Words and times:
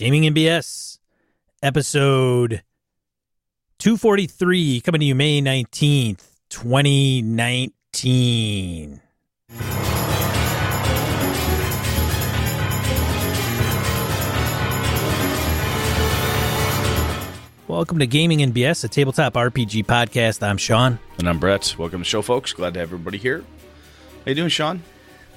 Gaming 0.00 0.24
and 0.24 0.34
BS, 0.34 0.98
episode 1.62 2.62
243, 3.80 4.80
coming 4.80 5.00
to 5.00 5.04
you 5.04 5.14
May 5.14 5.42
19th, 5.42 6.38
2019. 6.48 9.02
Welcome 17.68 17.98
to 17.98 18.06
Gaming 18.06 18.38
NBS, 18.38 18.54
BS, 18.54 18.84
a 18.84 18.88
tabletop 18.88 19.34
RPG 19.34 19.84
podcast. 19.84 20.42
I'm 20.42 20.56
Sean. 20.56 20.98
And 21.18 21.28
I'm 21.28 21.38
Brett. 21.38 21.74
Welcome 21.76 21.98
to 21.98 22.04
the 22.04 22.08
show, 22.08 22.22
folks. 22.22 22.54
Glad 22.54 22.72
to 22.72 22.80
have 22.80 22.88
everybody 22.88 23.18
here. 23.18 23.44
How 24.24 24.30
you 24.30 24.34
doing, 24.34 24.48
Sean? 24.48 24.82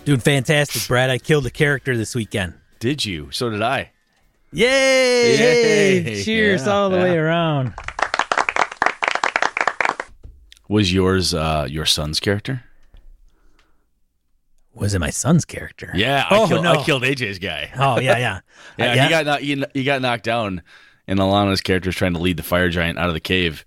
Doing 0.05 0.21
fantastic, 0.21 0.87
Brad. 0.87 1.09
I 1.09 1.17
killed 1.17 1.45
a 1.45 1.51
character 1.51 1.97
this 1.97 2.15
weekend. 2.15 2.53
Did 2.79 3.03
you? 3.03 3.29
So 3.31 3.49
did 3.49 3.61
I. 3.61 3.89
Yay! 4.53 6.03
Yay! 6.03 6.23
Cheers 6.23 6.65
Yeah, 6.65 6.71
all 6.73 6.89
the 6.89 6.97
way 6.97 7.17
around. 7.17 7.73
Was 10.69 10.93
yours 10.93 11.33
uh, 11.33 11.67
your 11.69 11.85
son's 11.85 12.19
character? 12.19 12.63
Was 14.73 14.93
it 14.93 14.99
my 14.99 15.09
son's 15.11 15.45
character? 15.45 15.91
Yeah, 15.93 16.25
I, 16.29 16.37
Oh, 16.37 16.47
killed, 16.47 16.63
no. 16.63 16.71
I 16.73 16.83
killed 16.83 17.03
AJ's 17.03 17.39
guy. 17.39 17.71
Oh, 17.77 17.99
yeah, 17.99 18.17
yeah. 18.17 18.39
Yeah, 18.77 18.85
Uh, 18.91 19.03
he 19.03 19.09
got 19.09 19.25
knocked, 19.25 19.43
he, 19.43 19.63
he 19.73 19.83
got 19.83 20.01
knocked 20.01 20.23
down, 20.23 20.63
and 21.07 21.19
Alana's 21.19 21.61
character 21.61 21.89
is 21.89 21.95
trying 21.95 22.13
to 22.13 22.19
lead 22.19 22.37
the 22.37 22.43
fire 22.43 22.69
giant 22.69 22.97
out 22.97 23.07
of 23.07 23.13
the 23.13 23.19
cave. 23.19 23.65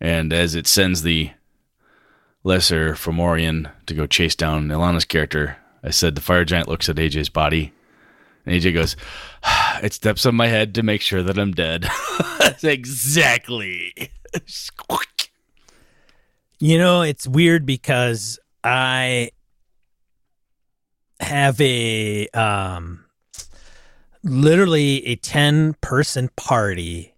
And 0.00 0.32
as 0.32 0.54
it 0.54 0.66
sends 0.66 1.02
the 1.02 1.30
lesser 2.42 2.94
Fomorian 2.94 3.70
to 3.86 3.94
go 3.94 4.06
chase 4.06 4.34
down 4.34 4.68
Alana's 4.68 5.04
character, 5.04 5.58
I 5.82 5.90
said 5.90 6.14
the 6.14 6.20
fire 6.22 6.44
giant 6.46 6.68
looks 6.68 6.88
at 6.88 6.96
AJ's 6.96 7.28
body, 7.28 7.72
and 8.48 8.60
AJ 8.62 8.74
goes, 8.74 8.96
"It 9.82 9.92
steps 9.92 10.26
on 10.26 10.34
my 10.34 10.46
head 10.48 10.74
to 10.76 10.82
make 10.82 11.00
sure 11.02 11.22
that 11.22 11.38
I'm 11.38 11.52
dead." 11.52 11.86
Exactly. 12.62 13.92
You 16.58 16.78
know, 16.78 17.02
it's 17.02 17.26
weird 17.28 17.66
because 17.66 18.38
I 18.64 19.30
have 21.20 21.60
a 21.60 22.26
um 22.28 23.04
literally 24.22 25.06
a 25.06 25.16
10 25.16 25.74
person 25.80 26.30
party 26.36 27.14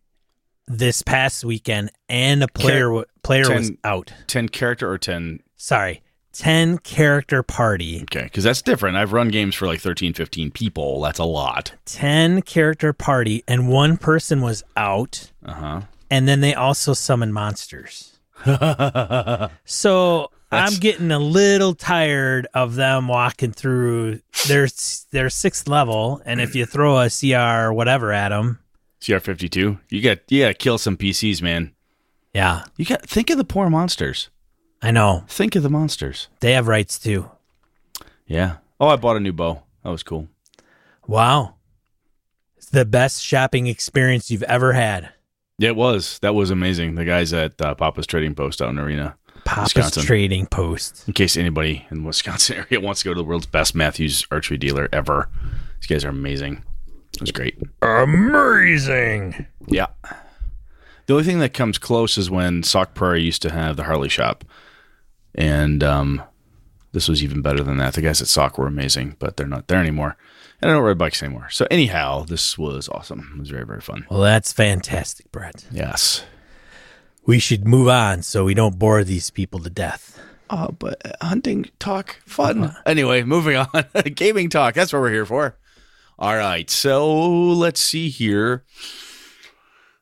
this 0.67 1.03
past 1.03 1.45
weekend 1.45 1.91
and 2.09 2.43
a 2.43 2.49
player 2.49 2.87
w- 2.87 3.05
player 3.23 3.53
was 3.53 3.73
out. 3.85 4.13
ten 4.27 4.49
character 4.49 4.91
or 4.91 4.99
ten 4.99 5.41
Sorry. 5.57 6.03
10 6.33 6.79
character 6.79 7.43
party. 7.43 8.03
Okay, 8.03 8.23
because 8.25 8.45
that's 8.45 8.63
different. 8.63 8.97
I've 8.97 9.13
run 9.13 9.29
games 9.29 9.55
for 9.55 9.67
like 9.67 9.81
13, 9.81 10.13
15 10.15 10.51
people. 10.51 11.01
That's 11.01 11.19
a 11.19 11.25
lot. 11.25 11.73
10 11.87 12.43
character 12.43 12.93
party 12.93 13.43
and 13.49 13.69
one 13.69 13.97
person 13.97 14.41
was 14.41 14.63
out 14.77 15.31
Uh 15.45 15.53
huh. 15.53 15.81
and 16.11 16.29
then 16.29 16.41
they 16.41 16.55
also 16.55 16.93
summoned 16.95 17.35
monsters. 17.35 18.19
So 19.65 20.31
That's- 20.51 20.73
I'm 20.75 20.81
getting 20.81 21.11
a 21.11 21.19
little 21.19 21.75
tired 21.75 22.47
of 22.55 22.75
them 22.75 23.09
walking 23.09 23.53
through 23.53 24.21
their 24.49 24.69
their 25.11 25.31
sixth 25.31 25.69
level, 25.69 26.21
and 26.25 26.41
if 26.41 26.55
you 26.55 26.67
throw 26.67 26.99
a 27.01 27.09
CR 27.11 27.67
or 27.69 27.73
whatever 27.73 28.13
at 28.13 28.31
them, 28.31 28.59
CR52. 29.01 29.79
You 29.91 30.03
got 30.03 30.19
you 30.29 30.43
got 30.43 30.49
to 30.49 30.55
kill 30.55 30.79
some 30.79 30.97
PCs, 30.97 31.41
man. 31.43 31.73
yeah, 32.35 32.65
You 32.77 32.85
got 32.85 33.03
think 33.03 33.31
of 33.31 33.37
the 33.39 33.45
poor 33.45 33.69
monsters. 33.71 34.29
I 34.83 34.91
know 34.91 35.25
Think 35.29 35.57
of 35.57 35.63
the 35.63 35.71
monsters. 35.71 36.29
they 36.41 36.53
have 36.53 36.67
rights 36.69 36.99
too. 36.99 37.31
Yeah. 38.27 38.57
Oh, 38.79 38.89
I 38.89 38.97
bought 38.97 39.17
a 39.17 39.21
new 39.21 39.33
bow. 39.33 39.63
That 39.85 39.91
was 39.91 40.03
cool. 40.03 40.29
Wow, 41.07 41.55
it's 42.57 42.69
the 42.71 42.85
best 42.85 43.23
shopping 43.23 43.67
experience 43.67 44.31
you've 44.31 44.43
ever 44.45 44.73
had. 44.73 45.11
Yeah, 45.59 45.71
it 45.71 45.77
was. 45.77 46.19
That 46.21 46.35
was 46.35 46.51
amazing. 46.51 46.95
The 46.95 47.05
guys 47.05 47.33
at 47.33 47.61
uh, 47.61 47.75
Papa's 47.75 48.07
Trading 48.07 48.35
Post 48.35 48.63
out 48.63 48.71
in 48.71 48.79
Arena. 48.79 49.17
Papa's 49.45 49.75
Wisconsin. 49.75 50.03
Trading 50.05 50.47
Post. 50.47 51.05
In 51.09 51.13
case 51.15 51.37
anybody 51.37 51.87
in 51.91 51.99
the 52.03 52.07
Wisconsin 52.07 52.57
area 52.71 52.81
wants 52.81 53.01
to 53.01 53.05
go 53.07 53.15
to 53.15 53.19
the 53.21 53.25
world's 53.25 53.47
best 53.47 53.75
Mathews 53.75 54.25
archery 54.31 54.57
dealer 54.57 54.89
ever, 54.93 55.29
these 55.81 55.87
guys 55.89 56.05
are 56.05 56.11
amazing. 56.11 56.63
It 57.15 57.21
was 57.21 57.33
great. 57.33 57.59
Amazing. 57.83 59.47
Yeah. 59.67 59.87
The 61.07 61.15
only 61.15 61.25
thing 61.25 61.41
that 61.41 61.53
comes 61.53 61.77
close 61.79 62.17
is 62.17 62.31
when 62.31 62.63
Sauk 62.63 62.95
Prairie 62.95 63.23
used 63.23 63.43
to 63.43 63.51
have 63.51 63.77
the 63.77 63.85
Harley 63.85 64.09
shop. 64.09 64.45
And 65.35 65.83
um, 65.85 66.23
this 66.93 67.09
was 67.09 67.23
even 67.23 67.43
better 67.43 67.63
than 67.63 67.79
that. 67.79 67.95
The 67.95 68.03
guys 68.03 68.21
at 68.21 68.29
Sauk 68.29 68.59
were 68.59 68.67
amazing, 68.67 69.17
but 69.19 69.37
they're 69.37 69.47
not 69.47 69.69
there 69.69 69.79
anymore. 69.79 70.17
And 70.61 70.71
I 70.71 70.75
don't 70.75 70.83
ride 70.83 70.99
bikes 70.99 71.23
anymore. 71.23 71.49
So, 71.51 71.67
anyhow, 71.71 72.25
this 72.25 72.59
was 72.59 72.89
awesome. 72.89 73.33
It 73.35 73.41
was 73.41 73.49
very, 73.51 73.65
very 73.65 73.81
fun. 73.81 74.07
Well, 74.11 74.21
that's 74.21 74.53
fantastic, 74.53 75.31
Brett. 75.33 75.65
Yes. 75.71 76.25
We 77.25 77.39
should 77.39 77.67
move 77.67 77.89
on 77.89 78.23
so 78.23 78.45
we 78.45 78.55
don't 78.55 78.79
bore 78.79 79.05
these 79.05 79.31
people 79.31 79.61
to 79.61 79.71
death. 79.71 80.21
Oh, 80.51 80.75
but 80.79 81.01
hunting 81.23 81.71
talk, 81.79 82.17
fun. 82.27 82.77
Anyway, 82.85 83.23
moving 83.25 83.57
on. 83.57 83.69
Gaming 84.15 84.51
talk. 84.51 84.75
That's 84.75 84.93
what 84.93 85.01
we're 85.01 85.13
here 85.13 85.27
for. 85.27 85.57
All 86.19 86.37
right. 86.37 86.69
So, 86.69 87.09
let's 87.53 87.81
see 87.81 88.09
here. 88.09 88.65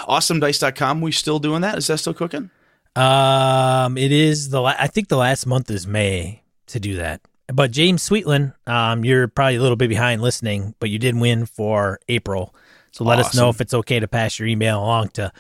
AwesomeDice.com. 0.09 1.01
We 1.01 1.13
still 1.13 1.39
doing 1.41 1.61
that? 1.63 1.77
Is 1.77 1.89
that 1.89 1.99
still 1.99 2.15
cooking? 2.15 2.51
Um, 2.95 3.97
it 3.97 4.13
is 4.13 4.51
the 4.51 4.61
la- 4.61 4.75
I 4.79 4.87
think 4.87 5.09
the 5.09 5.17
last 5.17 5.47
month 5.47 5.71
is 5.71 5.87
May 5.87 6.43
to 6.67 6.81
do 6.81 6.97
that. 6.97 7.21
But 7.49 7.71
James 7.71 8.07
Sweetland, 8.09 8.55
um, 8.67 9.05
you're 9.05 9.29
probably 9.29 9.57
a 9.57 9.63
little 9.63 9.77
bit 9.77 9.89
behind 9.89 10.23
listening, 10.23 10.75
but 10.79 10.91
you 10.91 10.99
did 10.99 11.17
win 11.19 11.47
for 11.47 12.01
April. 12.09 12.55
So 12.93 13.05
let 13.05 13.19
us 13.19 13.35
know 13.35 13.49
if 13.49 13.61
it's 13.61 13.73
okay 13.73 14.01
to 14.01 14.09
pass 14.09 14.39
your 14.39 14.49
email 14.49 14.79
along 14.79 15.09
to 15.11 15.33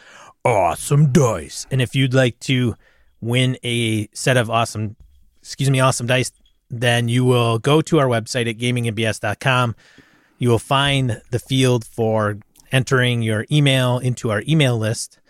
Awesome 0.44 1.12
Dice. 1.12 1.66
And 1.70 1.80
if 1.80 1.94
you'd 1.94 2.14
like 2.14 2.38
to 2.40 2.76
win 3.20 3.56
a 3.62 4.08
set 4.12 4.36
of 4.36 4.50
awesome, 4.50 4.96
excuse 5.40 5.70
me, 5.70 5.78
awesome 5.78 6.06
dice, 6.06 6.32
then 6.70 7.08
you 7.08 7.24
will 7.24 7.58
go 7.58 7.80
to 7.82 7.98
our 7.98 8.06
website 8.06 8.48
at 8.48 8.58
gamingandbs.com. 8.58 9.76
You 10.38 10.48
will 10.48 10.58
find 10.58 11.22
the 11.30 11.38
field 11.38 11.84
for 11.84 12.38
entering 12.72 13.22
your 13.22 13.46
email 13.52 13.98
into 13.98 14.30
our 14.30 14.42
email 14.48 14.76
list 14.76 15.20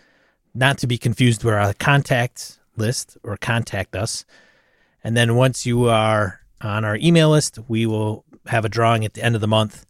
not 0.53 0.77
to 0.79 0.87
be 0.87 0.97
confused 0.97 1.43
with 1.43 1.53
our 1.53 1.73
contact 1.73 2.59
list 2.77 3.17
or 3.23 3.37
contact 3.37 3.95
us. 3.95 4.25
And 5.03 5.17
then 5.17 5.35
once 5.35 5.65
you 5.65 5.89
are 5.89 6.41
on 6.61 6.85
our 6.85 6.97
email 6.97 7.29
list, 7.29 7.59
we 7.67 7.85
will 7.85 8.23
have 8.47 8.65
a 8.65 8.69
drawing 8.69 9.05
at 9.05 9.13
the 9.13 9.23
end 9.23 9.35
of 9.35 9.41
the 9.41 9.47
month 9.47 9.85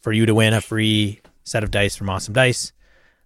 for 0.00 0.12
you 0.12 0.26
to 0.26 0.34
win 0.34 0.54
a 0.54 0.60
free 0.60 1.20
set 1.44 1.64
of 1.64 1.70
dice 1.70 1.96
from 1.96 2.10
Awesome 2.10 2.34
Dice. 2.34 2.72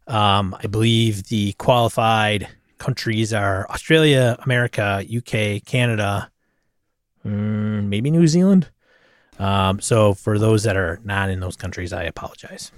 Um, 0.07 0.57
I 0.63 0.67
believe 0.67 1.25
the 1.25 1.53
qualified 1.55 2.49
countries 2.79 3.33
are 3.33 3.67
Australia, 3.71 4.37
America, 4.45 5.05
UK, 5.05 5.65
Canada, 5.65 6.31
mm, 7.25 7.89
maybe 7.89 8.11
New 8.11 8.27
Zealand. 8.27 8.69
Um, 9.39 9.81
so 9.81 10.15
for 10.15 10.39
those 10.39 10.63
that 10.63 10.77
are 10.77 11.01
not 11.05 11.29
in 11.29 11.41
those 11.41 11.57
countries, 11.57 11.93
I 11.93 12.05
apologize. 12.05 12.73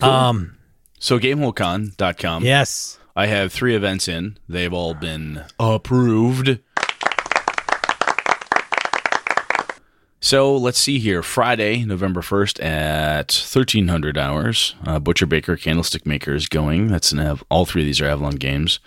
Um, 0.00 0.58
So 0.98 1.18
GameholeCon.com. 1.18 2.44
yes. 2.44 2.98
I 3.18 3.26
have 3.26 3.50
three 3.50 3.74
events 3.74 4.08
in. 4.08 4.36
They've 4.46 4.72
all 4.72 4.92
been 4.92 5.44
approved. 5.58 6.58
So 10.20 10.56
let's 10.56 10.78
see 10.78 10.98
here. 10.98 11.22
Friday, 11.22 11.84
November 11.84 12.20
1st 12.20 12.62
at 12.62 13.32
1300 13.32 14.18
hours. 14.18 14.74
Uh, 14.84 14.98
Butcher 14.98 15.24
Baker 15.26 15.56
Candlestick 15.56 16.04
Maker 16.04 16.34
is 16.34 16.48
going. 16.48 16.88
That's 16.88 17.12
an 17.12 17.20
Av- 17.20 17.44
all 17.48 17.64
three 17.64 17.82
of 17.82 17.86
these 17.86 18.00
are 18.00 18.06
Avalon 18.08 18.34
games. 18.36 18.80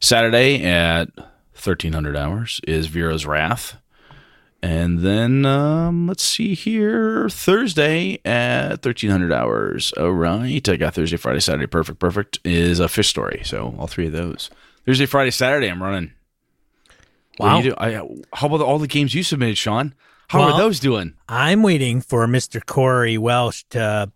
Saturday 0.00 0.62
at 0.62 1.08
1300 1.54 2.16
hours 2.16 2.60
is 2.68 2.86
Vera's 2.88 3.24
Wrath. 3.26 3.78
And 4.62 5.00
then 5.00 5.44
um, 5.44 6.06
let's 6.06 6.22
see 6.22 6.54
here. 6.54 7.28
Thursday 7.28 8.20
at 8.24 8.84
1300 8.84 9.32
hours. 9.32 9.92
All 9.94 10.12
right. 10.12 10.66
I 10.68 10.76
got 10.76 10.94
Thursday, 10.94 11.16
Friday, 11.16 11.40
Saturday. 11.40 11.66
Perfect. 11.66 11.98
Perfect 11.98 12.38
is 12.44 12.78
a 12.78 12.88
fish 12.88 13.08
story. 13.08 13.42
So 13.44 13.74
all 13.78 13.88
three 13.88 14.06
of 14.06 14.12
those. 14.12 14.50
Thursday, 14.86 15.06
Friday, 15.06 15.32
Saturday, 15.32 15.68
I'm 15.68 15.82
running. 15.82 16.12
What 17.38 17.48
do 17.48 17.52
Wow. 17.54 17.60
do? 17.62 17.74
I, 17.76 18.36
how 18.36 18.46
about 18.46 18.60
all 18.60 18.78
the 18.78 18.86
games 18.86 19.14
you 19.14 19.22
submitted, 19.22 19.58
Sean? 19.58 19.94
How 20.28 20.40
Well- 20.40 20.54
are 20.54 20.58
those 20.58 20.78
doing? 20.80 21.14
I'm 21.28 21.62
waiting 21.62 22.00
for 22.00 22.26
Mr. 22.26 22.64
Corey 22.64 23.18
Welsh 23.18 23.64
to 23.70 24.12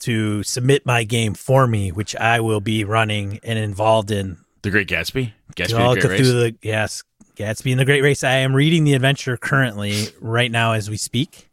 to 0.00 0.42
submit 0.42 0.84
my 0.84 1.04
game 1.04 1.32
for 1.32 1.68
me, 1.68 1.92
which 1.92 2.16
I 2.16 2.40
will 2.40 2.60
be 2.60 2.82
running 2.82 3.38
and 3.44 3.56
involved 3.56 4.10
in. 4.10 4.36
The 4.62 4.70
Great 4.70 4.88
Gatsby? 4.88 5.32
Gatsby, 5.54 5.94
the 5.94 6.00
Great 6.00 6.18
Race? 6.18 6.26
Cthulhu, 6.28 6.56
yes, 6.60 7.04
Gatsby 7.42 7.72
and 7.72 7.80
the 7.80 7.84
Great 7.84 8.02
Race. 8.02 8.22
I 8.22 8.36
am 8.36 8.54
reading 8.54 8.84
the 8.84 8.94
adventure 8.94 9.36
currently, 9.36 10.06
right 10.20 10.50
now 10.50 10.72
as 10.72 10.88
we 10.88 10.96
speak, 10.96 11.50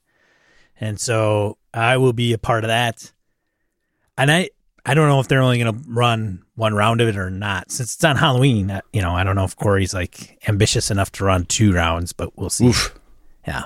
and 0.79 0.99
so 0.99 1.57
I 1.73 1.97
will 1.97 2.13
be 2.13 2.33
a 2.33 2.37
part 2.37 2.63
of 2.63 2.67
that. 2.67 3.11
And 4.17 4.29
I, 4.31 4.49
I 4.85 4.93
don't 4.93 5.07
know 5.07 5.19
if 5.19 5.27
they're 5.27 5.41
only 5.41 5.59
going 5.59 5.73
to 5.73 5.89
run 5.89 6.43
one 6.55 6.73
round 6.73 7.01
of 7.01 7.07
it 7.07 7.17
or 7.17 7.29
not, 7.29 7.71
since 7.71 7.95
it's 7.95 8.03
on 8.03 8.17
Halloween. 8.17 8.79
You 8.93 9.01
know, 9.01 9.11
I 9.15 9.23
don't 9.23 9.35
know 9.35 9.45
if 9.45 9.55
Corey's 9.55 9.93
like 9.93 10.39
ambitious 10.47 10.91
enough 10.91 11.11
to 11.13 11.25
run 11.25 11.45
two 11.45 11.73
rounds, 11.73 12.13
but 12.13 12.37
we'll 12.37 12.49
see. 12.49 12.67
Oof. 12.67 12.95
Yeah. 13.47 13.63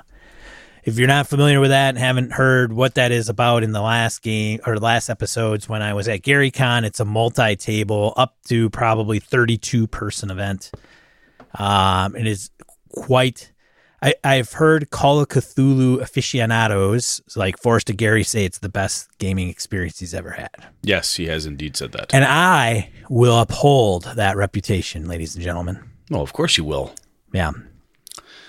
if 0.83 0.97
you're 0.99 1.07
not 1.07 1.27
familiar 1.27 1.59
with 1.59 1.71
that 1.71 1.89
and 1.89 1.97
haven't 1.97 2.33
heard 2.33 2.73
what 2.73 2.95
that 2.95 3.11
is 3.11 3.29
about 3.29 3.63
in 3.63 3.71
the 3.71 3.81
last 3.81 4.21
game 4.21 4.59
or 4.65 4.77
last 4.77 5.09
episodes 5.09 5.67
when 5.67 5.81
I 5.81 5.93
was 5.93 6.07
at 6.07 6.21
GaryCon, 6.21 6.83
it's 6.85 6.99
a 6.99 7.05
multi-table 7.05 8.13
up 8.15 8.35
to 8.47 8.69
probably 8.69 9.19
32 9.19 9.87
person 9.87 10.29
event. 10.29 10.71
Um, 11.57 12.15
it 12.15 12.27
is 12.27 12.49
quite. 12.89 13.51
I, 14.01 14.15
I've 14.23 14.51
heard 14.51 14.89
Call 14.89 15.21
of 15.21 15.29
Cthulhu 15.29 16.01
aficionados 16.01 17.21
like 17.37 17.57
Forrest 17.57 17.95
Gary 17.95 18.23
say 18.23 18.43
it's 18.43 18.59
the 18.59 18.67
best 18.67 19.17
gaming 19.17 19.47
experience 19.47 19.99
he's 19.99 20.13
ever 20.13 20.31
had. 20.31 20.67
Yes, 20.81 21.15
he 21.15 21.27
has 21.27 21.45
indeed 21.45 21.77
said 21.77 21.93
that. 21.93 22.13
And 22.13 22.25
I 22.25 22.91
will 23.09 23.39
uphold 23.39 24.03
that 24.15 24.35
reputation, 24.35 25.07
ladies 25.07 25.35
and 25.35 25.43
gentlemen. 25.43 25.89
Well, 26.09 26.21
of 26.21 26.33
course 26.33 26.57
you 26.57 26.65
will. 26.65 26.93
Yeah. 27.31 27.51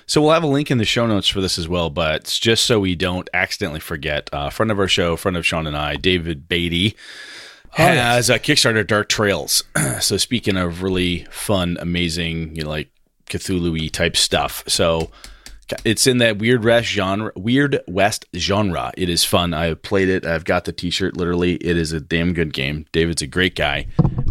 So 0.06 0.20
we'll 0.20 0.32
have 0.32 0.42
a 0.42 0.48
link 0.48 0.70
in 0.70 0.78
the 0.78 0.84
show 0.84 1.06
notes 1.06 1.28
for 1.28 1.40
this 1.40 1.56
as 1.56 1.68
well, 1.68 1.88
but 1.88 2.24
just 2.24 2.64
so 2.66 2.80
we 2.80 2.94
don't 2.94 3.30
accidentally 3.32 3.80
forget, 3.80 4.28
uh, 4.32 4.50
friend 4.50 4.70
of 4.70 4.78
our 4.78 4.88
show, 4.88 5.16
friend 5.16 5.36
of 5.36 5.46
Sean 5.46 5.66
and 5.66 5.76
I, 5.76 5.96
David 5.96 6.48
Beatty, 6.48 6.96
has 7.70 8.30
a 8.30 8.38
Kickstarter 8.38 8.86
Dark 8.86 9.08
Trails. 9.08 9.64
so 10.00 10.16
speaking 10.16 10.56
of 10.56 10.82
really 10.82 11.26
fun, 11.30 11.76
amazing, 11.80 12.54
you 12.54 12.64
know, 12.64 12.68
like 12.68 12.90
Cthulhu 13.26 13.90
type 13.90 14.16
stuff. 14.16 14.64
So 14.66 15.10
it's 15.84 16.06
in 16.06 16.18
that 16.18 16.38
weird 16.38 16.64
west 16.64 16.88
genre, 16.88 17.32
weird 17.36 17.80
west 17.86 18.26
genre. 18.36 18.92
It 18.96 19.08
is 19.08 19.24
fun. 19.24 19.54
I 19.54 19.66
have 19.66 19.82
played 19.82 20.08
it. 20.08 20.26
I've 20.26 20.44
got 20.44 20.64
the 20.64 20.72
T-shirt. 20.72 21.16
Literally, 21.16 21.54
it 21.54 21.76
is 21.76 21.92
a 21.92 22.00
damn 22.00 22.34
good 22.34 22.52
game. 22.52 22.86
David's 22.92 23.22
a 23.22 23.26
great 23.26 23.56
guy, 23.56 23.86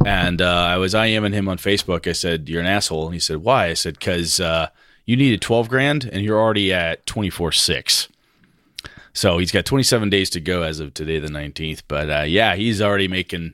and 0.05 0.41
uh, 0.41 0.65
I 0.69 0.77
was 0.77 0.93
IMing 0.93 1.33
him 1.33 1.49
on 1.49 1.57
Facebook. 1.57 2.07
I 2.07 2.13
said, 2.13 2.49
"You're 2.49 2.61
an 2.61 2.67
asshole," 2.67 3.05
and 3.05 3.13
he 3.13 3.19
said, 3.19 3.37
"Why?" 3.37 3.67
I 3.67 3.73
said, 3.73 3.95
"Because 3.95 4.39
uh, 4.39 4.69
you 5.05 5.15
needed 5.15 5.41
12 5.41 5.69
grand, 5.69 6.09
and 6.11 6.23
you're 6.23 6.39
already 6.39 6.71
at 6.71 7.05
24 7.05 7.51
six. 7.51 8.07
So 9.15 9.37
he's 9.37 9.51
got 9.51 9.65
27 9.65 10.09
days 10.09 10.29
to 10.31 10.39
go 10.39 10.63
as 10.63 10.79
of 10.79 10.93
today, 10.93 11.19
the 11.19 11.27
19th. 11.27 11.83
But 11.87 12.09
uh, 12.09 12.23
yeah, 12.23 12.55
he's 12.55 12.81
already 12.81 13.07
making. 13.07 13.53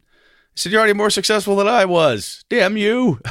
He 0.53 0.55
said, 0.55 0.71
"You're 0.71 0.79
already 0.79 0.93
more 0.93 1.09
successful 1.09 1.55
than 1.55 1.67
I 1.67 1.85
was." 1.85 2.43
Damn 2.49 2.77
you. 2.77 3.21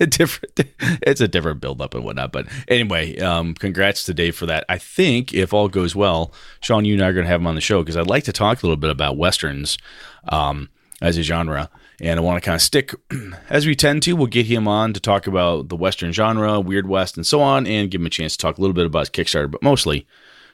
different 0.08 0.60
it's 1.02 1.20
a 1.20 1.28
different 1.28 1.60
build 1.60 1.82
up 1.82 1.94
and 1.94 2.04
whatnot 2.04 2.32
but 2.32 2.46
anyway 2.68 3.18
um, 3.18 3.54
congrats 3.54 4.04
to 4.04 4.14
dave 4.14 4.34
for 4.34 4.46
that. 4.46 4.64
I 4.68 4.78
think 4.78 5.34
if 5.34 5.52
all 5.52 5.68
goes 5.68 5.94
well 5.94 6.32
sean 6.60 6.84
you 6.84 6.94
and 6.94 7.02
i 7.02 7.08
are 7.08 7.12
going 7.12 7.24
to 7.24 7.30
have 7.30 7.40
him 7.40 7.46
on 7.46 7.54
the 7.54 7.60
show 7.60 7.82
because 7.82 7.96
i'd 7.96 8.06
like 8.06 8.24
to 8.24 8.32
talk 8.32 8.62
a 8.62 8.66
little 8.66 8.76
bit 8.76 8.90
about 8.90 9.16
westerns 9.16 9.78
um, 10.28 10.70
as 11.02 11.18
a 11.18 11.22
genre 11.22 11.68
and 12.00 12.18
i 12.18 12.22
want 12.22 12.42
to 12.42 12.46
kind 12.46 12.56
of 12.56 12.62
stick 12.62 12.94
as 13.50 13.66
we 13.66 13.74
tend 13.74 14.02
to 14.02 14.14
we'll 14.14 14.26
get 14.26 14.46
him 14.46 14.66
on 14.66 14.92
to 14.92 15.00
talk 15.00 15.26
about 15.26 15.68
the 15.68 15.76
western 15.76 16.12
genre 16.12 16.58
weird 16.60 16.88
west 16.88 17.16
and 17.16 17.26
so 17.26 17.40
on 17.40 17.66
and 17.66 17.90
give 17.90 18.00
him 18.00 18.06
a 18.06 18.10
chance 18.10 18.36
to 18.36 18.38
talk 18.38 18.56
a 18.56 18.60
little 18.60 18.74
bit 18.74 18.86
about 18.86 19.12
kickstarter 19.12 19.50
but 19.50 19.62
mostly 19.62 20.06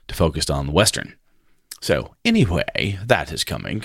to 0.09 0.15
focus 0.15 0.49
on 0.51 0.67
the 0.67 0.73
western. 0.73 1.15
So 1.81 2.15
anyway 2.25 2.99
that 3.05 3.33
is 3.33 3.45
coming 3.45 3.85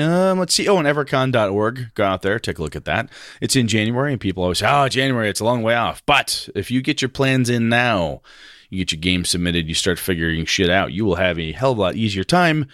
um, 0.00 0.38
let's 0.38 0.54
see. 0.54 0.68
Oh, 0.68 0.78
and 0.78 0.86
evercon.org. 0.86 1.94
Go 1.94 2.04
out 2.04 2.22
there, 2.22 2.38
take 2.38 2.58
a 2.58 2.62
look 2.62 2.76
at 2.76 2.84
that. 2.84 3.08
It's 3.40 3.56
in 3.56 3.68
January, 3.68 4.12
and 4.12 4.20
people 4.20 4.42
always 4.42 4.58
say, 4.58 4.66
oh, 4.68 4.88
January, 4.88 5.28
it's 5.28 5.40
a 5.40 5.44
long 5.44 5.62
way 5.62 5.74
off. 5.74 6.04
But 6.06 6.48
if 6.54 6.70
you 6.70 6.82
get 6.82 7.02
your 7.02 7.08
plans 7.08 7.50
in 7.50 7.68
now, 7.68 8.22
you 8.70 8.78
get 8.78 8.92
your 8.92 9.00
game 9.00 9.24
submitted, 9.24 9.68
you 9.68 9.74
start 9.74 9.98
figuring 9.98 10.44
shit 10.46 10.70
out, 10.70 10.92
you 10.92 11.04
will 11.04 11.16
have 11.16 11.38
a 11.38 11.52
hell 11.52 11.72
of 11.72 11.78
a 11.78 11.80
lot 11.80 11.96
easier 11.96 12.24
time, 12.24 12.66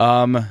um, 0.00 0.46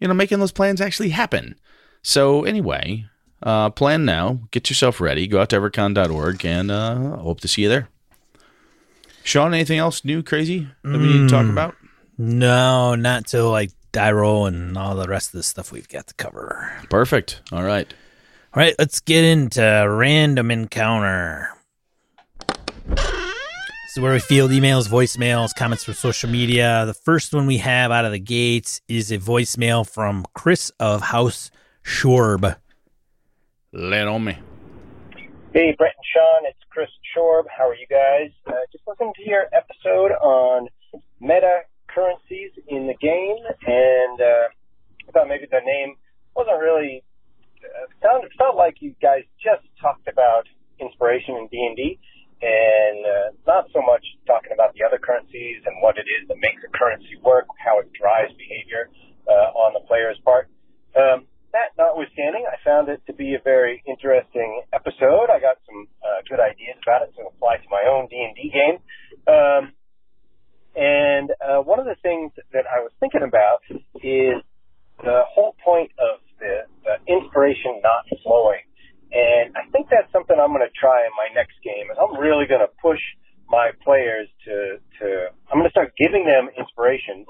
you 0.00 0.08
know, 0.08 0.14
making 0.14 0.40
those 0.40 0.52
plans 0.52 0.80
actually 0.80 1.10
happen. 1.10 1.54
So, 2.02 2.44
anyway, 2.44 3.06
uh, 3.42 3.70
plan 3.70 4.04
now, 4.04 4.40
get 4.50 4.68
yourself 4.68 5.00
ready, 5.00 5.26
go 5.26 5.40
out 5.40 5.50
to 5.50 5.60
evercon.org, 5.60 6.44
and 6.44 6.70
uh, 6.70 7.16
hope 7.18 7.40
to 7.40 7.48
see 7.48 7.62
you 7.62 7.68
there. 7.68 7.88
Sean, 9.22 9.54
anything 9.54 9.78
else 9.78 10.04
new, 10.04 10.22
crazy 10.22 10.68
that 10.82 10.98
we 10.98 11.06
need 11.06 11.28
to 11.28 11.34
talk 11.34 11.48
about? 11.48 11.76
No, 12.18 12.96
not 12.96 13.26
till 13.26 13.50
like 13.50 13.70
die 13.92 14.12
roll 14.12 14.46
and 14.46 14.76
all 14.76 14.94
the 14.94 15.06
rest 15.06 15.28
of 15.28 15.38
the 15.38 15.42
stuff 15.42 15.70
we've 15.70 15.88
got 15.88 16.06
to 16.08 16.14
cover. 16.14 16.72
Perfect. 16.90 17.42
All 17.52 17.62
right. 17.62 17.92
All 18.54 18.62
right, 18.62 18.74
let's 18.78 19.00
get 19.00 19.24
into 19.24 19.62
random 19.88 20.50
encounter. 20.50 21.48
This 22.86 23.96
is 23.96 24.02
where 24.02 24.12
we 24.12 24.20
field 24.20 24.50
emails, 24.50 24.88
voicemails, 24.88 25.54
comments 25.54 25.84
from 25.84 25.94
social 25.94 26.28
media. 26.28 26.84
The 26.86 26.92
first 26.92 27.32
one 27.32 27.46
we 27.46 27.58
have 27.58 27.90
out 27.90 28.04
of 28.04 28.12
the 28.12 28.18
gates 28.18 28.82
is 28.88 29.10
a 29.10 29.18
voicemail 29.18 29.88
from 29.88 30.26
Chris 30.34 30.70
of 30.78 31.00
House 31.00 31.50
Shorb. 31.82 32.56
Lay 33.72 34.00
it 34.00 34.06
on 34.06 34.24
me. 34.24 34.38
Hey, 35.54 35.74
Brett 35.76 35.94
and 35.96 36.04
Sean, 36.12 36.46
it's 36.46 36.58
Chris 36.68 36.90
Shorb. 37.16 37.44
How 37.54 37.68
are 37.68 37.74
you 37.74 37.86
guys? 37.88 38.30
Uh, 38.46 38.52
just 38.70 38.84
listening 38.86 39.12
to 39.16 39.28
your 39.28 39.46
episode 39.52 40.12
on 40.22 40.68
meta 41.20 41.60
currencies 41.94 42.52
in 42.68 42.88
the 42.88 42.96
game, 42.98 43.44
and 43.66 44.16
uh, 44.20 44.46
I 45.06 45.10
thought 45.12 45.28
maybe 45.28 45.46
the 45.50 45.62
name 45.64 45.96
wasn't 46.34 46.60
really 46.60 47.04
uh, 47.62 47.86
sounded 48.02 48.32
felt 48.36 48.56
like 48.56 48.80
you 48.80 48.94
guys 49.00 49.22
just 49.38 49.62
talked 49.80 50.08
about 50.08 50.48
inspiration 50.80 51.36
in 51.36 51.46
D 51.52 51.54
and 51.60 51.76
D, 51.76 51.82
and 52.42 52.98
uh, 53.06 53.28
not 53.46 53.70
so 53.70 53.80
much 53.84 54.02
talking 54.26 54.50
about 54.50 54.74
the 54.74 54.82
other 54.82 54.98
currencies 54.98 55.62
and 55.62 55.78
what 55.78 55.94
it 55.96 56.08
is 56.08 56.26
that 56.28 56.38
makes 56.42 56.58
a 56.66 56.70
currency 56.74 57.14
work, 57.22 57.46
how 57.62 57.78
it 57.78 57.88
drives 57.94 58.34
behavior 58.34 58.90
uh, 59.28 59.54
on 59.54 59.76
the 59.76 59.84
player's 59.86 60.18
part. 60.24 60.50
Um, 60.96 61.30
that 61.52 61.76
notwithstanding, 61.76 62.48
I 62.48 62.56
found 62.64 62.88
it 62.88 63.04
to 63.06 63.12
be 63.12 63.36
a 63.36 63.42
very 63.44 63.84
interesting 63.86 64.64
episode. 64.72 65.28
I 65.28 65.38
got 65.38 65.60
some 65.68 65.86
uh, 66.00 66.24
good 66.24 66.40
ideas 66.40 66.80
about 66.80 67.04
it 67.04 67.12
to 67.20 67.28
apply 67.28 67.60
to 67.60 67.68
my 67.68 67.84
own 67.86 68.08
D 68.08 68.16
and 68.16 68.34
D 68.34 68.48
game. 68.48 68.76
Um, 69.28 69.62
and 70.76 71.30
uh, 71.40 71.60
one 71.60 71.78
of 71.78 71.86
the 71.86 71.96
things 72.02 72.32
that 72.52 72.64
I 72.64 72.80
was 72.80 72.92
thinking 73.00 73.22
about 73.22 73.60
is 74.00 74.40
the 75.02 75.22
whole 75.28 75.54
point 75.64 75.90
of 75.98 76.20
the, 76.40 76.64
the 76.84 76.94
inspiration 77.12 77.80
not 77.82 78.06
flowing. 78.22 78.64
And 79.12 79.52
I 79.56 79.68
think 79.70 79.88
that's 79.90 80.10
something 80.12 80.36
I'm 80.40 80.56
going 80.56 80.64
to 80.64 80.72
try 80.72 81.04
in 81.04 81.12
my 81.12 81.28
next 81.34 81.60
game. 81.60 81.92
Is 81.92 81.98
I'm 82.00 82.16
really 82.16 82.46
going 82.48 82.64
to 82.64 82.72
push 82.80 83.00
my 83.48 83.70
players 83.84 84.28
to 84.48 84.80
to 85.00 85.06
I'm 85.52 85.60
going 85.60 85.68
to 85.68 85.74
start 85.74 85.92
giving 86.00 86.24
them 86.24 86.48
inspiration. 86.56 87.26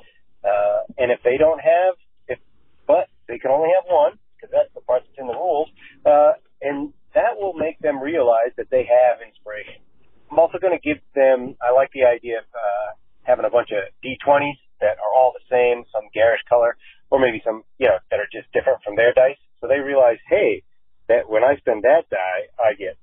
Uh, 0.46 0.86
and 0.98 1.10
if 1.10 1.18
they 1.26 1.36
don't 1.36 1.58
have, 1.58 1.98
if 2.28 2.38
but 2.86 3.10
they 3.26 3.38
can 3.38 3.50
only 3.50 3.70
have 3.74 3.82
one 3.90 4.14
because 4.38 4.54
that's 4.54 4.70
the 4.74 4.80
part 4.86 5.02
that's 5.02 5.18
in 5.18 5.26
the 5.26 5.34
rules. 5.34 5.68
Uh, 6.06 6.38
and 6.62 6.94
that 7.14 7.34
will 7.34 7.54
make 7.54 7.78
them 7.80 7.98
realize 7.98 8.54
that 8.56 8.70
they 8.70 8.86
have 8.86 9.18
inspiration. 9.26 9.82
I'm 10.30 10.38
also 10.38 10.58
going 10.62 10.78
to 10.78 10.80
give 10.80 11.02
them. 11.14 11.56
I 11.58 11.74
like 11.74 11.90
the 11.90 12.06
idea 12.06 12.38
of 12.38 12.46
uh, 12.54 12.88
having 13.24 13.44
a 13.44 13.50
bunch 13.50 13.70
of 13.70 13.88
D20s 14.04 14.58
that 14.80 14.98
are 14.98 15.12
all 15.14 15.32
the 15.32 15.44
same, 15.50 15.84
some 15.92 16.10
garish 16.12 16.42
color, 16.48 16.76
or 17.10 17.20
maybe 17.20 17.40
some, 17.44 17.62
you 17.78 17.86
know, 17.86 17.98
that 18.10 18.18
are 18.18 18.28
just 18.32 18.50
different 18.52 18.82
from 18.82 18.96
their 18.96 19.12
dice. 19.12 19.38
So 19.60 19.68
they 19.68 19.78
realize, 19.78 20.18
hey, 20.28 20.62
that 21.08 21.28
when 21.28 21.44
I 21.44 21.56
spend 21.56 21.84
that 21.84 22.10
die, 22.10 22.50
I 22.58 22.74
get 22.74 22.98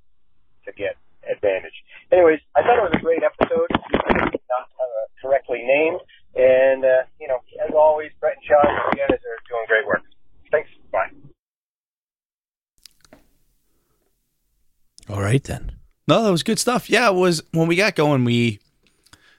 to 0.66 0.72
get 0.72 0.96
advantage. 1.24 1.74
Anyways, 2.12 2.40
I 2.56 2.62
thought 2.62 2.78
it 2.78 2.86
was 2.90 2.96
a 2.96 3.02
great 3.02 3.22
episode, 3.22 3.70
not 3.70 4.68
uh, 4.68 5.06
correctly 5.22 5.62
named. 5.64 6.00
And, 6.36 6.84
uh, 6.84 7.02
you 7.20 7.28
know, 7.28 7.38
as 7.66 7.72
always, 7.74 8.10
Brett 8.20 8.36
and 8.36 8.44
Sean, 8.44 8.70
you 8.92 8.98
guys 8.98 9.18
are 9.18 9.40
doing 9.48 9.64
great 9.66 9.86
work. 9.86 10.02
Thanks. 10.50 10.70
Bye. 10.92 11.10
All 15.08 15.22
right, 15.22 15.42
then. 15.42 15.76
No, 16.06 16.22
that 16.22 16.30
was 16.30 16.42
good 16.42 16.58
stuff. 16.58 16.90
Yeah, 16.90 17.08
it 17.08 17.14
was 17.14 17.42
when 17.52 17.68
we 17.68 17.76
got 17.76 17.94
going, 17.94 18.24
we 18.24 18.60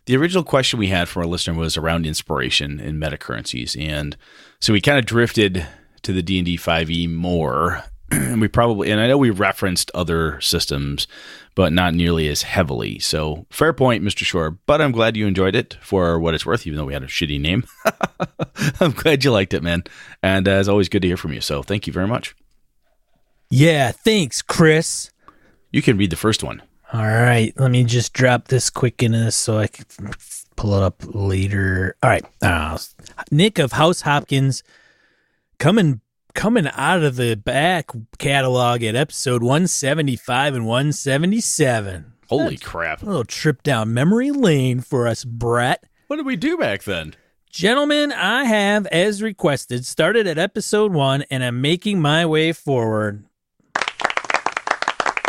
the 0.05 0.17
original 0.17 0.43
question 0.43 0.79
we 0.79 0.87
had 0.87 1.07
from 1.07 1.21
our 1.23 1.27
listener 1.27 1.57
was 1.57 1.77
around 1.77 2.05
inspiration 2.05 2.79
in 2.79 2.99
meta 2.99 3.17
currencies, 3.17 3.75
and 3.79 4.17
so 4.59 4.73
we 4.73 4.81
kind 4.81 4.97
of 4.97 5.05
drifted 5.05 5.65
to 6.03 6.13
the 6.13 6.21
D 6.21 6.39
and 6.39 6.45
D 6.45 6.57
five 6.57 6.89
E 6.89 7.07
more. 7.07 7.83
and 8.11 8.41
we 8.41 8.49
probably, 8.49 8.91
and 8.91 8.99
I 8.99 9.07
know 9.07 9.17
we 9.17 9.29
referenced 9.29 9.89
other 9.93 10.41
systems, 10.41 11.07
but 11.55 11.71
not 11.71 11.93
nearly 11.93 12.27
as 12.27 12.41
heavily. 12.41 12.99
So 12.99 13.45
fair 13.49 13.71
point, 13.73 14.03
Mister 14.03 14.25
Shore. 14.25 14.51
But 14.65 14.81
I'm 14.81 14.91
glad 14.91 15.15
you 15.15 15.27
enjoyed 15.27 15.55
it 15.55 15.77
for 15.81 16.19
what 16.19 16.33
it's 16.33 16.45
worth, 16.45 16.67
even 16.67 16.77
though 16.77 16.85
we 16.85 16.93
had 16.93 17.03
a 17.03 17.07
shitty 17.07 17.39
name. 17.39 17.63
I'm 18.81 18.91
glad 18.91 19.23
you 19.23 19.31
liked 19.31 19.53
it, 19.53 19.63
man. 19.63 19.83
And 20.21 20.47
uh, 20.47 20.51
as 20.51 20.67
always, 20.67 20.89
good 20.89 21.03
to 21.03 21.07
hear 21.07 21.17
from 21.17 21.33
you. 21.33 21.41
So 21.41 21.63
thank 21.63 21.87
you 21.87 21.93
very 21.93 22.07
much. 22.07 22.35
Yeah, 23.49 23.91
thanks, 23.91 24.41
Chris. 24.41 25.11
You 25.71 25.81
can 25.81 25.97
read 25.97 26.09
the 26.09 26.15
first 26.15 26.43
one. 26.43 26.61
All 26.93 27.07
right, 27.07 27.53
let 27.57 27.71
me 27.71 27.85
just 27.85 28.11
drop 28.11 28.49
this 28.49 28.69
quick 28.69 29.01
in 29.01 29.13
this 29.13 29.35
so 29.35 29.57
I 29.57 29.67
can 29.67 29.85
pull 30.57 30.73
it 30.75 30.83
up 30.83 31.01
later. 31.05 31.95
All 32.03 32.09
right, 32.09 32.25
uh, 32.41 32.77
Nick 33.31 33.59
of 33.59 33.71
House 33.71 34.01
Hopkins 34.01 34.61
coming 35.57 36.01
coming 36.33 36.67
out 36.73 37.03
of 37.03 37.15
the 37.15 37.35
back 37.35 37.91
catalog 38.17 38.83
at 38.83 38.97
episode 38.97 39.41
175 39.41 40.55
and 40.55 40.65
177. 40.65 42.13
Holy 42.27 42.55
That's 42.55 42.63
crap. 42.63 43.01
A 43.01 43.05
little 43.05 43.23
trip 43.23 43.63
down 43.63 43.93
memory 43.93 44.31
lane 44.31 44.81
for 44.81 45.07
us, 45.07 45.23
Brett. 45.23 45.85
What 46.07 46.17
did 46.17 46.25
we 46.25 46.35
do 46.35 46.57
back 46.57 46.83
then? 46.83 47.15
Gentlemen, 47.49 48.11
I 48.11 48.45
have, 48.45 48.85
as 48.87 49.21
requested, 49.21 49.85
started 49.85 50.27
at 50.27 50.37
episode 50.37 50.93
one 50.93 51.23
and 51.29 51.43
I'm 51.43 51.61
making 51.61 52.01
my 52.01 52.25
way 52.25 52.51
forward. 52.53 53.25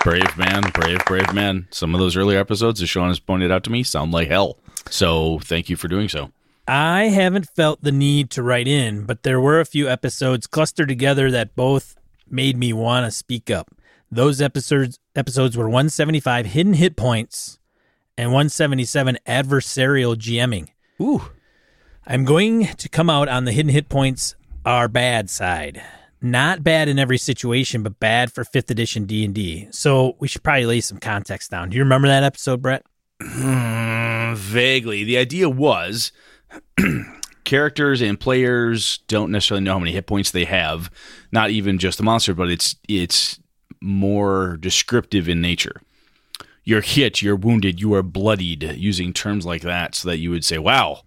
Brave 0.05 0.37
man, 0.37 0.63
brave, 0.75 1.05
brave 1.05 1.33
man. 1.33 1.69
Some 1.71 1.95
of 1.95 2.01
those 2.01 2.17
earlier 2.17 2.39
episodes, 2.39 2.83
as 2.83 2.91
Sean 2.91 3.09
has 3.09 3.21
pointed 3.21 3.53
out 3.53 3.63
to 3.65 3.71
me, 3.71 3.85
sound 3.85 4.11
like 4.11 4.29
hell. 4.29 4.59
So 4.91 5.39
thank 5.41 5.69
you 5.69 5.77
for 5.77 5.87
doing 5.87 6.09
so. 6.09 6.33
I 6.67 7.05
haven't 7.05 7.49
felt 7.49 7.83
the 7.83 7.93
need 7.93 8.31
to 8.31 8.43
write 8.43 8.67
in, 8.67 9.05
but 9.05 9.23
there 9.23 9.41
were 9.41 9.61
a 9.61 9.65
few 9.65 9.89
episodes 9.89 10.47
clustered 10.47 10.89
together 10.89 11.31
that 11.31 11.55
both 11.55 11.97
made 12.29 12.57
me 12.57 12.73
want 12.73 13.07
to 13.07 13.11
speak 13.13 13.51
up. 13.51 13.71
Those 14.11 14.41
episodes 14.41 14.99
episodes 15.15 15.57
were 15.57 15.69
175 15.69 16.47
hidden 16.47 16.75
hit 16.75 16.97
points 16.97 17.59
and 18.19 18.31
177 18.31 19.19
adversarial 19.27 20.17
GMing. 20.17 20.69
Ooh. 21.01 21.31
I'm 22.07 22.25
going 22.25 22.67
to 22.67 22.89
come 22.89 23.09
out 23.09 23.29
on 23.29 23.45
the 23.45 23.53
hidden 23.53 23.71
hit 23.71 23.89
points 23.89 24.35
are 24.65 24.89
bad 24.89 25.31
side. 25.31 25.83
Not 26.23 26.63
bad 26.63 26.89
in 26.89 26.99
every 26.99 27.19
situation, 27.19 27.83
but 27.83 27.99
bad 27.99 28.33
for 28.33 28.45
5th 28.45 28.71
edition 28.71 29.05
D&D. 29.07 29.69
So, 29.73 30.17
we 30.21 30.29
should 30.29 30.43
probably 30.43 30.67
lay 30.67 30.81
some 30.81 30.99
context 30.99 31.51
down. 31.51 31.71
Do 31.71 31.77
you 31.77 31.83
remember 31.83 32.09
that 32.09 32.23
episode, 32.23 32.63
Brett? 32.63 32.85
Mm, 33.21 34.37
vaguely. 34.37 35.05
The 35.05 35.19
idea 35.19 35.49
was 35.49 36.13
characters 37.45 38.01
and 38.01 38.19
players 38.19 38.99
don't 39.09 39.31
necessarily 39.31 39.65
know 39.65 39.75
how 39.75 39.79
many 39.79 39.93
hit 39.93 40.07
points 40.07 40.31
they 40.31 40.45
have. 40.45 40.91
Not 41.31 41.51
even 41.51 41.79
just 41.79 41.99
the 41.99 42.05
monster, 42.05 42.35
but 42.35 42.51
it's 42.51 42.77
it's 42.89 43.41
more 43.81 44.57
descriptive 44.59 45.29
in 45.29 45.41
nature. 45.41 45.81
You're 46.65 46.81
hit, 46.81 47.23
you're 47.23 47.37
wounded, 47.37 47.81
you 47.81 47.93
are 47.95 48.03
bloodied, 48.03 48.63
using 48.63 49.13
terms 49.13 49.45
like 49.45 49.63
that 49.63 49.97
so 49.97 50.09
that 50.09 50.19
you 50.19 50.31
would 50.31 50.45
say, 50.45 50.59
Wow, 50.59 51.03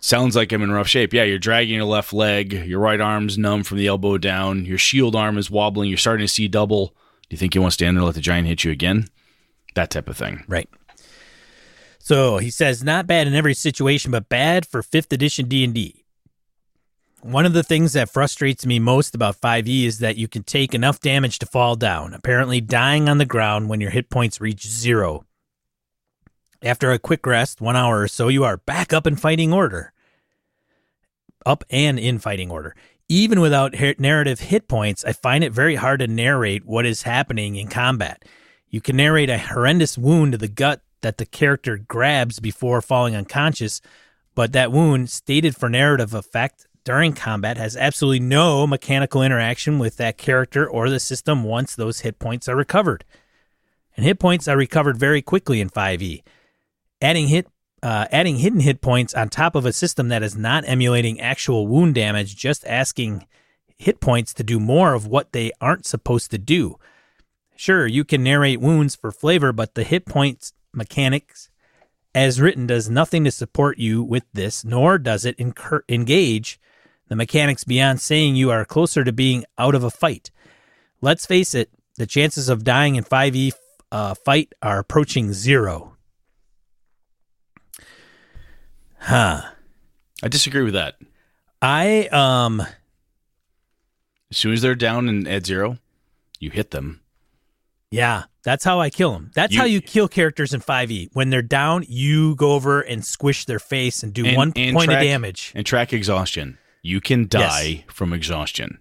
sounds 0.00 0.36
like 0.36 0.52
I'm 0.52 0.62
in 0.62 0.72
rough 0.72 0.88
shape. 0.88 1.12
Yeah, 1.12 1.24
you're 1.24 1.38
dragging 1.38 1.74
your 1.74 1.84
left 1.84 2.12
leg, 2.12 2.52
your 2.52 2.80
right 2.80 3.00
arm's 3.00 3.38
numb 3.38 3.62
from 3.62 3.78
the 3.78 3.86
elbow 3.86 4.18
down, 4.18 4.64
your 4.64 4.78
shield 4.78 5.14
arm 5.14 5.38
is 5.38 5.50
wobbling, 5.50 5.88
you're 5.88 5.98
starting 5.98 6.26
to 6.26 6.32
see 6.32 6.48
double. 6.48 6.88
Do 6.88 7.34
you 7.34 7.38
think 7.38 7.54
you 7.54 7.60
want 7.60 7.72
to 7.72 7.74
stand 7.74 7.96
there 7.96 8.00
and 8.00 8.06
let 8.06 8.14
the 8.14 8.20
giant 8.20 8.48
hit 8.48 8.64
you 8.64 8.72
again? 8.72 9.08
That 9.74 9.90
type 9.90 10.08
of 10.08 10.16
thing. 10.16 10.44
Right. 10.48 10.68
So 11.98 12.38
he 12.38 12.50
says, 12.50 12.82
not 12.82 13.06
bad 13.06 13.26
in 13.26 13.34
every 13.34 13.54
situation, 13.54 14.10
but 14.10 14.28
bad 14.28 14.66
for 14.66 14.82
fifth 14.82 15.12
edition 15.12 15.46
D 15.46 15.62
and 15.62 15.74
D. 15.74 16.04
One 17.22 17.44
of 17.44 17.52
the 17.52 17.62
things 17.62 17.92
that 17.92 18.08
frustrates 18.08 18.64
me 18.64 18.78
most 18.78 19.14
about 19.14 19.38
5e 19.38 19.84
is 19.84 19.98
that 19.98 20.16
you 20.16 20.26
can 20.26 20.42
take 20.42 20.74
enough 20.74 21.00
damage 21.00 21.38
to 21.40 21.46
fall 21.46 21.76
down, 21.76 22.14
apparently 22.14 22.62
dying 22.62 23.10
on 23.10 23.18
the 23.18 23.26
ground 23.26 23.68
when 23.68 23.80
your 23.80 23.90
hit 23.90 24.08
points 24.08 24.40
reach 24.40 24.66
zero. 24.66 25.26
After 26.62 26.92
a 26.92 26.98
quick 26.98 27.24
rest, 27.24 27.62
one 27.62 27.76
hour 27.76 28.02
or 28.02 28.08
so, 28.08 28.28
you 28.28 28.44
are 28.44 28.58
back 28.58 28.92
up 28.92 29.06
in 29.06 29.16
fighting 29.16 29.50
order. 29.50 29.92
Up 31.46 31.64
and 31.70 31.98
in 31.98 32.18
fighting 32.18 32.50
order. 32.50 32.76
Even 33.08 33.40
without 33.40 33.74
narrative 33.98 34.40
hit 34.40 34.68
points, 34.68 35.02
I 35.04 35.12
find 35.12 35.42
it 35.42 35.52
very 35.52 35.76
hard 35.76 36.00
to 36.00 36.06
narrate 36.06 36.66
what 36.66 36.84
is 36.84 37.02
happening 37.02 37.56
in 37.56 37.68
combat. 37.68 38.24
You 38.68 38.82
can 38.82 38.96
narrate 38.96 39.30
a 39.30 39.38
horrendous 39.38 39.96
wound 39.96 40.32
to 40.32 40.38
the 40.38 40.48
gut 40.48 40.82
that 41.00 41.16
the 41.16 41.24
character 41.24 41.78
grabs 41.78 42.40
before 42.40 42.82
falling 42.82 43.16
unconscious, 43.16 43.80
but 44.34 44.52
that 44.52 44.70
wound, 44.70 45.08
stated 45.08 45.56
for 45.56 45.70
narrative 45.70 46.12
effect 46.12 46.66
during 46.84 47.14
combat, 47.14 47.56
has 47.56 47.74
absolutely 47.74 48.20
no 48.20 48.66
mechanical 48.66 49.22
interaction 49.22 49.78
with 49.78 49.96
that 49.96 50.18
character 50.18 50.68
or 50.68 50.90
the 50.90 51.00
system 51.00 51.42
once 51.42 51.74
those 51.74 52.00
hit 52.00 52.18
points 52.18 52.48
are 52.50 52.56
recovered. 52.56 53.06
And 53.96 54.04
hit 54.04 54.20
points 54.20 54.46
are 54.46 54.58
recovered 54.58 54.98
very 54.98 55.22
quickly 55.22 55.62
in 55.62 55.70
5e. 55.70 56.22
Adding 57.00 57.28
hit 57.28 57.46
uh, 57.82 58.06
adding 58.12 58.36
hidden 58.36 58.60
hit 58.60 58.82
points 58.82 59.14
on 59.14 59.28
top 59.28 59.54
of 59.54 59.64
a 59.64 59.72
system 59.72 60.08
that 60.08 60.22
is 60.22 60.36
not 60.36 60.64
emulating 60.66 61.18
actual 61.18 61.66
wound 61.66 61.94
damage, 61.94 62.36
just 62.36 62.66
asking 62.66 63.26
hit 63.78 64.00
points 64.00 64.34
to 64.34 64.42
do 64.42 64.60
more 64.60 64.92
of 64.92 65.06
what 65.06 65.32
they 65.32 65.50
aren't 65.60 65.86
supposed 65.86 66.30
to 66.30 66.38
do. 66.38 66.76
Sure, 67.56 67.86
you 67.86 68.04
can 68.04 68.22
narrate 68.22 68.60
wounds 68.60 68.94
for 68.94 69.10
flavor, 69.10 69.52
but 69.52 69.74
the 69.74 69.82
hit 69.82 70.04
points 70.04 70.52
mechanics 70.74 71.50
as 72.14 72.40
written 72.40 72.66
does 72.66 72.90
nothing 72.90 73.24
to 73.24 73.30
support 73.30 73.78
you 73.78 74.02
with 74.02 74.24
this, 74.32 74.64
nor 74.64 74.98
does 74.98 75.24
it 75.24 75.36
incur- 75.38 75.84
engage 75.88 76.60
the 77.08 77.16
mechanics 77.16 77.64
beyond 77.64 78.00
saying 78.00 78.36
you 78.36 78.50
are 78.50 78.64
closer 78.64 79.04
to 79.04 79.12
being 79.12 79.44
out 79.58 79.74
of 79.74 79.84
a 79.84 79.90
fight. 79.90 80.30
Let's 81.00 81.26
face 81.26 81.54
it, 81.54 81.70
the 81.96 82.06
chances 82.06 82.48
of 82.48 82.64
dying 82.64 82.96
in 82.96 83.04
5e 83.04 83.52
uh, 83.92 84.14
fight 84.14 84.52
are 84.62 84.78
approaching 84.78 85.32
zero. 85.32 85.89
Huh. 89.00 89.42
I 90.22 90.28
disagree 90.28 90.62
with 90.62 90.74
that. 90.74 90.96
I 91.62 92.06
um 92.08 92.60
as 94.30 94.36
soon 94.36 94.52
as 94.52 94.62
they're 94.62 94.74
down 94.74 95.08
and 95.08 95.26
at 95.26 95.46
zero, 95.46 95.78
you 96.38 96.50
hit 96.50 96.70
them. 96.70 97.00
Yeah. 97.90 98.24
That's 98.42 98.64
how 98.64 98.80
I 98.80 98.88
kill 98.88 99.12
them. 99.12 99.30
That's 99.34 99.52
you, 99.52 99.58
how 99.58 99.66
you 99.66 99.80
kill 99.80 100.08
characters 100.08 100.54
in 100.54 100.60
5e. 100.60 101.10
When 101.12 101.30
they're 101.30 101.42
down, 101.42 101.84
you 101.88 102.34
go 102.36 102.52
over 102.52 102.80
and 102.80 103.04
squish 103.04 103.44
their 103.44 103.58
face 103.58 104.02
and 104.02 104.14
do 104.14 104.24
and, 104.24 104.36
one 104.36 104.52
and 104.56 104.74
point 104.74 104.90
track, 104.90 105.02
of 105.02 105.06
damage. 105.06 105.52
And 105.54 105.66
track 105.66 105.92
exhaustion. 105.92 106.56
You 106.82 107.00
can 107.00 107.28
die 107.28 107.84
from 107.88 108.14
exhaustion. 108.14 108.78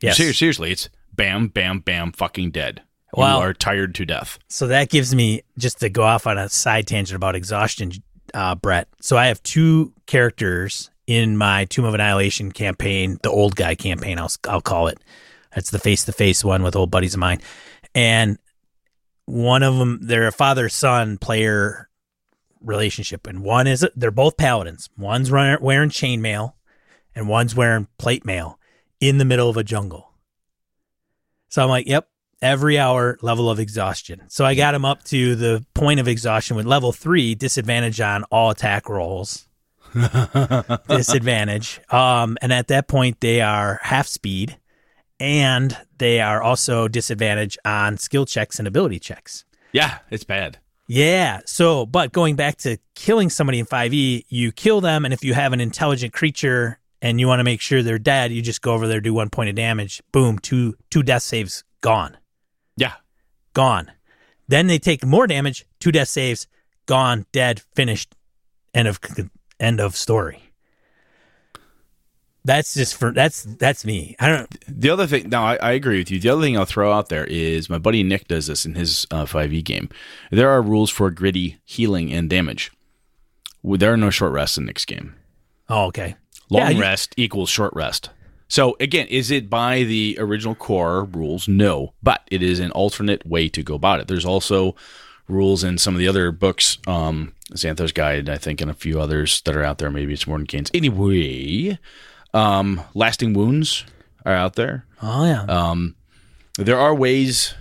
Yes. 0.00 0.16
seriously, 0.16 0.70
it's 0.70 0.88
bam, 1.12 1.48
bam, 1.48 1.80
bam, 1.80 2.12
fucking 2.12 2.52
dead. 2.52 2.82
Well, 3.12 3.38
you 3.38 3.44
are 3.44 3.54
tired 3.54 3.94
to 3.96 4.06
death. 4.06 4.38
So 4.48 4.68
that 4.68 4.90
gives 4.90 5.14
me, 5.14 5.42
just 5.58 5.80
to 5.80 5.90
go 5.90 6.02
off 6.02 6.26
on 6.26 6.38
a 6.38 6.48
side 6.48 6.86
tangent 6.86 7.16
about 7.16 7.34
exhaustion, 7.34 7.92
uh, 8.34 8.54
Brett. 8.54 8.88
So 9.00 9.16
I 9.16 9.26
have 9.26 9.42
two 9.42 9.92
characters 10.06 10.90
in 11.06 11.36
my 11.36 11.64
Tomb 11.66 11.84
of 11.84 11.94
Annihilation 11.94 12.52
campaign, 12.52 13.18
the 13.22 13.30
old 13.30 13.56
guy 13.56 13.74
campaign, 13.74 14.18
I'll, 14.18 14.30
I'll 14.48 14.60
call 14.60 14.88
it. 14.88 14.98
That's 15.54 15.70
the 15.70 15.78
face 15.78 16.04
to 16.04 16.12
face 16.12 16.44
one 16.44 16.62
with 16.62 16.76
old 16.76 16.90
buddies 16.90 17.14
of 17.14 17.20
mine 17.20 17.40
and 17.94 18.38
one 19.24 19.62
of 19.62 19.76
them 19.76 19.98
they're 20.02 20.28
a 20.28 20.32
father 20.32 20.68
son 20.68 21.18
player 21.18 21.88
relationship, 22.60 23.26
and 23.26 23.42
one 23.42 23.66
is 23.66 23.86
they're 23.94 24.10
both 24.10 24.36
paladins. 24.36 24.88
One's 24.96 25.30
wearing 25.30 25.90
chainmail, 25.90 26.54
and 27.14 27.28
one's 27.28 27.54
wearing 27.54 27.88
plate 27.98 28.24
mail 28.24 28.58
in 29.00 29.18
the 29.18 29.24
middle 29.24 29.50
of 29.50 29.56
a 29.56 29.64
jungle. 29.64 30.12
So 31.48 31.62
I'm 31.62 31.68
like, 31.68 31.86
yep, 31.86 32.08
every 32.40 32.78
hour 32.78 33.18
level 33.22 33.50
of 33.50 33.58
exhaustion. 33.58 34.22
So 34.28 34.44
I 34.44 34.54
got 34.54 34.74
him 34.74 34.84
up 34.84 35.04
to 35.04 35.34
the 35.34 35.64
point 35.74 36.00
of 36.00 36.08
exhaustion 36.08 36.56
with 36.56 36.66
level 36.66 36.92
three, 36.92 37.34
disadvantage 37.34 38.00
on 38.00 38.24
all 38.24 38.50
attack 38.50 38.88
rolls. 38.88 39.46
disadvantage. 40.88 41.80
Um, 41.90 42.36
and 42.42 42.52
at 42.52 42.68
that 42.68 42.88
point 42.88 43.20
they 43.20 43.40
are 43.40 43.80
half 43.82 44.06
speed 44.06 44.58
and 45.20 45.76
they 45.98 46.20
are 46.20 46.42
also 46.42 46.88
disadvantaged 46.88 47.58
on 47.64 47.96
skill 47.96 48.26
checks 48.26 48.58
and 48.58 48.68
ability 48.68 48.98
checks. 48.98 49.44
Yeah, 49.72 49.98
it's 50.10 50.24
bad. 50.24 50.58
Yeah. 50.86 51.40
So, 51.44 51.86
but 51.86 52.12
going 52.12 52.36
back 52.36 52.56
to 52.58 52.78
killing 52.94 53.30
somebody 53.30 53.58
in 53.58 53.66
5e, 53.66 54.24
you 54.28 54.52
kill 54.52 54.80
them, 54.80 55.04
and 55.04 55.12
if 55.12 55.24
you 55.24 55.34
have 55.34 55.52
an 55.52 55.60
intelligent 55.60 56.12
creature 56.12 56.78
and 57.02 57.20
you 57.20 57.28
want 57.28 57.40
to 57.40 57.44
make 57.44 57.60
sure 57.60 57.82
they're 57.82 57.98
dead, 57.98 58.32
you 58.32 58.42
just 58.42 58.62
go 58.62 58.72
over 58.72 58.88
there, 58.88 59.00
do 59.00 59.12
one 59.12 59.28
point 59.30 59.50
of 59.50 59.54
damage, 59.54 60.02
boom, 60.12 60.38
two 60.38 60.76
two 60.90 61.02
death 61.02 61.22
saves 61.22 61.64
gone. 61.80 62.16
Gone. 63.58 63.90
Then 64.46 64.68
they 64.68 64.78
take 64.78 65.04
more 65.04 65.26
damage, 65.26 65.66
two 65.80 65.90
death 65.90 66.06
saves, 66.06 66.46
gone, 66.86 67.26
dead, 67.32 67.60
finished, 67.74 68.14
end 68.72 68.86
of 68.86 69.00
end 69.58 69.80
of 69.80 69.96
story. 69.96 70.52
That's 72.44 72.72
just 72.72 72.94
for 72.94 73.10
that's 73.10 73.42
that's 73.42 73.84
me. 73.84 74.14
I 74.20 74.28
don't. 74.28 74.64
The 74.68 74.90
other 74.90 75.08
thing, 75.08 75.30
no, 75.30 75.42
I, 75.42 75.56
I, 75.56 75.72
agree 75.72 75.98
with 75.98 76.08
you. 76.08 76.20
The 76.20 76.28
other 76.28 76.42
thing 76.42 76.56
I'll 76.56 76.66
throw 76.66 76.92
out 76.92 77.08
there 77.08 77.24
is 77.24 77.68
my 77.68 77.78
buddy 77.78 78.04
Nick 78.04 78.28
does 78.28 78.46
this 78.46 78.64
in 78.64 78.76
his 78.76 79.08
uh, 79.10 79.24
5e 79.24 79.64
game. 79.64 79.88
There 80.30 80.50
are 80.50 80.62
rules 80.62 80.88
for 80.88 81.10
gritty 81.10 81.58
healing 81.64 82.12
and 82.12 82.30
damage. 82.30 82.70
There 83.64 83.92
are 83.92 83.96
no 83.96 84.10
short 84.10 84.30
rests 84.30 84.56
in 84.56 84.66
Nick's 84.66 84.84
game. 84.84 85.16
Oh, 85.68 85.86
okay. 85.86 86.14
Long 86.48 86.76
yeah, 86.76 86.80
rest 86.80 87.12
you, 87.16 87.24
equals 87.24 87.50
short 87.50 87.74
rest. 87.74 88.10
So 88.48 88.76
again, 88.80 89.06
is 89.08 89.30
it 89.30 89.50
by 89.50 89.82
the 89.82 90.16
original 90.18 90.54
core 90.54 91.04
rules? 91.04 91.46
No, 91.46 91.92
but 92.02 92.22
it 92.30 92.42
is 92.42 92.60
an 92.60 92.70
alternate 92.72 93.26
way 93.26 93.48
to 93.50 93.62
go 93.62 93.74
about 93.74 94.00
it. 94.00 94.08
There's 94.08 94.24
also 94.24 94.74
rules 95.28 95.62
in 95.62 95.76
some 95.78 95.94
of 95.94 95.98
the 95.98 96.08
other 96.08 96.32
books, 96.32 96.78
um, 96.86 97.34
Xanathar's 97.52 97.92
Guide, 97.92 98.28
I 98.28 98.38
think, 98.38 98.60
and 98.60 98.70
a 98.70 98.74
few 98.74 99.00
others 99.00 99.42
that 99.42 99.54
are 99.54 99.62
out 99.62 99.78
there. 99.78 99.90
Maybe 99.90 100.14
it's 100.14 100.26
more 100.26 100.38
than 100.38 100.46
Mordenkainen's. 100.46 100.70
Anyway, 100.72 101.78
um, 102.32 102.80
lasting 102.94 103.34
wounds 103.34 103.84
are 104.24 104.34
out 104.34 104.56
there. 104.56 104.86
Oh 105.02 105.24
yeah. 105.26 105.42
Um, 105.42 105.94
there 106.56 106.78
are 106.78 106.94
ways 106.94 107.54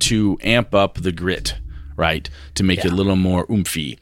to 0.00 0.38
amp 0.42 0.74
up 0.74 0.96
the 0.96 1.12
grit, 1.12 1.56
right? 1.96 2.28
To 2.54 2.62
make 2.62 2.80
yeah. 2.80 2.86
it 2.86 2.92
a 2.92 2.96
little 2.96 3.16
more 3.16 3.46
oomphy. 3.46 3.98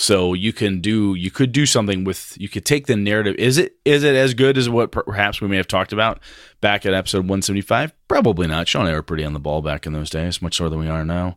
So 0.00 0.32
you 0.32 0.54
can 0.54 0.80
do 0.80 1.14
you 1.14 1.30
could 1.30 1.52
do 1.52 1.66
something 1.66 2.04
with 2.04 2.34
you 2.40 2.48
could 2.48 2.64
take 2.64 2.86
the 2.86 2.96
narrative. 2.96 3.34
Is 3.36 3.58
it 3.58 3.76
is 3.84 4.02
it 4.02 4.14
as 4.14 4.32
good 4.32 4.56
as 4.56 4.66
what 4.66 4.92
perhaps 4.92 5.42
we 5.42 5.48
may 5.48 5.58
have 5.58 5.68
talked 5.68 5.92
about 5.92 6.20
back 6.62 6.86
at 6.86 6.94
episode 6.94 7.18
175? 7.18 7.92
Probably 8.08 8.46
not. 8.46 8.66
Sean 8.66 8.86
and 8.86 8.92
I 8.92 8.94
were 8.94 9.02
pretty 9.02 9.26
on 9.26 9.34
the 9.34 9.38
ball 9.38 9.60
back 9.60 9.86
in 9.86 9.92
those 9.92 10.08
days, 10.08 10.40
much 10.40 10.58
more 10.58 10.70
than 10.70 10.78
we 10.78 10.88
are 10.88 11.04
now. 11.04 11.36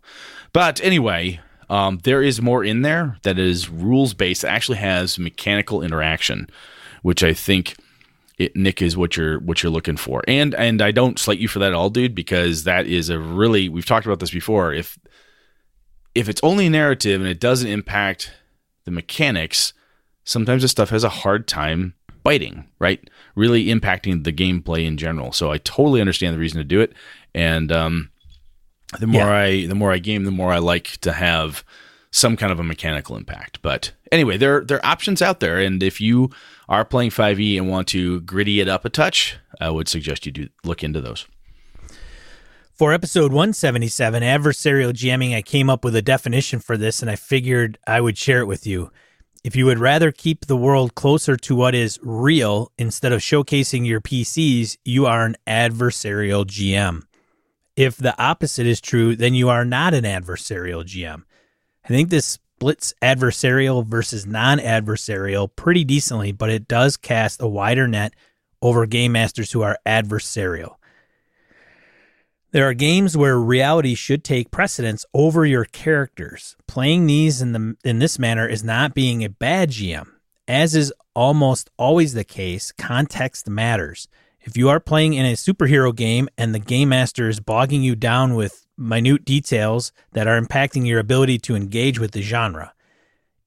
But 0.54 0.82
anyway, 0.82 1.42
um, 1.70 2.00
there 2.04 2.24
is 2.24 2.42
more 2.42 2.64
in 2.64 2.84
there 2.84 3.18
that 3.24 3.38
is 3.38 3.70
rules 3.70 4.14
based. 4.14 4.46
Actually 4.46 4.78
has 4.78 5.20
mechanical 5.20 5.82
interaction, 5.82 6.50
which 7.02 7.22
I 7.22 7.34
think 7.34 7.76
it, 8.38 8.56
Nick 8.56 8.82
is 8.82 8.96
what 8.96 9.18
you're 9.18 9.40
what 9.40 9.62
you're 9.62 9.74
looking 9.74 9.98
for. 9.98 10.24
And 10.26 10.56
and 10.56 10.82
I 10.82 10.92
don't 10.92 11.20
slight 11.20 11.38
you 11.38 11.50
for 11.50 11.60
that 11.60 11.72
at 11.72 11.74
all, 11.74 11.90
dude, 11.90 12.16
because 12.16 12.64
that 12.64 12.88
is 12.88 13.10
a 13.10 13.20
really 13.20 13.68
we've 13.68 13.86
talked 13.86 14.06
about 14.06 14.22
this 14.22 14.32
before. 14.32 14.72
If 14.72 14.98
if 16.16 16.30
it's 16.30 16.42
only 16.44 16.70
narrative 16.70 17.20
and 17.20 17.30
it 17.30 17.42
doesn't 17.42 17.68
impact 17.70 18.32
the 18.86 18.92
mechanics, 18.92 19.74
sometimes 20.24 20.62
the 20.62 20.68
stuff 20.68 20.90
has 20.90 21.04
a 21.04 21.10
hard 21.10 21.48
time 21.48 21.94
biting, 22.24 22.66
right? 22.80 23.10
Really 23.36 23.66
impacting 23.66 24.24
the 24.24 24.34
gameplay 24.34 24.86
in 24.86 24.98
general. 24.98 25.32
So 25.32 25.52
I 25.52 25.58
totally 25.58 26.02
understand 26.02 26.34
the 26.34 26.40
reason 26.40 26.58
to 26.60 26.64
do 26.64 26.80
it. 26.82 26.94
And 27.36 27.72
um, 27.72 28.12
the 29.00 29.08
more 29.08 29.24
Yeah. 29.24 29.34
I 29.34 29.66
the 29.68 29.76
more 29.76 29.92
I 29.92 30.00
game, 30.00 30.24
the 30.24 30.32
more 30.32 30.52
I 30.54 30.60
like 30.60 30.98
to 31.02 31.14
have 31.14 31.64
some 32.12 32.38
kind 32.38 32.52
of 32.52 32.60
a 32.60 32.64
mechanical 32.64 33.18
impact. 33.18 33.60
But 33.62 33.92
anyway, 34.12 34.38
there 34.38 34.62
there 34.62 34.78
are 34.78 34.86
options 34.86 35.22
out 35.22 35.40
there, 35.40 35.60
and 35.60 35.82
if 35.82 36.00
you 36.00 36.30
are 36.70 36.86
playing 36.86 37.10
5e 37.10 37.58
and 37.58 37.70
want 37.70 37.88
to 37.90 38.22
gritty 38.22 38.62
it 38.62 38.68
up 38.68 38.86
a 38.86 38.90
touch, 38.90 39.38
I 39.60 39.70
would 39.70 39.88
suggest 39.88 40.26
you 40.26 40.32
do 40.32 40.50
look 40.64 40.84
into 40.84 41.02
those. 41.02 41.26
For 42.84 42.92
episode 42.92 43.32
177, 43.32 44.24
adversarial 44.24 44.92
GMing, 44.92 45.34
I 45.34 45.42
came 45.42 45.70
up 45.70 45.86
with 45.86 45.96
a 45.96 46.02
definition 46.02 46.60
for 46.60 46.76
this 46.76 47.02
and 47.02 47.10
I 47.10 47.16
figured 47.16 47.78
I 47.88 48.02
would 48.02 48.18
share 48.18 48.42
it 48.42 48.46
with 48.46 48.68
you. 48.68 48.92
If 49.42 49.56
you 49.56 49.66
would 49.68 49.80
rather 49.80 50.12
keep 50.12 50.48
the 50.48 50.58
world 50.58 50.94
closer 50.94 51.38
to 51.38 51.56
what 51.56 51.76
is 51.76 51.98
real 52.04 52.74
instead 52.78 53.14
of 53.14 53.22
showcasing 53.22 53.88
your 53.88 54.02
PCs, 54.02 54.76
you 54.84 55.06
are 55.06 55.26
an 55.26 55.38
adversarial 55.48 56.44
GM. 56.44 57.04
If 57.78 57.96
the 57.96 58.22
opposite 58.22 58.68
is 58.68 58.82
true, 58.82 59.16
then 59.16 59.34
you 59.34 59.48
are 59.48 59.64
not 59.64 59.94
an 59.94 60.04
adversarial 60.04 60.84
GM. 60.84 61.24
I 61.86 61.88
think 61.88 62.10
this 62.10 62.26
splits 62.26 62.94
adversarial 63.02 63.86
versus 63.86 64.26
non 64.26 64.60
adversarial 64.60 65.56
pretty 65.56 65.86
decently, 65.86 66.34
but 66.34 66.50
it 66.50 66.68
does 66.68 66.98
cast 66.98 67.42
a 67.42 67.48
wider 67.48 67.88
net 67.88 68.14
over 68.62 68.86
game 68.86 69.14
masters 69.14 69.54
who 69.54 69.62
are 69.62 69.80
adversarial. 69.86 70.76
There 72.54 72.70
are 72.70 72.76
games 72.76 73.18
where 73.18 73.40
reality 73.40 73.96
should 73.96 74.24
take 74.24 74.52
precedence 74.52 75.08
over 75.12 75.44
your 75.44 75.66
characters. 75.66 76.56
Playing 76.68 77.08
these 77.08 77.42
in 77.42 77.52
the 77.52 77.76
in 77.84 77.98
this 77.98 78.20
manner 78.20 78.48
is 78.48 78.64
not 78.64 78.94
being 78.94 79.24
a 79.24 79.30
bad 79.30 79.72
GM. 79.72 80.08
As 80.48 80.76
is 80.76 80.94
almost 81.16 81.72
always 81.78 82.14
the 82.14 82.24
case, 82.24 82.72
context 82.72 83.50
matters. 83.50 84.08
If 84.40 84.56
you 84.56 84.70
are 84.70 84.80
playing 84.80 85.16
in 85.16 85.26
a 85.26 85.34
superhero 85.34 85.96
game 85.96 86.30
and 86.38 86.54
the 86.54 86.60
game 86.60 86.90
master 86.90 87.28
is 87.28 87.40
bogging 87.40 87.82
you 87.82 87.96
down 87.96 88.36
with 88.36 88.68
minute 88.78 89.26
details 89.26 89.92
that 90.12 90.28
are 90.28 90.40
impacting 90.40 90.86
your 90.86 91.00
ability 91.00 91.40
to 91.40 91.56
engage 91.56 91.98
with 91.98 92.12
the 92.12 92.22
genre. 92.22 92.72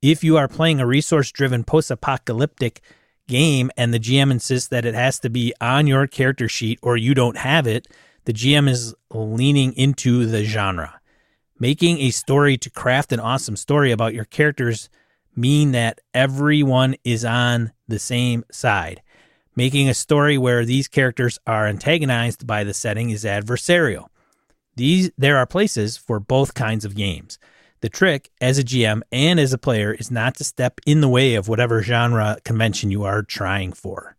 If 0.02 0.24
you 0.24 0.36
are 0.36 0.48
playing 0.48 0.80
a 0.80 0.86
resource 0.86 1.30
driven 1.30 1.62
post 1.62 1.92
apocalyptic 1.92 2.80
game 3.28 3.70
and 3.76 3.94
the 3.94 4.00
GM 4.00 4.32
insists 4.32 4.68
that 4.70 4.84
it 4.84 4.94
has 4.96 5.20
to 5.20 5.30
be 5.30 5.54
on 5.60 5.86
your 5.86 6.08
character 6.08 6.48
sheet 6.48 6.80
or 6.82 6.96
you 6.96 7.14
don't 7.14 7.36
have 7.36 7.68
it, 7.68 7.86
the 8.26 8.32
GM 8.32 8.68
is 8.68 8.94
leaning 9.10 9.72
into 9.72 10.26
the 10.26 10.44
genre. 10.44 11.00
Making 11.58 11.98
a 12.00 12.10
story 12.10 12.58
to 12.58 12.70
craft 12.70 13.12
an 13.12 13.20
awesome 13.20 13.56
story 13.56 13.92
about 13.92 14.14
your 14.14 14.26
characters 14.26 14.90
mean 15.34 15.72
that 15.72 16.00
everyone 16.12 16.96
is 17.04 17.24
on 17.24 17.72
the 17.88 17.98
same 17.98 18.44
side. 18.50 19.00
Making 19.54 19.88
a 19.88 19.94
story 19.94 20.36
where 20.36 20.64
these 20.64 20.88
characters 20.88 21.38
are 21.46 21.66
antagonized 21.66 22.46
by 22.46 22.64
the 22.64 22.74
setting 22.74 23.10
is 23.10 23.24
adversarial. 23.24 24.08
These 24.74 25.10
there 25.16 25.38
are 25.38 25.46
places 25.46 25.96
for 25.96 26.20
both 26.20 26.52
kinds 26.52 26.84
of 26.84 26.94
games. 26.94 27.38
The 27.80 27.88
trick 27.88 28.30
as 28.40 28.58
a 28.58 28.64
GM 28.64 29.02
and 29.12 29.38
as 29.38 29.52
a 29.52 29.58
player 29.58 29.92
is 29.92 30.10
not 30.10 30.34
to 30.36 30.44
step 30.44 30.80
in 30.84 31.00
the 31.00 31.08
way 31.08 31.36
of 31.36 31.48
whatever 31.48 31.82
genre 31.82 32.38
convention 32.44 32.90
you 32.90 33.04
are 33.04 33.22
trying 33.22 33.72
for. 33.72 34.16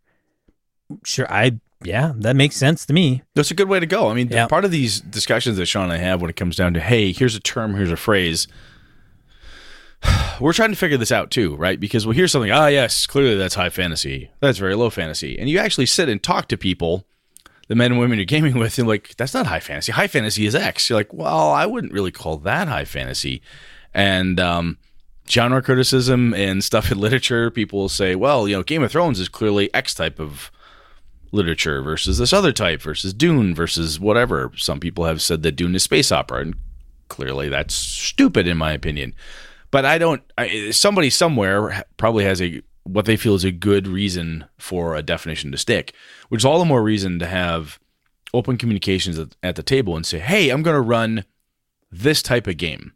Sure, 1.04 1.30
I 1.30 1.60
yeah, 1.84 2.12
that 2.16 2.36
makes 2.36 2.56
sense 2.56 2.84
to 2.86 2.92
me. 2.92 3.22
That's 3.34 3.50
a 3.50 3.54
good 3.54 3.68
way 3.68 3.78
to 3.80 3.86
go. 3.86 4.08
I 4.10 4.14
mean, 4.14 4.28
Yeah. 4.28 4.46
part 4.46 4.64
of 4.64 4.70
these 4.70 5.00
discussions 5.00 5.56
that 5.58 5.66
Sean 5.66 5.84
and 5.84 5.92
I 5.92 5.98
have 5.98 6.20
when 6.20 6.30
it 6.30 6.36
comes 6.36 6.56
down 6.56 6.74
to, 6.74 6.80
hey, 6.80 7.12
here's 7.12 7.34
a 7.34 7.40
term, 7.40 7.74
here's 7.74 7.92
a 7.92 7.96
phrase. 7.96 8.48
We're 10.40 10.52
trying 10.52 10.70
to 10.70 10.76
figure 10.76 10.96
this 10.96 11.12
out 11.12 11.30
too, 11.30 11.56
right? 11.56 11.78
Because 11.78 12.06
we'll 12.06 12.14
hear 12.14 12.28
something, 12.28 12.50
ah, 12.50 12.66
yes, 12.68 13.06
clearly 13.06 13.36
that's 13.36 13.54
high 13.56 13.70
fantasy. 13.70 14.30
That's 14.40 14.58
very 14.58 14.74
low 14.74 14.90
fantasy. 14.90 15.38
And 15.38 15.48
you 15.48 15.58
actually 15.58 15.86
sit 15.86 16.08
and 16.08 16.22
talk 16.22 16.48
to 16.48 16.56
people, 16.56 17.04
the 17.68 17.74
men 17.74 17.92
and 17.92 18.00
women 18.00 18.18
you're 18.18 18.24
gaming 18.24 18.58
with, 18.58 18.78
and 18.78 18.86
like, 18.86 19.16
that's 19.16 19.34
not 19.34 19.46
high 19.46 19.60
fantasy. 19.60 19.92
High 19.92 20.06
fantasy 20.06 20.46
is 20.46 20.54
X. 20.54 20.88
You're 20.88 20.98
like, 20.98 21.12
well, 21.12 21.50
I 21.50 21.66
wouldn't 21.66 21.92
really 21.92 22.12
call 22.12 22.36
that 22.38 22.68
high 22.68 22.84
fantasy. 22.84 23.42
And 23.92 24.38
um, 24.38 24.78
genre 25.28 25.60
criticism 25.62 26.32
and 26.34 26.62
stuff 26.62 26.92
in 26.92 26.98
literature, 27.00 27.50
people 27.50 27.80
will 27.80 27.88
say, 27.88 28.14
well, 28.14 28.46
you 28.46 28.54
know, 28.56 28.62
Game 28.62 28.82
of 28.84 28.92
Thrones 28.92 29.18
is 29.18 29.28
clearly 29.28 29.72
X 29.74 29.94
type 29.94 30.20
of 30.20 30.52
literature 31.32 31.82
versus 31.82 32.18
this 32.18 32.32
other 32.32 32.52
type 32.52 32.82
versus 32.82 33.12
Dune 33.12 33.54
versus 33.54 34.00
whatever. 34.00 34.52
Some 34.56 34.80
people 34.80 35.04
have 35.04 35.22
said 35.22 35.42
that 35.42 35.52
Dune 35.52 35.74
is 35.74 35.82
space 35.82 36.10
opera, 36.10 36.40
and 36.40 36.54
clearly 37.08 37.48
that's 37.48 37.74
stupid 37.74 38.46
in 38.46 38.56
my 38.56 38.72
opinion. 38.72 39.14
But 39.70 39.84
I 39.84 39.98
don't. 39.98 40.22
I, 40.36 40.70
somebody 40.70 41.10
somewhere 41.10 41.84
probably 41.96 42.24
has 42.24 42.40
a 42.40 42.62
what 42.84 43.04
they 43.04 43.16
feel 43.16 43.34
is 43.34 43.44
a 43.44 43.52
good 43.52 43.86
reason 43.86 44.46
for 44.56 44.94
a 44.94 45.02
definition 45.02 45.52
to 45.52 45.58
stick, 45.58 45.94
which 46.30 46.40
is 46.40 46.44
all 46.44 46.58
the 46.58 46.64
more 46.64 46.82
reason 46.82 47.18
to 47.18 47.26
have 47.26 47.78
open 48.32 48.56
communications 48.56 49.18
at, 49.18 49.36
at 49.42 49.56
the 49.56 49.62
table 49.62 49.94
and 49.94 50.06
say, 50.06 50.18
"Hey, 50.18 50.48
I'm 50.48 50.62
going 50.62 50.76
to 50.76 50.80
run 50.80 51.24
this 51.90 52.22
type 52.22 52.46
of 52.46 52.56
game." 52.56 52.92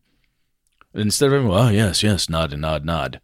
Instead 0.94 1.32
of, 1.32 1.46
"Oh 1.46 1.68
yes, 1.68 2.02
yes, 2.02 2.30
nod 2.30 2.52
and 2.52 2.62
nod, 2.62 2.84
nod." 2.84 3.20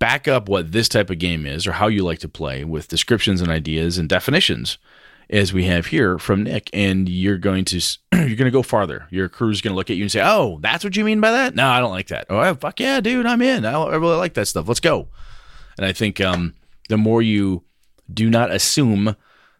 Back 0.00 0.26
up 0.26 0.48
what 0.48 0.72
this 0.72 0.88
type 0.88 1.10
of 1.10 1.18
game 1.18 1.46
is 1.46 1.66
or 1.66 1.72
how 1.72 1.86
you 1.86 2.02
like 2.02 2.18
to 2.18 2.28
play 2.28 2.64
with 2.64 2.88
descriptions 2.88 3.40
and 3.40 3.50
ideas 3.50 3.98
and 3.98 4.08
definitions 4.08 4.78
as 5.28 5.52
we 5.52 5.66
have 5.66 5.86
here 5.86 6.18
from 6.18 6.42
Nick. 6.42 6.68
And 6.72 7.08
you're 7.08 7.38
going 7.38 7.64
to 7.66 7.76
you're 8.12 8.34
going 8.34 8.46
to 8.46 8.50
go 8.50 8.62
farther. 8.62 9.06
Your 9.10 9.28
crew's 9.28 9.60
going 9.60 9.72
to 9.72 9.76
look 9.76 9.90
at 9.90 9.96
you 9.96 10.02
and 10.02 10.10
say 10.10 10.22
oh 10.24 10.58
that's 10.60 10.82
what 10.82 10.96
you 10.96 11.04
mean 11.04 11.20
by 11.20 11.30
that? 11.30 11.54
No 11.54 11.68
I 11.68 11.78
don't 11.78 11.92
like 11.92 12.08
that. 12.08 12.26
Oh 12.28 12.54
fuck 12.54 12.80
yeah 12.80 13.00
dude 13.00 13.26
I'm 13.26 13.42
in. 13.42 13.64
I, 13.64 13.94
really 13.94 14.16
like 14.16 14.34
that 14.34 14.48
stuff. 14.48 14.66
Let's 14.66 14.80
go. 14.80 15.08
And 15.76 15.86
I 15.86 15.92
think 15.92 16.20
um, 16.20 16.54
the 16.88 16.96
more 16.96 17.22
you 17.22 17.62
do 18.12 18.28
not 18.28 18.50
assume 18.50 19.14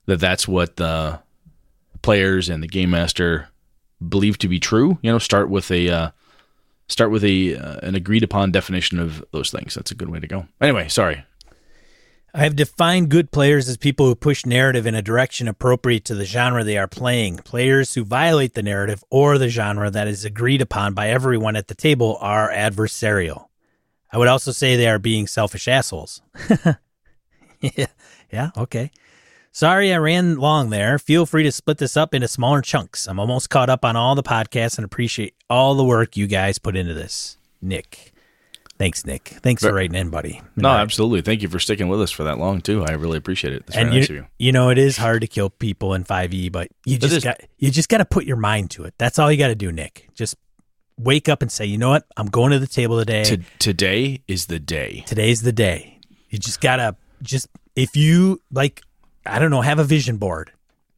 that 0.06 0.20
that's 0.20 0.48
what 0.48 0.76
the 0.76 1.20
players 2.02 2.48
and 2.48 2.62
the 2.62 2.66
game 2.66 2.90
master 2.90 3.48
believe 4.06 4.38
to 4.38 4.48
be 4.48 4.58
true 4.58 4.98
you 5.02 5.12
know 5.12 5.18
start 5.18 5.50
with 5.50 5.70
a 5.70 5.90
uh, 5.90 6.10
start 6.90 7.10
with 7.10 7.24
a 7.24 7.56
uh, 7.56 7.78
an 7.82 7.94
agreed 7.94 8.22
upon 8.22 8.52
definition 8.52 8.98
of 8.98 9.24
those 9.32 9.50
things. 9.50 9.74
That's 9.74 9.90
a 9.90 9.94
good 9.94 10.10
way 10.10 10.20
to 10.20 10.26
go. 10.26 10.46
Anyway, 10.60 10.88
sorry. 10.88 11.24
I 12.32 12.44
have 12.44 12.54
defined 12.54 13.08
good 13.08 13.32
players 13.32 13.68
as 13.68 13.76
people 13.76 14.06
who 14.06 14.14
push 14.14 14.46
narrative 14.46 14.86
in 14.86 14.94
a 14.94 15.02
direction 15.02 15.48
appropriate 15.48 16.04
to 16.04 16.14
the 16.14 16.24
genre 16.24 16.62
they 16.62 16.78
are 16.78 16.86
playing. 16.86 17.38
Players 17.38 17.94
who 17.94 18.04
violate 18.04 18.54
the 18.54 18.62
narrative 18.62 19.02
or 19.10 19.36
the 19.36 19.48
genre 19.48 19.90
that 19.90 20.06
is 20.06 20.24
agreed 20.24 20.62
upon 20.62 20.94
by 20.94 21.08
everyone 21.08 21.56
at 21.56 21.66
the 21.66 21.74
table 21.74 22.18
are 22.20 22.48
adversarial. 22.50 23.46
I 24.12 24.18
would 24.18 24.28
also 24.28 24.52
say 24.52 24.76
they 24.76 24.88
are 24.88 25.00
being 25.00 25.26
selfish 25.26 25.66
assholes. 25.66 26.22
yeah, 27.60 27.86
yeah, 28.30 28.50
okay. 28.56 28.92
Sorry 29.52 29.92
I 29.92 29.96
ran 29.98 30.36
long 30.36 30.70
there. 30.70 30.98
Feel 30.98 31.26
free 31.26 31.42
to 31.42 31.52
split 31.52 31.78
this 31.78 31.96
up 31.96 32.14
into 32.14 32.28
smaller 32.28 32.62
chunks. 32.62 33.06
I'm 33.08 33.18
almost 33.18 33.50
caught 33.50 33.68
up 33.68 33.84
on 33.84 33.96
all 33.96 34.14
the 34.14 34.22
podcasts 34.22 34.78
and 34.78 34.84
appreciate 34.84 35.34
all 35.48 35.74
the 35.74 35.84
work 35.84 36.16
you 36.16 36.26
guys 36.28 36.58
put 36.58 36.76
into 36.76 36.94
this. 36.94 37.36
Nick. 37.60 38.12
Thanks, 38.78 39.04
Nick. 39.04 39.24
Thanks 39.28 39.60
for 39.62 39.74
writing 39.74 39.94
in, 39.94 40.08
buddy. 40.08 40.40
No, 40.56 40.70
right. 40.70 40.80
absolutely. 40.80 41.20
Thank 41.20 41.42
you 41.42 41.48
for 41.50 41.58
sticking 41.58 41.88
with 41.88 42.00
us 42.00 42.10
for 42.10 42.24
that 42.24 42.38
long 42.38 42.62
too. 42.62 42.82
I 42.82 42.92
really 42.92 43.18
appreciate 43.18 43.52
it. 43.52 43.66
That's 43.66 43.76
and 43.76 43.92
you, 43.92 44.00
nice 44.00 44.08
you. 44.08 44.26
you 44.38 44.52
know 44.52 44.70
it 44.70 44.78
is 44.78 44.96
hard 44.96 45.20
to 45.20 45.26
kill 45.26 45.50
people 45.50 45.92
in 45.92 46.04
5e 46.04 46.50
but 46.50 46.68
you 46.86 46.96
just 46.96 47.22
got 47.22 47.40
you 47.58 47.70
just 47.70 47.90
got 47.90 47.98
to 47.98 48.06
put 48.06 48.24
your 48.24 48.38
mind 48.38 48.70
to 48.70 48.84
it 48.84 48.94
that's 48.96 49.18
all 49.18 49.30
you 49.30 49.36
got 49.36 49.48
to 49.48 49.54
do 49.54 49.70
nick 49.70 50.08
just 50.14 50.34
wake 50.96 51.28
up 51.28 51.42
and 51.42 51.52
say 51.52 51.66
you 51.66 51.76
know 51.76 51.90
what 51.90 52.06
i'm 52.16 52.26
going 52.28 52.52
to 52.52 52.58
the 52.58 52.66
table 52.66 52.98
today 52.98 53.24
To, 53.24 53.36
today 53.58 54.22
is 54.26 54.46
the 54.46 54.58
day. 54.58 55.04
today's 55.06 55.42
the 55.42 55.52
day 55.52 55.98
you 56.30 56.38
just 56.38 56.60
gotta 56.62 56.96
just 57.22 57.48
if 57.76 57.96
you 57.96 58.40
like 58.50 58.80
i 59.30 59.38
don't 59.38 59.50
know 59.50 59.60
have 59.60 59.78
a 59.78 59.84
vision 59.84 60.16
board 60.16 60.50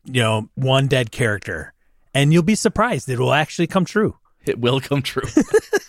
you 0.04 0.20
know 0.20 0.48
one 0.54 0.86
dead 0.88 1.10
character 1.12 1.72
and 2.14 2.32
you'll 2.32 2.42
be 2.42 2.54
surprised 2.54 3.08
it 3.08 3.18
will 3.18 3.32
actually 3.32 3.66
come 3.66 3.84
true 3.84 4.16
It 4.44 4.58
will 4.58 4.80
come 4.80 5.02
true. 5.02 5.28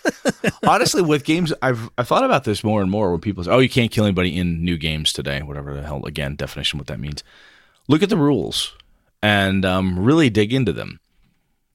Honestly, 0.66 1.02
with 1.02 1.24
games, 1.24 1.52
I've 1.60 1.90
I've 1.98 2.06
thought 2.06 2.24
about 2.24 2.44
this 2.44 2.62
more 2.62 2.80
and 2.82 2.90
more. 2.90 3.10
When 3.10 3.20
people 3.20 3.42
say, 3.42 3.50
"Oh, 3.50 3.58
you 3.58 3.68
can't 3.68 3.90
kill 3.90 4.04
anybody 4.04 4.38
in 4.38 4.64
new 4.64 4.76
games 4.78 5.12
today," 5.12 5.42
whatever 5.42 5.74
the 5.74 5.82
hell 5.82 6.04
again 6.06 6.36
definition 6.36 6.78
what 6.78 6.86
that 6.86 7.00
means. 7.00 7.24
Look 7.88 8.02
at 8.02 8.10
the 8.10 8.16
rules 8.16 8.76
and 9.22 9.64
um, 9.64 9.98
really 9.98 10.30
dig 10.30 10.52
into 10.52 10.72
them. 10.72 11.00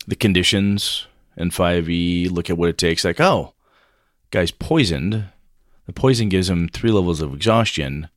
The 0.07 0.15
conditions 0.15 1.05
in 1.35 1.49
5e. 1.51 2.31
Look 2.31 2.49
at 2.49 2.57
what 2.57 2.69
it 2.69 2.77
takes. 2.77 3.03
Like, 3.03 3.19
oh, 3.19 3.53
guy's 4.31 4.51
poisoned. 4.51 5.25
The 5.85 5.93
poison 5.93 6.29
gives 6.29 6.49
him 6.49 6.69
three 6.69 6.91
levels 6.91 7.21
of 7.21 7.33
exhaustion. 7.33 8.07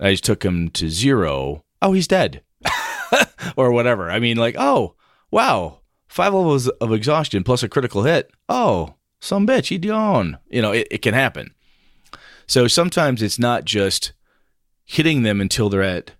I 0.00 0.10
just 0.10 0.24
took 0.24 0.42
him 0.44 0.70
to 0.70 0.90
zero. 0.90 1.62
Oh, 1.80 1.92
he's 1.92 2.08
dead. 2.08 2.42
or 3.56 3.72
whatever. 3.72 4.10
I 4.10 4.18
mean, 4.18 4.36
like, 4.36 4.56
oh, 4.58 4.94
wow, 5.30 5.80
five 6.08 6.34
levels 6.34 6.68
of 6.68 6.92
exhaustion 6.92 7.44
plus 7.44 7.62
a 7.62 7.68
critical 7.68 8.02
hit. 8.02 8.30
Oh, 8.48 8.94
some 9.20 9.46
bitch, 9.46 9.68
he 9.68 9.78
gone. 9.78 10.38
You 10.48 10.62
know, 10.62 10.72
it, 10.72 10.88
it 10.90 11.02
can 11.02 11.14
happen. 11.14 11.54
So 12.46 12.66
sometimes 12.66 13.22
it's 13.22 13.38
not 13.38 13.64
just 13.64 14.12
hitting 14.84 15.22
them 15.22 15.40
until 15.40 15.68
they're 15.68 15.82
at 15.82 16.12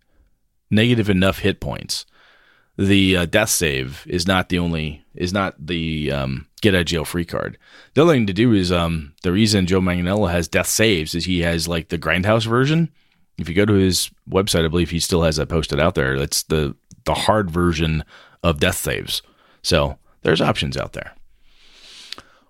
negative 0.71 1.09
enough 1.09 1.39
hit 1.39 1.61
points 1.61 2.05
the 2.79 3.17
uh, 3.17 3.27
death 3.27 3.51
save 3.51 4.07
is 4.07 4.27
not 4.27 4.49
the 4.49 4.59
only 4.59 5.05
is 5.15 5.33
not 5.33 5.55
the 5.59 6.13
um, 6.13 6.47
get 6.61 6.77
out 6.77 6.87
jail 6.87 7.05
free 7.05 7.25
card. 7.25 7.59
The 7.95 8.03
other 8.03 8.13
thing 8.13 8.29
to 8.29 8.33
do 8.33 8.53
is 8.53 8.71
um, 8.71 9.15
the 9.25 9.33
reason 9.33 9.67
Joe 9.67 9.81
Manganiello 9.81 10.31
has 10.31 10.47
death 10.47 10.69
saves 10.69 11.15
is 11.15 11.25
he 11.25 11.41
has 11.41 11.67
like 11.67 11.89
the 11.89 11.99
grindhouse 11.99 12.47
version. 12.47 12.91
If 13.39 13.49
you 13.49 13.55
go 13.55 13.65
to 13.65 13.75
his 13.75 14.11
website, 14.29 14.65
I 14.65 14.69
believe 14.69 14.91
he 14.91 15.01
still 15.01 15.23
has 15.23 15.37
that 15.37 15.49
posted 15.49 15.81
out 15.81 15.95
there. 15.95 16.19
That's 16.19 16.43
the 16.45 16.77
the 17.05 17.15
hard 17.15 17.51
version 17.51 18.05
of 18.43 18.61
death 18.61 18.77
saves. 18.77 19.23
So 19.63 19.99
there's 20.23 20.41
options 20.41 20.77
out 20.77 20.93
there. 20.93 21.15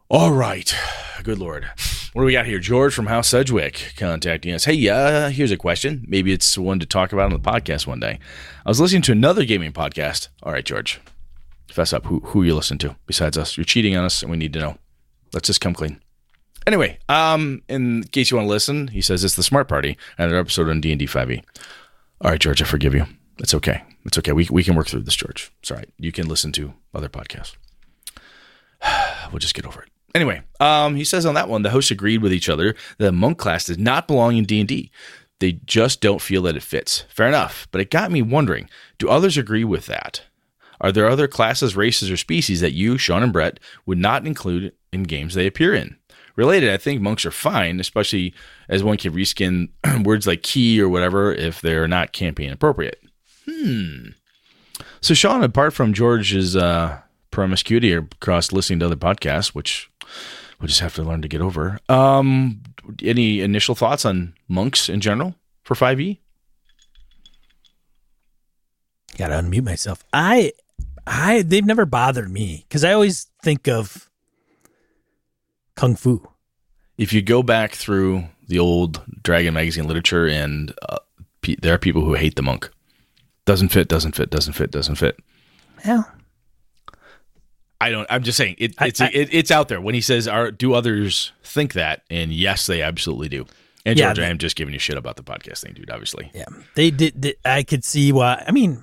All 0.09 0.33
right. 0.33 0.75
Good 1.23 1.39
Lord. 1.39 1.69
What 2.13 2.23
do 2.23 2.27
we 2.27 2.33
got 2.33 2.47
here? 2.47 2.59
George 2.59 2.95
from 2.95 3.07
House 3.07 3.29
Sedgwick 3.29 3.93
contacting 3.97 4.55
us. 4.55 4.65
Hey, 4.65 4.89
uh, 4.89 5.29
here's 5.29 5.51
a 5.51 5.57
question. 5.57 6.05
Maybe 6.09 6.33
it's 6.33 6.57
one 6.57 6.79
to 6.79 6.87
talk 6.87 7.13
about 7.13 7.27
on 7.27 7.33
the 7.33 7.39
podcast 7.39 7.87
one 7.87 8.01
day. 8.01 8.19
I 8.65 8.71
was 8.71 8.81
listening 8.81 9.03
to 9.03 9.13
another 9.13 9.45
gaming 9.45 9.73
podcast. 9.73 10.29
All 10.43 10.53
right, 10.53 10.65
George. 10.65 11.01
Fess 11.71 11.93
up. 11.93 12.07
Who 12.07 12.21
who 12.21 12.43
you 12.43 12.55
listen 12.55 12.79
to 12.79 12.97
besides 13.07 13.37
us? 13.37 13.57
You're 13.57 13.65
cheating 13.65 13.95
on 13.97 14.05
us, 14.05 14.23
and 14.23 14.31
we 14.31 14.39
need 14.39 14.55
to 14.55 14.59
know. 14.59 14.79
Let's 15.35 15.49
just 15.49 15.61
come 15.61 15.75
clean. 15.75 16.01
Anyway, 16.69 16.99
um, 17.09 17.63
in 17.67 18.03
case 18.05 18.31
you 18.31 18.37
want 18.37 18.45
to 18.45 18.51
listen, 18.51 18.89
he 18.89 19.01
says 19.01 19.25
it's 19.25 19.37
the 19.37 19.43
Smart 19.43 19.69
Party, 19.69 19.97
another 20.19 20.37
episode 20.37 20.69
on 20.69 20.83
D 20.83 20.93
and 20.93 20.99
D 20.99 21.07
5e. 21.07 21.43
All 22.21 22.31
right, 22.31 22.39
George, 22.39 22.61
I 22.61 22.67
forgive 22.67 22.95
you. 22.95 23.07
It's 23.39 23.55
okay. 23.55 23.83
It's 24.05 24.19
okay. 24.19 24.33
We 24.33 24.47
we 24.51 24.63
can 24.63 24.75
work 24.75 24.87
through 24.87 25.01
this, 25.01 25.17
George. 25.17 25.51
It's 25.61 25.71
all 25.71 25.79
right. 25.79 25.89
You 25.97 26.13
can 26.13 26.29
listen 26.29 26.53
to 26.53 26.75
other 26.93 27.09
podcasts. 27.09 27.57
we'll 29.33 29.39
just 29.39 29.55
get 29.55 29.65
over 29.65 29.81
it. 29.81 29.89
Anyway, 30.15 30.43
um, 30.61 30.95
he 30.95 31.05
says 31.05 31.25
on 31.25 31.33
that 31.37 31.49
one, 31.49 31.63
the 31.63 31.71
hosts 31.71 31.91
agreed 31.91 32.21
with 32.21 32.35
each 32.35 32.51
other 32.51 32.75
that 32.99 33.05
the 33.07 33.13
monk 33.13 33.39
class 33.39 33.65
does 33.65 33.79
not 33.79 34.07
belong 34.07 34.37
in 34.37 34.45
D 34.45 34.61
and 34.61 34.69
D. 34.69 34.91
They 35.41 35.53
just 35.65 36.03
don't 36.03 36.21
feel 36.21 36.43
that 36.43 36.57
it 36.57 36.63
fits. 36.63 37.07
Fair 37.09 37.29
enough, 37.29 37.67
but 37.71 37.81
it 37.81 37.91
got 37.91 38.13
me 38.13 38.21
wondering: 38.21 38.69
Do 38.99 39.09
others 39.09 39.39
agree 39.39 39.65
with 39.65 39.87
that? 39.87 40.25
Are 40.83 40.93
there 40.93 41.09
other 41.09 41.29
classes, 41.29 41.75
races, 41.75 42.11
or 42.11 42.19
species 42.19 42.61
that 42.61 42.75
you, 42.75 42.99
Sean, 42.99 43.23
and 43.23 43.33
Brett 43.33 43.59
would 43.87 43.97
not 43.97 44.27
include 44.27 44.75
in 44.93 45.05
games 45.05 45.33
they 45.33 45.47
appear 45.47 45.75
in? 45.75 45.97
Related, 46.39 46.71
I 46.71 46.77
think 46.77 47.01
monks 47.01 47.27
are 47.27 47.33
fine, 47.33 47.81
especially 47.81 48.33
as 48.69 48.85
one 48.85 48.97
can 48.97 49.13
reskin 49.13 49.71
words 50.05 50.25
like 50.25 50.45
ki 50.45 50.81
or 50.81 50.89
whatever 50.89 51.33
if 51.33 51.61
they're 51.61 51.89
not 51.89 52.13
campaign 52.13 52.53
appropriate. 52.53 53.03
Hmm. 53.45 54.11
So, 55.01 55.15
Sean, 55.15 55.43
apart 55.43 55.73
from 55.73 55.93
George's 55.93 56.55
uh, 56.55 57.01
promiscuity 57.33 57.93
across 57.93 58.53
listening 58.53 58.79
to 58.79 58.87
other 58.87 58.95
podcasts, 58.95 59.49
which 59.49 59.91
we'll 60.61 60.69
just 60.69 60.79
have 60.79 60.95
to 60.95 61.03
learn 61.03 61.23
to 61.23 61.29
get 61.29 61.41
over, 61.41 61.81
um, 61.89 62.63
any 63.03 63.41
initial 63.41 63.75
thoughts 63.75 64.05
on 64.05 64.35
monks 64.47 64.89
in 64.89 65.01
general 65.01 65.35
for 65.65 65.75
5e? 65.75 66.19
Gotta 69.17 69.35
unmute 69.35 69.65
myself. 69.65 70.05
I, 70.13 70.53
I, 71.05 71.43
they've 71.43 71.67
never 71.67 71.85
bothered 71.85 72.31
me 72.31 72.65
because 72.69 72.85
I 72.85 72.93
always 72.93 73.27
think 73.43 73.67
of 73.67 74.09
kung 75.79 75.95
fu. 75.97 76.21
If 76.99 77.13
you 77.13 77.23
go 77.23 77.43
back 77.43 77.73
through 77.73 78.25
the 78.49 78.59
old 78.59 79.01
Dragon 79.23 79.55
magazine 79.55 79.87
literature, 79.87 80.27
and 80.27 80.75
uh, 80.89 80.99
pe- 81.43 81.55
there 81.63 81.73
are 81.75 81.79
people 81.79 82.03
who 82.05 82.15
hate 82.15 82.35
the 82.35 82.43
monk. 82.43 82.69
Doesn't 83.45 83.69
fit, 83.71 83.87
doesn't 83.89 84.17
fit, 84.17 84.29
doesn't 84.31 84.55
fit, 84.55 84.71
doesn't 84.71 84.97
fit. 84.97 85.17
Well, 85.87 86.11
I 87.81 87.91
don't. 87.91 88.07
I'm 88.11 88.23
just 88.25 88.37
saying 88.37 88.57
it, 88.59 88.75
it's 88.81 89.01
I- 89.01 89.11
it, 89.15 89.29
it's 89.33 89.51
out 89.51 89.69
there. 89.69 89.81
When 89.81 89.95
he 89.95 90.01
says, 90.01 90.27
"Are 90.27 90.51
do 90.51 90.75
others 90.75 91.33
think 91.45 91.75
that?" 91.75 92.03
and 92.11 92.33
yes, 92.33 92.67
they 92.67 92.83
absolutely 92.83 93.29
do. 93.29 93.47
And 93.87 93.97
Yeah, 93.99 94.07
George, 94.13 94.19
I 94.27 94.31
am 94.31 94.39
just 94.39 94.57
giving 94.57 94.75
you 94.75 94.81
shit 94.81 94.99
about 94.99 95.17
the 95.17 95.23
podcast 95.23 95.63
thing, 95.63 95.75
dude. 95.75 95.91
Obviously, 95.91 96.31
yeah, 96.35 96.45
they 96.75 96.91
did. 96.91 97.23
they- 97.23 97.37
I 97.45 97.63
could 97.63 97.85
see 97.85 98.11
why. 98.11 98.43
I 98.47 98.51
mean, 98.51 98.83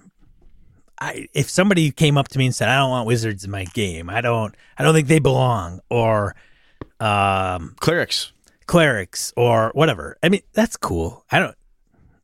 I 0.99 1.27
if 1.33 1.49
somebody 1.49 1.91
came 1.91 2.17
up 2.17 2.29
to 2.29 2.39
me 2.39 2.45
and 2.45 2.55
said, 2.55 2.69
"I 2.69 2.77
don't 2.77 2.89
want 2.89 3.05
wizards 3.05 3.43
in 3.43 3.51
my 3.51 3.65
game. 3.65 4.09
I 4.09 4.21
don't. 4.21 4.55
I 4.77 4.83
don't 4.83 4.93
think 4.93 5.09
they 5.09 5.19
belong," 5.19 5.81
or 5.89 6.33
um, 6.99 7.75
clerics. 7.79 8.31
clerics 8.67 9.33
or 9.35 9.71
whatever. 9.73 10.17
I 10.23 10.29
mean, 10.29 10.41
that's 10.53 10.77
cool. 10.77 11.25
I 11.31 11.39
don't. 11.39 11.55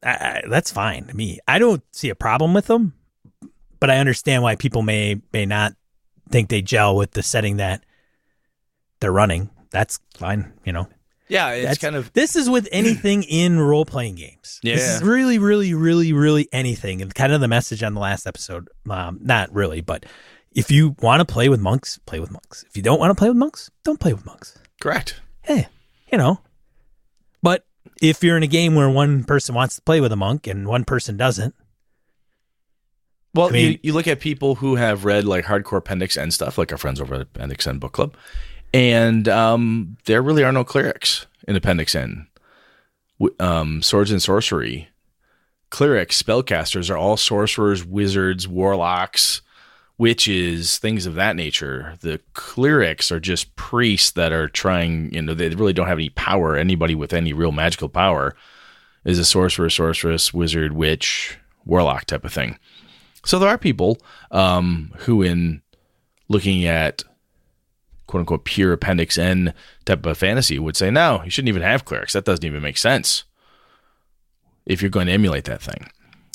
I, 0.03 0.09
I, 0.09 0.41
that's 0.49 0.71
fine 0.71 1.05
to 1.05 1.15
me. 1.15 1.39
I 1.47 1.59
don't 1.59 1.83
see 1.91 2.09
a 2.09 2.15
problem 2.15 2.53
with 2.53 2.67
them, 2.67 2.93
but 3.79 3.89
I 3.89 3.97
understand 3.97 4.41
why 4.43 4.55
people 4.55 4.81
may 4.81 5.21
may 5.33 5.45
not 5.45 5.73
think 6.29 6.49
they 6.49 6.61
gel 6.61 6.95
with 6.95 7.11
the 7.11 7.21
setting 7.23 7.57
that 7.57 7.83
they're 8.99 9.11
running. 9.11 9.49
That's 9.71 9.99
fine. 10.17 10.53
You 10.65 10.73
know, 10.73 10.87
Yeah, 11.27 11.49
it's 11.51 11.61
That's- 11.63 11.77
kind 11.77 11.95
of 11.95 12.11
this 12.13 12.35
is 12.35 12.49
with 12.49 12.67
anything 12.71 13.23
in 13.29 13.59
role 13.59 13.85
playing 13.85 14.15
games. 14.15 14.59
This 14.63 14.79
Yeah. 14.79 14.95
is 14.95 15.03
really, 15.03 15.37
really, 15.39 15.73
really, 15.73 16.13
really 16.13 16.47
anything. 16.51 17.01
And 17.01 17.13
kind 17.13 17.31
of 17.33 17.39
the 17.41 17.47
message 17.47 17.83
on 17.83 17.93
the 17.93 17.99
last 18.01 18.25
episode. 18.27 18.69
Um, 18.89 19.19
not 19.21 19.53
really, 19.53 19.81
but 19.81 20.05
if 20.53 20.71
you 20.71 20.95
want 20.99 21.19
to 21.25 21.31
play 21.31 21.47
with 21.47 21.59
monks, 21.59 21.99
play 22.05 22.19
with 22.19 22.31
monks. 22.31 22.63
If 22.69 22.75
you 22.75 22.83
don't 22.83 22.99
want 22.99 23.11
to 23.11 23.15
play 23.15 23.29
with 23.29 23.37
monks, 23.37 23.69
don't 23.83 23.99
play 23.99 24.13
with 24.13 24.25
monks. 24.25 24.57
Correct. 24.81 25.21
Hey, 25.43 25.67
you 26.11 26.17
know. 26.17 26.41
But 27.41 27.65
if 28.01 28.21
you're 28.23 28.35
in 28.37 28.43
a 28.43 28.47
game 28.47 28.75
where 28.75 28.89
one 28.89 29.23
person 29.23 29.55
wants 29.55 29.77
to 29.77 29.81
play 29.81 30.01
with 30.01 30.11
a 30.11 30.15
monk 30.17 30.45
and 30.47 30.67
one 30.67 30.83
person 30.83 31.15
doesn't, 31.17 31.55
Well, 33.33 33.47
I 33.47 33.51
mean- 33.51 33.71
you, 33.73 33.79
you 33.83 33.93
look 33.93 34.07
at 34.07 34.19
people 34.19 34.55
who 34.55 34.75
have 34.75 35.05
read 35.05 35.23
like 35.25 35.45
hardcore 35.45 35.77
Appendix 35.77 36.17
N 36.17 36.31
stuff, 36.31 36.57
like 36.57 36.71
our 36.71 36.77
friends 36.77 36.99
over 36.99 37.15
at 37.15 37.21
Appendix 37.21 37.65
N 37.65 37.79
Book 37.79 37.93
Club, 37.93 38.15
and 38.73 39.27
um, 39.29 39.97
there 40.05 40.21
really 40.21 40.43
are 40.43 40.51
no 40.51 40.63
clerics 40.63 41.25
in 41.47 41.55
Appendix 41.55 41.95
N. 41.95 42.27
Um, 43.39 43.81
swords 43.83 44.09
and 44.11 44.21
sorcery, 44.21 44.89
clerics, 45.69 46.21
spellcasters 46.21 46.89
are 46.89 46.97
all 46.97 47.17
sorcerers, 47.17 47.85
wizards, 47.85 48.47
warlocks, 48.47 49.41
witches, 50.01 50.79
things 50.79 51.05
of 51.05 51.13
that 51.13 51.35
nature. 51.35 51.95
The 52.01 52.19
clerics 52.33 53.11
are 53.11 53.19
just 53.19 53.55
priests 53.55 54.09
that 54.11 54.33
are 54.33 54.47
trying, 54.47 55.13
you 55.13 55.21
know, 55.21 55.35
they 55.35 55.49
really 55.49 55.73
don't 55.73 55.87
have 55.87 55.99
any 55.99 56.09
power. 56.09 56.57
Anybody 56.57 56.95
with 56.95 57.13
any 57.13 57.33
real 57.33 57.51
magical 57.51 57.87
power 57.87 58.35
is 59.05 59.19
a 59.19 59.23
sorcerer, 59.23 59.69
sorceress, 59.69 60.33
wizard, 60.33 60.73
witch, 60.73 61.37
warlock 61.65 62.05
type 62.05 62.25
of 62.25 62.33
thing. 62.33 62.57
So 63.25 63.37
there 63.37 63.47
are 63.47 63.59
people 63.59 63.99
um, 64.31 64.91
who, 65.01 65.21
in 65.21 65.61
looking 66.29 66.65
at 66.65 67.03
quote 68.07 68.21
unquote 68.21 68.43
pure 68.43 68.73
Appendix 68.73 69.19
N 69.19 69.53
type 69.85 70.03
of 70.07 70.17
fantasy, 70.17 70.57
would 70.57 70.75
say, 70.75 70.89
no, 70.89 71.21
you 71.23 71.29
shouldn't 71.29 71.49
even 71.49 71.61
have 71.61 71.85
clerics. 71.85 72.13
That 72.13 72.25
doesn't 72.25 72.43
even 72.43 72.63
make 72.63 72.79
sense 72.79 73.23
if 74.65 74.81
you're 74.81 74.89
going 74.89 75.07
to 75.07 75.13
emulate 75.13 75.43
that 75.43 75.61
thing. 75.61 75.91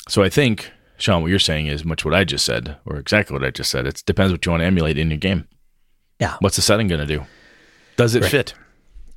So 0.08 0.22
I 0.22 0.28
think, 0.28 0.70
Sean, 0.98 1.22
what 1.22 1.28
you're 1.28 1.38
saying 1.38 1.66
is 1.66 1.84
much 1.84 2.04
what 2.04 2.14
I 2.14 2.24
just 2.24 2.44
said, 2.44 2.76
or 2.86 2.96
exactly 2.96 3.34
what 3.34 3.44
I 3.44 3.50
just 3.50 3.70
said. 3.70 3.86
It 3.86 4.02
depends 4.06 4.32
what 4.32 4.44
you 4.46 4.50
want 4.52 4.62
to 4.62 4.66
emulate 4.66 4.96
in 4.98 5.10
your 5.10 5.18
game. 5.18 5.46
Yeah. 6.18 6.36
What's 6.40 6.56
the 6.56 6.62
setting 6.62 6.88
going 6.88 7.00
to 7.00 7.06
do? 7.06 7.24
Does 7.96 8.14
it 8.14 8.22
Right. 8.22 8.30
fit? 8.30 8.54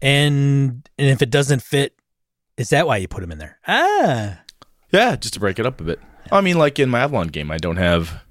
and 0.02 0.88
and 0.98 1.08
if 1.10 1.22
it 1.22 1.30
doesn't 1.30 1.62
fit, 1.62 1.94
is 2.58 2.70
that 2.70 2.88
why 2.88 2.98
you 2.98 3.08
put 3.08 3.22
them 3.22 3.32
in 3.32 3.38
there? 3.38 3.58
Ah, 3.68 4.40
Yeah, 4.92 5.16
just 5.16 5.34
to 5.36 5.40
break 5.40 5.60
it 5.60 5.66
up 5.66 5.80
a 5.82 5.84
bit. 5.84 6.00
I 6.32 6.42
mean, 6.42 6.58
like 6.58 6.80
in 6.80 6.90
my 6.90 7.00
Avalon 7.02 7.28
game, 7.28 7.52
I 7.52 7.58
don't 7.58 7.78
have 7.78 8.22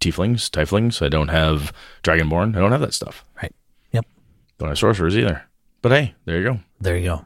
tieflings, 0.00 0.48
tieflings. 0.50 1.04
I 1.04 1.08
don't 1.08 1.28
have 1.28 1.72
dragonborn. 2.02 2.56
I 2.56 2.60
don't 2.60 2.72
have 2.72 2.80
that 2.80 2.94
stuff. 2.94 3.24
Right. 3.42 3.54
Yep. 3.92 4.06
Don't 4.58 4.68
have 4.68 4.78
sorcerers 4.78 5.16
either. 5.16 5.42
But 5.82 5.92
hey, 5.92 6.14
there 6.24 6.38
you 6.38 6.44
go. 6.44 6.60
there 6.80 6.96
you 6.96 7.04
go. 7.04 7.24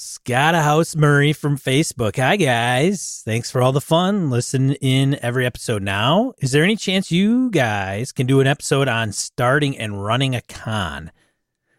Scott 0.00 0.54
House 0.54 0.94
Murray 0.94 1.32
from 1.32 1.58
Facebook. 1.58 2.18
Hi 2.18 2.36
guys. 2.36 3.20
Thanks 3.24 3.50
for 3.50 3.60
all 3.60 3.72
the 3.72 3.80
fun. 3.80 4.30
Listen 4.30 4.74
in 4.74 5.18
every 5.22 5.44
episode 5.44 5.82
now. 5.82 6.34
Is 6.38 6.52
there 6.52 6.62
any 6.62 6.76
chance 6.76 7.10
you 7.10 7.50
guys 7.50 8.12
can 8.12 8.28
do 8.28 8.38
an 8.38 8.46
episode 8.46 8.86
on 8.86 9.10
starting 9.10 9.76
and 9.76 10.00
running 10.00 10.36
a 10.36 10.40
con? 10.42 11.10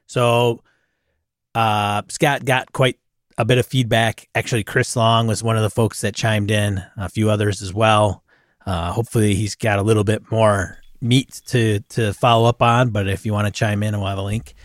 So 0.06 0.64
uh 1.56 2.02
Scott 2.10 2.44
got 2.44 2.74
quite 2.74 3.00
a 3.38 3.46
bit 3.46 3.58
of 3.58 3.66
feedback. 3.66 4.28
Actually, 4.36 4.66
Chris 4.66 4.98
Long 4.98 5.26
was 5.26 5.42
one 5.42 5.56
of 5.56 5.64
the 5.64 5.70
folks 5.70 6.02
that 6.02 6.14
chimed 6.14 6.52
in, 6.52 6.84
a 6.98 7.08
few 7.08 7.30
others 7.30 7.62
as 7.62 7.74
well. 7.74 8.26
Uh 8.66 8.92
hopefully 8.92 9.34
he's 9.34 9.56
got 9.56 9.80
a 9.80 9.84
little 9.84 10.04
bit 10.04 10.30
more 10.30 10.78
meat 11.00 11.42
to 11.46 11.80
to 11.92 12.12
follow 12.12 12.50
up 12.50 12.62
on, 12.62 12.90
but 12.90 13.08
if 13.08 13.26
you 13.26 13.32
want 13.32 13.48
to 13.48 13.58
chime 13.58 13.82
in, 13.82 13.98
we'll 13.98 14.10
have 14.10 14.18
a 14.18 14.24
link 14.24 14.56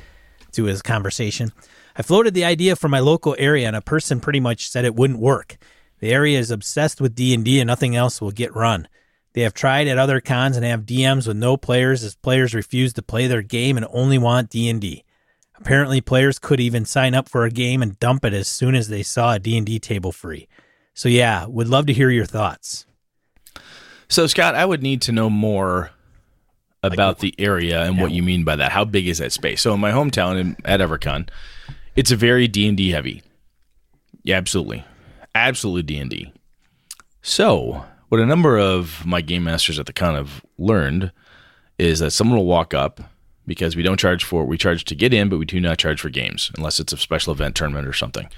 to 0.55 0.64
his 0.64 0.83
conversation. 0.83 1.53
I 1.96 2.02
floated 2.02 2.35
the 2.35 2.44
idea 2.44 2.76
for 2.76 2.88
my 2.88 2.98
local 2.98 3.37
area, 3.38 3.66
and 3.66 3.76
a 3.76 3.80
person 3.80 4.20
pretty 4.20 4.40
much 4.40 4.68
said 4.68 4.85
it 4.85 4.96
wouldn't 4.96 5.20
work. 5.20 5.57
The 6.00 6.12
area 6.12 6.38
is 6.38 6.50
obsessed 6.50 7.00
with 7.00 7.14
D 7.14 7.33
and 7.33 7.44
D, 7.44 7.61
and 7.61 7.66
nothing 7.66 7.94
else 7.94 8.20
will 8.20 8.33
get 8.33 8.54
run. 8.54 8.88
They 9.33 9.42
have 9.42 9.54
tried 9.54 9.88
at 9.88 9.98
other 9.98 10.20
cons 10.20 10.57
and 10.57 10.64
have 10.64 10.87
DMs 10.87 11.26
with 11.26 11.37
no 11.37 11.57
players, 11.57 12.04
as 12.04 12.14
players 12.14 12.54
refuse 12.54 12.92
to 12.94 13.02
play 13.02 13.26
their 13.26 13.42
game 13.42 13.76
and 13.76 13.87
only 13.90 14.18
want 14.18 14.50
D 14.50 14.68
and 14.68 14.80
D. 14.80 15.04
Apparently, 15.57 16.00
players 16.00 16.38
could 16.38 16.61
even 16.61 16.85
sign 16.85 17.14
up 17.14 17.28
for 17.28 17.44
a 17.44 17.50
game 17.50 17.83
and 17.83 17.98
dump 17.98 18.24
it 18.24 18.33
as 18.33 18.48
soon 18.48 18.74
as 18.74 18.88
they 18.88 19.02
saw 19.02 19.35
a 19.35 19.38
D 19.38 19.57
and 19.57 19.66
D 19.66 19.78
table 19.78 20.12
free. 20.12 20.48
So 20.94 21.09
yeah, 21.09 21.46
would 21.46 21.68
love 21.68 21.87
to 21.87 21.92
hear 21.92 22.11
your 22.11 22.26
thoughts. 22.26 22.87
So, 24.09 24.26
Scott, 24.26 24.54
I 24.54 24.64
would 24.64 24.83
need 24.83 25.02
to 25.02 25.12
know 25.12 25.30
more 25.30 25.90
about 26.83 27.20
the 27.20 27.35
area 27.38 27.83
and 27.83 27.98
what 27.98 28.11
you 28.11 28.22
mean 28.22 28.44
by 28.44 28.57
that. 28.57 28.70
How 28.70 28.85
big 28.85 29.09
is 29.09 29.18
that 29.18 29.33
space? 29.33 29.62
So, 29.62 29.74
in 29.74 29.80
my 29.80 29.90
hometown 29.90 30.38
in, 30.38 30.57
at 30.64 30.80
Evercon, 30.80 31.28
it's 31.96 32.11
a 32.11 32.16
very 32.16 32.48
D 32.48 32.66
and 32.68 32.76
D 32.76 32.90
heavy. 32.90 33.22
Yeah, 34.22 34.37
absolutely, 34.37 34.85
absolutely 35.35 35.83
D 35.83 35.98
and 35.98 36.11
D. 36.11 36.33
So, 37.22 37.85
what 38.09 38.20
a 38.20 38.26
number 38.26 38.59
of 38.59 39.04
my 39.07 39.20
game 39.20 39.44
masters 39.44 39.78
at 39.78 39.87
the 39.87 39.92
con 39.92 40.14
have 40.14 40.44
learned 40.59 41.12
is 41.78 41.98
that 41.98 42.12
someone 42.12 42.38
will 42.38 42.46
walk 42.46 42.74
up 42.74 43.00
because 43.46 43.76
we 43.76 43.83
don't 43.83 44.00
charge 44.00 44.24
for 44.24 44.44
we 44.44 44.57
charge 44.57 44.85
to 44.85 44.94
get 44.94 45.12
in, 45.12 45.28
but 45.28 45.38
we 45.38 45.44
do 45.44 45.61
not 45.61 45.78
charge 45.78 46.00
for 46.00 46.11
games 46.11 46.50
unless 46.57 46.80
it's 46.80 46.92
a 46.92 46.96
special 46.96 47.33
event 47.33 47.54
tournament 47.54 47.87
or 47.87 47.92
something. 47.92 48.28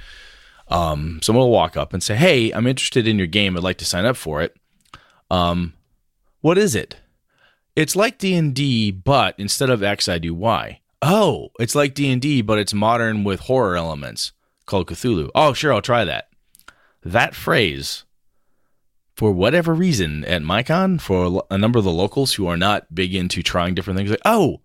Um, 0.68 1.20
someone 1.22 1.44
will 1.44 1.52
walk 1.52 1.76
up 1.76 1.92
and 1.92 2.02
say, 2.02 2.16
"Hey, 2.16 2.50
I'm 2.52 2.66
interested 2.66 3.06
in 3.06 3.18
your 3.18 3.26
game. 3.26 3.56
I'd 3.56 3.62
like 3.62 3.78
to 3.78 3.84
sign 3.84 4.04
up 4.04 4.16
for 4.16 4.42
it." 4.42 4.56
Um, 5.30 5.74
what 6.40 6.58
is 6.58 6.74
it? 6.74 6.96
It's 7.74 7.94
like 7.94 8.18
D 8.18 8.34
and 8.34 8.54
D, 8.54 8.90
but 8.90 9.34
instead 9.38 9.70
of 9.70 9.82
X, 9.82 10.08
I 10.08 10.18
do 10.18 10.34
Y. 10.34 10.80
Oh, 11.02 11.50
it's 11.60 11.74
like 11.74 11.94
D 11.94 12.10
and 12.10 12.20
D, 12.20 12.42
but 12.42 12.58
it's 12.58 12.74
modern 12.74 13.24
with 13.24 13.40
horror 13.40 13.76
elements 13.76 14.32
called 14.64 14.88
Cthulhu. 14.88 15.30
Oh, 15.34 15.52
sure, 15.52 15.72
I'll 15.72 15.82
try 15.82 16.04
that. 16.04 16.28
That 17.04 17.34
phrase, 17.34 18.04
for 19.14 19.30
whatever 19.30 19.74
reason, 19.74 20.24
at 20.24 20.42
MyCon, 20.42 21.00
for 21.00 21.44
a 21.50 21.58
number 21.58 21.78
of 21.78 21.84
the 21.84 21.92
locals 21.92 22.34
who 22.34 22.46
are 22.46 22.56
not 22.56 22.94
big 22.94 23.14
into 23.14 23.42
trying 23.42 23.74
different 23.74 23.96
things, 23.98 24.10
like, 24.10 24.20
oh, 24.24 24.60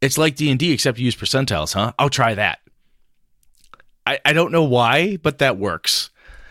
it's 0.00 0.18
like 0.18 0.36
D 0.36 0.50
and 0.50 0.58
D 0.58 0.72
except 0.72 0.98
you 0.98 1.04
use 1.04 1.16
percentiles, 1.16 1.74
huh? 1.74 1.92
I'll 1.98 2.10
try 2.10 2.34
that. 2.34 2.60
I, 4.06 4.18
I 4.24 4.32
don't 4.32 4.52
know 4.52 4.64
why, 4.64 5.16
but 5.18 5.38
that 5.38 5.58
works, 5.58 6.10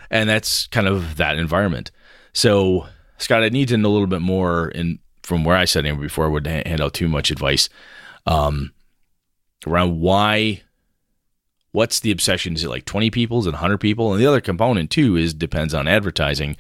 and 0.10 0.30
that's 0.30 0.68
kind 0.68 0.88
of 0.88 1.18
that 1.18 1.38
environment. 1.38 1.92
So, 2.34 2.88
Scott, 3.18 3.44
I 3.44 3.50
need 3.50 3.70
to 3.70 3.78
know 3.78 3.90
a 3.90 3.94
little 3.94 4.08
bit 4.08 4.22
more 4.22 4.70
in 4.70 5.00
from 5.24 5.44
where 5.44 5.56
I 5.56 5.66
said 5.66 5.86
it 5.86 6.00
before 6.00 6.26
I 6.26 6.30
would 6.30 6.46
hand 6.46 6.82
out 6.82 6.94
too 6.94 7.10
much 7.10 7.32
advice 7.32 7.68
um, 8.28 8.72
around 9.66 10.00
why. 10.00 10.62
What's 11.72 12.00
the 12.00 12.12
obsession? 12.12 12.54
Is 12.54 12.64
it 12.64 12.70
like 12.70 12.86
20 12.86 13.12
people? 13.12 13.40
Is 13.40 13.48
it 13.48 13.52
100 13.52 13.80
people? 13.80 14.14
And 14.14 14.22
the 14.22 14.28
other 14.28 14.40
component 14.40 14.90
too 14.90 15.18
is 15.18 15.34
depends 15.34 15.74
on 15.74 15.90
advertising 15.90 16.56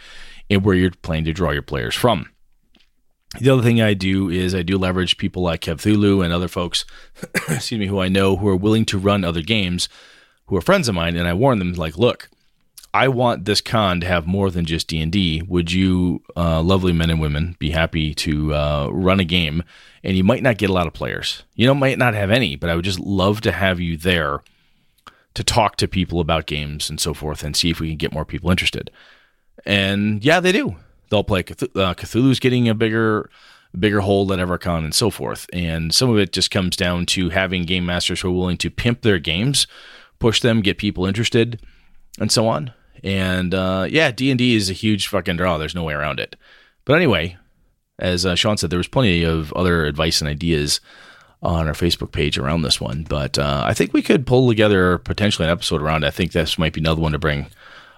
and 0.50 0.64
where 0.64 0.76
you're 0.76 0.92
planning 0.92 1.26
to 1.26 1.34
draw 1.34 1.52
your 1.52 1.62
players 1.62 1.96
from. 1.96 2.30
The 3.40 3.50
other 3.50 3.64
thing 3.64 3.82
I 3.82 3.94
do 3.94 4.30
is 4.30 4.56
I 4.56 4.62
do 4.62 4.78
leverage 4.78 5.18
people 5.18 5.42
like 5.42 5.62
Cthulhu 5.62 6.24
and 6.24 6.34
other 6.34 6.48
folks, 6.48 6.86
excuse 7.50 7.80
me, 7.80 7.88
who 7.88 8.00
I 8.00 8.08
know 8.08 8.38
who 8.38 8.48
are 8.48 8.56
willing 8.56 8.86
to 8.86 8.98
run 8.98 9.24
other 9.24 9.42
games, 9.42 9.90
who 10.48 10.56
are 10.56 10.62
friends 10.62 10.88
of 10.88 10.96
mine, 10.96 11.16
and 11.16 11.28
I 11.28 11.34
warn 11.34 11.60
them 11.60 11.74
like, 11.74 11.98
look, 11.98 12.30
I 12.96 13.10
want 13.10 13.44
this 13.44 13.60
con 13.60 14.00
to 14.00 14.08
have 14.08 14.26
more 14.26 14.50
than 14.50 14.64
just 14.64 14.88
D 14.88 15.02
and 15.02 15.12
D. 15.12 15.42
Would 15.42 15.70
you, 15.70 16.24
uh, 16.38 16.62
lovely 16.62 16.94
men 16.94 17.10
and 17.10 17.20
women, 17.20 17.58
be 17.60 17.72
happy 17.72 18.14
to 18.16 18.54
uh, 18.54 18.90
run 18.90 19.20
a 19.20 19.26
game? 19.26 19.64
And 20.02 20.16
you 20.16 20.24
might 20.24 20.42
not 20.42 20.58
get 20.58 20.70
a 20.70 20.74
lot 20.74 20.88
of 20.88 20.94
players. 20.94 21.44
You 21.56 21.68
know, 21.68 21.76
might 21.76 21.98
not 21.98 22.14
have 22.14 22.32
any, 22.32 22.56
but 22.56 22.70
I 22.70 22.76
would 22.76 22.86
just 22.86 23.02
love 23.02 23.42
to 23.42 23.52
have 23.52 23.82
you 23.82 23.98
there 23.98 24.44
to 25.34 25.44
talk 25.44 25.76
to 25.76 25.90
people 25.90 26.22
about 26.22 26.46
games 26.46 26.90
and 26.90 26.98
so 26.98 27.14
forth, 27.14 27.44
and 27.44 27.54
see 27.54 27.70
if 27.70 27.82
we 27.82 27.90
can 27.90 27.98
get 27.98 28.14
more 28.14 28.24
people 28.24 28.50
interested. 28.50 28.90
And 29.66 30.24
yeah, 30.24 30.40
they 30.40 30.54
do. 30.54 30.78
They'll 31.10 31.26
play 31.26 31.42
uh, 31.42 31.96
Cthulhu's 31.96 32.40
getting 32.40 32.70
a 32.70 32.74
bigger, 32.74 33.30
bigger 33.78 34.00
hold 34.00 34.32
at 34.32 34.40
EverCon 34.40 34.86
and 34.86 34.96
so 34.96 35.10
forth. 35.10 35.48
And 35.52 35.94
some 35.94 36.10
of 36.10 36.18
it 36.18 36.32
just 36.32 36.50
comes 36.50 36.78
down 36.78 37.08
to 37.08 37.30
having 37.32 37.64
game 37.64 37.86
masters 37.86 38.22
who 38.22 38.30
are 38.30 38.40
willing 38.40 38.58
to 38.60 38.70
pimp 38.70 39.02
their 39.02 39.20
games, 39.20 39.68
push 40.20 40.40
them, 40.40 40.62
get 40.62 40.78
people 40.78 41.06
interested, 41.06 41.62
and 42.22 42.32
so 42.32 42.48
on. 42.48 42.72
And 43.06 43.54
uh, 43.54 43.86
yeah, 43.88 44.12
D 44.12 44.32
and 44.32 44.38
D 44.38 44.56
is 44.56 44.70
a 44.70 44.74
huge 44.74 45.08
fucking 45.08 45.38
draw. 45.38 45.58
There's 45.58 45.76
no 45.76 45.84
way 45.84 45.94
around 45.94 46.20
it. 46.20 46.36
But 46.86 46.96
anyway, 46.96 47.38
as 48.00 48.26
uh, 48.26 48.34
Sean 48.36 48.58
said, 48.58 48.72
there 48.72 48.80
was 48.80 48.88
plenty 48.88 49.24
of 49.24 49.54
other 49.54 49.86
advice 49.86 50.22
and 50.22 50.30
ideas 50.30 50.82
on 51.44 51.68
our 51.68 51.74
Facebook 51.74 52.12
page 52.12 52.40
around 52.40 52.64
this 52.64 52.82
one. 52.82 53.06
But 53.08 53.38
uh, 53.38 53.64
I 53.64 53.76
think 53.76 53.94
we 53.94 54.02
could 54.02 54.26
pull 54.26 54.50
together 54.50 54.98
potentially 54.98 55.48
an 55.48 55.52
episode 55.52 55.84
around. 55.84 56.04
It. 56.04 56.08
I 56.08 56.12
think 56.12 56.32
this 56.32 56.58
might 56.58 56.74
be 56.74 56.82
another 56.82 57.02
one 57.02 57.12
to 57.12 57.20
bring 57.20 57.46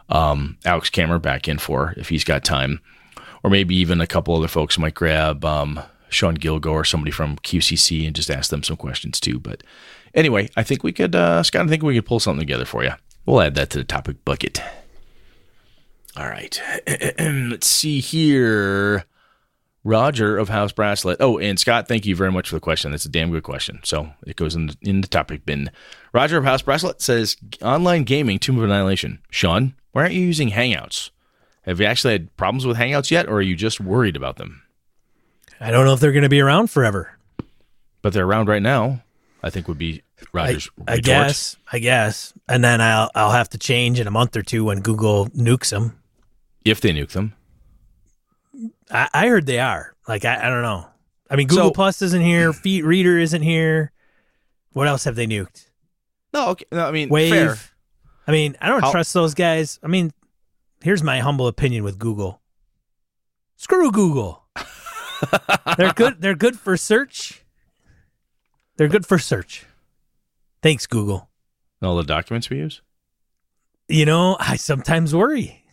um, 0.10 0.58
Alex 0.66 0.90
Cameron 0.90 1.22
back 1.22 1.48
in 1.48 1.58
for 1.58 1.94
if 1.96 2.10
he's 2.10 2.26
got 2.26 2.44
time, 2.44 2.82
or 3.44 3.50
maybe 3.50 3.76
even 3.78 4.02
a 4.02 4.08
couple 4.08 4.36
other 4.36 4.50
folks 4.50 4.78
might 4.78 4.94
grab 4.94 5.46
um, 5.46 5.80
Sean 6.10 6.38
Gilgo 6.38 6.72
or 6.72 6.84
somebody 6.84 7.12
from 7.12 7.38
QCC 7.38 8.06
and 8.06 8.16
just 8.16 8.30
ask 8.30 8.50
them 8.50 8.64
some 8.64 8.78
questions 8.78 9.22
too. 9.22 9.40
But 9.40 9.64
anyway, 10.14 10.50
I 10.58 10.64
think 10.64 10.84
we 10.84 10.92
could, 10.92 11.16
uh, 11.16 11.44
Scott. 11.44 11.66
I 11.66 11.70
think 11.70 11.82
we 11.82 11.96
could 11.96 12.06
pull 12.06 12.20
something 12.20 12.46
together 12.46 12.66
for 12.66 12.84
you. 12.84 12.92
We'll 13.26 13.42
add 13.42 13.56
that 13.56 13.70
to 13.70 13.78
the 13.78 13.86
topic 13.86 14.26
bucket. 14.26 14.62
All 16.18 16.28
right. 16.28 16.60
Let's 17.20 17.68
see 17.68 18.00
here. 18.00 19.06
Roger 19.84 20.38
of 20.38 20.50
House 20.50 20.72
Bracelet. 20.72 21.18
Oh, 21.20 21.38
and 21.38 21.60
Scott, 21.60 21.88
thank 21.88 22.06
you 22.06 22.16
very 22.16 22.32
much 22.32 22.50
for 22.50 22.56
the 22.56 22.62
question. 22.62 22.92
That's 22.92 23.06
a 23.06 23.10
damn 23.10 23.32
good 23.32 23.44
question. 23.44 23.80
So 23.84 24.10
it 24.26 24.36
goes 24.36 24.56
in 24.56 24.68
the, 24.68 24.78
in 24.82 25.02
the 25.02 25.08
topic 25.08 25.46
bin. 25.46 25.70
Roger 26.12 26.38
of 26.38 26.44
House 26.44 26.64
Bracelet 26.64 27.02
says 27.02 27.38
online 27.62 28.04
gaming, 28.04 28.40
Tomb 28.40 28.58
of 28.58 28.64
Annihilation. 28.64 29.20
Sean, 29.30 29.76
why 29.92 30.02
aren't 30.02 30.16
you 30.16 30.22
using 30.22 30.50
Hangouts? 30.50 31.12
Have 31.62 31.80
you 31.80 31.86
actually 31.86 32.14
had 32.14 32.36
problems 32.36 32.66
with 32.66 32.78
Hangouts 32.78 33.12
yet, 33.12 33.28
or 33.28 33.36
are 33.36 33.42
you 33.42 33.56
just 33.56 33.80
worried 33.80 34.16
about 34.16 34.38
them? 34.38 34.64
I 35.60 35.70
don't 35.70 35.86
know 35.86 35.94
if 35.94 36.00
they're 36.00 36.12
going 36.12 36.24
to 36.24 36.30
be 36.30 36.42
around 36.42 36.70
forever. 36.70 37.18
But 38.02 38.14
they're 38.14 38.26
around 38.26 38.48
right 38.48 38.62
now. 38.62 39.04
I 39.44 39.52
think 39.52 39.68
would 39.68 39.78
be 39.78 40.02
Roger's. 40.34 40.70
I, 40.88 40.94
I 40.94 40.98
guess. 40.98 41.56
I 41.72 41.80
guess. 41.80 42.34
And 42.50 42.64
then 42.64 42.82
I'll 42.82 43.12
I'll 43.14 43.32
have 43.32 43.50
to 43.50 43.58
change 43.58 44.00
in 44.00 44.08
a 44.08 44.12
month 44.12 44.36
or 44.36 44.42
two 44.42 44.66
when 44.66 44.82
Google 44.82 45.28
nukes 45.28 45.70
them. 45.70 45.98
If 46.70 46.82
they 46.82 46.92
nuke 46.92 47.12
them. 47.12 47.34
I, 48.92 49.10
I 49.14 49.28
heard 49.28 49.46
they 49.46 49.60
are. 49.60 49.96
Like 50.08 50.26
I, 50.26 50.48
I 50.48 50.50
don't 50.50 50.62
know. 50.64 50.86
I 51.30 51.36
mean, 51.36 51.48
Google 51.48 51.66
So- 51.68 51.72
Plus 51.72 52.02
isn't 52.02 52.22
here. 52.22 52.54
Feet 52.54 52.84
Reader 52.84 53.18
isn't 53.20 53.42
here. 53.42 53.92
What 54.74 54.88
else 54.88 55.04
have 55.06 55.16
they 55.16 55.28
nuked? 55.28 55.66
No, 56.34 56.50
okay. 56.50 56.66
No, 56.72 56.86
I 56.88 56.92
mean, 56.92 57.10
Wave. 57.10 57.32
fair. 57.32 57.58
I 58.28 58.32
mean, 58.32 58.56
I 58.62 58.68
don't 58.70 58.82
How- 58.82 58.92
trust 58.92 59.14
those 59.14 59.34
guys. 59.34 59.80
I 59.84 59.88
mean, 59.88 60.12
here's 60.84 61.04
my 61.04 61.20
humble 61.20 61.48
opinion 61.48 61.84
with 61.84 61.98
Google. 62.00 62.42
Screw 63.56 63.92
Google. 63.92 64.44
they're 65.78 65.94
good. 65.94 66.22
They're 66.22 66.36
good 66.36 66.60
for 66.60 66.78
search. 66.78 67.44
They're 68.78 68.88
good 68.88 69.06
for 69.06 69.18
search. 69.18 69.66
Thanks, 70.62 70.86
Google. 70.86 71.30
All 71.82 71.96
the 71.96 72.04
documents 72.04 72.50
we 72.50 72.58
use. 72.58 72.82
You 73.88 74.06
know, 74.06 74.38
I 74.40 74.58
sometimes 74.58 75.16
worry. 75.16 75.64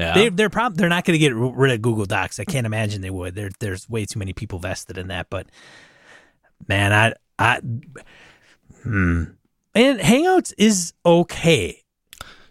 Yeah. 0.00 0.14
They, 0.14 0.28
they're 0.30 0.50
prob- 0.50 0.76
they're 0.76 0.88
not 0.88 1.04
going 1.04 1.14
to 1.14 1.18
get 1.18 1.34
rid 1.34 1.72
of 1.72 1.82
Google 1.82 2.06
Docs. 2.06 2.40
I 2.40 2.44
can't 2.44 2.66
imagine 2.66 3.02
they 3.02 3.10
would. 3.10 3.34
There, 3.34 3.50
there's 3.60 3.88
way 3.88 4.06
too 4.06 4.18
many 4.18 4.32
people 4.32 4.58
vested 4.58 4.98
in 4.98 5.08
that. 5.08 5.28
But 5.30 5.46
man, 6.66 6.92
I, 6.92 7.14
I, 7.38 7.60
hmm. 8.82 9.24
And 9.74 10.00
Hangouts 10.00 10.52
is 10.58 10.92
okay. 11.06 11.76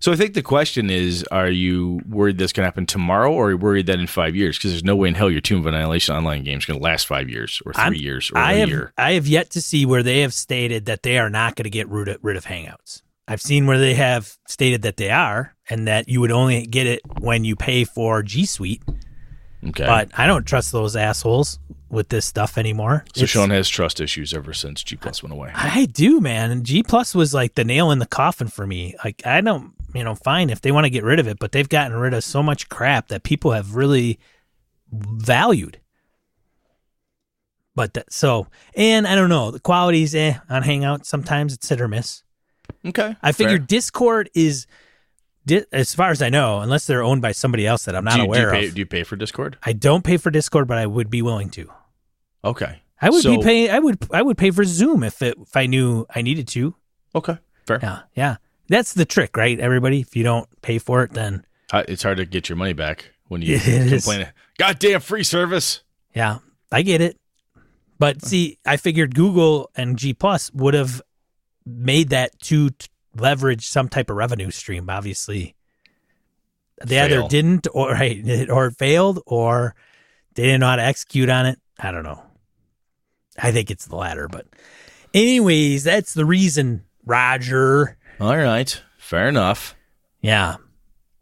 So 0.02 0.14
I 0.14 0.16
think 0.16 0.34
the 0.34 0.42
question 0.42 0.90
is: 0.90 1.26
Are 1.30 1.50
you 1.50 2.00
worried 2.08 2.38
this 2.38 2.54
can 2.54 2.64
happen 2.64 2.86
tomorrow, 2.86 3.34
or 3.34 3.48
are 3.48 3.52
you 3.52 3.58
worried 3.58 3.88
that 3.88 4.00
in 4.00 4.08
five 4.08 4.34
years? 4.36 4.58
Because 4.58 4.72
there's 4.72 4.84
no 4.84 4.96
way 4.96 5.10
in 5.10 5.14
hell 5.16 5.30
your 5.30 5.42
Tomb 5.42 5.60
of 5.60 5.66
Annihilation 5.66 6.16
online 6.16 6.44
game 6.46 6.58
is 6.58 6.66
going 6.66 6.80
to 6.80 6.84
last 6.84 7.06
five 7.06 7.30
years, 7.30 7.62
or 7.66 7.74
3 7.74 7.84
I'm- 7.84 7.94
years, 7.96 8.32
or 8.32 8.38
I 8.38 8.54
a 8.54 8.58
have 8.60 8.70
year. 8.70 8.94
I 8.98 9.14
have 9.14 9.28
yet 9.28 9.50
to 9.52 9.62
see 9.62 9.86
where 9.86 10.02
they 10.02 10.22
have 10.22 10.34
stated 10.34 10.86
that 10.86 11.04
they 11.04 11.18
are 11.18 11.30
not 11.30 11.56
going 11.56 11.66
to 11.66 11.70
get 11.70 11.90
rid 11.90 12.08
of, 12.08 12.20
rid 12.22 12.38
of 12.38 12.46
Hangouts. 12.46 13.02
I've 13.30 13.42
seen 13.42 13.68
where 13.68 13.78
they 13.78 13.94
have 13.94 14.36
stated 14.48 14.82
that 14.82 14.98
they 14.98 15.12
are, 15.12 15.56
and 15.70 15.88
that 15.88 16.10
you 16.10 16.20
would 16.20 16.32
only 16.32 16.66
get 16.66 16.88
it 16.88 17.02
when 17.20 17.44
you 17.46 17.56
pay 17.56 17.84
for 17.86 18.24
G 18.24 18.46
Suite. 18.46 18.82
Okay. 19.66 19.86
But 19.86 20.10
I 20.18 20.26
don't 20.26 20.46
trust 20.46 20.72
those 20.72 20.96
assholes 20.96 21.60
with 21.90 22.10
this 22.10 22.26
stuff 22.26 22.58
anymore. 22.58 23.04
so 23.14 23.20
It's- 23.24 23.30
Sean 23.30 23.50
has 23.52 23.68
trust 23.70 24.00
issues 24.02 24.34
ever 24.34 24.54
since 24.54 24.82
G 24.84 24.96
Plus 24.96 25.22
went 25.24 25.34
away. 25.34 25.52
I 25.54 25.86
do, 25.86 26.20
man. 26.22 26.50
And 26.52 26.66
G 26.66 26.82
Plus 26.84 27.14
was 27.14 27.34
like 27.34 27.56
the 27.56 27.64
nail 27.64 27.92
in 27.92 28.00
the 28.00 28.06
coffin 28.08 28.48
for 28.48 28.66
me. 28.66 28.96
Like 29.04 29.22
I 29.26 29.42
don't, 29.42 29.74
you 29.94 30.04
know, 30.04 30.16
fine 30.16 30.50
if 30.50 30.62
they 30.62 30.72
want 30.72 30.86
to 30.86 30.90
get 30.90 31.04
rid 31.04 31.20
of 31.20 31.28
it, 31.28 31.38
but 31.40 31.52
they've 31.52 31.68
gotten 31.70 31.96
rid 31.98 32.14
of 32.14 32.24
so 32.24 32.42
much 32.42 32.68
crap 32.70 33.10
that 33.10 33.24
people 33.24 33.52
have 33.52 33.76
really 33.76 34.18
valued. 34.92 35.80
But 37.76 37.94
that, 37.94 38.12
so, 38.12 38.48
and 38.76 39.08
I 39.08 39.16
don't 39.16 39.30
know, 39.30 39.52
the 39.52 39.60
quality's 39.60 40.14
eh 40.16 40.38
on 40.50 40.64
Hangout. 40.64 41.06
Sometimes 41.06 41.54
it's 41.54 41.70
hit 41.70 41.80
or 41.82 41.88
miss. 41.88 42.24
Okay. 42.86 43.16
I 43.22 43.32
figure 43.32 43.58
fair. 43.58 43.66
Discord 43.66 44.30
is, 44.34 44.66
di- 45.46 45.66
as 45.72 45.94
far 45.94 46.12
as 46.12 46.22
I 46.22 46.30
know, 46.30 46.60
unless 46.62 46.86
they're 46.88 47.04
owned 47.04 47.22
by 47.22 47.32
somebody 47.34 47.68
else 47.68 47.86
that 47.86 47.96
I'm 47.96 48.04
not 48.06 48.16
do, 48.16 48.22
you, 48.22 48.28
do, 48.28 48.34
you 48.40 48.44
aware 48.46 48.52
pay, 48.52 48.68
of. 48.68 48.74
do 48.76 48.80
you 48.80 48.86
pay 48.86 49.04
for 49.04 49.16
Discord? 49.16 49.58
I 49.64 49.74
don't 49.74 50.04
pay 50.04 50.18
for 50.18 50.32
Discord, 50.32 50.68
but 50.68 50.78
I 50.78 50.86
would 50.86 51.10
be 51.10 51.22
willing 51.22 51.50
to. 51.52 51.70
Okay. 52.44 52.82
I 53.02 53.10
would 53.10 53.22
So- 53.24 53.38
be 53.38 53.44
paying. 53.44 53.70
I 53.72 53.80
would. 53.80 53.98
I 54.12 54.22
would 54.22 54.38
pay 54.38 54.52
for 54.52 54.64
Zoom 54.64 55.04
if 55.04 55.22
it, 55.22 55.36
if 55.42 55.56
I 55.56 55.66
knew 55.66 56.06
I 56.14 56.22
needed 56.22 56.48
to. 56.50 56.76
Okay. 57.16 57.38
Fair. 57.66 57.80
Yeah, 57.82 58.00
yeah. 58.16 58.36
That's 58.68 58.94
the 58.94 59.06
trick, 59.06 59.36
right? 59.38 59.60
Everybody, 59.60 60.02
if 60.02 60.16
you 60.16 60.24
don't 60.24 60.48
pay 60.62 60.78
for 60.80 61.04
it, 61.04 61.14
then 61.14 61.46
It's 61.74 62.04
hard 62.04 62.18
to 62.18 62.26
get 62.26 62.50
your 62.50 62.56
money 62.56 62.74
back 62.74 63.12
when 63.28 63.42
you 63.42 63.60
complain. 63.90 64.28
Goddamn 64.58 65.02
free 65.02 65.24
service. 65.24 65.82
yeah, 66.14 66.40
I 66.72 66.82
get 66.82 67.02
it. 67.02 67.18
But 67.98 68.24
see, 68.24 68.58
I 68.66 68.78
figured 68.78 69.16
Google 69.16 69.70
and 69.76 69.98
G 69.98 70.14
Plus 70.14 70.52
would 70.54 70.74
have 70.74 71.02
made 71.66 72.10
that 72.10 72.38
to 72.42 72.70
t- 72.72 72.88
leverage 73.16 73.68
some 73.68 73.90
type 73.90 74.10
of 74.10 74.16
revenue 74.16 74.52
stream. 74.52 74.90
Obviously, 74.90 75.56
they 76.86 77.00
either 77.00 77.28
didn't, 77.28 77.68
or 77.74 77.92
right, 77.94 78.50
or 78.50 78.68
it 78.68 78.78
failed, 78.78 79.22
or 79.26 79.76
they 80.36 80.44
didn't 80.44 80.62
know 80.62 80.68
how 80.68 80.76
to 80.78 80.84
execute 80.84 81.30
on 81.30 81.46
it. 81.46 81.60
I 81.80 81.92
don't 81.92 82.04
know. 82.04 82.24
I 83.38 83.52
think 83.52 83.72
it's 83.72 83.86
the 83.86 83.96
latter, 83.96 84.28
but 84.28 84.48
anyways, 85.14 85.84
that's 85.84 86.14
the 86.14 86.26
reason, 86.26 86.84
Roger. 87.06 87.98
All 88.20 88.38
right. 88.38 88.82
Fair 88.98 89.30
enough. 89.30 89.76
Yeah. 90.22 90.58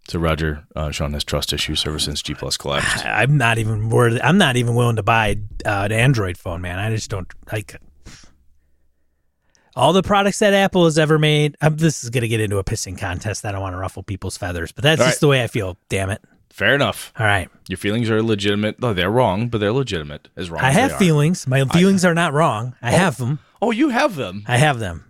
So 0.08 0.20
Roger, 0.20 0.66
uh, 0.76 0.92
Sean 0.92 1.14
has 1.14 1.24
trust 1.24 1.52
issues 1.52 1.86
ever 1.86 2.00
since 2.00 2.22
G 2.22 2.34
Plus 2.34 2.58
collapsed. 2.58 3.06
I'm 3.06 3.38
not 3.38 3.58
even 3.58 3.90
worth. 3.90 4.20
I'm 4.24 4.38
not 4.38 4.56
even 4.56 4.74
willing 4.74 4.96
to 4.96 5.04
buy 5.04 5.38
uh, 5.66 5.84
an 5.86 5.92
Android 5.92 6.38
phone, 6.38 6.62
man. 6.62 6.80
I 6.80 6.90
just 6.90 7.10
don't 7.10 7.32
like 7.52 7.76
all 9.78 9.94
the 9.94 10.04
products 10.04 10.40
that 10.40 10.54
Apple 10.54 10.86
has 10.86 10.98
ever 10.98 11.20
made. 11.20 11.56
Um, 11.62 11.78
this 11.78 12.04
is 12.04 12.10
going 12.10 12.24
to 12.24 12.28
get 12.28 12.42
into 12.42 12.58
a 12.58 12.64
pissing 12.64 12.98
contest. 12.98 13.46
I 13.46 13.52
don't 13.52 13.62
want 13.62 13.74
to 13.74 13.78
ruffle 13.80 14.04
people's 14.04 14.36
feathers, 14.38 14.72
but 14.72 14.84
that's 14.84 15.00
All 15.00 15.08
just 15.08 15.18
right. 15.18 15.22
the 15.22 15.28
way 15.28 15.44
I 15.44 15.48
feel. 15.48 15.78
Damn 15.90 16.10
it! 16.10 16.22
Fair 16.50 16.74
enough. 16.74 17.14
All 17.20 17.26
right, 17.26 17.50
Your 17.70 17.78
feelings 17.78 18.10
are 18.10 18.22
legitimate. 18.24 18.78
Oh, 18.82 18.94
they're 18.94 19.12
wrong, 19.12 19.48
but 19.48 19.60
they're 19.60 19.72
legitimate. 19.72 20.28
As 20.36 20.50
wrong 20.50 20.64
I 20.64 20.70
as 20.70 20.76
have 20.76 20.98
feelings. 20.98 21.46
My 21.48 21.64
feelings 21.66 22.04
are 22.04 22.16
not 22.16 22.34
wrong. 22.34 22.76
I 22.82 22.92
have 22.92 23.18
them. 23.18 23.40
Oh, 23.62 23.72
you 23.72 23.90
have 23.90 24.16
them. 24.16 24.44
I 24.48 24.58
have 24.58 24.80
them. 24.80 25.06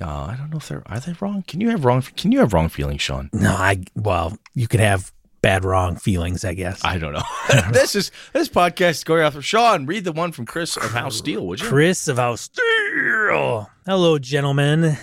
Uh, 0.00 0.06
I 0.06 0.36
don't 0.36 0.50
know 0.50 0.56
if 0.58 0.68
they're 0.68 0.82
are 0.86 1.00
they 1.00 1.14
wrong. 1.20 1.44
Can 1.46 1.60
you 1.60 1.70
have 1.70 1.84
wrong? 1.84 2.02
Can 2.02 2.32
you 2.32 2.40
have 2.40 2.52
wrong 2.52 2.68
feelings, 2.68 3.02
Sean? 3.02 3.30
No, 3.32 3.50
I 3.52 3.82
well, 3.94 4.36
you 4.54 4.66
could 4.68 4.80
have 4.80 5.12
bad 5.42 5.64
wrong 5.64 5.96
feelings, 5.96 6.44
I 6.44 6.54
guess. 6.54 6.84
I 6.84 6.98
don't 6.98 7.12
know. 7.12 7.22
this 7.72 7.94
is 7.94 8.10
this 8.32 8.48
podcast 8.48 8.90
is 8.90 9.04
going 9.04 9.22
off 9.22 9.34
of 9.36 9.44
Sean. 9.44 9.86
Read 9.86 10.04
the 10.04 10.12
one 10.12 10.32
from 10.32 10.46
Chris 10.46 10.76
of 10.76 10.90
House 10.92 11.16
Steel, 11.16 11.46
would 11.46 11.60
you? 11.60 11.66
Chris 11.66 12.08
of 12.08 12.16
House 12.18 12.42
Steel. 12.42 13.70
Hello, 13.86 14.18
gentlemen. 14.18 14.96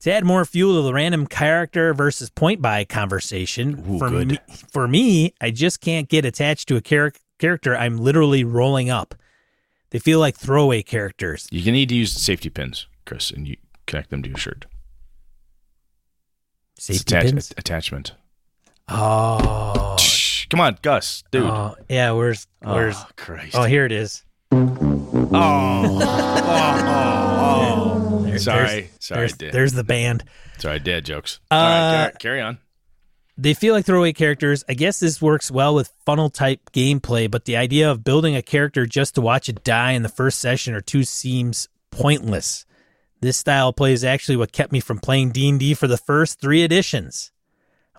To 0.00 0.12
add 0.12 0.24
more 0.24 0.44
fuel 0.44 0.76
to 0.76 0.82
the 0.82 0.92
random 0.92 1.26
character 1.26 1.92
versus 1.94 2.30
point 2.30 2.62
by 2.62 2.84
conversation, 2.84 3.84
Ooh, 3.90 3.98
for 3.98 4.10
good. 4.10 4.28
me, 4.28 4.38
for 4.70 4.86
me, 4.86 5.34
I 5.40 5.50
just 5.50 5.80
can't 5.80 6.08
get 6.08 6.24
attached 6.24 6.68
to 6.68 6.76
a 6.76 6.80
char- 6.80 7.12
character 7.38 7.76
I'm 7.76 7.96
literally 7.96 8.44
rolling 8.44 8.88
up. 8.90 9.14
They 9.90 9.98
feel 9.98 10.20
like 10.20 10.36
throwaway 10.36 10.82
characters. 10.82 11.48
You 11.50 11.62
can 11.62 11.72
need 11.72 11.88
to 11.88 11.94
use 11.94 12.12
safety 12.12 12.50
pins, 12.50 12.86
Chris, 13.04 13.30
and 13.30 13.48
you 13.48 13.56
connect 13.86 14.10
them 14.10 14.22
to 14.22 14.28
your 14.28 14.38
shirt. 14.38 14.66
Safety 16.78 17.14
attach- 17.16 17.30
pins. 17.30 17.52
attachment. 17.56 18.12
Oh, 18.88 19.96
Come 20.48 20.60
on, 20.60 20.78
Gus, 20.80 21.24
dude. 21.32 21.42
oh, 21.42 21.74
yeah. 21.88 22.12
Where's 22.12 22.46
where's? 22.62 22.94
oh, 22.96 23.06
Christ. 23.16 23.56
Oh, 23.56 23.64
here 23.64 23.84
it 23.84 23.90
is. 23.92 24.22
oh, 24.52 25.28
oh, 25.32 25.32
oh, 28.12 28.22
There- 28.24 28.34
oh. 28.34 28.38
Sorry, 28.38 28.66
there's- 28.68 28.90
sorry, 29.00 29.28
There's, 29.28 29.52
there's 29.52 29.72
the 29.72 29.84
band. 29.84 30.24
Sorry, 30.58 30.78
dad 30.78 31.04
jokes. 31.04 31.40
Uh, 31.50 31.54
All 31.54 31.62
right, 31.62 31.92
carry, 31.92 32.12
carry 32.20 32.40
on. 32.40 32.58
They 33.38 33.54
feel 33.54 33.74
like 33.74 33.84
throwaway 33.84 34.12
characters. 34.12 34.64
I 34.68 34.74
guess 34.74 35.00
this 35.00 35.20
works 35.20 35.50
well 35.50 35.74
with 35.74 35.92
funnel 36.06 36.30
type 36.30 36.70
gameplay, 36.72 37.30
but 37.30 37.44
the 37.44 37.56
idea 37.56 37.90
of 37.90 38.04
building 38.04 38.34
a 38.36 38.42
character 38.42 38.86
just 38.86 39.16
to 39.16 39.20
watch 39.20 39.48
it 39.50 39.62
die 39.64 39.92
in 39.92 40.02
the 40.02 40.08
first 40.08 40.38
session 40.38 40.74
or 40.74 40.80
two 40.80 41.02
seems 41.04 41.68
pointless. 41.90 42.64
This 43.20 43.36
style 43.36 43.68
of 43.70 43.76
play 43.76 43.92
is 43.92 44.04
actually 44.04 44.36
what 44.36 44.52
kept 44.52 44.72
me 44.72 44.80
from 44.80 44.98
playing 45.00 45.32
D&D 45.32 45.74
for 45.74 45.86
the 45.86 45.98
first 45.98 46.40
3 46.40 46.62
editions. 46.62 47.30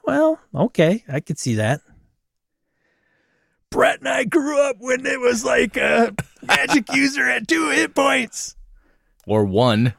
Well, 0.07 0.39
okay, 0.55 1.03
I 1.09 1.19
could 1.19 1.37
see 1.37 1.55
that. 1.55 1.81
Brett 3.69 3.99
and 3.99 4.07
I 4.07 4.23
grew 4.23 4.57
up 4.61 4.77
when 4.79 5.05
it 5.05 5.19
was 5.19 5.43
like 5.43 5.75
a 5.75 6.15
magic 6.41 6.85
user 6.93 7.27
at 7.27 7.45
2 7.45 7.71
hit 7.71 7.93
points. 7.93 8.55
Or 9.27 9.43
one. 9.43 9.93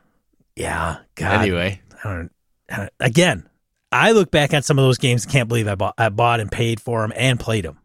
Yeah, 0.57 1.01
God. 1.15 1.43
Anyway, 1.43 1.83
I 2.03 2.09
don't, 2.71 2.91
again, 2.99 3.51
I 3.93 4.13
look 4.13 4.31
back 4.31 4.55
at 4.55 4.65
some 4.65 4.79
of 4.79 4.85
those 4.87 4.97
games 4.97 5.25
and 5.25 5.33
can't 5.33 5.47
believe 5.47 5.69
I 5.69 5.75
bought, 5.75 5.95
I 5.99 6.09
bought 6.09 6.41
and 6.41 6.51
paid 6.51 6.81
for 6.81 7.03
them 7.03 7.13
and 7.15 7.39
played 7.39 7.67
them. 7.67 7.79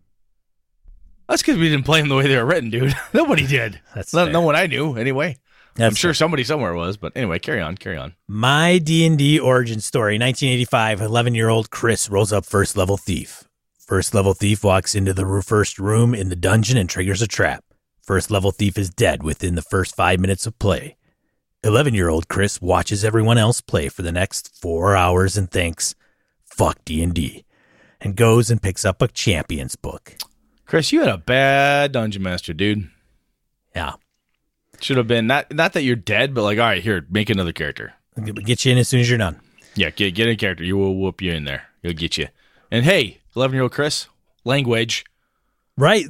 that's 1.27 1.41
because 1.41 1.57
we 1.57 1.69
didn't 1.69 1.86
play 1.86 1.99
them 1.99 2.07
the 2.07 2.15
way 2.15 2.25
they 2.27 2.38
were 2.38 2.45
written, 2.45 2.69
dude. 2.69 2.95
Nobody 3.13 3.45
did. 3.45 3.81
That's 3.93 4.13
not, 4.13 4.31
no 4.31 4.39
one 4.39 4.55
I 4.55 4.67
knew, 4.67 4.95
anyway. 4.95 5.36
I'm 5.75 5.81
That's 5.89 5.97
sure 5.97 6.13
somebody 6.13 6.43
somewhere 6.43 6.73
was, 6.75 6.97
but 6.97 7.13
anyway, 7.15 7.39
carry 7.39 7.59
on, 7.59 7.77
carry 7.77 7.97
on. 7.97 8.13
My 8.27 8.77
D&D 8.77 9.39
origin 9.39 9.79
story, 9.79 10.19
1985, 10.19 10.99
11-year-old 10.99 11.71
Chris 11.71 12.09
rolls 12.09 12.31
up 12.31 12.45
first 12.45 12.77
level 12.77 12.95
thief. 12.95 13.45
First 13.79 14.13
level 14.13 14.33
thief 14.33 14.63
walks 14.63 14.93
into 14.93 15.13
the 15.13 15.43
first 15.45 15.79
room 15.79 16.13
in 16.13 16.29
the 16.29 16.36
dungeon 16.36 16.77
and 16.77 16.88
triggers 16.88 17.21
a 17.23 17.27
trap. 17.27 17.63
First 18.03 18.29
level 18.29 18.51
thief 18.51 18.77
is 18.77 18.89
dead 18.91 19.23
within 19.23 19.55
the 19.55 19.62
first 19.63 19.95
5 19.95 20.19
minutes 20.19 20.45
of 20.45 20.59
play. 20.59 20.95
11-year-old 21.63 22.27
Chris 22.27 22.62
watches 22.62 23.03
everyone 23.03 23.38
else 23.38 23.62
play 23.62 23.89
for 23.89 24.03
the 24.03 24.12
next 24.12 24.55
4 24.62 24.95
hours 24.95 25.38
and 25.38 25.49
thinks, 25.49 25.95
"Fuck 26.45 26.86
D&D." 26.86 27.45
And 27.99 28.15
goes 28.15 28.51
and 28.51 28.62
picks 28.62 28.83
up 28.86 29.01
a 29.01 29.07
champions 29.07 29.75
book. 29.75 30.17
Chris, 30.65 30.91
you 30.91 30.99
had 30.99 31.09
a 31.09 31.17
bad 31.17 31.93
dungeon 31.93 32.21
master, 32.21 32.53
dude. 32.53 32.89
Yeah. 33.73 33.93
Should 34.84 34.98
have 34.98 35.08
been 35.08 35.28
not 35.28 35.54
not 35.54 35.74
that 35.74 35.84
you're 35.84 35.96
dead, 35.96 36.34
but 36.34 36.43
like, 36.43 36.58
all 36.60 36.65
right, 36.65 36.84
here, 36.84 37.06
make 37.10 37.30
another 37.30 37.54
character. 37.54 37.93
Get 38.24 38.65
you 38.65 38.72
in 38.74 38.78
as 38.78 38.88
soon 38.89 39.00
as 39.00 39.10
you're 39.10 39.17
done. 39.17 39.39
Yeah, 39.76 39.89
get 39.89 40.13
get 40.13 40.28
a 40.28 40.36
character. 40.36 40.63
You 40.63 40.78
will 40.78 40.96
whoop 40.96 41.22
you 41.22 41.32
in 41.32 41.46
there. 41.46 41.63
He'll 41.82 41.93
get 41.93 42.17
you. 42.17 42.28
And 42.69 42.86
hey, 42.86 43.22
eleven 43.36 43.54
year 43.56 43.63
old 43.63 43.72
Chris, 43.72 44.08
language 44.43 45.06
Right? 45.78 46.06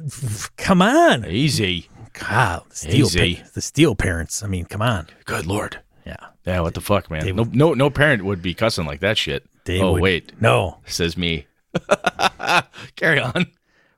Come 0.58 0.82
on. 0.82 1.24
easy. 1.24 1.88
God, 2.12 2.62
the 2.68 2.76
steel, 2.76 3.06
Easy. 3.06 3.34
pa- 3.36 3.48
the 3.54 3.60
steel 3.62 3.94
parents. 3.94 4.42
I 4.42 4.46
mean, 4.46 4.66
come 4.66 4.82
on. 4.82 5.06
Good 5.24 5.46
lord. 5.46 5.80
Yeah. 6.04 6.16
Yeah, 6.46 6.60
what 6.60 6.74
the 6.74 6.80
fuck, 6.82 7.10
man? 7.10 7.24
They 7.24 7.32
no, 7.32 7.44
no, 7.44 7.72
no 7.74 7.88
parent 7.90 8.24
would 8.24 8.42
be 8.42 8.52
cussing 8.54 8.84
like 8.86 9.00
that 9.00 9.16
shit. 9.18 9.44
Oh 9.68 9.92
would- 9.92 10.02
wait, 10.02 10.32
No. 10.40 10.78
says 10.86 11.16
me. 11.16 11.46
Carry 12.96 13.20
on. 13.20 13.46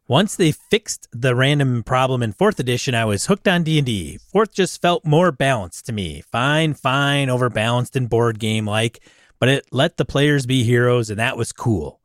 Once 0.09 0.37
they 0.37 0.53
fixed 0.53 1.09
the 1.11 1.35
random 1.35 1.83
problem 1.83 2.23
in 2.23 2.33
fourth 2.33 2.61
edition, 2.61 2.95
I 2.95 3.05
was 3.05 3.27
hooked 3.27 3.49
on 3.49 3.65
D&D. 3.65 4.19
Fourth 4.19 4.55
just 4.55 4.81
felt 4.81 5.05
more 5.05 5.33
balanced 5.33 5.87
to 5.87 5.93
me. 5.93 6.23
Fine, 6.31 6.75
fine, 6.75 7.29
overbalanced 7.29 7.97
and 7.97 8.09
board 8.09 8.39
game 8.39 8.67
like, 8.67 9.01
but 9.41 9.49
it 9.49 9.67
let 9.73 9.97
the 9.97 10.05
players 10.05 10.47
be 10.47 10.63
heroes 10.63 11.11
and 11.11 11.19
that 11.19 11.37
was 11.37 11.51
cool. 11.51 12.01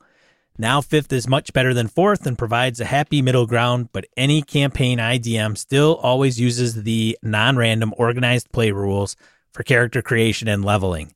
Now 0.57 0.81
fifth 0.81 1.13
is 1.13 1.27
much 1.27 1.53
better 1.53 1.75
than 1.75 1.87
fourth 1.87 2.25
and 2.25 2.35
provides 2.35 2.79
a 2.79 2.85
happy 2.85 3.21
middle 3.21 3.45
ground, 3.45 3.89
but 3.93 4.07
any 4.17 4.41
campaign 4.41 4.97
IDM 4.97 5.55
still 5.55 5.99
always 6.01 6.39
uses 6.39 6.81
the 6.81 7.19
non-random 7.21 7.93
organized 7.97 8.51
play 8.51 8.71
rules 8.71 9.15
for 9.53 9.61
character 9.61 10.01
creation 10.01 10.47
and 10.47 10.65
leveling. 10.65 11.13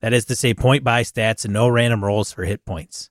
That 0.00 0.14
is 0.14 0.24
to 0.26 0.34
say 0.34 0.54
point 0.54 0.82
buy 0.82 1.02
stats 1.02 1.44
and 1.44 1.52
no 1.52 1.68
random 1.68 2.02
rolls 2.02 2.32
for 2.32 2.44
hit 2.44 2.64
points. 2.64 3.10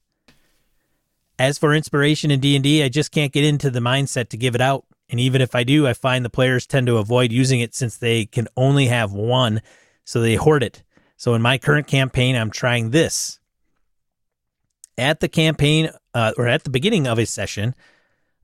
As 1.42 1.58
for 1.58 1.74
inspiration 1.74 2.30
in 2.30 2.40
D&D, 2.40 2.84
I 2.84 2.88
just 2.88 3.12
can't 3.12 3.34
get 3.34 3.44
into 3.44 3.72
the 3.72 3.80
mindset 3.80 4.30
to 4.30 4.38
give 4.38 4.54
it 4.54 4.62
out. 4.62 4.86
And 5.10 5.20
even 5.20 5.42
if 5.42 5.56
I 5.56 5.64
do, 5.64 5.88
I 5.88 5.94
find 5.94 6.24
the 6.24 6.30
players 6.30 6.68
tend 6.68 6.86
to 6.86 6.98
avoid 6.98 7.32
using 7.32 7.62
it 7.62 7.74
since 7.74 7.98
they 7.98 8.28
can 8.28 8.48
only 8.56 8.86
have 8.86 9.12
one, 9.12 9.64
so 10.06 10.22
they 10.22 10.36
hoard 10.36 10.62
it. 10.62 10.84
So 11.18 11.34
in 11.34 11.42
my 11.42 11.58
current 11.58 11.88
campaign, 11.88 12.36
I'm 12.36 12.52
trying 12.52 12.92
this. 12.92 13.40
At 15.00 15.20
the 15.20 15.28
campaign 15.28 15.90
uh, 16.14 16.34
or 16.38 16.48
at 16.48 16.64
the 16.64 16.70
beginning 16.70 17.08
of 17.08 17.18
a 17.18 17.26
session, 17.26 17.74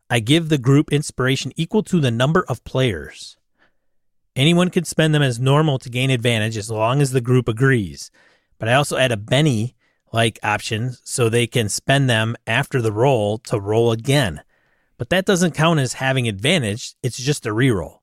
I 0.09 0.19
give 0.19 0.49
the 0.49 0.57
group 0.57 0.91
inspiration 0.91 1.51
equal 1.55 1.83
to 1.83 1.99
the 1.99 2.09
number 2.09 2.45
of 2.49 2.63
players. 2.63 3.37
Anyone 4.35 4.71
can 4.71 4.85
spend 4.85 5.13
them 5.13 5.21
as 5.21 5.39
normal 5.39 5.77
to 5.77 5.91
gain 5.91 6.09
advantage 6.09 6.57
as 6.57 6.71
long 6.71 6.99
as 7.03 7.11
the 7.11 7.21
group 7.21 7.47
agrees. 7.47 8.09
But 8.57 8.69
I 8.69 8.73
also 8.73 8.97
add 8.97 9.11
a 9.11 9.17
Benny 9.17 9.75
like 10.11 10.39
options 10.43 11.01
so 11.03 11.29
they 11.29 11.47
can 11.47 11.69
spend 11.69 12.09
them 12.09 12.35
after 12.45 12.81
the 12.81 12.91
roll 12.91 13.37
to 13.39 13.59
roll 13.59 13.91
again. 13.91 14.41
But 14.97 15.09
that 15.09 15.25
doesn't 15.25 15.53
count 15.53 15.79
as 15.79 15.93
having 15.93 16.27
advantage, 16.27 16.95
it's 17.03 17.17
just 17.17 17.45
a 17.45 17.49
reroll. 17.49 17.99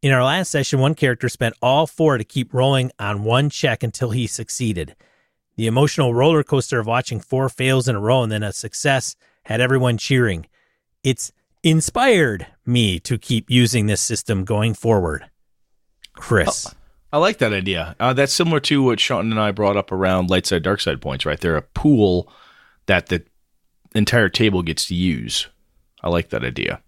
In 0.00 0.12
our 0.12 0.22
last 0.22 0.50
session, 0.50 0.78
one 0.78 0.94
character 0.94 1.28
spent 1.28 1.56
all 1.60 1.86
four 1.86 2.18
to 2.18 2.24
keep 2.24 2.54
rolling 2.54 2.92
on 2.98 3.24
one 3.24 3.50
check 3.50 3.82
until 3.82 4.10
he 4.10 4.26
succeeded. 4.26 4.94
The 5.56 5.66
emotional 5.66 6.14
roller 6.14 6.44
coaster 6.44 6.78
of 6.78 6.86
watching 6.86 7.18
four 7.18 7.48
fails 7.48 7.88
in 7.88 7.96
a 7.96 8.00
row 8.00 8.22
and 8.22 8.30
then 8.30 8.44
a 8.44 8.52
success 8.52 9.16
had 9.44 9.60
everyone 9.60 9.98
cheering. 9.98 10.46
It's 11.02 11.32
inspired 11.64 12.46
me 12.64 13.00
to 13.00 13.18
keep 13.18 13.50
using 13.50 13.86
this 13.86 14.00
system 14.00 14.44
going 14.44 14.74
forward. 14.74 15.28
Chris. 16.12 16.66
Oh, 16.68 16.77
I 17.12 17.18
like 17.18 17.38
that 17.38 17.52
idea. 17.54 17.96
Uh, 17.98 18.12
that's 18.12 18.32
similar 18.32 18.60
to 18.60 18.82
what 18.82 19.00
Sean 19.00 19.30
and 19.30 19.40
I 19.40 19.50
brought 19.50 19.76
up 19.76 19.90
around 19.92 20.28
light 20.28 20.46
side, 20.46 20.62
dark 20.62 20.80
side 20.80 21.00
points, 21.00 21.24
right? 21.24 21.40
They're 21.40 21.56
a 21.56 21.62
pool 21.62 22.30
that 22.86 23.06
the 23.06 23.24
entire 23.94 24.28
table 24.28 24.62
gets 24.62 24.86
to 24.86 24.94
use. 24.94 25.46
I 26.02 26.10
like 26.10 26.28
that 26.30 26.44
idea. 26.44 26.82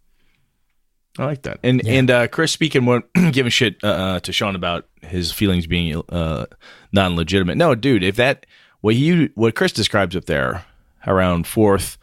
I 1.18 1.24
like 1.24 1.42
that. 1.42 1.58
And 1.62 1.80
Yeah. 1.84 1.92
and 1.92 2.10
uh, 2.10 2.28
Chris 2.28 2.52
speaking, 2.52 2.84
what 2.84 3.12
giving 3.32 3.50
shit 3.50 3.76
uh, 3.82 3.86
uh, 3.86 4.20
to 4.20 4.32
Sean 4.32 4.54
about 4.54 4.88
his 5.02 5.32
feelings 5.32 5.66
being 5.66 6.02
uh, 6.10 6.46
non 6.92 7.16
legitimate. 7.16 7.56
No, 7.56 7.74
dude, 7.74 8.04
if 8.04 8.16
that 8.16 8.46
what 8.82 8.96
you 8.96 9.30
what 9.34 9.54
Chris 9.54 9.72
describes 9.72 10.14
up 10.14 10.26
there 10.26 10.64
around 11.06 11.46
fourth, 11.46 11.96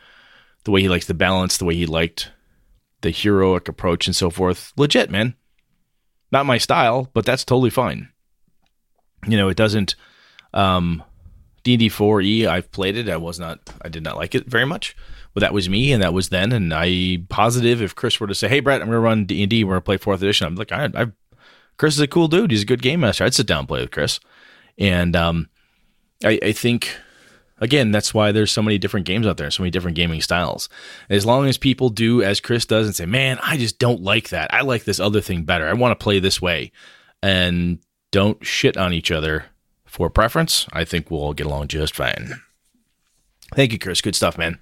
the 0.64 0.72
way 0.72 0.82
he 0.82 0.89
likes 0.89 1.06
the 1.06 1.14
balance, 1.14 1.58
the 1.58 1.66
way 1.66 1.76
he 1.76 1.86
liked 1.86 2.32
the 3.02 3.12
heroic 3.12 3.70
approach 3.70 4.08
and 4.08 4.16
so 4.16 4.30
forth, 4.32 4.74
legit, 4.76 5.12
man 5.12 5.36
not 6.32 6.46
my 6.46 6.58
style, 6.58 7.10
but 7.14 7.26
that's 7.26 7.46
totally 7.46 7.70
fine. 7.70 8.10
You 9.26 9.38
know, 9.38 9.49
it 9.49 9.57
doesn't. 9.57 9.95
Um, 10.53 11.03
D&D 11.63 11.89
4e, 11.89 12.47
I've 12.47 12.72
played 12.72 12.95
it. 12.95 13.09
I 13.09 13.18
was 13.18 13.39
not, 13.39 13.59
I 13.82 13.89
did 13.89 14.03
not 14.03 14.15
like 14.15 14.34
it 14.36 14.47
very 14.47 14.65
much, 14.65 14.95
but 15.34 15.41
that 15.41 15.53
was 15.53 15.68
me, 15.68 15.91
and 15.91 16.01
that 16.01 16.13
was 16.13 16.30
then. 16.30 16.53
And 16.53 16.74
I 16.74 17.24
positive 17.30 17.82
if 17.82 17.93
Chris 17.93 18.20
were 18.20 18.28
to 18.28 18.36
say, 18.36 18.47
"Hey, 18.47 18.61
Brett, 18.61 18.82
I'm 18.82 18.88
going 18.88 18.95
to 18.95 18.99
run 18.99 19.26
D&D. 19.26 19.63
We're 19.63 19.74
going 19.74 19.82
to 19.82 19.86
play 19.86 19.97
fourth 19.97 20.22
edition," 20.22 20.47
I'm 20.47 20.55
like, 20.55 20.72
I, 20.72 20.89
I, 20.95 21.07
Chris 21.78 21.95
is 21.95 21.99
a 21.99 22.07
cool 22.07 22.30
dude. 22.30 22.51
He's 22.51 22.61
a 22.61 22.65
good 22.65 22.82
game 22.82 23.01
master. 23.01 23.26
I'd 23.26 23.34
sit 23.34 23.47
down 23.47 23.59
and 23.59 23.68
play 23.68 23.82
with 23.82 23.91
Chris, 23.91 24.22
and 24.78 25.15
um, 25.15 25.49
I, 26.24 26.39
I 26.41 26.51
think 26.53 26.95
Again, 27.59 27.91
that's 27.91 28.13
why 28.13 28.32
there's 28.32 28.51
so 28.51 28.61
many 28.61 28.78
different 28.78 29.07
games 29.07 29.26
out 29.26 29.38
there, 29.38 29.49
so 29.49 29.63
many 29.63 29.72
different 29.72 29.97
gaming 29.97 30.22
styles. 30.22 30.70
As 31.09 31.26
long 31.26 31.47
as 31.47 31.57
people 31.57 31.89
do 31.89 32.22
as 32.22 32.39
Chris 32.39 32.65
does 32.65 32.86
and 32.86 32.95
say, 32.95 33.07
"Man, 33.07 33.39
I 33.41 33.57
just 33.57 33.80
don't 33.80 34.01
like 34.01 34.30
that. 34.30 34.53
I 34.53 34.61
like 34.61 34.84
this 34.84 34.99
other 34.99 35.22
thing 35.22 35.43
better. 35.43 35.68
I 35.68 35.74
want 35.74 35.97
to 35.97 36.03
play 36.03 36.20
this 36.20 36.41
way," 36.41 36.72
and 37.24 37.80
don't 38.12 38.45
shit 38.45 38.78
on 38.78 38.93
each 38.93 39.12
other 39.12 39.45
for 39.86 40.10
preference, 40.10 40.68
I 40.74 40.86
think 40.86 41.10
we'll 41.10 41.22
all 41.22 41.34
get 41.34 41.47
along 41.47 41.68
just 41.70 41.95
fine. 41.95 42.34
Thank 43.55 43.72
you, 43.72 43.80
Chris. 43.80 44.01
Good 44.01 44.16
stuff, 44.16 44.38
man. 44.38 44.60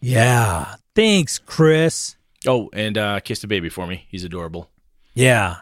Yeah. 0.00 0.76
Thanks, 0.94 1.38
Chris. 1.38 2.16
Oh, 2.46 2.70
and 2.72 2.96
uh, 2.96 3.20
kiss 3.20 3.40
the 3.40 3.46
baby 3.46 3.68
for 3.68 3.86
me. 3.86 4.06
He's 4.08 4.24
adorable. 4.24 4.70
Yeah. 5.14 5.56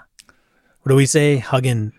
What 0.83 0.91
do 0.91 0.95
we 0.95 1.07
say? 1.07 1.39
Hugging, 1.39 1.93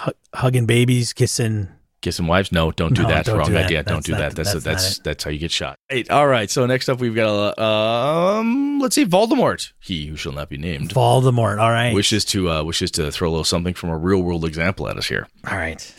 hu- 0.00 0.12
hugging 0.32 0.66
babies, 0.66 1.12
kissing. 1.12 1.68
Kissing 2.02 2.26
wives? 2.26 2.50
No, 2.50 2.70
don't 2.70 2.94
do 2.94 3.02
No, 3.02 3.08
that. 3.08 3.26
don't 3.26 3.38
Wrong 3.38 3.46
do 3.48 3.52
that. 3.54 3.66
idea. 3.66 3.82
Don't 3.82 4.04
do 4.04 4.12
not- 4.12 4.18
that. 4.18 4.34
That's 4.36 4.52
that's 4.52 4.64
that's 4.64 4.98
not 4.98 5.04
that's, 5.04 5.24
how 5.24 5.30
you 5.30 5.38
get 5.38 5.50
shot. 5.50 5.76
Hey, 5.88 6.04
all 6.08 6.26
right. 6.26 6.50
So 6.50 6.64
next 6.64 6.88
up, 6.88 6.98
we've 6.98 7.14
got 7.14 7.28
a 7.58 7.62
um. 7.62 8.78
Let's 8.80 8.94
see, 8.94 9.04
Voldemort. 9.04 9.72
He 9.80 10.06
who 10.06 10.16
shall 10.16 10.32
not 10.32 10.48
be 10.48 10.56
named 10.56 10.90
Voldemort. 10.94 11.60
All 11.60 11.70
right. 11.70 11.92
wishes 11.94 12.24
to 12.26 12.50
uh, 12.50 12.62
wishes 12.62 12.90
to 12.92 13.10
throw 13.12 13.28
a 13.28 13.32
little 13.32 13.44
something 13.44 13.74
from 13.74 13.90
a 13.90 13.98
real 13.98 14.22
world 14.22 14.44
example 14.46 14.88
at 14.88 14.96
us 14.96 15.06
here. 15.08 15.28
All 15.46 15.56
right. 15.58 15.94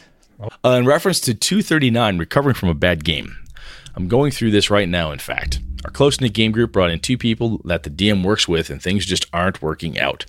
Uh, 0.65 0.69
in 0.71 0.87
reference 0.87 1.19
to 1.19 1.35
239, 1.35 2.17
recovering 2.17 2.55
from 2.55 2.69
a 2.69 2.73
bad 2.73 3.03
game. 3.03 3.37
I'm 3.95 4.07
going 4.07 4.31
through 4.31 4.49
this 4.51 4.71
right 4.71 4.89
now, 4.89 5.11
in 5.11 5.19
fact. 5.19 5.59
Our 5.85 5.91
close 5.91 6.19
knit 6.19 6.33
game 6.33 6.51
group 6.51 6.71
brought 6.71 6.89
in 6.89 6.99
two 6.99 7.17
people 7.17 7.61
that 7.65 7.83
the 7.83 7.91
DM 7.91 8.23
works 8.23 8.47
with, 8.47 8.71
and 8.71 8.81
things 8.81 9.05
just 9.05 9.27
aren't 9.33 9.61
working 9.61 9.99
out. 9.99 10.25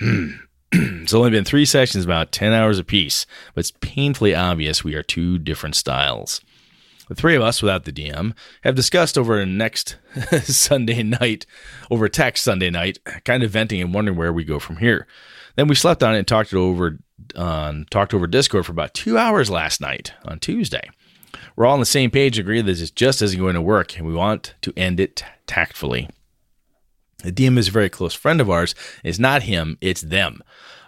Hmm. 0.00 0.30
it's 1.02 1.14
only 1.14 1.30
been 1.30 1.44
three 1.44 1.64
sessions, 1.64 2.04
about 2.04 2.32
10 2.32 2.52
hours 2.52 2.78
apiece, 2.78 3.26
but 3.54 3.60
it's 3.60 3.72
painfully 3.80 4.34
obvious 4.34 4.82
we 4.82 4.94
are 4.94 5.02
two 5.02 5.38
different 5.38 5.76
styles. 5.76 6.40
The 7.08 7.14
three 7.14 7.36
of 7.36 7.42
us, 7.42 7.62
without 7.62 7.84
the 7.84 7.92
DM, 7.92 8.34
have 8.62 8.74
discussed 8.74 9.18
over 9.18 9.44
next 9.44 9.96
Sunday 10.42 11.02
night, 11.02 11.46
over 11.90 12.08
text 12.08 12.42
Sunday 12.42 12.70
night, 12.70 12.98
kind 13.24 13.42
of 13.42 13.50
venting 13.50 13.80
and 13.80 13.94
wondering 13.94 14.16
where 14.16 14.32
we 14.32 14.42
go 14.42 14.58
from 14.58 14.78
here. 14.78 15.06
Then 15.56 15.68
we 15.68 15.74
slept 15.74 16.02
on 16.02 16.14
it 16.14 16.18
and 16.18 16.26
talked 16.26 16.52
it 16.52 16.56
over 16.56 16.98
on 17.36 17.86
talked 17.90 18.12
over 18.12 18.26
Discord 18.26 18.66
for 18.66 18.72
about 18.72 18.94
two 18.94 19.16
hours 19.16 19.50
last 19.50 19.80
night 19.80 20.12
on 20.24 20.40
Tuesday. 20.40 20.90
We're 21.54 21.66
all 21.66 21.74
on 21.74 21.80
the 21.80 21.86
same 21.86 22.10
page, 22.10 22.38
agree 22.38 22.60
that 22.60 22.66
this 22.66 22.90
just 22.90 23.22
isn't 23.22 23.38
going 23.38 23.54
to 23.54 23.62
work, 23.62 23.96
and 23.96 24.06
we 24.06 24.14
want 24.14 24.54
to 24.62 24.72
end 24.76 24.98
it 24.98 25.24
tactfully. 25.46 26.08
The 27.24 27.32
DM 27.32 27.58
is 27.58 27.68
a 27.68 27.72
very 27.72 27.88
close 27.88 28.14
friend 28.14 28.40
of 28.40 28.50
ours. 28.50 28.74
It's 29.02 29.18
not 29.18 29.44
him, 29.44 29.78
it's 29.80 30.02
them. 30.02 30.42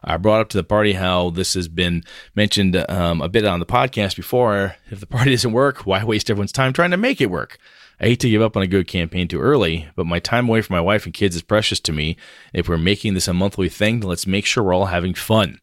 I 0.04 0.18
brought 0.18 0.40
up 0.40 0.48
to 0.50 0.56
the 0.56 0.62
party 0.64 0.92
how 0.92 1.30
this 1.30 1.54
has 1.54 1.66
been 1.66 2.04
mentioned 2.34 2.76
um, 2.88 3.20
a 3.20 3.28
bit 3.28 3.44
on 3.44 3.58
the 3.58 3.66
podcast 3.66 4.14
before. 4.14 4.76
If 4.90 5.00
the 5.00 5.06
party 5.06 5.30
doesn't 5.32 5.52
work, 5.52 5.86
why 5.86 6.04
waste 6.04 6.30
everyone's 6.30 6.52
time 6.52 6.72
trying 6.72 6.92
to 6.92 6.96
make 6.96 7.20
it 7.20 7.30
work? 7.30 7.58
I 7.98 8.04
hate 8.08 8.20
to 8.20 8.28
give 8.30 8.42
up 8.42 8.56
on 8.56 8.62
a 8.62 8.66
good 8.66 8.86
campaign 8.86 9.26
too 9.26 9.40
early, 9.40 9.88
but 9.96 10.04
my 10.06 10.18
time 10.20 10.48
away 10.48 10.60
from 10.60 10.74
my 10.74 10.82
wife 10.82 11.06
and 11.06 11.14
kids 11.14 11.34
is 11.34 11.40
precious 11.42 11.80
to 11.80 11.92
me. 11.92 12.16
If 12.52 12.68
we're 12.68 12.76
making 12.76 13.14
this 13.14 13.26
a 13.26 13.32
monthly 13.32 13.70
thing, 13.70 14.00
let's 14.00 14.26
make 14.26 14.44
sure 14.44 14.62
we're 14.62 14.74
all 14.74 14.86
having 14.86 15.14
fun. 15.14 15.60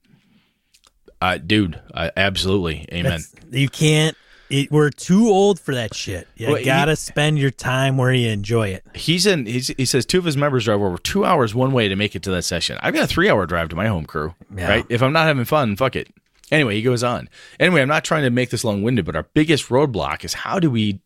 Uh, 1.21 1.37
dude, 1.37 1.79
uh, 1.93 2.09
absolutely. 2.17 2.87
Amen. 2.91 3.03
That's- 3.03 3.33
you 3.51 3.69
can't. 3.69 4.17
It, 4.53 4.71
we're 4.71 4.91
too 4.91 5.29
old 5.29 5.59
for 5.59 5.73
that 5.73 5.95
shit. 5.95 6.27
You 6.35 6.49
Well, 6.49 6.63
gotta 6.63 6.95
spend 6.95 7.39
your 7.39 7.49
time 7.49 7.97
where 7.97 8.13
you 8.13 8.29
enjoy 8.29 8.67
it. 8.67 8.83
He's 8.93 9.25
in. 9.25 9.47
He's, 9.47 9.69
he 9.69 9.85
says 9.85 10.05
two 10.05 10.19
of 10.19 10.25
his 10.25 10.37
members 10.37 10.65
drive 10.65 10.79
over 10.79 10.99
two 10.99 11.25
hours 11.25 11.55
one 11.55 11.71
way 11.71 11.87
to 11.87 11.95
make 11.95 12.15
it 12.15 12.21
to 12.23 12.31
that 12.31 12.43
session. 12.43 12.77
I've 12.81 12.93
got 12.93 13.05
a 13.05 13.07
three 13.07 13.29
hour 13.29 13.47
drive 13.47 13.69
to 13.69 13.75
my 13.75 13.87
home 13.87 14.05
crew. 14.05 14.35
Yeah. 14.55 14.67
Right. 14.67 14.85
If 14.89 15.01
I'm 15.01 15.11
not 15.11 15.25
having 15.25 15.45
fun, 15.45 15.75
fuck 15.75 15.95
it. 15.95 16.07
Anyway, 16.51 16.75
he 16.75 16.83
goes 16.83 17.03
on. 17.03 17.29
Anyway, 17.59 17.81
I'm 17.81 17.87
not 17.87 18.03
trying 18.03 18.21
to 18.23 18.29
make 18.29 18.51
this 18.51 18.63
long 18.63 18.83
winded, 18.83 19.05
but 19.05 19.15
our 19.15 19.27
biggest 19.33 19.69
roadblock 19.69 20.23
is 20.23 20.35
how 20.35 20.59
do 20.59 20.69
we 20.69 20.99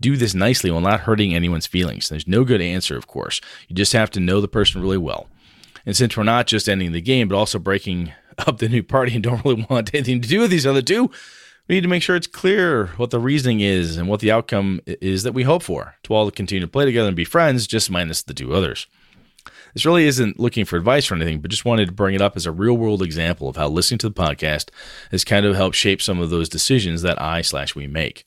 do 0.00 0.16
this 0.16 0.32
nicely 0.32 0.70
while 0.70 0.80
not 0.80 1.00
hurting 1.00 1.34
anyone's 1.34 1.66
feelings? 1.66 2.08
There's 2.08 2.28
no 2.28 2.44
good 2.44 2.60
answer, 2.60 2.96
of 2.96 3.08
course. 3.08 3.40
You 3.66 3.74
just 3.74 3.94
have 3.94 4.12
to 4.12 4.20
know 4.20 4.40
the 4.40 4.46
person 4.46 4.80
really 4.80 4.96
well. 4.96 5.26
And 5.84 5.96
since 5.96 6.16
we're 6.16 6.22
not 6.22 6.46
just 6.46 6.68
ending 6.68 6.92
the 6.92 7.00
game, 7.00 7.26
but 7.26 7.36
also 7.36 7.58
breaking 7.58 8.12
up 8.38 8.58
the 8.58 8.68
new 8.68 8.84
party 8.84 9.14
and 9.14 9.24
don't 9.24 9.44
really 9.44 9.66
want 9.68 9.92
anything 9.92 10.20
to 10.20 10.28
do 10.28 10.38
with 10.38 10.50
these 10.50 10.66
other 10.68 10.82
two, 10.82 11.10
we 11.68 11.74
need 11.74 11.82
to 11.82 11.88
make 11.88 12.02
sure 12.02 12.16
it's 12.16 12.26
clear 12.26 12.86
what 12.96 13.10
the 13.10 13.18
reasoning 13.18 13.60
is 13.60 13.96
and 13.96 14.08
what 14.08 14.20
the 14.20 14.30
outcome 14.30 14.80
is 14.86 15.24
that 15.24 15.32
we 15.32 15.42
hope 15.42 15.62
for 15.62 15.96
to 16.04 16.14
all 16.14 16.30
continue 16.30 16.60
to 16.60 16.70
play 16.70 16.84
together 16.84 17.08
and 17.08 17.16
be 17.16 17.24
friends, 17.24 17.66
just 17.66 17.90
minus 17.90 18.22
the 18.22 18.34
two 18.34 18.54
others. 18.54 18.86
This 19.74 19.84
really 19.84 20.06
isn't 20.06 20.40
looking 20.40 20.64
for 20.64 20.76
advice 20.76 21.10
or 21.10 21.16
anything, 21.16 21.40
but 21.40 21.50
just 21.50 21.64
wanted 21.64 21.86
to 21.86 21.92
bring 21.92 22.14
it 22.14 22.22
up 22.22 22.36
as 22.36 22.46
a 22.46 22.52
real 22.52 22.74
world 22.74 23.02
example 23.02 23.48
of 23.48 23.56
how 23.56 23.68
listening 23.68 23.98
to 23.98 24.08
the 24.08 24.14
podcast 24.14 24.70
has 25.10 25.24
kind 25.24 25.44
of 25.44 25.54
helped 25.54 25.76
shape 25.76 26.00
some 26.00 26.18
of 26.20 26.30
those 26.30 26.48
decisions 26.48 27.02
that 27.02 27.20
I 27.20 27.42
slash 27.42 27.74
we 27.74 27.86
make. 27.86 28.24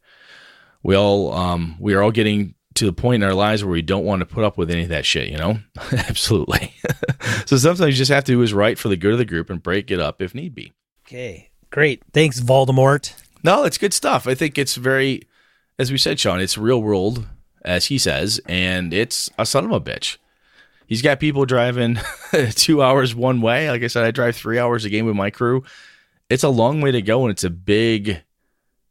We 0.84 0.96
all 0.96 1.34
um, 1.34 1.76
we 1.80 1.94
are 1.94 2.04
all 2.04 2.12
getting 2.12 2.56
to 2.76 2.86
the 2.86 2.94
point 2.94 3.24
in 3.24 3.28
our 3.28 3.34
lives 3.34 3.64
where 3.64 3.72
we 3.72 3.82
don't 3.82 4.06
want 4.06 4.20
to 4.20 4.26
put 4.26 4.44
up 4.44 4.58
with 4.58 4.70
any 4.70 4.84
of 4.84 4.90
that 4.90 5.06
shit, 5.06 5.28
you 5.28 5.38
know? 5.38 5.60
Absolutely. 5.92 6.74
so 7.46 7.58
sometimes 7.58 7.96
you 7.96 7.98
just 7.98 8.12
have 8.12 8.24
to 8.26 8.34
do 8.34 8.40
what's 8.40 8.54
right 8.54 8.78
for 8.78 8.88
the 8.88 8.96
good 8.96 9.14
of 9.14 9.18
the 9.18 9.26
group 9.26 9.50
and 9.50 9.64
break 9.64 9.92
it 9.92 10.00
up 10.00 10.22
if 10.22 10.36
need 10.36 10.54
be. 10.54 10.72
Okay, 11.06 11.50
great. 11.72 12.04
Thanks, 12.14 12.40
Voldemort. 12.40 13.14
No, 13.44 13.64
it's 13.64 13.78
good 13.78 13.94
stuff. 13.94 14.28
I 14.28 14.36
think 14.36 14.58
it's 14.58 14.76
very, 14.76 15.24
as 15.78 15.92
we 15.92 15.98
said, 15.98 16.20
Sean, 16.20 16.40
it's 16.40 16.58
real 16.58 16.82
world, 16.82 17.28
as 17.64 17.86
he 17.86 17.98
says, 17.98 18.42
and 18.48 18.94
it's 18.94 19.30
a 19.38 19.46
son 19.46 19.66
of 19.66 19.72
a 19.72 19.82
bitch. 19.82 20.18
He's 20.88 21.02
got 21.02 21.20
people 21.20 21.46
driving 21.46 22.00
two 22.52 22.82
hours 22.82 23.14
one 23.14 23.42
way. 23.42 23.70
Like 23.70 23.84
I 23.84 23.88
said, 23.88 24.06
I 24.06 24.12
drive 24.12 24.36
three 24.36 24.58
hours 24.58 24.86
a 24.86 24.90
game 24.90 25.06
with 25.06 25.16
my 25.16 25.30
crew. 25.30 25.64
It's 26.30 26.44
a 26.44 26.50
long 26.50 26.82
way 26.82 26.92
to 26.92 27.02
go, 27.02 27.24
and 27.24 27.32
it's 27.32 27.44
a 27.44 27.50
big 27.50 28.24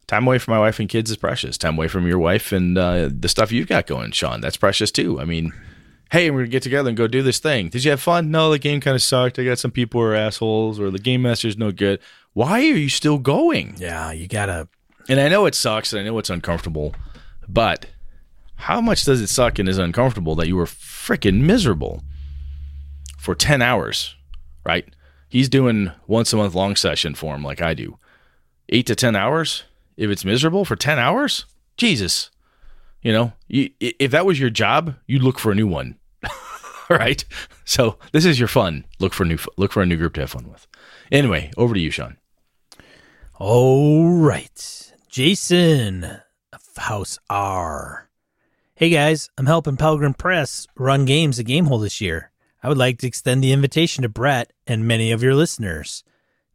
time 0.07 0.27
away 0.27 0.39
from 0.39 0.53
my 0.53 0.61
wife 0.61 0.81
and 0.81 0.89
kids 0.89 1.11
is 1.11 1.17
precious. 1.17 1.59
Time 1.59 1.77
away 1.77 1.87
from 1.87 2.07
your 2.07 2.19
wife 2.19 2.51
and 2.51 2.77
uh, 2.77 3.11
the 3.13 3.29
stuff 3.29 3.53
you've 3.53 3.69
got 3.69 3.87
going, 3.87 4.11
Sean. 4.13 4.41
That's 4.41 4.57
precious 4.57 4.91
too. 4.91 5.21
I 5.21 5.25
mean, 5.25 5.53
hey, 6.11 6.31
we're 6.31 6.41
gonna 6.41 6.49
get 6.49 6.63
together 6.63 6.89
and 6.89 6.97
go 6.97 7.07
do 7.07 7.23
this 7.23 7.39
thing. 7.39 7.69
Did 7.69 7.85
you 7.85 7.91
have 7.91 8.01
fun? 8.01 8.31
No, 8.31 8.51
the 8.51 8.59
game 8.59 8.81
kind 8.81 8.95
of 8.95 9.03
sucked. 9.03 9.39
I 9.39 9.45
got 9.45 9.59
some 9.59 9.71
people 9.71 10.01
who 10.01 10.07
are 10.07 10.15
assholes, 10.15 10.81
or 10.81 10.91
the 10.91 10.99
game 10.99 11.23
master's 11.23 11.57
no 11.59 11.71
good. 11.71 12.01
Why 12.33 12.61
are 12.61 12.77
you 12.77 12.89
still 12.89 13.19
going? 13.19 13.77
Yeah, 13.79 14.13
you 14.13 14.29
gotta. 14.29 14.69
And 15.09 15.21
I 15.21 15.29
know 15.29 15.47
it 15.47 15.55
sucks 15.55 15.93
and 15.93 16.01
I 16.01 16.05
know 16.05 16.19
it's 16.19 16.31
uncomfortable, 16.31 16.95
but 17.49 17.87
how 18.57 18.81
much 18.81 19.05
does 19.05 19.21
it 19.21 19.29
suck 19.29 19.59
and 19.59 19.69
is 19.69 19.79
uncomfortable 19.79 20.35
that 20.37 20.49
you 20.49 20.57
were 20.57 20.67
freaking 20.67 21.41
miserable 21.43 22.03
for 23.17 23.35
10 23.35 23.63
hours, 23.63 24.17
right? 24.65 24.87
He's 25.29 25.49
doing 25.49 25.93
once 26.07 26.33
a 26.33 26.37
month 26.37 26.55
long 26.55 26.77
session 26.77 27.15
for 27.15 27.35
him 27.35 27.43
like 27.43 27.63
I 27.63 27.75
do. 27.75 27.99
Eight 28.69 28.87
to 28.87 28.95
10 28.95 29.17
hours? 29.17 29.65
If 29.97 30.11
it's 30.11 30.25
miserable 30.25 30.65
for 30.65 30.77
10 30.77 30.99
hours? 30.99 31.45
Jesus. 31.77 32.31
You 33.03 33.13
know, 33.13 33.33
you, 33.47 33.71
if 33.81 34.11
that 34.11 34.27
was 34.27 34.41
your 34.41 34.51
job, 34.51 34.97
you'd 35.07 35.23
look 35.23 35.39
for 35.39 35.53
a 35.53 35.55
new 35.55 35.69
one. 35.69 35.97
right? 36.89 37.25
So 37.65 37.99
this 38.13 38.25
is 38.25 38.39
your 38.39 38.49
fun. 38.49 38.85
Look 38.99 39.15
for 39.15 39.23
a 39.23 39.27
new 39.27 39.39
look 39.57 39.73
for 39.73 39.83
a 39.83 39.87
new 39.87 39.97
group 39.97 40.15
to 40.15 40.21
have 40.21 40.31
fun 40.31 40.51
with. 40.51 40.67
Anyway, 41.11 41.51
over 41.57 41.75
to 41.75 41.81
you, 41.81 41.91
Sean. 41.91 42.17
All 43.35 44.09
right, 44.09 44.93
Jason 45.09 46.05
of 46.53 46.63
House 46.77 47.19
R. 47.31 48.11
Hey 48.75 48.91
guys, 48.91 49.31
I'm 49.39 49.47
helping 49.47 49.77
Pelgrane 49.77 50.15
Press 50.15 50.67
run 50.77 51.05
games 51.05 51.39
at 51.39 51.47
Gamehole 51.47 51.83
this 51.83 52.01
year. 52.01 52.31
I 52.63 52.69
would 52.69 52.79
like 52.79 52.99
to 52.99 53.07
extend 53.07 53.43
the 53.43 53.53
invitation 53.53 54.03
to 54.03 54.09
Brett 54.09 54.53
and 54.67 54.87
many 54.87 55.13
of 55.13 55.23
your 55.23 55.35
listeners. 55.35 56.05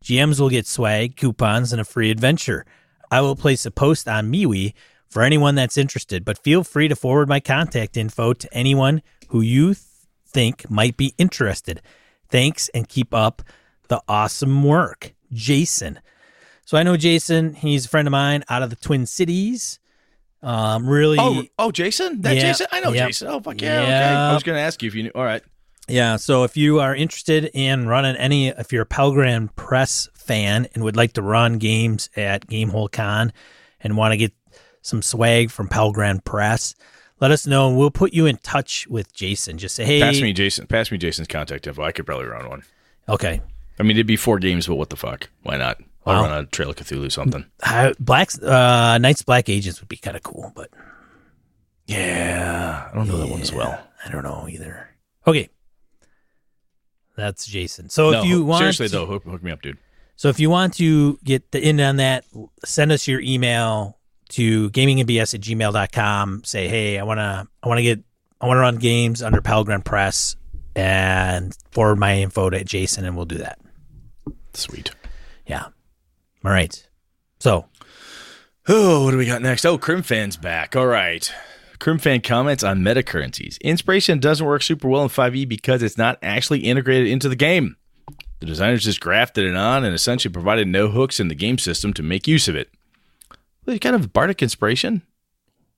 GMs 0.04 0.39
will 0.39 0.49
get 0.49 0.68
swag, 0.68 1.16
coupons, 1.16 1.72
and 1.72 1.82
a 1.82 1.86
free 1.86 2.12
adventure. 2.12 2.66
I 3.10 3.22
will 3.22 3.36
place 3.36 3.66
a 3.66 3.72
post 3.72 4.08
on 4.08 4.32
MeWe 4.32 4.74
for 5.08 5.22
anyone 5.22 5.56
that's 5.56 5.78
interested, 5.78 6.26
but 6.26 6.43
feel 6.43 6.64
free 6.64 6.88
to 6.88 6.95
forward 6.95 7.30
my 7.30 7.39
contact 7.39 7.95
info 7.95 8.34
to 8.34 8.54
anyone 8.54 9.01
who 9.30 9.41
you 9.41 9.68
th- 9.74 9.80
think 10.28 10.70
might 10.70 10.97
be 10.97 11.14
interested. 11.18 11.82
Thanks 12.30 12.70
and 12.70 12.89
keep 12.89 13.14
up 13.14 13.41
the 13.93 14.01
awesome 14.07 14.63
work. 14.63 15.13
Jason. 15.31 15.99
So 16.65 16.77
I 16.77 16.83
know 16.83 16.97
Jason. 16.97 17.53
He's 17.53 17.85
a 17.85 17.89
friend 17.89 18.07
of 18.07 18.11
mine 18.11 18.43
out 18.49 18.63
of 18.63 18.69
the 18.69 18.75
Twin 18.75 19.05
Cities. 19.05 19.79
Um, 20.41 20.87
really, 20.89 21.17
Oh, 21.19 21.43
oh, 21.59 21.71
Jason? 21.71 22.21
That 22.21 22.35
Yeah. 22.35 22.41
Jason? 22.41 22.67
I 22.71 22.79
know. 22.81 22.93
Jason. 22.93 23.27
Oh, 23.29 23.39
fuck 23.39 23.61
yeah. 23.61 23.81
Okay. 23.81 23.93
I 23.93 24.33
was 24.33 24.43
going 24.43 24.57
to 24.57 24.61
ask 24.61 24.81
you 24.81 24.87
if 24.87 24.95
you 24.95 25.03
knew. 25.03 25.11
All 25.15 25.23
right. 25.23 25.41
yeah. 25.87 26.15
So 26.17 26.43
if 26.43 26.57
you 26.57 26.79
are 26.79 26.95
interested 26.95 27.49
in 27.53 27.87
running 27.87 28.15
any, 28.17 28.47
if 28.49 28.73
you're 28.73 28.81
a 28.83 28.85
Pelgrane 28.85 29.49
Press 29.55 30.09
fan 30.15 30.67
and 30.73 30.83
would 30.83 30.95
like 30.97 31.13
to 31.13 31.21
run 31.21 31.59
games 31.59 32.09
at 32.15 32.47
Gamehole 32.47 32.91
Con 32.91 33.31
and 33.79 33.95
want 33.95 34.11
to 34.13 34.17
get 34.17 34.33
some 34.81 35.01
swag 35.01 35.49
from 35.51 35.67
Pelgrane 35.69 36.19
Press, 36.19 36.75
let 37.21 37.31
us 37.31 37.47
know 37.47 37.69
and 37.69 37.77
we'll 37.77 37.91
put 37.91 38.13
you 38.13 38.25
in 38.25 38.35
touch 38.37 38.85
with 38.87 39.13
Jason. 39.13 39.57
Just 39.57 39.75
say, 39.75 39.85
hey, 39.85 40.01
Pass 40.01 40.19
me 40.19 40.33
Jason. 40.33 40.67
Pass 40.67 40.91
me 40.91 40.97
Jason's 40.97 41.27
contact 41.29 41.67
info. 41.67 41.83
I 41.83 41.91
could 41.93 42.05
probably 42.05 42.25
run 42.27 42.49
one. 42.49 42.63
okay. 43.07 43.41
I 43.80 43.84
mean, 43.84 43.97
it'd 43.97 44.07
be 44.07 44.15
four 44.17 44.39
games, 44.39 44.67
but 44.67 44.76
what 44.76 44.89
the 44.89 44.95
fuck? 44.95 45.30
Why 45.43 45.57
not? 45.57 45.78
I'll 46.05 46.21
Wow. 46.21 46.30
run 46.30 46.43
a 46.43 46.45
Trail 46.47 46.69
of 46.69 46.76
Cthulhu 46.76 47.11
something. 47.11 47.45
Uh, 47.63 47.93
Black's 47.99 48.38
uh, 48.41 48.97
Night's 48.97 49.21
Black 49.21 49.47
Agents 49.49 49.80
would 49.80 49.88
be 49.89 49.97
kind 49.97 50.17
of 50.17 50.24
cool, 50.24 50.51
but 50.55 50.69
Yeah. 51.88 52.89
I 52.91 52.95
don't 52.95 53.07
know 53.07 53.17
that 53.17 53.30
one 53.30 53.41
as 53.41 53.53
well. 53.53 53.82
I 54.05 54.09
don't 54.11 54.24
know 54.24 54.47
either. 54.49 54.89
Okay. 55.26 55.49
That's 57.15 57.45
Jason. 57.45 57.89
So 57.89 58.11
no, 58.11 58.19
if 58.19 58.26
you 58.26 58.43
want 58.43 58.59
seriously 58.59 58.88
though, 58.88 59.05
hook, 59.05 59.24
hook 59.24 59.43
me 59.43 59.51
up, 59.51 59.61
dude. 59.61 59.78
So 60.15 60.30
if 60.30 60.39
you 60.39 60.49
want 60.49 60.74
to 60.76 61.17
get 61.24 61.51
the 61.51 61.61
in 61.65 61.80
on 61.80 61.97
that, 61.97 62.26
send 62.65 62.91
us 62.91 63.07
your 63.07 63.19
email 63.21 63.97
to 64.30 64.69
gamingandbs 64.71 65.34
at 65.34 65.41
gmail.com. 65.41 66.43
Say, 66.43 66.67
hey, 66.67 66.99
I 66.99 67.03
want 67.03 67.19
to, 67.19 67.47
I 67.61 67.67
want 67.67 67.80
to 67.80 67.84
get, 67.84 67.99
I 68.41 68.47
want 68.47 68.57
to 68.57 68.61
run 68.61 68.76
games 68.78 69.21
under 69.21 69.41
Pelgrane 69.41 69.82
Press 69.84 70.36
and 70.76 71.55
forward 71.71 71.97
my 71.99 72.17
info 72.17 72.49
to 72.49 72.63
Jason 72.63 73.05
and 73.05 73.15
we'll 73.15 73.26
do 73.26 73.38
that. 73.38 73.59
Sweet. 74.54 74.91
Yeah. 75.45 75.68
All 76.43 76.51
right. 76.51 76.88
So 77.39 77.66
Oh, 78.68 79.04
what 79.04 79.12
do 79.12 79.18
we 79.18 79.26
got 79.26 79.41
next? 79.41 79.66
Oh, 79.66 79.78
Crimfan's 79.78 80.38
back. 80.38 80.74
All 80.74 80.86
right. 80.88 81.30
Crimfan 81.80 82.24
comments 82.24 82.64
on 82.64 82.82
meta 82.82 83.04
currencies. 83.04 83.58
Inspiration 83.58 84.20
doesn't 84.20 84.45
work 84.45 84.64
super 84.64 84.88
well 84.88 85.04
in 85.04 85.10
5e 85.10 85.49
because 85.49 85.84
it's 85.84 85.97
not 85.97 86.18
actually 86.24 86.60
integrated 86.60 87.08
into 87.08 87.28
the 87.28 87.36
game. 87.36 87.76
The 88.39 88.45
designers 88.45 88.86
just 88.86 89.01
grafted 89.01 89.43
it 89.43 89.56
on 89.58 89.84
and 89.84 89.93
essentially 89.93 90.32
provided 90.32 90.70
no 90.70 90.88
hooks 90.88 91.20
in 91.20 91.28
the 91.28 91.36
game 91.36 91.58
system 91.58 91.93
to 91.95 92.04
make 92.04 92.26
use 92.26 92.47
of 92.47 92.56
it. 92.56 92.70
Well, 93.66 93.78
kind 93.80 93.97
of 93.97 94.14
bardic 94.14 94.41
inspiration, 94.41 95.01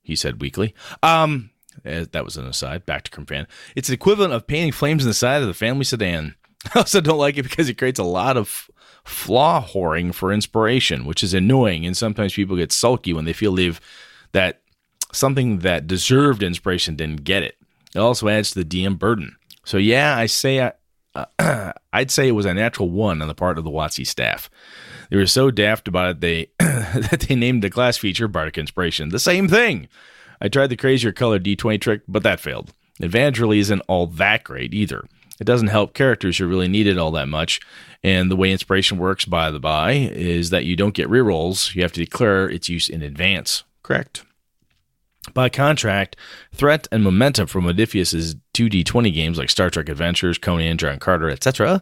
he 0.04 0.16
said 0.16 0.40
weakly. 0.40 0.76
Um, 1.02 1.50
eh, 1.84 2.06
that 2.12 2.24
was 2.24 2.38
an 2.38 2.46
aside. 2.46 2.86
Back 2.86 3.02
to 3.04 3.12
Crimfan. 3.12 3.48
It's 3.76 3.88
the 3.88 3.96
equivalent 3.96 4.34
of 4.34 4.46
painting 4.46 4.74
flames 4.74 5.04
in 5.04 5.10
the 5.10 5.16
side 5.16 5.42
of 5.42 5.48
the 5.48 5.56
family 5.56 5.86
sedan. 5.86 6.36
I 6.74 6.80
also 6.80 7.02
don't 7.02 7.18
like 7.18 7.38
it 7.38 7.44
because 7.44 7.70
it 7.70 7.78
creates 7.78 8.00
a 8.00 8.04
lot 8.04 8.38
of 8.38 8.70
flaw 9.04 9.64
whoring 9.64 10.14
for 10.14 10.34
inspiration, 10.34 11.06
which 11.06 11.24
is 11.24 11.34
annoying. 11.34 11.86
And 11.86 11.96
sometimes 11.96 12.34
people 12.34 12.56
get 12.56 12.72
sulky 12.72 13.14
when 13.14 13.26
they 13.26 13.34
feel 13.34 13.54
they've 13.54 13.80
that 14.32 14.62
something 15.12 15.60
that 15.60 15.88
deserved 15.88 16.44
inspiration 16.44 16.96
didn't 16.96 17.24
get 17.24 17.44
it. 17.44 17.58
It 17.94 18.00
also 18.00 18.28
adds 18.28 18.52
to 18.52 18.64
the 18.64 18.66
DM 18.66 19.00
burden. 19.00 19.38
So 19.64 19.78
yeah, 19.78 20.18
I 20.18 20.26
say 20.26 20.60
uh, 20.60 20.74
I'd 21.94 22.12
say 22.12 22.28
it 22.28 22.34
was 22.34 22.46
a 22.46 22.54
natural 22.54 22.90
one 22.90 23.22
on 23.22 23.28
the 23.28 23.36
part 23.36 23.58
of 23.58 23.64
the 23.64 23.72
WotC 23.72 24.06
staff. 24.06 24.50
They 25.10 25.18
were 25.18 25.28
so 25.28 25.52
daft 25.52 25.88
about 25.88 26.10
it 26.10 26.22
they 26.22 26.50
that 26.60 27.26
they 27.28 27.36
named 27.36 27.64
the 27.64 27.70
class 27.70 27.98
feature 27.98 28.28
Bardic 28.28 28.58
Inspiration. 28.58 29.10
The 29.10 29.20
same 29.20 29.48
thing. 29.48 29.88
I 30.42 30.50
tried 30.50 30.68
the 30.68 30.76
crazier 30.76 31.12
color 31.12 31.40
D20 31.40 31.80
trick, 31.80 32.02
but 32.08 32.24
that 32.24 32.40
failed. 32.40 32.74
Advantage 33.02 33.40
really 33.40 33.60
isn't 33.60 33.82
all 33.88 34.08
that 34.08 34.44
great 34.44 34.74
either. 34.74 35.06
It 35.40 35.46
doesn't 35.46 35.68
help 35.68 35.94
characters 35.94 36.38
who 36.38 36.48
really 36.48 36.68
need 36.68 36.88
it 36.88 36.98
all 36.98 37.12
that 37.12 37.28
much. 37.28 37.60
And 38.04 38.32
the 38.32 38.36
way 38.36 38.52
inspiration 38.52 38.98
works, 38.98 39.26
by 39.26 39.52
the 39.52 39.60
by, 39.60 39.92
is 39.92 40.50
that 40.52 40.66
you 40.66 40.76
don't 40.76 40.94
get 40.94 41.10
rerolls. 41.10 41.76
You 41.76 41.82
have 41.82 41.92
to 41.94 42.04
declare 42.04 42.50
its 42.50 42.70
use 42.70 42.88
in 42.88 43.02
advance. 43.02 43.64
Correct. 43.84 44.24
By 45.34 45.50
contract, 45.50 46.16
threat 46.54 46.88
and 46.92 47.04
momentum 47.04 47.48
from 47.48 47.66
Modiphius's 47.66 48.36
2D20 48.54 49.14
games 49.14 49.38
like 49.38 49.50
Star 49.50 49.70
Trek 49.70 49.90
Adventures, 49.90 50.38
Conan, 50.38 50.78
John 50.78 51.00
Carter, 51.00 51.30
etc., 51.30 51.82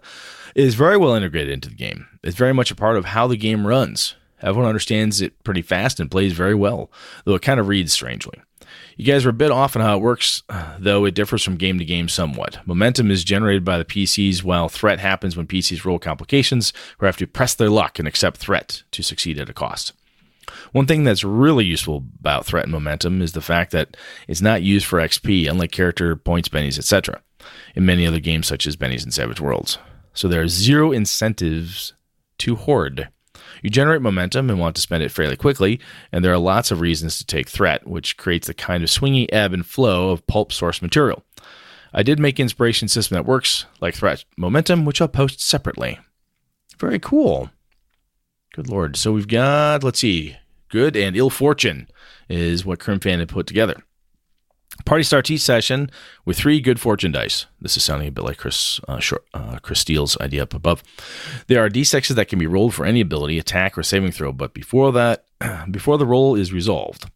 is 0.56 0.76
very 0.76 0.97
well 0.97 1.14
integrated 1.14 1.51
into 1.51 1.70
the 1.70 1.76
game. 1.76 2.08
It's 2.24 2.38
very 2.38 2.54
much 2.54 2.72
a 2.72 2.76
part 2.76 2.95
of 2.95 3.06
how 3.06 3.28
the 3.28 3.38
game 3.38 3.68
runs. 3.68 4.16
Everyone 4.41 4.68
understands 4.68 5.22
it 5.22 5.41
pretty 5.43 5.62
fast 5.62 5.99
and 5.99 6.12
plays 6.12 6.34
very 6.34 6.56
well, 6.56 6.91
though 7.26 7.36
it 7.36 7.41
kind 7.41 7.60
of 7.60 7.68
reads 7.68 7.93
strangely. 7.93 8.41
You 8.96 9.06
guys 9.06 9.26
are 9.26 9.30
a 9.30 9.34
bit 9.34 9.52
off 9.52 9.76
on 9.76 9.82
how 9.82 9.98
it 9.98 10.02
works, 10.02 10.44
uh, 10.50 10.78
though 10.80 11.06
it 11.06 11.16
differs 11.16 11.44
from 11.44 11.56
game 11.56 11.80
to 11.80 11.86
game 11.86 12.08
somewhat. 12.08 12.60
Momentum 12.68 13.10
is 13.10 13.24
generated 13.24 13.66
by 13.66 13.78
the 13.78 13.86
PCs, 13.86 14.44
while 14.44 14.70
threat 14.70 15.00
happens 15.00 15.36
when 15.36 15.48
PCs 15.48 15.84
roll 15.84 15.98
complications 15.98 16.74
or 17.00 17.08
have 17.08 17.18
to 17.18 17.28
press 17.28 17.54
their 17.56 17.70
luck 17.70 17.98
and 17.98 18.08
accept 18.08 18.38
threat 18.38 18.84
to 18.91 19.02
succeed 19.02 19.39
at 19.39 19.50
a 19.50 19.54
cost. 19.54 19.94
One 20.72 20.86
thing 20.86 21.04
that's 21.04 21.24
really 21.24 21.66
useful 21.66 22.04
about 22.20 22.46
threat 22.46 22.66
and 22.66 22.72
momentum 22.72 23.22
is 23.22 23.32
the 23.32 23.41
fact 23.41 23.72
that 23.72 23.98
it's 24.28 24.41
not 24.41 24.62
used 24.62 24.86
for 24.86 25.00
XP, 25.00 25.50
unlike 25.50 25.72
character 25.72 26.16
points, 26.16 26.50
bennies, 26.50 26.78
etc., 26.78 27.22
in 27.76 27.86
many 27.86 28.06
other 28.06 28.20
games 28.20 28.48
such 28.48 28.68
as 28.68 28.78
Bennies 28.78 29.04
and 29.04 29.14
Savage 29.14 29.41
Worlds. 29.41 29.78
So 30.14 30.28
there 30.28 30.41
are 30.41 30.48
zero 30.48 30.91
incentives 30.91 31.94
to 32.39 32.56
hoard. 32.56 33.10
You 33.64 33.70
generate 33.70 34.01
momentum 34.01 34.49
and 34.49 34.59
want 34.59 34.76
to 34.76 34.82
spend 34.82 35.03
it 35.03 35.11
fairly 35.11 35.38
quickly, 35.38 35.80
and 36.11 36.24
there 36.24 36.34
are 36.34 36.38
lots 36.38 36.70
of 36.70 36.82
reasons 36.82 37.18
to 37.18 37.26
take 37.26 37.47
threat, 37.47 37.88
which 37.88 38.18
creates 38.18 38.47
the 38.47 38.53
kind 38.53 38.84
of 38.84 38.89
swingy 38.89 39.26
ebb 39.32 39.53
and 39.53 39.66
flow 39.66 40.09
of 40.09 40.28
pulp 40.28 40.51
source 40.51 40.82
material. 40.82 41.24
I 41.93 42.03
did 42.03 42.20
make 42.20 42.39
inspiration 42.39 42.89
system 42.89 43.16
that 43.16 43.26
works, 43.26 43.66
like 43.80 43.95
threat 43.95 44.26
momentum, 44.38 44.84
which 44.84 45.01
I'll 45.01 45.07
post 45.07 45.39
separately. 45.39 45.97
Very 46.78 46.99
cool. 46.99 47.51
Good 48.53 48.68
lord. 48.68 48.97
So 48.97 49.14
we've 49.14 49.28
got, 49.28 49.84
let's 49.84 49.99
see, 49.99 50.36
good 50.68 50.97
and 50.97 51.16
ill 51.16 51.30
fortune 51.30 51.88
is 52.28 52.66
what 52.66 52.80
Crimfan 52.80 53.20
had 53.20 53.30
put 53.30 53.47
together. 53.47 53.82
Party 54.86 55.03
starts 55.03 55.32
each 55.32 55.41
session 55.41 55.89
with 56.26 56.38
three 56.38 56.59
good 56.59 56.80
fortune 56.80 57.11
dice. 57.11 57.45
This 57.61 57.78
is 57.78 57.84
sounding 57.84 58.07
a 58.07 58.11
bit 58.11 58.26
like 58.26 58.38
Chris 58.38 58.80
uh, 58.88 58.99
short, 58.99 59.24
uh, 59.34 59.59
Chris 59.61 59.80
Steele's 59.80 60.17
idea 60.19 60.43
up 60.43 60.53
above. 60.53 60.84
There 61.47 61.63
are 61.63 61.69
d6s 61.69 62.09
that 62.15 62.28
can 62.28 62.39
be 62.39 62.47
rolled 62.47 62.74
for 62.74 62.86
any 62.86 62.99
ability, 62.99 63.39
attack, 63.39 63.78
or 63.78 63.84
saving 63.84 64.11
throw, 64.11 64.34
but 64.34 64.53
before 64.53 64.91
that, 64.91 65.26
before 65.71 65.97
the 65.97 66.05
roll 66.05 66.36
is 66.36 66.51
resolved. 66.51 67.09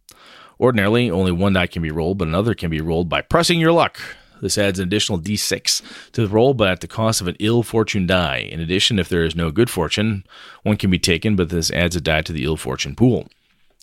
Ordinarily, 0.60 1.12
only 1.12 1.32
one 1.32 1.54
die 1.54 1.68
can 1.68 1.82
be 1.82 1.92
rolled, 1.92 2.18
but 2.20 2.28
another 2.28 2.54
can 2.54 2.70
be 2.70 2.82
rolled 2.82 3.10
by 3.10 3.22
pressing 3.22 3.60
your 3.60 3.72
luck. 3.72 4.00
This 4.42 4.58
adds 4.58 4.80
an 4.80 4.88
additional 4.88 5.20
d6 5.20 6.12
to 6.12 6.22
the 6.22 6.28
roll, 6.28 6.54
but 6.54 6.70
at 6.70 6.82
the 6.82 6.88
cost 6.88 7.22
of 7.22 7.28
an 7.28 7.36
ill 7.40 7.64
fortune 7.64 8.06
die. 8.06 8.38
In 8.38 8.60
addition, 8.60 9.00
if 9.00 9.10
there 9.10 9.24
is 9.24 9.36
no 9.36 9.52
good 9.52 9.70
fortune, 9.70 10.24
one 10.64 10.78
can 10.78 10.90
be 10.92 11.00
taken, 11.00 11.36
but 11.36 11.50
this 11.50 11.72
adds 11.72 11.96
a 11.96 12.02
die 12.02 12.22
to 12.22 12.34
the 12.34 12.46
ill 12.46 12.58
fortune 12.58 12.96
pool. 12.96 13.28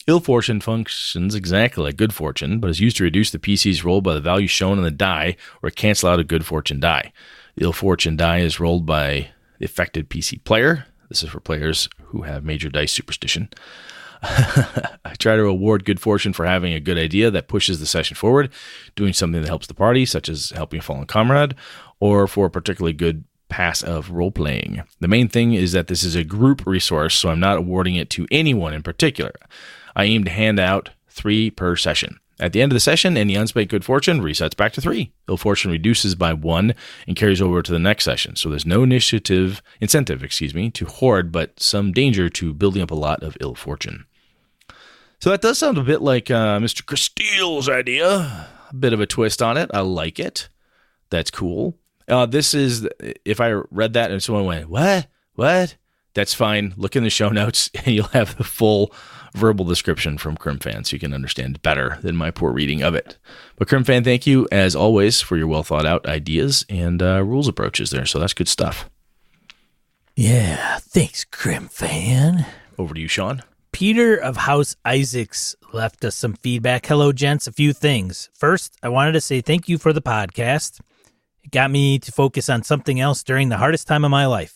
Ill 0.06 0.20
fortune 0.20 0.60
functions 0.60 1.34
exactly 1.34 1.82
like 1.82 1.96
good 1.96 2.12
fortune, 2.12 2.60
but 2.60 2.68
is 2.68 2.80
used 2.80 2.98
to 2.98 3.04
reduce 3.04 3.30
the 3.30 3.38
PC's 3.38 3.84
roll 3.84 4.02
by 4.02 4.12
the 4.12 4.20
value 4.20 4.46
shown 4.46 4.76
on 4.76 4.84
the 4.84 4.90
die 4.90 5.36
or 5.62 5.70
cancel 5.70 6.10
out 6.10 6.20
a 6.20 6.24
good 6.24 6.44
fortune 6.44 6.78
die. 6.78 7.10
The 7.56 7.64
ill 7.64 7.72
fortune 7.72 8.16
die 8.16 8.40
is 8.40 8.60
rolled 8.60 8.84
by 8.84 9.30
the 9.58 9.64
affected 9.64 10.10
PC 10.10 10.44
player. 10.44 10.86
This 11.08 11.22
is 11.22 11.30
for 11.30 11.40
players 11.40 11.88
who 12.06 12.22
have 12.22 12.44
major 12.44 12.68
dice 12.68 12.92
superstition. 12.92 13.48
I 14.22 15.14
try 15.18 15.36
to 15.36 15.44
award 15.44 15.86
good 15.86 16.00
fortune 16.00 16.34
for 16.34 16.44
having 16.44 16.74
a 16.74 16.80
good 16.80 16.98
idea 16.98 17.30
that 17.30 17.48
pushes 17.48 17.80
the 17.80 17.86
session 17.86 18.14
forward, 18.14 18.50
doing 18.96 19.14
something 19.14 19.40
that 19.40 19.48
helps 19.48 19.66
the 19.66 19.74
party, 19.74 20.04
such 20.04 20.28
as 20.28 20.50
helping 20.50 20.80
a 20.80 20.82
fallen 20.82 21.06
comrade, 21.06 21.54
or 21.98 22.26
for 22.26 22.46
a 22.46 22.50
particularly 22.50 22.92
good 22.92 23.24
pass 23.48 23.82
of 23.82 24.10
role 24.10 24.30
playing. 24.30 24.82
The 25.00 25.08
main 25.08 25.28
thing 25.28 25.54
is 25.54 25.72
that 25.72 25.86
this 25.86 26.02
is 26.02 26.14
a 26.14 26.24
group 26.24 26.66
resource, 26.66 27.14
so 27.14 27.30
I'm 27.30 27.40
not 27.40 27.58
awarding 27.58 27.94
it 27.94 28.10
to 28.10 28.26
anyone 28.30 28.74
in 28.74 28.82
particular. 28.82 29.32
I 29.96 30.04
aim 30.04 30.24
to 30.24 30.30
hand 30.30 30.58
out 30.58 30.90
three 31.08 31.50
per 31.50 31.76
session. 31.76 32.18
At 32.40 32.52
the 32.52 32.60
end 32.60 32.72
of 32.72 32.74
the 32.74 32.80
session, 32.80 33.16
any 33.16 33.36
unspent 33.36 33.70
good 33.70 33.84
fortune 33.84 34.20
resets 34.20 34.56
back 34.56 34.72
to 34.72 34.80
three. 34.80 35.12
Ill 35.28 35.36
fortune 35.36 35.70
reduces 35.70 36.16
by 36.16 36.32
one 36.32 36.74
and 37.06 37.16
carries 37.16 37.40
over 37.40 37.62
to 37.62 37.70
the 37.70 37.78
next 37.78 38.04
session. 38.04 38.34
So 38.34 38.48
there's 38.48 38.66
no 38.66 38.82
initiative, 38.82 39.62
incentive, 39.80 40.24
excuse 40.24 40.52
me, 40.52 40.70
to 40.72 40.86
hoard, 40.86 41.30
but 41.30 41.60
some 41.60 41.92
danger 41.92 42.28
to 42.30 42.52
building 42.52 42.82
up 42.82 42.90
a 42.90 42.96
lot 42.96 43.22
of 43.22 43.36
ill 43.40 43.54
fortune. 43.54 44.06
So 45.20 45.30
that 45.30 45.42
does 45.42 45.58
sound 45.58 45.78
a 45.78 45.84
bit 45.84 46.02
like 46.02 46.30
uh, 46.30 46.58
Mr. 46.58 46.84
Castile's 46.84 47.68
idea. 47.68 48.48
A 48.70 48.74
bit 48.74 48.92
of 48.92 49.00
a 49.00 49.06
twist 49.06 49.40
on 49.40 49.56
it. 49.56 49.70
I 49.72 49.80
like 49.80 50.18
it. 50.18 50.48
That's 51.10 51.30
cool. 51.30 51.78
Uh, 52.08 52.26
this 52.26 52.52
is 52.52 52.86
if 53.24 53.40
I 53.40 53.52
read 53.70 53.92
that 53.94 54.10
and 54.10 54.22
someone 54.22 54.44
went, 54.44 54.68
"What? 54.68 55.06
What?" 55.36 55.76
That's 56.14 56.34
fine. 56.34 56.74
Look 56.76 56.96
in 56.96 57.04
the 57.04 57.10
show 57.10 57.28
notes, 57.28 57.70
and 57.74 57.88
you'll 57.88 58.06
have 58.08 58.36
the 58.36 58.44
full 58.44 58.92
verbal 59.34 59.64
description 59.64 60.16
from 60.16 60.36
Crimfan 60.36 60.86
so 60.86 60.94
you 60.94 61.00
can 61.00 61.12
understand 61.12 61.60
better 61.62 61.98
than 62.02 62.16
my 62.16 62.30
poor 62.30 62.52
reading 62.52 62.82
of 62.82 62.94
it. 62.94 63.18
But 63.56 63.68
Crimfan, 63.68 64.04
thank 64.04 64.26
you 64.26 64.46
as 64.52 64.76
always 64.76 65.20
for 65.20 65.36
your 65.36 65.48
well 65.48 65.64
thought 65.64 65.86
out 65.86 66.06
ideas 66.06 66.64
and 66.68 67.02
uh, 67.02 67.22
rules 67.22 67.48
approaches 67.48 67.90
there. 67.90 68.06
So 68.06 68.18
that's 68.18 68.34
good 68.34 68.48
stuff. 68.48 68.88
Yeah, 70.16 70.78
thanks, 70.78 71.24
Crimfan. 71.24 72.46
Over 72.78 72.94
to 72.94 73.00
you, 73.00 73.08
Sean. 73.08 73.42
Peter 73.72 74.14
of 74.14 74.36
House 74.36 74.76
Isaacs 74.84 75.56
left 75.72 76.04
us 76.04 76.14
some 76.14 76.34
feedback. 76.34 76.86
Hello, 76.86 77.10
gents. 77.10 77.48
A 77.48 77.52
few 77.52 77.72
things. 77.72 78.30
First, 78.32 78.76
I 78.84 78.88
wanted 78.88 79.12
to 79.12 79.20
say 79.20 79.40
thank 79.40 79.68
you 79.68 79.78
for 79.78 79.92
the 79.92 80.00
podcast. 80.00 80.80
It 81.42 81.50
got 81.50 81.72
me 81.72 81.98
to 81.98 82.12
focus 82.12 82.48
on 82.48 82.62
something 82.62 83.00
else 83.00 83.24
during 83.24 83.48
the 83.48 83.58
hardest 83.58 83.88
time 83.88 84.04
of 84.04 84.12
my 84.12 84.26
life. 84.26 84.53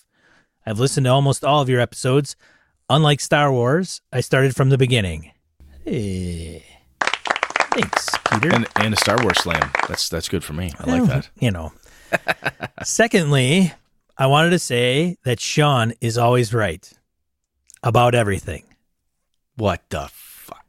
I've 0.69 0.79
listened 0.79 1.07
to 1.07 1.11
almost 1.11 1.45
all 1.45 1.63
of 1.63 1.69
your 1.69 1.81
episodes, 1.81 2.37
Unlike 2.91 3.21
Star 3.21 3.53
Wars, 3.53 4.01
I 4.15 4.23
started 4.23 4.57
from 4.57 4.71
the 4.71 4.79
beginning. 4.79 5.33
Hey. 5.85 6.65
Thanks, 7.73 8.09
Peter. 8.31 8.55
And, 8.55 8.67
and 8.77 8.95
a 8.95 8.97
Star 8.97 9.23
Wars 9.23 9.37
slam. 9.39 9.71
That's 9.87 10.09
that's 10.09 10.29
good 10.29 10.43
for 10.43 10.55
me. 10.55 10.73
I 10.79 10.99
like 10.99 11.09
that. 11.09 11.29
You 11.39 11.51
know. 11.51 11.73
Secondly, 12.83 13.73
I 14.17 14.27
wanted 14.27 14.51
to 14.51 14.59
say 14.59 15.19
that 15.25 15.39
Sean 15.39 15.93
is 16.01 16.17
always 16.17 16.55
right 16.55 16.91
about 17.83 18.15
everything. 18.15 18.65
What 19.57 19.83
the 19.91 20.09
fuck? 20.11 20.65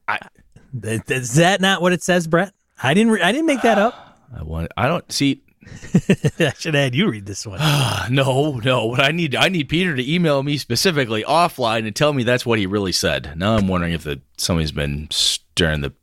Is 0.83 1.35
that 1.35 1.61
not 1.61 1.81
what 1.81 1.93
it 1.93 2.03
says, 2.03 2.27
Brett? 2.27 2.53
I 2.83 2.93
didn't. 2.93 3.13
Re- 3.13 3.21
I 3.21 3.31
didn't 3.31 3.47
make 3.47 3.61
that 3.61 3.77
up. 3.77 4.19
I 4.37 4.43
want. 4.43 4.71
I 4.75 4.89
don't 4.89 5.09
see. 5.09 5.41
I 6.39 6.53
should 6.57 6.75
add 6.75 6.95
you 6.95 7.09
read 7.09 7.25
this 7.25 7.45
one. 7.45 7.59
no, 8.09 8.59
no. 8.63 8.85
What 8.85 8.99
I 8.99 9.11
need, 9.11 9.35
I 9.35 9.49
need 9.49 9.69
Peter 9.69 9.95
to 9.95 10.13
email 10.13 10.43
me 10.43 10.57
specifically 10.57 11.23
offline 11.23 11.85
and 11.85 11.95
tell 11.95 12.13
me 12.13 12.23
that's 12.23 12.45
what 12.45 12.59
he 12.59 12.65
really 12.65 12.91
said. 12.91 13.33
Now 13.35 13.55
I'm 13.55 13.67
wondering 13.67 13.93
if 13.93 14.03
the 14.03 14.21
somebody's 14.37 14.71
been 14.71 15.07
stirring 15.11 15.81
the 15.81 15.93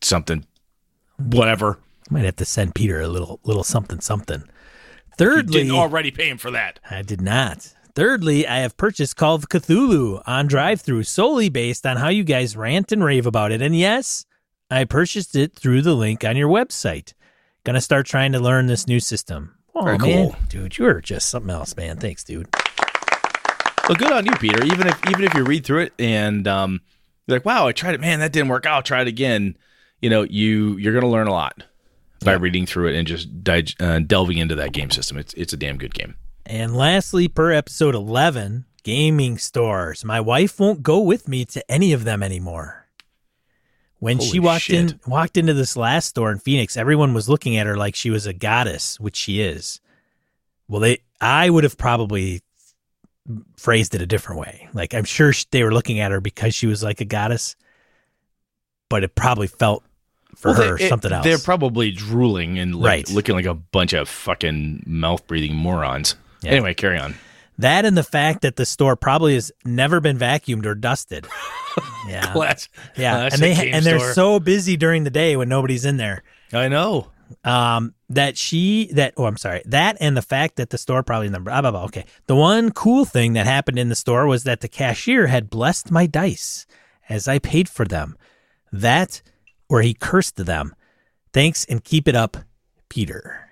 something, 0.00 0.46
whatever. 1.18 1.78
I 2.10 2.14
Might 2.14 2.24
have 2.24 2.36
to 2.36 2.44
send 2.44 2.74
Peter 2.74 3.00
a 3.00 3.08
little, 3.08 3.40
little 3.44 3.64
something, 3.64 4.00
something. 4.00 4.44
Thirdly, 5.16 5.60
you 5.60 5.64
didn't 5.66 5.78
already 5.78 6.10
pay 6.10 6.28
him 6.28 6.38
for 6.38 6.50
that. 6.50 6.80
I 6.90 7.02
did 7.02 7.20
not. 7.20 7.72
Thirdly, 7.94 8.46
I 8.46 8.58
have 8.58 8.76
purchased 8.76 9.16
Call 9.16 9.36
of 9.36 9.48
Cthulhu 9.48 10.20
on 10.26 10.48
DriveThru 10.48 11.06
solely 11.06 11.48
based 11.48 11.86
on 11.86 11.96
how 11.96 12.08
you 12.08 12.24
guys 12.24 12.56
rant 12.56 12.90
and 12.90 13.04
rave 13.04 13.24
about 13.24 13.52
it. 13.52 13.62
And 13.62 13.76
yes, 13.76 14.26
I 14.68 14.84
purchased 14.84 15.36
it 15.36 15.54
through 15.54 15.82
the 15.82 15.94
link 15.94 16.24
on 16.24 16.36
your 16.36 16.48
website. 16.48 17.14
Gonna 17.64 17.80
start 17.80 18.06
trying 18.06 18.32
to 18.32 18.40
learn 18.40 18.66
this 18.66 18.86
new 18.86 19.00
system. 19.00 19.54
Oh 19.74 19.84
Very 19.84 19.98
man, 19.98 20.28
cool. 20.30 20.36
dude, 20.48 20.78
you're 20.78 21.00
just 21.00 21.28
something 21.28 21.50
else, 21.50 21.76
man. 21.76 21.96
Thanks, 21.96 22.22
dude. 22.22 22.48
Well, 23.88 23.96
good 23.96 24.12
on 24.12 24.24
you, 24.24 24.32
Peter. 24.36 24.64
Even 24.64 24.86
if 24.86 24.98
even 25.10 25.24
if 25.24 25.34
you 25.34 25.44
read 25.44 25.64
through 25.64 25.80
it 25.80 25.92
and 25.98 26.46
um, 26.46 26.80
you're 27.26 27.36
like, 27.38 27.44
"Wow, 27.44 27.66
I 27.66 27.72
tried 27.72 27.94
it, 27.94 28.00
man, 28.00 28.20
that 28.20 28.32
didn't 28.32 28.48
work. 28.48 28.66
I'll 28.66 28.82
try 28.82 29.02
it 29.02 29.08
again." 29.08 29.56
You 30.00 30.10
know, 30.10 30.22
you 30.22 30.76
you're 30.76 30.92
going 30.92 31.04
to 31.04 31.08
learn 31.10 31.26
a 31.26 31.32
lot 31.32 31.64
by 32.24 32.32
reading 32.32 32.66
through 32.66 32.88
it 32.88 32.96
and 32.96 33.06
just 33.06 33.42
dig- 33.42 33.72
uh, 33.80 33.98
delving 34.00 34.38
into 34.38 34.54
that 34.54 34.72
game 34.72 34.90
system. 34.90 35.16
It's 35.18 35.34
it's 35.34 35.52
a 35.52 35.56
damn 35.56 35.76
good 35.78 35.94
game. 35.94 36.14
And 36.46 36.76
lastly, 36.76 37.26
per 37.28 37.50
episode 37.52 37.94
11, 37.94 38.66
gaming 38.82 39.38
stores. 39.38 40.04
My 40.04 40.20
wife 40.20 40.60
won't 40.60 40.82
go 40.82 41.00
with 41.00 41.26
me 41.28 41.44
to 41.46 41.70
any 41.70 41.92
of 41.94 42.04
them 42.04 42.22
anymore. 42.22 42.83
When 44.04 44.20
she 44.20 44.38
walked 44.38 44.64
shit. 44.64 44.90
in 44.92 45.00
walked 45.06 45.38
into 45.38 45.54
this 45.54 45.76
last 45.78 46.08
store 46.08 46.30
in 46.30 46.38
Phoenix, 46.38 46.76
everyone 46.76 47.14
was 47.14 47.26
looking 47.26 47.56
at 47.56 47.66
her 47.66 47.76
like 47.76 47.94
she 47.94 48.10
was 48.10 48.26
a 48.26 48.34
goddess, 48.34 49.00
which 49.00 49.16
she 49.16 49.40
is. 49.40 49.80
Well, 50.68 50.80
they 50.82 50.98
I 51.22 51.48
would 51.48 51.64
have 51.64 51.78
probably 51.78 52.42
phrased 53.56 53.94
it 53.94 54.02
a 54.02 54.06
different 54.06 54.40
way. 54.42 54.68
Like 54.74 54.92
I'm 54.94 55.04
sure 55.04 55.32
they 55.50 55.62
were 55.64 55.72
looking 55.72 56.00
at 56.00 56.10
her 56.12 56.20
because 56.20 56.54
she 56.54 56.66
was 56.66 56.82
like 56.82 57.00
a 57.00 57.06
goddess, 57.06 57.56
but 58.90 59.02
it 59.04 59.14
probably 59.14 59.46
felt 59.46 59.82
for 60.36 60.50
Well, 60.52 60.60
her 60.72 60.76
they- 60.76 60.84
it- 60.84 60.88
something 60.90 61.10
else. 61.10 61.24
They're 61.24 61.38
probably 61.38 61.90
drooling 61.90 62.58
and 62.58 62.74
like, 62.74 63.06
Right. 63.06 63.10
looking 63.10 63.34
like 63.34 63.46
a 63.46 63.54
bunch 63.54 63.94
of 63.94 64.08
fucking 64.08 64.82
mouth 64.86 65.26
breathing 65.26 65.54
morons. 65.56 66.16
Yeah. 66.42 66.50
Anyway, 66.52 66.74
carry 66.74 66.98
on. 66.98 67.14
That 67.58 67.84
and 67.84 67.96
the 67.96 68.02
fact 68.02 68.42
that 68.42 68.56
the 68.56 68.66
store 68.66 68.96
probably 68.96 69.34
has 69.34 69.52
never 69.64 70.00
been 70.00 70.18
vacuumed 70.18 70.66
or 70.66 70.74
dusted. 70.74 71.26
Yeah. 72.06 72.32
Class- 72.32 72.68
Yeah, 72.96 73.28
classic 73.28 73.32
and 73.32 73.42
they 73.42 73.70
and 73.72 73.84
they're 73.84 73.98
store. 73.98 74.12
so 74.12 74.38
busy 74.40 74.76
during 74.76 75.02
the 75.04 75.10
day 75.10 75.36
when 75.36 75.48
nobody's 75.48 75.84
in 75.84 75.96
there. 75.96 76.22
I 76.52 76.68
know. 76.68 77.08
Um, 77.42 77.94
that 78.10 78.36
she 78.38 78.90
that 78.92 79.14
oh 79.16 79.24
I'm 79.24 79.38
sorry 79.38 79.62
that 79.64 79.96
and 79.98 80.16
the 80.16 80.22
fact 80.22 80.56
that 80.56 80.68
the 80.70 80.76
store 80.78 81.02
probably 81.02 81.30
number 81.30 81.50
blah, 81.50 81.62
blah, 81.62 81.70
blah. 81.72 81.84
okay. 81.84 82.04
The 82.26 82.36
one 82.36 82.70
cool 82.70 83.04
thing 83.06 83.32
that 83.32 83.46
happened 83.46 83.78
in 83.78 83.88
the 83.88 83.96
store 83.96 84.26
was 84.26 84.44
that 84.44 84.60
the 84.60 84.68
cashier 84.68 85.26
had 85.28 85.50
blessed 85.50 85.90
my 85.90 86.06
dice 86.06 86.66
as 87.08 87.26
I 87.26 87.38
paid 87.40 87.68
for 87.68 87.86
them. 87.86 88.16
That 88.70 89.22
or 89.68 89.80
he 89.80 89.94
cursed 89.94 90.36
them. 90.36 90.76
Thanks 91.32 91.64
and 91.64 91.82
keep 91.82 92.06
it 92.06 92.14
up, 92.14 92.36
Peter. 92.90 93.48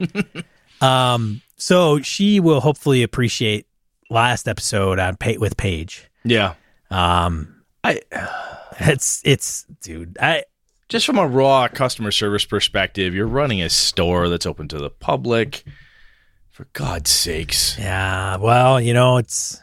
um, 0.80 1.42
so 1.56 2.00
she 2.00 2.40
will 2.40 2.60
hopefully 2.60 3.02
appreciate 3.02 3.66
last 4.10 4.48
episode 4.48 4.98
on 4.98 5.16
pay 5.16 5.36
with 5.38 5.56
Paige. 5.56 6.08
Yeah. 6.24 6.54
Um, 6.90 7.62
I 7.84 8.00
it's 8.80 9.22
it's 9.24 9.64
dude. 9.82 10.16
I 10.20 10.44
just 10.88 11.06
from 11.06 11.18
a 11.18 11.26
raw 11.26 11.68
customer 11.68 12.10
service 12.10 12.44
perspective, 12.44 13.14
you're 13.14 13.26
running 13.26 13.62
a 13.62 13.68
store 13.70 14.28
that's 14.28 14.46
open 14.46 14.68
to 14.68 14.78
the 14.78 14.90
public. 14.90 15.64
For 16.50 16.66
God's 16.72 17.10
sakes. 17.10 17.76
Yeah, 17.78 18.36
well, 18.38 18.80
you 18.80 18.94
know, 18.94 19.18
it's 19.18 19.60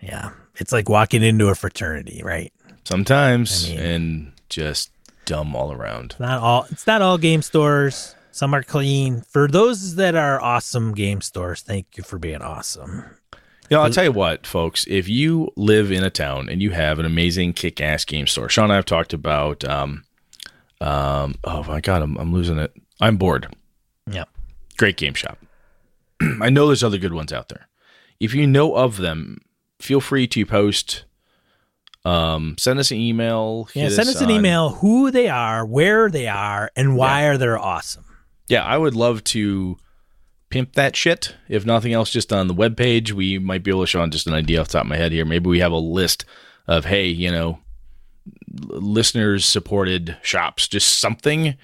yeah, 0.00 0.30
it's 0.56 0.72
like 0.72 0.88
walking 0.88 1.22
into 1.22 1.48
a 1.48 1.54
fraternity, 1.54 2.22
right? 2.24 2.52
Sometimes 2.84 3.66
I 3.66 3.68
mean- 3.70 3.78
and 3.80 4.32
just 4.48 4.90
dumb 5.26 5.54
all 5.54 5.72
around. 5.72 6.14
Not 6.18 6.40
all 6.40 6.66
it's 6.70 6.86
not 6.86 7.02
all 7.02 7.18
game 7.18 7.42
stores. 7.42 8.14
Some 8.36 8.52
are 8.52 8.62
clean. 8.62 9.22
For 9.22 9.48
those 9.48 9.94
that 9.94 10.14
are 10.14 10.38
awesome 10.42 10.92
game 10.92 11.22
stores, 11.22 11.62
thank 11.62 11.96
you 11.96 12.02
for 12.02 12.18
being 12.18 12.42
awesome. 12.42 13.02
You 13.70 13.78
know, 13.78 13.80
I'll 13.80 13.88
tell 13.88 14.04
you 14.04 14.12
what, 14.12 14.46
folks. 14.46 14.84
If 14.86 15.08
you 15.08 15.50
live 15.56 15.90
in 15.90 16.04
a 16.04 16.10
town 16.10 16.50
and 16.50 16.60
you 16.60 16.72
have 16.72 16.98
an 16.98 17.06
amazing 17.06 17.54
kick-ass 17.54 18.04
game 18.04 18.26
store, 18.26 18.50
Sean 18.50 18.64
and 18.64 18.74
I 18.74 18.76
have 18.76 18.84
talked 18.84 19.14
about. 19.14 19.64
Um, 19.64 20.04
um, 20.82 21.36
oh 21.44 21.62
my 21.62 21.80
God, 21.80 22.02
I'm, 22.02 22.18
I'm 22.18 22.34
losing 22.34 22.58
it. 22.58 22.76
I'm 23.00 23.16
bored. 23.16 23.56
Yeah. 24.06 24.24
Great 24.76 24.98
game 24.98 25.14
shop. 25.14 25.38
I 26.20 26.50
know 26.50 26.66
there's 26.66 26.84
other 26.84 26.98
good 26.98 27.14
ones 27.14 27.32
out 27.32 27.48
there. 27.48 27.68
If 28.20 28.34
you 28.34 28.46
know 28.46 28.74
of 28.74 28.98
them, 28.98 29.40
feel 29.80 30.02
free 30.02 30.26
to 30.26 30.44
post. 30.44 31.06
Um, 32.04 32.56
send 32.58 32.80
us 32.80 32.90
an 32.90 32.98
email. 32.98 33.70
Yeah, 33.72 33.88
send 33.88 34.10
us 34.10 34.20
an 34.20 34.26
on- 34.26 34.32
email 34.32 34.68
who 34.68 35.10
they 35.10 35.30
are, 35.30 35.64
where 35.64 36.10
they 36.10 36.28
are, 36.28 36.70
and 36.76 36.98
why 36.98 37.22
are 37.22 37.38
they 37.38 37.46
awesome. 37.46 38.02
Yeah, 38.48 38.64
I 38.64 38.76
would 38.78 38.94
love 38.94 39.24
to 39.24 39.76
pimp 40.50 40.74
that 40.74 40.94
shit. 40.96 41.34
If 41.48 41.66
nothing 41.66 41.92
else, 41.92 42.10
just 42.10 42.32
on 42.32 42.46
the 42.46 42.54
web 42.54 42.76
page, 42.76 43.12
we 43.12 43.38
might 43.38 43.62
be 43.62 43.70
able 43.70 43.82
to 43.82 43.86
show 43.86 44.00
on 44.00 44.10
just 44.10 44.26
an 44.26 44.34
idea 44.34 44.60
off 44.60 44.68
the 44.68 44.74
top 44.74 44.84
of 44.84 44.88
my 44.88 44.96
head 44.96 45.12
here. 45.12 45.24
Maybe 45.24 45.48
we 45.48 45.60
have 45.60 45.72
a 45.72 45.76
list 45.76 46.24
of, 46.66 46.84
hey, 46.84 47.06
you 47.06 47.30
know, 47.30 47.58
listeners 48.48 49.44
supported 49.44 50.16
shops, 50.22 50.68
just 50.68 50.98
something. 50.98 51.56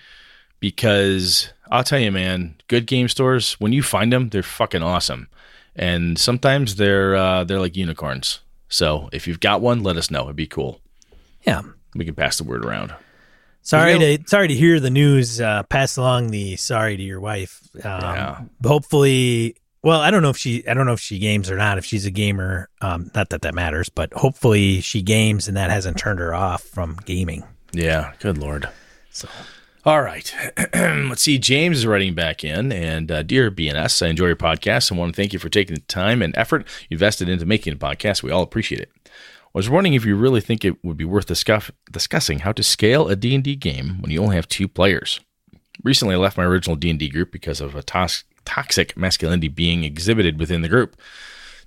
Because 0.61 1.53
I'll 1.71 1.83
tell 1.83 1.99
you, 1.99 2.13
man, 2.13 2.55
good 2.69 2.87
game 2.87 3.09
stores, 3.09 3.55
when 3.55 3.73
you 3.73 3.83
find 3.83 4.13
them, 4.13 4.29
they're 4.29 4.45
fucking 4.45 4.83
awesome. 4.83 5.29
And 5.75 6.19
sometimes 6.19 6.77
they're 6.77 7.17
uh, 7.17 7.45
they're 7.45 7.59
like 7.59 7.77
unicorns. 7.77 8.41
So 8.69 9.09
if 9.13 9.27
you've 9.27 9.41
got 9.41 9.61
one, 9.61 9.83
let 9.83 9.97
us 9.97 10.11
know. 10.11 10.25
It'd 10.25 10.37
be 10.37 10.47
cool. 10.47 10.81
Yeah. 11.43 11.63
We 11.95 12.05
can 12.05 12.15
pass 12.15 12.39
the 12.39 12.45
word 12.45 12.65
around. 12.65 12.95
Sorry 13.63 13.99
to 13.99 14.19
sorry 14.27 14.49
to 14.49 14.55
hear 14.55 14.81
the 14.81 14.91
news. 14.91 15.41
Uh, 15.41 15.63
pass 15.65 15.97
along 15.97 16.31
the 16.31 16.57
sorry 16.57 16.97
to 16.97 17.03
your 17.03 17.21
wife. 17.21 17.61
Um, 17.77 17.81
Yeah. 18.01 18.41
Hopefully, 18.65 19.57
well, 19.83 20.01
I 20.01 20.11
don't 20.11 20.23
know 20.23 20.31
if 20.31 20.37
she 20.37 20.67
I 20.69 20.75
don't 20.75 20.87
know 20.87 20.93
if 20.93 21.01
she 21.01 21.19
games 21.19 21.51
or 21.51 21.57
not. 21.57 21.79
If 21.79 21.85
she's 21.85 22.05
a 22.05 22.11
gamer, 22.11 22.69
um, 22.81 23.11
not 23.15 23.31
that 23.31 23.43
that 23.43 23.55
matters, 23.55 23.89
but 23.89 24.13
hopefully 24.13 24.81
she 24.81 25.01
games 25.03 25.49
and 25.49 25.57
that 25.57 25.71
hasn't 25.71 25.97
turned 25.97 26.19
her 26.19 26.35
off 26.35 26.63
from 26.63 26.99
gaming. 27.05 27.45
Yeah, 27.73 28.13
good 28.19 28.37
lord. 28.39 28.69
So 29.11 29.29
All 29.85 30.03
right. 30.03 30.33
Let's 30.75 31.23
see. 31.23 31.39
James 31.39 31.79
is 31.79 31.87
writing 31.87 32.15
back 32.15 32.45
in. 32.45 32.71
And 32.73 33.11
uh, 33.11 33.23
dear 33.23 33.51
BNS, 33.51 34.05
I 34.05 34.11
enjoy 34.11 34.27
your 34.27 34.37
podcast 34.37 34.91
and 34.91 34.99
want 34.99 35.15
to 35.15 35.21
thank 35.21 35.33
you 35.33 35.39
for 35.39 35.49
taking 35.49 35.75
the 35.75 35.81
time 35.83 36.23
and 36.23 36.37
effort 36.37 36.67
you 36.89 36.95
invested 36.97 37.29
into 37.29 37.47
making 37.47 37.73
a 37.73 37.77
podcast. 37.77 38.23
We 38.23 38.31
all 38.31 38.43
appreciate 38.43 38.81
it. 38.81 38.91
I 39.55 39.59
was 39.59 39.69
wondering 39.69 39.93
if 39.93 40.07
you 40.07 40.17
really 40.17 40.41
think 40.41 40.65
it 40.65 40.83
would 40.83 40.97
be 40.97 41.05
worth 41.05 41.27
discuss- 41.27 41.71
discussing 41.91 42.39
how 42.39 42.53
to 42.53 42.63
scale 42.63 43.09
a 43.09 43.17
D&D 43.17 43.57
game 43.57 44.01
when 44.01 44.11
you 44.11 44.23
only 44.23 44.37
have 44.37 44.49
two 44.49 44.67
players. 44.67 45.21
Recently, 45.85 46.15
I 46.15 46.19
left 46.19 46.39
my 46.39 46.45
original 46.45 46.77
D&D 46.77 47.09
group 47.11 47.31
because 47.31 47.61
of 47.61 47.75
a 47.75 47.83
toxic 47.83 48.97
masculinity 48.97 49.49
being 49.49 49.85
exhibited 49.85 50.39
within 50.39 50.63
the 50.63 50.71
group. 50.71 50.97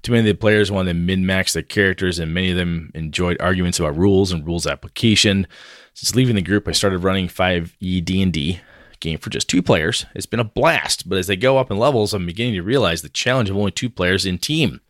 Too 0.01 0.11
many 0.11 0.27
of 0.27 0.35
the 0.35 0.39
players 0.39 0.71
wanted 0.71 0.93
to 0.93 0.99
min-max 0.99 1.53
their 1.53 1.63
characters, 1.63 2.17
and 2.17 2.33
many 2.33 2.51
of 2.51 2.57
them 2.57 2.91
enjoyed 2.95 3.37
arguments 3.39 3.79
about 3.79 3.97
rules 3.97 4.31
and 4.31 4.45
rules 4.45 4.65
application. 4.65 5.47
Since 5.93 6.15
leaving 6.15 6.35
the 6.35 6.41
group, 6.41 6.67
I 6.67 6.71
started 6.71 7.03
running 7.03 7.27
5e 7.27 8.03
D&D 8.03 8.59
game 8.99 9.19
for 9.19 9.29
just 9.29 9.47
two 9.47 9.61
players. 9.61 10.05
It's 10.15 10.25
been 10.25 10.39
a 10.39 10.43
blast, 10.43 11.07
but 11.07 11.17
as 11.17 11.27
they 11.27 11.35
go 11.35 11.57
up 11.57 11.69
in 11.69 11.77
levels, 11.77 12.13
I'm 12.13 12.25
beginning 12.25 12.55
to 12.55 12.61
realize 12.61 13.01
the 13.01 13.09
challenge 13.09 13.49
of 13.49 13.57
only 13.57 13.71
two 13.71 13.89
players 13.89 14.25
in 14.25 14.37
team. 14.37 14.81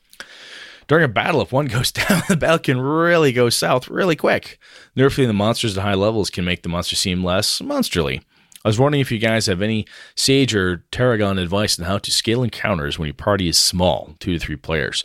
During 0.88 1.04
a 1.04 1.10
battle, 1.10 1.42
if 1.42 1.52
one 1.52 1.66
goes 1.66 1.92
down, 1.92 2.24
the 2.28 2.38
battle 2.38 2.60
can 2.60 2.80
really 2.80 3.32
go 3.32 3.50
south 3.50 3.88
really 3.88 4.16
quick. 4.16 4.60
Nerfing 4.96 5.28
the 5.28 5.34
monsters 5.34 5.78
at 5.78 5.84
high 5.84 5.94
levels 5.94 6.30
can 6.30 6.46
make 6.46 6.64
the 6.64 6.70
monster 6.70 6.96
seem 6.96 7.24
less 7.24 7.62
monsterly. 7.62 8.22
I 8.64 8.68
was 8.68 8.80
wondering 8.80 9.02
if 9.02 9.12
you 9.12 9.20
guys 9.20 9.46
have 9.46 9.62
any 9.62 9.86
Sage 10.16 10.56
or 10.56 10.84
Tarragon 10.92 11.38
advice 11.38 11.78
on 11.80 11.86
how 11.86 12.00
to 12.00 12.12
scale 12.12 12.42
encounters 12.42 12.98
when 12.98 13.06
your 13.06 13.14
party 13.14 13.48
is 13.48 13.60
small, 13.60 14.16
two 14.20 14.34
to 14.34 14.40
three 14.40 14.56
players. 14.56 15.04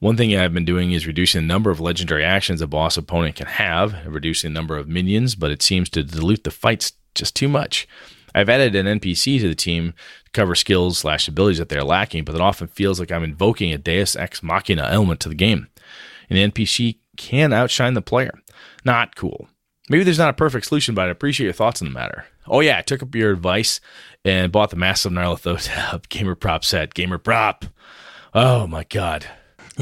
One 0.00 0.16
thing 0.16 0.34
I've 0.34 0.54
been 0.54 0.64
doing 0.64 0.92
is 0.92 1.06
reducing 1.06 1.42
the 1.42 1.46
number 1.46 1.70
of 1.70 1.80
legendary 1.80 2.24
actions 2.24 2.60
a 2.60 2.66
boss 2.66 2.96
opponent 2.96 3.36
can 3.36 3.46
have, 3.46 3.94
reducing 4.06 4.52
the 4.52 4.58
number 4.58 4.76
of 4.76 4.88
minions, 4.88 5.34
but 5.34 5.50
it 5.50 5.62
seems 5.62 5.88
to 5.90 6.02
dilute 6.02 6.44
the 6.44 6.50
fights 6.50 6.92
just 7.14 7.36
too 7.36 7.48
much. 7.48 7.86
I've 8.34 8.48
added 8.48 8.74
an 8.74 8.98
NPC 8.98 9.38
to 9.40 9.48
the 9.48 9.54
team 9.54 9.94
cover 10.34 10.54
skills 10.54 10.98
slash 10.98 11.28
abilities 11.28 11.58
that 11.58 11.68
they're 11.68 11.84
lacking, 11.84 12.24
but 12.24 12.34
it 12.34 12.40
often 12.40 12.68
feels 12.68 13.00
like 13.00 13.10
I'm 13.10 13.24
invoking 13.24 13.72
a 13.72 13.78
Deus 13.78 14.14
Ex 14.16 14.42
Machina 14.42 14.86
element 14.90 15.20
to 15.20 15.28
the 15.28 15.34
game. 15.34 15.68
An 16.28 16.36
NPC 16.36 16.98
can 17.16 17.52
outshine 17.52 17.94
the 17.94 18.02
player. 18.02 18.38
Not 18.84 19.16
cool. 19.16 19.48
Maybe 19.88 20.04
there's 20.04 20.18
not 20.18 20.30
a 20.30 20.34
perfect 20.34 20.66
solution, 20.66 20.94
but 20.94 21.08
I 21.08 21.10
appreciate 21.10 21.44
your 21.44 21.52
thoughts 21.52 21.82
on 21.82 21.88
the 21.88 21.94
matter. 21.94 22.24
Oh 22.46 22.60
yeah, 22.60 22.78
I 22.78 22.82
took 22.82 23.02
up 23.02 23.14
your 23.14 23.32
advice 23.32 23.80
and 24.24 24.52
bought 24.52 24.70
the 24.70 24.76
massive 24.76 25.12
Nyarlathotep 25.12 26.08
Gamer 26.08 26.34
Prop 26.34 26.64
set. 26.64 26.94
Gamer 26.94 27.18
Prop. 27.18 27.66
Oh 28.32 28.66
my 28.66 28.84
god. 28.84 29.26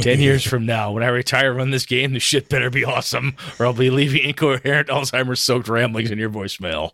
Ten 0.00 0.20
years 0.20 0.44
from 0.44 0.66
now, 0.66 0.92
when 0.92 1.02
I 1.02 1.08
retire 1.08 1.54
from 1.54 1.70
this 1.70 1.86
game, 1.86 2.12
this 2.12 2.22
shit 2.22 2.48
better 2.48 2.70
be 2.70 2.84
awesome, 2.84 3.36
or 3.58 3.66
I'll 3.66 3.72
be 3.72 3.90
leaving 3.90 4.22
incoherent 4.22 4.88
Alzheimer's 4.88 5.40
soaked 5.40 5.68
ramblings 5.68 6.10
in 6.10 6.18
your 6.18 6.30
voicemail. 6.30 6.92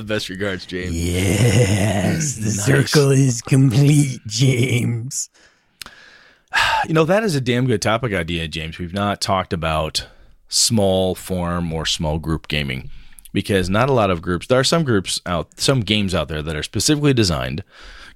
Best 0.06 0.28
regards, 0.28 0.66
James. 0.66 0.94
yes, 0.94 2.36
the 2.36 2.50
circle 2.50 3.10
is 3.10 3.42
complete, 3.42 4.20
James. 4.26 5.30
You 6.88 6.94
know, 6.94 7.04
that 7.04 7.22
is 7.22 7.34
a 7.34 7.40
damn 7.40 7.66
good 7.66 7.82
topic 7.82 8.14
idea, 8.14 8.48
James. 8.48 8.78
We've 8.78 8.94
not 8.94 9.20
talked 9.20 9.52
about 9.52 10.06
small 10.48 11.14
form 11.14 11.70
or 11.72 11.84
small 11.84 12.18
group 12.18 12.48
gaming 12.48 12.88
because 13.32 13.68
not 13.68 13.90
a 13.90 13.92
lot 13.92 14.10
of 14.10 14.22
groups, 14.22 14.46
there 14.46 14.58
are 14.58 14.64
some 14.64 14.84
groups 14.84 15.20
out, 15.26 15.60
some 15.60 15.80
games 15.80 16.14
out 16.14 16.28
there 16.28 16.40
that 16.42 16.56
are 16.56 16.62
specifically 16.62 17.12
designed, 17.12 17.62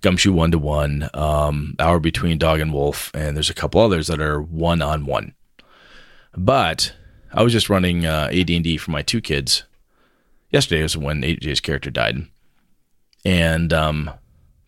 Gumshoe 0.01 0.33
one 0.33 0.51
to 0.51 0.59
one, 0.59 1.11
Hour 1.15 2.01
Between 2.01 2.39
Dog 2.39 2.61
and 2.61 2.73
Wolf, 2.73 3.11
and 3.15 3.37
there's 3.37 3.51
a 3.51 3.55
couple 3.55 3.81
others 3.81 4.07
that 4.07 4.21
are 4.21 4.41
one 4.41 4.83
on 4.83 5.07
one. 5.07 5.35
But 6.37 6.95
I 7.33 7.43
was 7.43 7.53
just 7.53 7.69
running 7.69 8.07
uh, 8.07 8.31
AD&D 8.33 8.79
for 8.79 8.91
my 8.91 9.03
two 9.03 9.21
kids. 9.21 9.65
Yesterday 10.51 10.83
was 10.83 10.97
when 10.97 11.23
AJ's 11.23 11.61
character 11.61 11.91
died, 11.91 12.27
and 13.25 13.73
um, 13.73 14.11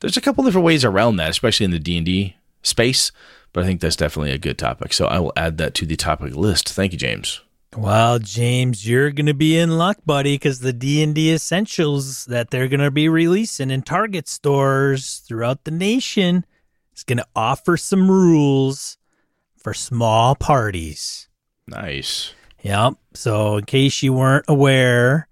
there's 0.01 0.16
a 0.16 0.20
couple 0.20 0.45
different 0.45 0.66
ways 0.66 0.85
around 0.85 1.16
that, 1.16 1.30
especially 1.30 1.64
in 1.64 1.70
the 1.70 1.78
D&D 1.78 2.37
space. 2.62 3.11
But 3.53 3.64
I 3.64 3.66
think 3.66 3.80
that's 3.80 3.97
definitely 3.97 4.33
a 4.33 4.39
good 4.39 4.59
topic, 4.59 4.93
so 4.93 5.07
I 5.07 5.18
will 5.18 5.33
add 5.37 5.59
that 5.59 5.74
to 5.74 5.87
the 5.87 5.97
topic 5.97 6.35
list. 6.35 6.68
Thank 6.68 6.93
you, 6.93 6.99
James. 6.99 7.41
Well, 7.77 8.18
James, 8.18 8.87
you're 8.87 9.11
going 9.12 9.27
to 9.27 9.35
be 9.35 9.57
in 9.57 9.79
luck, 9.79 9.99
buddy, 10.05 10.35
because 10.35 10.61
the 10.61 10.75
D&D 10.75 11.33
essentials 11.33 12.27
that 12.27 12.51
they're 12.51 12.68
going 12.68 12.81
to 12.81 12.91
be 12.91 13.09
releasing 13.09 13.70
in 13.70 13.81
Target 13.81 14.29
stores 14.29 15.18
throughout 15.27 15.64
the 15.64 15.70
nation 15.70 16.45
is 16.95 17.03
going 17.03 17.18
to 17.18 17.27
offer 17.35 17.79
some 17.79 18.11
rules 18.11 18.99
for 19.57 19.73
small 19.73 20.35
parties. 20.35 21.29
Nice. 21.66 22.35
Yep. 22.62 22.95
So, 23.14 23.57
in 23.57 23.64
case 23.64 24.03
you 24.03 24.12
weren't 24.12 24.45
aware, 24.49 25.29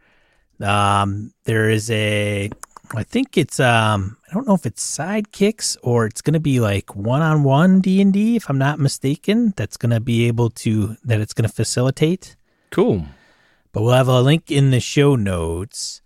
um, 0.60 1.34
there 1.44 1.68
is 1.68 1.90
a, 1.90 2.50
I 2.94 3.04
think 3.04 3.38
it's, 3.38 3.60
um, 3.60 4.16
I 4.28 4.34
don't 4.34 4.48
know 4.48 4.54
if 4.54 4.66
it's 4.66 4.84
sidekicks 4.98 5.76
or 5.82 6.06
it's 6.06 6.20
going 6.20 6.34
to 6.34 6.40
be 6.40 6.58
like 6.60 6.96
one-on-one 6.96 7.80
D 7.80 8.00
and 8.00 8.12
D, 8.12 8.36
if 8.36 8.50
I'm 8.50 8.58
not 8.58 8.78
mistaken. 8.78 9.54
That's 9.56 9.76
going 9.76 9.90
to 9.90 10.00
be 10.00 10.26
able 10.26 10.50
to 10.50 10.96
that 11.04 11.20
it's 11.20 11.32
going 11.32 11.48
to 11.48 11.54
facilitate. 11.54 12.36
Cool. 12.70 13.06
But 13.72 13.82
we'll 13.82 13.94
have 13.94 14.08
a 14.08 14.20
link 14.20 14.50
in 14.50 14.72
the 14.72 14.80
show 14.80 15.14
notes 15.14 16.02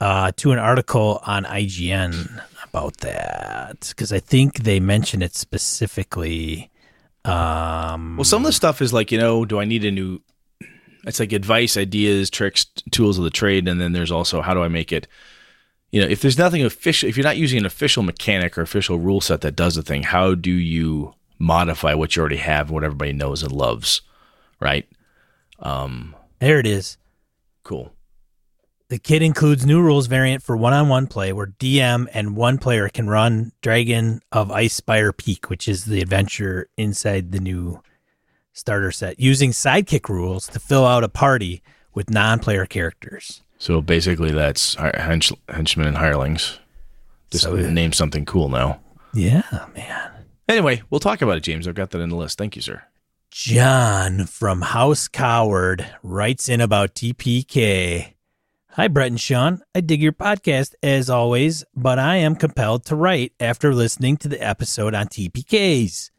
uh, 0.00 0.32
to 0.36 0.52
an 0.52 0.58
article 0.58 1.20
on 1.26 1.44
IGN 1.44 2.42
about 2.64 2.98
that 2.98 3.86
because 3.88 4.12
I 4.12 4.20
think 4.20 4.58
they 4.58 4.80
mention 4.80 5.22
it 5.22 5.34
specifically. 5.34 6.70
Um, 7.24 8.16
Well, 8.16 8.24
some 8.24 8.42
of 8.42 8.46
the 8.46 8.52
stuff 8.52 8.80
is 8.80 8.92
like, 8.92 9.12
you 9.12 9.18
know, 9.18 9.44
do 9.44 9.58
I 9.60 9.64
need 9.64 9.84
a 9.84 9.90
new? 9.90 10.20
It's 11.04 11.18
like 11.18 11.32
advice, 11.32 11.76
ideas, 11.76 12.30
tricks, 12.30 12.66
tools 12.92 13.18
of 13.18 13.24
the 13.24 13.30
trade, 13.30 13.66
and 13.66 13.80
then 13.80 13.92
there's 13.92 14.12
also 14.12 14.40
how 14.40 14.54
do 14.54 14.62
I 14.62 14.68
make 14.68 14.92
it. 14.92 15.08
You 15.92 16.00
know, 16.00 16.08
if 16.08 16.22
there's 16.22 16.38
nothing 16.38 16.64
official, 16.64 17.08
if 17.08 17.16
you're 17.16 17.24
not 17.24 17.36
using 17.36 17.58
an 17.58 17.66
official 17.66 18.02
mechanic 18.02 18.56
or 18.56 18.62
official 18.62 18.98
rule 18.98 19.20
set 19.20 19.42
that 19.42 19.54
does 19.54 19.74
the 19.74 19.82
thing, 19.82 20.02
how 20.02 20.34
do 20.34 20.50
you 20.50 21.14
modify 21.38 21.92
what 21.92 22.16
you 22.16 22.20
already 22.20 22.38
have, 22.38 22.68
and 22.68 22.74
what 22.74 22.84
everybody 22.84 23.12
knows 23.12 23.42
and 23.42 23.52
loves, 23.52 24.00
right? 24.58 24.88
Um, 25.58 26.16
there 26.38 26.58
it 26.58 26.66
is. 26.66 26.96
cool. 27.62 27.92
The 28.88 28.98
kit 28.98 29.22
includes 29.22 29.64
new 29.64 29.80
rules 29.80 30.06
variant 30.06 30.42
for 30.42 30.54
one-on-one 30.54 31.06
play 31.06 31.32
where 31.32 31.46
DM 31.46 32.08
and 32.12 32.36
one 32.36 32.58
player 32.58 32.88
can 32.90 33.08
run 33.08 33.52
Dragon 33.62 34.20
of 34.30 34.48
Icespire 34.48 35.16
Peak, 35.16 35.48
which 35.48 35.66
is 35.66 35.86
the 35.86 36.02
adventure 36.02 36.68
inside 36.76 37.32
the 37.32 37.40
new 37.40 37.82
starter 38.52 38.92
set, 38.92 39.18
using 39.18 39.50
sidekick 39.50 40.08
rules 40.10 40.46
to 40.48 40.58
fill 40.58 40.84
out 40.84 41.04
a 41.04 41.08
party 41.08 41.62
with 41.94 42.10
non-player 42.10 42.66
characters. 42.66 43.42
So 43.62 43.80
basically, 43.80 44.32
that's 44.32 44.74
hench, 44.74 45.32
henchmen 45.48 45.86
and 45.86 45.96
hirelings. 45.98 46.58
Just 47.30 47.44
So- 47.44 47.54
name 47.54 47.92
something 47.92 48.24
cool 48.24 48.48
now. 48.48 48.80
Yeah, 49.14 49.44
man. 49.72 50.10
Anyway, 50.48 50.82
we'll 50.90 50.98
talk 50.98 51.22
about 51.22 51.36
it, 51.36 51.44
James. 51.44 51.68
I've 51.68 51.76
got 51.76 51.90
that 51.90 52.00
in 52.00 52.08
the 52.08 52.16
list. 52.16 52.36
Thank 52.38 52.56
you, 52.56 52.62
sir. 52.62 52.82
John 53.30 54.26
from 54.26 54.62
House 54.62 55.06
Coward 55.06 55.86
writes 56.02 56.48
in 56.48 56.60
about 56.60 56.96
TPK. 56.96 58.14
Hi, 58.70 58.88
Brett 58.88 59.12
and 59.12 59.20
Sean. 59.20 59.62
I 59.76 59.80
dig 59.80 60.02
your 60.02 60.12
podcast 60.12 60.74
as 60.82 61.08
always, 61.08 61.62
but 61.72 62.00
I 62.00 62.16
am 62.16 62.34
compelled 62.34 62.84
to 62.86 62.96
write 62.96 63.32
after 63.38 63.72
listening 63.72 64.16
to 64.18 64.28
the 64.28 64.42
episode 64.44 64.92
on 64.92 65.06
TPKs. 65.06 66.10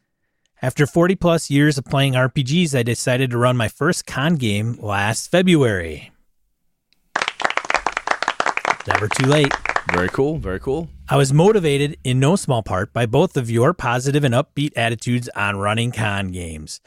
After 0.62 0.86
40 0.86 1.14
plus 1.16 1.50
years 1.50 1.76
of 1.76 1.84
playing 1.84 2.14
RPGs, 2.14 2.74
I 2.74 2.82
decided 2.82 3.32
to 3.32 3.36
run 3.38 3.58
my 3.58 3.68
first 3.68 4.06
con 4.06 4.36
game 4.36 4.78
last 4.80 5.30
February. 5.30 6.10
Never 8.86 9.08
too 9.08 9.26
late. 9.26 9.52
Very 9.92 10.08
cool. 10.08 10.38
Very 10.38 10.60
cool. 10.60 10.88
I 11.08 11.16
was 11.16 11.32
motivated 11.32 11.96
in 12.04 12.18
no 12.18 12.36
small 12.36 12.62
part 12.62 12.92
by 12.92 13.06
both 13.06 13.36
of 13.36 13.50
your 13.50 13.74
positive 13.74 14.24
and 14.24 14.34
upbeat 14.34 14.72
attitudes 14.76 15.28
on 15.36 15.56
running 15.56 15.92
con 15.92 16.28
games. 16.28 16.80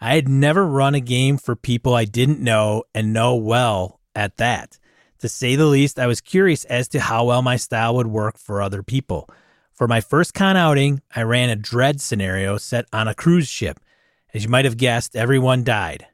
I 0.00 0.14
had 0.14 0.28
never 0.28 0.66
run 0.66 0.94
a 0.94 1.00
game 1.00 1.38
for 1.38 1.56
people 1.56 1.94
I 1.94 2.04
didn't 2.04 2.40
know 2.40 2.84
and 2.94 3.12
know 3.12 3.36
well 3.36 4.00
at 4.14 4.36
that. 4.36 4.78
To 5.20 5.28
say 5.28 5.56
the 5.56 5.66
least, 5.66 5.98
I 5.98 6.06
was 6.06 6.20
curious 6.20 6.64
as 6.66 6.88
to 6.88 7.00
how 7.00 7.24
well 7.24 7.42
my 7.42 7.56
style 7.56 7.96
would 7.96 8.08
work 8.08 8.38
for 8.38 8.60
other 8.60 8.82
people. 8.82 9.28
For 9.72 9.88
my 9.88 10.00
first 10.00 10.34
con 10.34 10.56
outing, 10.56 11.02
I 11.14 11.22
ran 11.22 11.50
a 11.50 11.56
dread 11.56 12.00
scenario 12.00 12.58
set 12.58 12.86
on 12.92 13.08
a 13.08 13.14
cruise 13.14 13.48
ship. 13.48 13.80
As 14.32 14.44
you 14.44 14.50
might 14.50 14.64
have 14.64 14.76
guessed, 14.76 15.16
everyone 15.16 15.64
died. 15.64 16.06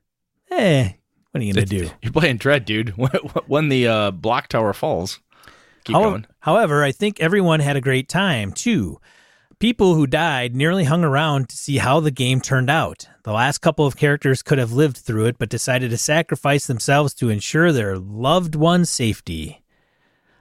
Eh, 0.51 0.93
what 1.31 1.41
are 1.41 1.45
you 1.45 1.55
going 1.55 1.67
to 1.67 1.79
do? 1.79 1.91
You're 2.03 2.13
playing 2.13 2.39
Dread, 2.39 2.65
dude. 2.65 2.91
When 3.47 3.69
the 3.69 3.89
uh, 3.89 4.11
block 4.11 4.49
tower 4.49 4.73
falls. 4.73 5.21
Keep 5.85 5.97
How- 5.97 6.03
going. 6.03 6.27
However, 6.41 6.83
I 6.85 6.93
think 6.93 7.21
everyone 7.21 7.61
had 7.61 7.77
a 7.77 7.81
great 7.81 8.09
time 8.09 8.53
too. 8.53 9.01
People 9.59 9.95
who 9.95 10.07
died 10.07 10.57
nearly 10.57 10.85
hung 10.85 11.05
around 11.05 11.51
to 11.51 11.57
see 11.57 11.77
how 11.77 12.01
the 12.01 12.11
game 12.11 12.41
turned 12.41 12.71
out. 12.71 13.07
The 13.25 13.33
last 13.33 13.59
couple 13.59 13.85
of 13.87 13.97
characters 13.97 14.43
could 14.43 14.57
have 14.57 14.73
lived 14.73 14.97
through 14.97 15.27
it, 15.27 15.39
but 15.39 15.51
decided 15.51 15.91
to 15.91 15.99
sacrifice 15.99 16.67
themselves 16.67 17.13
to 17.15 17.29
ensure 17.29 17.71
their 17.71 17.99
loved 17.99 18.55
one's 18.55 18.89
safety. 18.89 19.63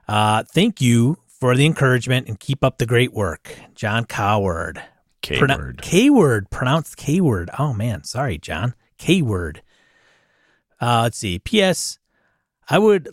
Uh, 0.08 0.44
thank 0.44 0.80
you 0.80 1.18
for 1.28 1.56
the 1.58 1.66
encouragement 1.66 2.28
and 2.30 2.40
keep 2.40 2.64
up 2.64 2.78
the 2.78 2.86
great 2.86 3.14
work. 3.14 3.54
John 3.76 4.06
Coward. 4.06 4.82
K 5.22 5.42
word. 5.42 5.82
K 5.82 6.10
word, 6.10 6.50
pronounced 6.50 6.96
K 6.96 7.20
word. 7.20 7.50
Oh 7.60 7.74
man, 7.74 8.06
sorry, 8.06 8.38
John. 8.38 8.74
K 8.98 9.22
word. 9.22 9.62
Uh, 10.82 11.02
let's 11.04 11.18
see. 11.18 11.40
P.S. 11.40 12.00
I 12.70 12.80
would 12.80 13.10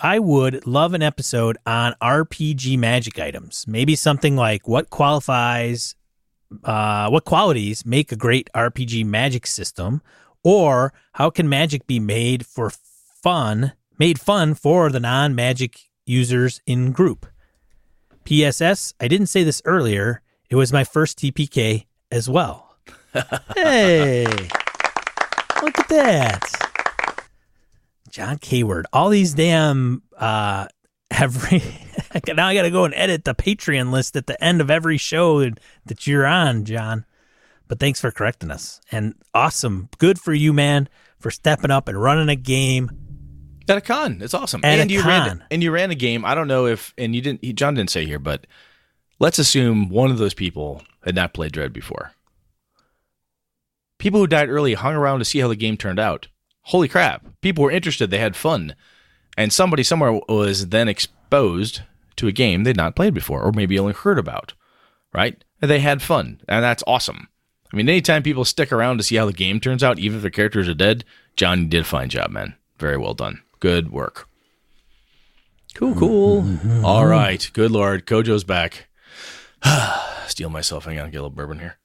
I 0.00 0.18
would 0.18 0.66
love 0.66 0.94
an 0.94 1.02
episode 1.02 1.58
on 1.66 1.94
RPG 2.02 2.78
magic 2.78 3.18
items. 3.18 3.64
Maybe 3.68 3.94
something 3.94 4.36
like 4.36 4.66
what 4.66 4.90
qualifies 4.90 5.94
uh, 6.64 7.08
what 7.10 7.24
qualities 7.24 7.84
make 7.84 8.12
a 8.12 8.16
great 8.16 8.48
RPG 8.54 9.04
magic 9.04 9.46
system, 9.46 10.02
or 10.42 10.92
how 11.12 11.30
can 11.30 11.48
magic 11.48 11.86
be 11.86 12.00
made 12.00 12.46
for 12.46 12.70
fun, 13.22 13.72
made 13.98 14.20
fun 14.20 14.54
for 14.54 14.90
the 14.90 15.00
non-magic 15.00 15.78
users 16.06 16.60
in 16.66 16.92
group. 16.92 17.26
PSS, 18.24 18.94
I 19.00 19.08
didn't 19.08 19.26
say 19.26 19.42
this 19.42 19.62
earlier. 19.64 20.22
It 20.50 20.56
was 20.56 20.72
my 20.72 20.84
first 20.84 21.18
TPK 21.18 21.86
as 22.10 22.28
well. 22.28 22.76
hey, 23.54 24.26
look 25.62 25.78
at 25.78 25.88
that. 25.88 26.67
John 28.18 28.38
Kayward. 28.38 28.82
All 28.92 29.10
these 29.10 29.32
damn 29.32 30.02
uh 30.16 30.66
every 31.12 31.62
now 32.34 32.48
I 32.48 32.54
gotta 32.54 32.72
go 32.72 32.84
and 32.84 32.92
edit 32.96 33.24
the 33.24 33.32
Patreon 33.32 33.92
list 33.92 34.16
at 34.16 34.26
the 34.26 34.42
end 34.42 34.60
of 34.60 34.72
every 34.72 34.98
show 34.98 35.48
that 35.86 36.04
you're 36.04 36.26
on, 36.26 36.64
John. 36.64 37.04
But 37.68 37.78
thanks 37.78 38.00
for 38.00 38.10
correcting 38.10 38.50
us. 38.50 38.80
And 38.90 39.14
awesome. 39.34 39.88
Good 39.98 40.18
for 40.18 40.34
you, 40.34 40.52
man, 40.52 40.88
for 41.20 41.30
stepping 41.30 41.70
up 41.70 41.86
and 41.86 42.02
running 42.02 42.28
a 42.28 42.34
game. 42.34 42.90
At 43.68 43.76
a 43.76 43.80
con. 43.80 44.18
It's 44.20 44.34
awesome. 44.34 44.62
At 44.64 44.80
a 44.80 44.82
and 44.82 44.90
you 44.90 45.00
ran 45.04 45.28
con. 45.28 45.44
and 45.52 45.62
you 45.62 45.70
ran 45.70 45.92
a 45.92 45.94
game. 45.94 46.24
I 46.24 46.34
don't 46.34 46.48
know 46.48 46.66
if 46.66 46.92
and 46.98 47.14
you 47.14 47.22
didn't 47.22 47.42
John 47.54 47.74
didn't 47.74 47.90
say 47.90 48.04
here, 48.04 48.18
but 48.18 48.48
let's 49.20 49.38
assume 49.38 49.90
one 49.90 50.10
of 50.10 50.18
those 50.18 50.34
people 50.34 50.82
had 51.04 51.14
not 51.14 51.34
played 51.34 51.52
Dread 51.52 51.72
before. 51.72 52.10
People 53.98 54.18
who 54.18 54.26
died 54.26 54.48
early 54.48 54.74
hung 54.74 54.96
around 54.96 55.20
to 55.20 55.24
see 55.24 55.38
how 55.38 55.46
the 55.46 55.54
game 55.54 55.76
turned 55.76 56.00
out. 56.00 56.26
Holy 56.68 56.86
crap. 56.86 57.26
People 57.40 57.64
were 57.64 57.70
interested, 57.70 58.10
they 58.10 58.18
had 58.18 58.36
fun. 58.36 58.74
And 59.38 59.52
somebody 59.52 59.82
somewhere 59.82 60.20
was 60.28 60.68
then 60.68 60.86
exposed 60.86 61.80
to 62.16 62.28
a 62.28 62.32
game 62.32 62.64
they'd 62.64 62.76
not 62.76 62.94
played 62.94 63.14
before, 63.14 63.42
or 63.42 63.52
maybe 63.52 63.78
only 63.78 63.94
heard 63.94 64.18
about. 64.18 64.52
Right? 65.14 65.42
And 65.62 65.70
they 65.70 65.80
had 65.80 66.02
fun. 66.02 66.42
And 66.46 66.62
that's 66.62 66.84
awesome. 66.86 67.28
I 67.72 67.76
mean, 67.76 67.88
anytime 67.88 68.22
people 68.22 68.44
stick 68.44 68.70
around 68.70 68.98
to 68.98 69.02
see 69.02 69.16
how 69.16 69.24
the 69.24 69.32
game 69.32 69.60
turns 69.60 69.82
out, 69.82 69.98
even 69.98 70.16
if 70.16 70.22
their 70.22 70.30
characters 70.30 70.68
are 70.68 70.74
dead, 70.74 71.04
John, 71.36 71.70
did 71.70 71.80
a 71.80 71.84
fine 71.84 72.10
job, 72.10 72.30
man. 72.30 72.54
Very 72.78 72.98
well 72.98 73.14
done. 73.14 73.40
Good 73.60 73.90
work. 73.90 74.28
Cool, 75.72 75.94
cool. 75.94 76.58
All 76.84 77.06
right. 77.06 77.50
Good 77.54 77.70
Lord. 77.70 78.04
Kojo's 78.04 78.44
back. 78.44 78.88
Steel 80.26 80.50
myself. 80.50 80.84
Hang 80.84 80.98
on. 80.98 81.10
Get 81.10 81.16
a 81.16 81.22
little 81.22 81.30
bourbon 81.30 81.60
here. 81.60 81.78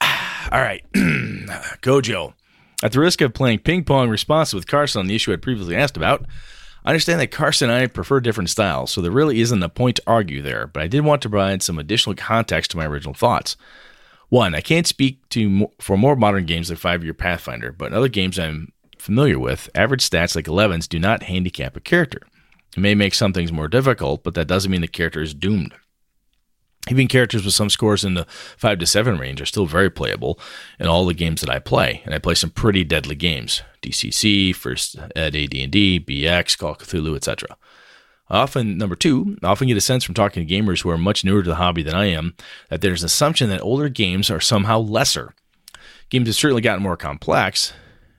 All 0.00 0.60
right. 0.60 0.82
Kojo. 0.94 2.34
At 2.82 2.92
the 2.92 3.00
risk 3.00 3.20
of 3.20 3.32
playing 3.32 3.60
ping 3.60 3.84
pong 3.84 4.08
responsive 4.08 4.56
with 4.56 4.66
Carson 4.66 5.00
on 5.00 5.06
the 5.06 5.14
issue 5.14 5.32
I'd 5.32 5.42
previously 5.42 5.76
asked 5.76 5.96
about, 5.96 6.26
I 6.84 6.90
understand 6.90 7.20
that 7.20 7.30
Carson 7.30 7.70
and 7.70 7.78
I 7.78 7.86
prefer 7.86 8.18
different 8.18 8.50
styles, 8.50 8.90
so 8.90 9.00
there 9.00 9.12
really 9.12 9.40
isn't 9.40 9.62
a 9.62 9.68
point 9.68 9.96
to 9.96 10.02
argue 10.06 10.42
there, 10.42 10.66
but 10.66 10.82
I 10.82 10.88
did 10.88 11.04
want 11.04 11.22
to 11.22 11.30
provide 11.30 11.62
some 11.62 11.78
additional 11.78 12.16
context 12.16 12.72
to 12.72 12.76
my 12.76 12.86
original 12.86 13.14
thoughts. 13.14 13.56
One, 14.30 14.54
I 14.54 14.60
can't 14.60 14.86
speak 14.86 15.28
to 15.28 15.68
for 15.78 15.96
more 15.96 16.16
modern 16.16 16.44
games 16.44 16.70
like 16.70 16.78
Five 16.78 17.04
Year 17.04 17.14
Pathfinder, 17.14 17.70
but 17.70 17.88
in 17.88 17.94
other 17.94 18.08
games 18.08 18.38
I'm 18.38 18.72
familiar 18.98 19.38
with, 19.38 19.70
average 19.74 20.08
stats 20.08 20.34
like 20.34 20.46
11s 20.46 20.88
do 20.88 20.98
not 20.98 21.24
handicap 21.24 21.76
a 21.76 21.80
character. 21.80 22.22
It 22.76 22.80
may 22.80 22.94
make 22.94 23.14
some 23.14 23.32
things 23.32 23.52
more 23.52 23.68
difficult, 23.68 24.24
but 24.24 24.34
that 24.34 24.48
doesn't 24.48 24.70
mean 24.70 24.80
the 24.80 24.88
character 24.88 25.22
is 25.22 25.34
doomed. 25.34 25.74
Even 26.90 27.06
characters 27.06 27.44
with 27.44 27.54
some 27.54 27.70
scores 27.70 28.04
in 28.04 28.14
the 28.14 28.26
five 28.56 28.78
to 28.80 28.86
seven 28.86 29.16
range 29.16 29.40
are 29.40 29.46
still 29.46 29.66
very 29.66 29.88
playable 29.88 30.38
in 30.80 30.88
all 30.88 31.06
the 31.06 31.14
games 31.14 31.40
that 31.40 31.50
I 31.50 31.60
play, 31.60 32.02
and 32.04 32.14
I 32.14 32.18
play 32.18 32.34
some 32.34 32.50
pretty 32.50 32.82
deadly 32.82 33.14
games: 33.14 33.62
DCC, 33.82 34.54
First 34.54 34.96
Ed, 35.14 35.36
AD&D, 35.36 36.00
BX, 36.00 36.58
Call 36.58 36.72
of 36.72 36.78
Cthulhu, 36.78 37.14
etc. 37.14 37.56
Often, 38.28 38.78
number 38.78 38.96
two, 38.96 39.36
I 39.42 39.48
often 39.48 39.68
get 39.68 39.76
a 39.76 39.80
sense 39.80 40.02
from 40.02 40.14
talking 40.14 40.44
to 40.44 40.54
gamers 40.54 40.82
who 40.82 40.90
are 40.90 40.98
much 40.98 41.24
newer 41.24 41.42
to 41.42 41.48
the 41.48 41.56
hobby 41.56 41.82
than 41.82 41.94
I 41.94 42.06
am 42.06 42.34
that 42.68 42.80
there's 42.80 43.02
an 43.02 43.06
assumption 43.06 43.48
that 43.50 43.60
older 43.60 43.88
games 43.88 44.30
are 44.30 44.40
somehow 44.40 44.78
lesser. 44.78 45.34
Games 46.08 46.28
have 46.28 46.36
certainly 46.36 46.62
gotten 46.62 46.82
more 46.82 46.96
complex, 46.96 47.74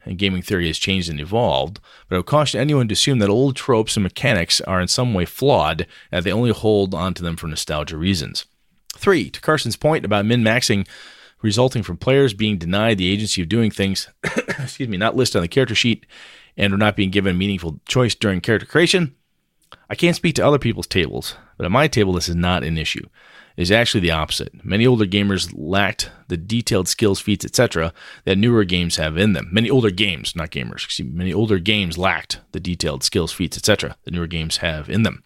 and 0.05 0.17
gaming 0.17 0.41
theory 0.41 0.67
has 0.67 0.77
changed 0.77 1.09
and 1.09 1.19
evolved, 1.19 1.79
but 2.07 2.15
I 2.15 2.19
would 2.19 2.27
caution 2.27 2.61
anyone 2.61 2.87
to 2.87 2.93
assume 2.93 3.19
that 3.19 3.29
old 3.29 3.55
tropes 3.55 3.97
and 3.97 4.03
mechanics 4.03 4.61
are 4.61 4.79
in 4.79 4.87
some 4.87 5.13
way 5.13 5.25
flawed 5.25 5.81
and 6.11 6.19
that 6.19 6.23
they 6.23 6.31
only 6.31 6.51
hold 6.51 6.93
onto 6.93 7.23
them 7.23 7.35
for 7.35 7.47
nostalgia 7.47 7.97
reasons. 7.97 8.45
Three, 9.03 9.29
to 9.31 9.41
Carson's 9.41 9.75
point 9.75 10.05
about 10.05 10.25
min 10.25 10.43
maxing 10.43 10.87
resulting 11.41 11.83
from 11.83 11.97
players 11.97 12.33
being 12.33 12.57
denied 12.57 12.97
the 12.97 13.11
agency 13.11 13.41
of 13.41 13.49
doing 13.49 13.69
things, 13.69 14.07
excuse 14.23 14.87
me, 14.87 14.95
not 14.95 15.13
listed 15.13 15.39
on 15.39 15.41
the 15.41 15.49
character 15.49 15.75
sheet 15.75 16.05
and 16.55 16.73
are 16.73 16.77
not 16.77 16.95
being 16.95 17.09
given 17.09 17.37
meaningful 17.37 17.81
choice 17.85 18.15
during 18.15 18.39
character 18.39 18.65
creation. 18.65 19.13
I 19.89 19.95
can't 19.95 20.15
speak 20.15 20.35
to 20.35 20.47
other 20.47 20.57
people's 20.57 20.87
tables, 20.87 21.35
but 21.57 21.65
at 21.65 21.71
my 21.71 21.89
table, 21.89 22.13
this 22.13 22.29
is 22.29 22.37
not 22.37 22.63
an 22.63 22.77
issue. 22.77 23.05
It 23.57 23.63
is 23.63 23.71
actually 23.73 23.99
the 23.99 24.11
opposite. 24.11 24.63
Many 24.63 24.87
older 24.87 25.05
gamers 25.05 25.53
lacked 25.53 26.09
the 26.29 26.37
detailed 26.37 26.87
skills, 26.87 27.19
feats, 27.19 27.43
etc., 27.43 27.91
that 28.23 28.37
newer 28.37 28.63
games 28.63 28.95
have 28.95 29.17
in 29.17 29.33
them. 29.33 29.49
Many 29.51 29.69
older 29.69 29.91
games, 29.91 30.33
not 30.33 30.51
gamers, 30.51 30.85
excuse 30.85 31.09
me, 31.09 31.13
many 31.13 31.33
older 31.33 31.59
games 31.59 31.97
lacked 31.97 32.39
the 32.53 32.61
detailed 32.61 33.03
skills, 33.03 33.33
feats, 33.33 33.57
etc., 33.57 33.97
that 34.05 34.13
newer 34.13 34.27
games 34.27 34.57
have 34.57 34.89
in 34.89 35.03
them. 35.03 35.25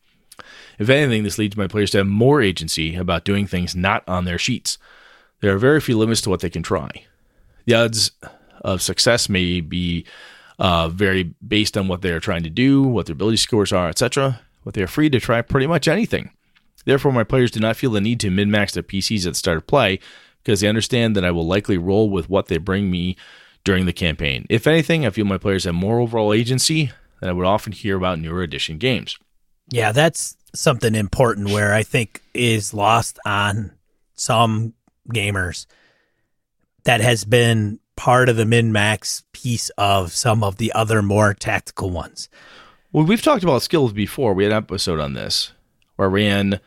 If 0.78 0.90
anything, 0.90 1.24
this 1.24 1.38
leads 1.38 1.58
my 1.58 1.68
players 1.68 1.92
to 1.92 2.00
have 2.00 2.08
more 2.08 2.42
agency 2.42 2.96
about 2.96 3.26
doing 3.26 3.48
things 3.48 3.76
not 3.76 4.04
on 4.08 4.26
their 4.26 4.38
sheets. 4.38 4.78
There 5.42 5.54
are 5.54 5.60
very 5.60 5.82
few 5.82 5.98
limits 5.98 6.22
to 6.22 6.30
what 6.30 6.42
they 6.42 6.50
can 6.50 6.64
try. 6.64 6.90
The 7.66 7.74
odds 7.74 8.12
of 8.62 8.82
success 8.82 9.30
may 9.30 9.62
be 9.62 10.06
uh, 10.60 10.90
vary 10.90 11.36
based 11.46 11.78
on 11.78 11.88
what 11.88 12.02
they 12.02 12.12
are 12.12 12.20
trying 12.20 12.44
to 12.44 12.50
do, 12.50 12.82
what 12.82 13.06
their 13.06 13.14
ability 13.14 13.38
scores 13.38 13.72
are, 13.72 13.90
etc. 13.90 14.40
But 14.64 14.74
they 14.74 14.82
are 14.82 14.88
free 14.88 15.10
to 15.10 15.20
try 15.20 15.42
pretty 15.42 15.68
much 15.68 15.88
anything. 15.88 16.32
Therefore, 16.86 17.12
my 17.12 17.24
players 17.24 17.52
do 17.52 17.60
not 17.60 17.76
feel 17.76 17.92
the 17.92 18.02
need 18.02 18.20
to 18.22 18.30
min 18.30 18.50
max 18.50 18.74
their 18.74 18.84
PCs 18.84 19.26
at 19.26 19.34
the 19.34 19.36
start 19.36 19.58
of 19.58 19.68
play 19.68 20.00
because 20.44 20.62
they 20.62 20.68
understand 20.68 21.16
that 21.16 21.26
I 21.26 21.32
will 21.32 21.46
likely 21.46 21.78
roll 21.78 22.10
with 22.10 22.30
what 22.30 22.48
they 22.48 22.58
bring 22.58 22.90
me 22.90 23.18
during 23.66 23.86
the 23.86 23.94
campaign. 23.94 24.46
If 24.50 24.66
anything, 24.66 25.06
I 25.06 25.10
feel 25.10 25.26
my 25.26 25.38
players 25.38 25.66
have 25.66 25.76
more 25.76 26.00
overall 26.00 26.34
agency 26.34 26.92
than 27.20 27.30
I 27.30 27.34
would 27.34 27.46
often 27.46 27.74
hear 27.74 27.98
about 27.98 28.20
newer 28.20 28.42
edition 28.42 28.78
games. 28.78 29.18
Yeah, 29.70 29.92
that's 29.92 30.38
something 30.58 30.96
important 30.96 31.50
where 31.50 31.74
I 31.74 31.84
think 31.84 32.22
is 32.34 32.74
lost 32.74 33.20
on 33.26 33.72
some 34.16 34.74
gamers 35.14 35.66
that 36.84 37.02
has 37.02 37.24
been 37.26 37.80
part 37.96 38.30
of 38.30 38.36
the 38.38 38.46
min 38.46 38.72
max 38.72 39.24
piece 39.34 39.70
of 39.78 40.12
some 40.12 40.44
of 40.44 40.58
the 40.58 40.72
other 40.74 41.02
more 41.02 41.34
tactical 41.34 41.90
ones. 41.90 42.30
Well, 42.92 43.06
we've 43.06 43.22
talked 43.22 43.44
about 43.44 43.62
skills 43.62 43.94
before. 43.94 44.34
We 44.34 44.44
had 44.44 44.54
an 44.54 44.58
episode 44.58 45.00
on 45.00 45.14
this 45.14 45.52
where 45.96 46.08
I 46.08 46.12
ran 46.12 46.60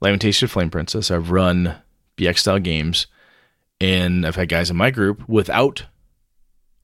Lamentation 0.00 0.46
of 0.46 0.52
Flame 0.52 0.70
Princess. 0.70 1.10
I've 1.10 1.30
run 1.30 1.76
BX 2.16 2.38
style 2.38 2.58
games, 2.58 3.06
and 3.80 4.26
I've 4.26 4.36
had 4.36 4.48
guys 4.48 4.70
in 4.70 4.76
my 4.76 4.90
group 4.90 5.28
without 5.28 5.86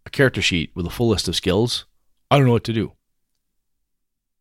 a 0.06 0.10
character 0.10 0.40
sheet 0.40 0.70
with 0.74 0.86
a 0.86 0.90
full 0.90 1.08
list 1.08 1.28
of 1.28 1.36
skills. 1.36 1.84
I 2.30 2.38
don't 2.38 2.46
know 2.46 2.52
what 2.52 2.64
to 2.64 2.72
do. 2.72 2.92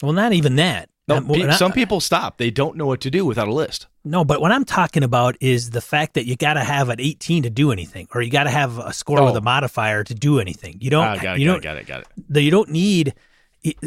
Well, 0.01 0.13
not 0.13 0.33
even 0.33 0.55
that. 0.57 0.89
No, 1.07 1.21
pe- 1.21 1.47
I- 1.47 1.51
some 1.55 1.71
people 1.71 1.99
stop. 2.01 2.37
They 2.37 2.51
don't 2.51 2.75
know 2.75 2.85
what 2.85 2.99
to 3.01 3.09
do 3.09 3.25
without 3.25 3.47
a 3.47 3.53
list. 3.53 3.87
No, 4.03 4.25
but 4.25 4.41
what 4.41 4.51
I'm 4.51 4.65
talking 4.65 5.03
about 5.03 5.35
is 5.39 5.69
the 5.69 5.81
fact 5.81 6.13
that 6.15 6.25
you 6.25 6.35
got 6.35 6.53
to 6.55 6.63
have 6.63 6.89
an 6.89 6.99
18 6.99 7.43
to 7.43 7.49
do 7.49 7.71
anything, 7.71 8.07
or 8.13 8.21
you 8.21 8.29
got 8.31 8.43
to 8.43 8.49
have 8.49 8.77
a 8.77 8.91
score 8.93 9.23
with 9.23 9.35
Oh. 9.35 9.37
a 9.37 9.41
modifier 9.41 10.03
to 10.03 10.13
do 10.13 10.39
anything. 10.39 10.77
You 10.81 10.89
don't. 10.89 11.05
Ah, 11.05 11.15
got 11.15 11.37
it, 11.37 11.41
you 11.41 11.47
got 11.47 11.51
don't. 11.53 11.59
it, 11.59 11.63
got 11.63 11.77
it, 11.77 11.87
got 11.87 12.01
it. 12.01 12.07
the- 12.29 12.41
you 12.41 12.51
don't 12.51 12.69
need 12.69 13.13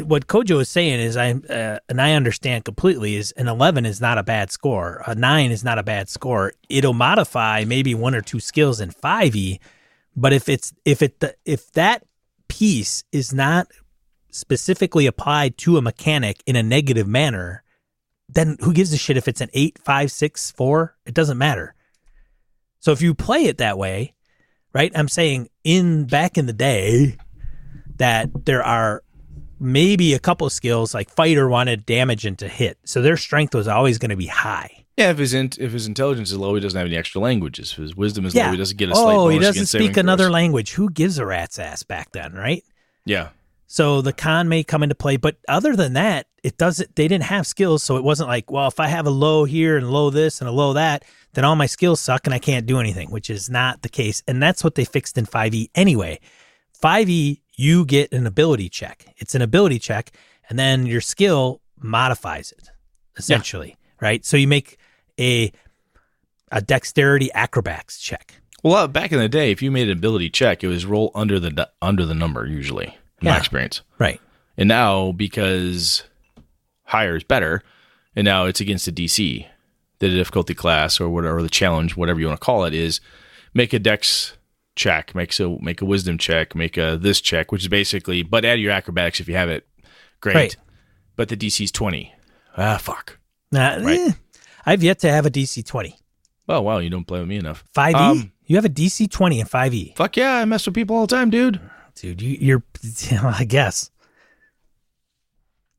what 0.03 0.27
Kojo 0.27 0.61
is 0.61 0.69
saying 0.69 0.99
is 0.99 1.17
I 1.17 1.31
uh, 1.31 1.79
and 1.89 1.99
I 2.01 2.13
understand 2.13 2.65
completely 2.65 3.15
is 3.15 3.31
an 3.31 3.47
11 3.47 3.85
is 3.87 3.99
not 3.99 4.17
a 4.19 4.23
bad 4.23 4.51
score. 4.51 5.01
A 5.07 5.15
9 5.15 5.49
is 5.49 5.63
not 5.63 5.79
a 5.79 5.83
bad 5.83 6.07
score. 6.09 6.53
It'll 6.69 6.93
modify 6.93 7.63
maybe 7.65 7.95
one 7.95 8.13
or 8.13 8.21
two 8.21 8.39
skills 8.39 8.79
in 8.79 8.91
5e, 8.91 9.59
but 10.15 10.33
if 10.33 10.49
it's 10.49 10.71
if 10.85 11.01
it 11.01 11.23
if 11.45 11.71
that 11.71 12.03
piece 12.47 13.03
is 13.11 13.33
not 13.33 13.67
specifically 14.31 15.05
applied 15.05 15.57
to 15.59 15.77
a 15.77 15.81
mechanic 15.81 16.41
in 16.45 16.55
a 16.55 16.63
negative 16.63 17.07
manner, 17.07 17.63
then 18.29 18.57
who 18.61 18.73
gives 18.73 18.91
a 18.93 18.97
shit 18.97 19.17
if 19.17 19.27
it's 19.27 19.41
an 19.41 19.49
8, 19.53 19.79
5, 19.83 20.11
6, 20.11 20.51
4? 20.51 20.95
It 21.05 21.13
doesn't 21.13 21.37
matter. 21.37 21.75
So 22.79 22.91
if 22.91 23.01
you 23.01 23.13
play 23.13 23.45
it 23.45 23.59
that 23.59 23.77
way, 23.77 24.13
right? 24.73 24.91
I'm 24.95 25.07
saying 25.07 25.49
in 25.63 26.05
back 26.05 26.37
in 26.37 26.45
the 26.47 26.53
day 26.53 27.17
that 27.97 28.29
there 28.45 28.63
are 28.63 29.03
maybe 29.59 30.13
a 30.15 30.19
couple 30.19 30.47
of 30.47 30.53
skills 30.53 30.93
like 30.93 31.09
fighter 31.11 31.47
wanted 31.47 31.85
damage 31.85 32.25
into 32.25 32.47
hit. 32.47 32.79
So 32.85 33.01
their 33.01 33.17
strength 33.17 33.53
was 33.53 33.67
always 33.67 33.99
going 33.99 34.09
to 34.09 34.15
be 34.15 34.25
high. 34.27 34.85
Yeah, 34.97 35.11
if 35.11 35.19
his 35.19 35.33
int- 35.33 35.59
if 35.59 35.71
his 35.71 35.87
intelligence 35.87 36.31
is 36.31 36.37
low, 36.37 36.53
he 36.55 36.61
doesn't 36.61 36.77
have 36.77 36.87
any 36.87 36.97
extra 36.97 37.21
languages. 37.21 37.71
If 37.71 37.77
his 37.77 37.95
wisdom 37.95 38.25
is 38.25 38.33
Yeah. 38.33 38.47
low, 38.47 38.51
he 38.51 38.57
doesn't 38.57 38.77
get 38.77 38.89
a 38.89 38.95
slight 38.95 39.15
oh, 39.15 39.29
he 39.29 39.39
doesn't 39.39 39.67
speak 39.67 39.97
another 39.97 40.29
language. 40.31 40.71
Who 40.71 40.89
gives 40.89 41.17
a 41.17 41.25
rat's 41.25 41.59
ass 41.59 41.83
back 41.83 42.11
then, 42.11 42.33
right? 42.33 42.63
Yeah, 43.05 43.29
So 43.71 44.01
the 44.01 44.11
con 44.11 44.49
may 44.49 44.65
come 44.65 44.83
into 44.83 44.95
play, 44.95 45.15
but 45.15 45.37
other 45.47 45.77
than 45.77 45.93
that, 45.93 46.27
it 46.43 46.57
doesn't. 46.57 46.93
They 46.97 47.07
didn't 47.07 47.23
have 47.23 47.47
skills, 47.47 47.81
so 47.81 47.95
it 47.95 48.03
wasn't 48.03 48.27
like, 48.27 48.51
well, 48.51 48.67
if 48.67 48.81
I 48.81 48.87
have 48.87 49.07
a 49.07 49.11
low 49.11 49.45
here 49.45 49.77
and 49.77 49.89
low 49.89 50.09
this 50.09 50.41
and 50.41 50.49
a 50.49 50.51
low 50.51 50.73
that, 50.73 51.05
then 51.35 51.45
all 51.45 51.55
my 51.55 51.67
skills 51.67 52.01
suck 52.01 52.27
and 52.27 52.33
I 52.33 52.39
can't 52.39 52.65
do 52.65 52.81
anything, 52.81 53.11
which 53.11 53.29
is 53.29 53.49
not 53.49 53.81
the 53.81 53.87
case. 53.87 54.23
And 54.27 54.43
that's 54.43 54.61
what 54.61 54.75
they 54.75 54.83
fixed 54.83 55.17
in 55.17 55.25
5e 55.25 55.69
anyway. 55.73 56.19
5e, 56.83 57.39
you 57.55 57.85
get 57.85 58.11
an 58.11 58.27
ability 58.27 58.67
check. 58.67 59.05
It's 59.15 59.35
an 59.35 59.41
ability 59.41 59.79
check, 59.79 60.11
and 60.49 60.59
then 60.59 60.85
your 60.85 60.99
skill 60.99 61.61
modifies 61.79 62.51
it, 62.51 62.71
essentially, 63.15 63.77
right? 64.01 64.25
So 64.25 64.35
you 64.35 64.49
make 64.49 64.79
a 65.17 65.49
a 66.51 66.61
dexterity 66.61 67.31
acrobats 67.31 68.01
check. 68.01 68.35
Well, 68.63 68.75
uh, 68.75 68.87
back 68.87 69.13
in 69.13 69.19
the 69.19 69.29
day, 69.29 69.49
if 69.49 69.61
you 69.61 69.71
made 69.71 69.87
an 69.87 69.97
ability 69.97 70.29
check, 70.29 70.61
it 70.61 70.67
was 70.67 70.85
roll 70.85 71.11
under 71.15 71.39
the 71.39 71.69
under 71.81 72.05
the 72.05 72.13
number 72.13 72.45
usually. 72.45 72.97
In 73.21 73.27
my 73.29 73.37
experience, 73.37 73.81
Right. 73.99 74.19
and 74.57 74.67
now 74.67 75.11
because 75.11 76.03
higher 76.85 77.15
is 77.15 77.23
better, 77.23 77.61
and 78.15 78.25
now 78.25 78.45
it's 78.45 78.59
against 78.59 78.87
a 78.87 78.91
DC, 78.91 79.45
the 79.99 80.09
difficulty 80.09 80.53
class 80.55 80.99
or 80.99 81.09
whatever 81.09 81.41
the 81.43 81.49
challenge, 81.49 81.95
whatever 81.95 82.19
you 82.19 82.27
want 82.27 82.39
to 82.39 82.45
call 82.45 82.65
it, 82.65 82.73
is 82.73 82.99
make 83.53 83.73
a 83.73 83.79
dex 83.79 84.37
check, 84.75 85.13
make 85.13 85.31
so 85.33 85.57
make 85.61 85.81
a 85.81 85.85
wisdom 85.85 86.17
check, 86.17 86.55
make 86.55 86.77
a 86.77 86.97
this 86.99 87.21
check, 87.21 87.51
which 87.51 87.61
is 87.61 87.67
basically 87.67 88.23
but 88.23 88.43
add 88.45 88.59
your 88.59 88.71
acrobatics 88.71 89.19
if 89.19 89.27
you 89.27 89.35
have 89.35 89.49
it, 89.49 89.67
great. 90.19 90.35
Right. 90.35 90.57
But 91.15 91.29
the 91.29 91.37
DC's 91.37 91.71
twenty. 91.71 92.13
Ah, 92.57 92.77
fuck. 92.77 93.19
Now, 93.51 93.77
Right. 93.79 93.99
eh, 93.99 94.11
I've 94.65 94.81
yet 94.83 94.99
to 94.99 95.11
have 95.11 95.25
a 95.25 95.29
DC 95.31 95.63
20. 95.65 95.95
Oh 96.49 96.61
wow, 96.61 96.79
you 96.79 96.89
don't 96.89 97.05
play 97.05 97.19
with 97.19 97.29
me 97.29 97.37
enough. 97.37 97.63
5e? 97.75 97.95
Um, 97.95 98.31
you 98.45 98.55
have 98.55 98.65
a 98.65 98.69
DC 98.69 99.09
20 99.09 99.39
and 99.41 99.49
5e. 99.49 99.95
Fuck 99.95 100.17
yeah, 100.17 100.35
I 100.37 100.45
mess 100.45 100.65
with 100.65 100.75
people 100.75 100.95
all 100.95 101.05
the 101.07 101.15
time, 101.15 101.29
dude. 101.29 101.59
Dude, 101.95 102.21
you, 102.21 102.37
you're, 102.39 102.63
I 103.23 103.43
guess. 103.45 103.91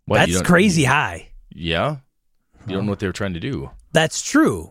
What, 0.04 0.18
That's 0.18 0.42
crazy 0.42 0.84
high. 0.84 1.28
Yeah, 1.54 1.96
you 2.66 2.74
don't 2.76 2.86
know 2.86 2.92
what 2.92 2.98
they 2.98 3.06
were 3.06 3.12
trying 3.12 3.34
to 3.34 3.40
do. 3.40 3.70
That's 3.92 4.22
true. 4.22 4.68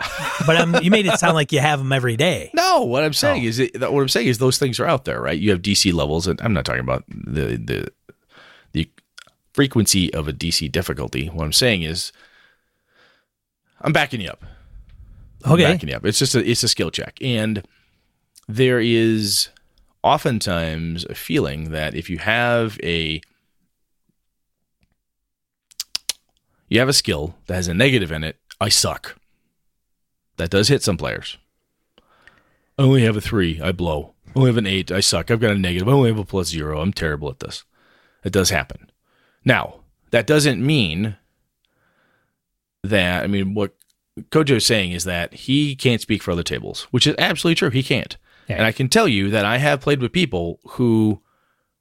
but 0.48 0.56
um, 0.58 0.76
you 0.82 0.90
made 0.92 1.06
it 1.06 1.20
sound 1.20 1.36
like 1.36 1.52
you 1.52 1.60
have 1.60 1.80
them 1.80 1.92
every 1.92 2.18
day. 2.18 2.50
No, 2.56 2.82
what 2.84 3.04
I'm 3.04 3.14
saying 3.14 3.44
Oh. 3.44 3.48
is 3.48 3.60
it, 3.60 3.80
that 3.80 3.94
what 3.94 4.02
I'm 4.02 4.10
saying 4.10 4.28
is 4.28 4.38
those 4.40 4.58
things 4.58 4.80
are 4.80 4.86
out 4.88 5.06
there, 5.06 5.22
right? 5.22 5.38
You 5.38 5.52
have 5.52 5.62
DC 5.62 5.94
levels, 5.94 6.26
and 6.28 6.40
I'm 6.42 6.54
not 6.54 6.66
talking 6.66 6.82
about 6.82 7.04
the 7.08 7.58
the 7.58 7.88
the 8.74 8.90
frequency 9.54 10.14
of 10.14 10.28
a 10.28 10.34
DC 10.34 10.72
difficulty. 10.72 11.28
What 11.28 11.44
I'm 11.46 11.54
saying 11.54 11.84
is, 11.84 12.12
I'm 13.82 13.94
backing 13.94 14.22
you 14.22 14.30
up. 14.30 14.44
Okay, 14.44 14.50
I'm 15.46 15.52
Okay. 15.54 15.64
backing 15.74 15.90
you 15.90 15.96
up. 15.96 16.06
It's 16.06 16.20
just 16.20 16.36
a 16.36 16.50
it's 16.50 16.64
a 16.64 16.68
skill 16.68 16.92
check, 16.92 17.18
and 17.22 17.64
there 18.48 18.80
is 18.80 19.50
oftentimes 20.04 21.06
a 21.06 21.16
feeling 21.16 21.72
that 21.72 21.96
if 21.96 22.10
you 22.10 22.18
have 22.18 22.80
a 22.84 23.22
you 26.68 26.80
have 26.80 26.90
a 26.90 26.94
skill 26.94 27.36
that 27.48 27.56
has 27.56 27.68
a 27.68 27.74
negative 27.74 28.12
in 28.12 28.24
it, 28.24 28.38
I 28.60 28.70
suck. 28.70 29.18
That 30.38 30.50
does 30.50 30.70
hit 30.70 30.82
some 30.84 30.98
players. 30.98 31.38
I 32.80 32.84
only 32.84 33.04
have 33.04 33.18
a 33.18 33.22
three, 33.22 33.62
I 33.62 33.72
blow. 33.74 34.14
I 34.28 34.32
only 34.40 34.50
have 34.50 34.58
an 34.58 34.66
eight, 34.66 34.92
I 34.92 35.02
suck. 35.02 35.30
I've 35.30 35.42
got 35.42 35.52
a 35.52 35.60
negative. 35.60 35.88
I 35.88 35.92
only 35.92 36.10
have 36.10 36.18
a 36.18 36.26
plus 36.26 36.48
zero. 36.48 36.80
I'm 36.80 36.94
terrible 36.94 37.30
at 37.30 37.40
this. 37.40 37.66
It 38.24 38.32
does 38.32 38.50
happen. 38.50 38.90
Now, 39.44 39.82
that 40.12 40.28
doesn't 40.28 40.66
mean 40.66 41.18
that 42.84 43.24
I 43.24 43.28
mean 43.28 43.54
what 43.54 43.76
Kojo 44.30 44.58
is 44.58 44.66
saying 44.66 44.92
is 44.92 45.04
that 45.06 45.34
he 45.34 45.76
can't 45.76 46.02
speak 46.02 46.22
for 46.22 46.32
other 46.32 46.44
tables, 46.44 46.84
which 46.92 47.08
is 47.08 47.16
absolutely 47.18 47.56
true. 47.56 47.70
He 47.70 47.84
can't. 47.84 48.18
Yeah. 48.52 48.58
And 48.58 48.66
I 48.66 48.72
can 48.72 48.88
tell 48.90 49.08
you 49.08 49.30
that 49.32 49.46
I 49.46 49.58
have 49.58 49.82
played 49.82 50.02
with 50.02 50.12
people 50.12 50.60
who 50.70 51.22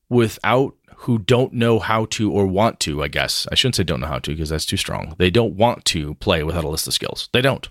without 0.08 0.74
who 0.96 1.18
don't 1.18 1.52
know 1.54 1.78
how 1.78 2.04
to 2.06 2.30
or 2.30 2.46
want 2.46 2.78
to, 2.80 3.02
I 3.02 3.08
guess. 3.08 3.46
I 3.50 3.54
shouldn't 3.54 3.76
say 3.76 3.84
don't 3.84 4.00
know 4.00 4.06
how 4.06 4.18
to 4.18 4.32
because 4.32 4.50
that's 4.50 4.66
too 4.66 4.76
strong. 4.76 5.14
They 5.16 5.30
don't 5.30 5.54
want 5.54 5.84
to 5.86 6.14
play 6.16 6.42
without 6.42 6.64
a 6.64 6.68
list 6.68 6.86
of 6.86 6.92
skills. 6.92 7.28
They 7.32 7.40
don't. 7.40 7.66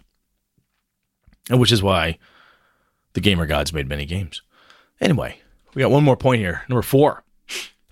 and 1.49 1.59
which 1.59 1.71
is 1.71 1.83
why 1.83 2.17
the 3.13 3.21
gamer 3.21 3.45
gods 3.45 3.73
made 3.73 3.89
many 3.89 4.05
games. 4.05 4.41
Anyway, 5.01 5.39
we 5.73 5.81
got 5.81 5.91
one 5.91 6.03
more 6.03 6.17
point 6.17 6.41
here. 6.41 6.63
Number 6.69 6.81
four. 6.81 7.23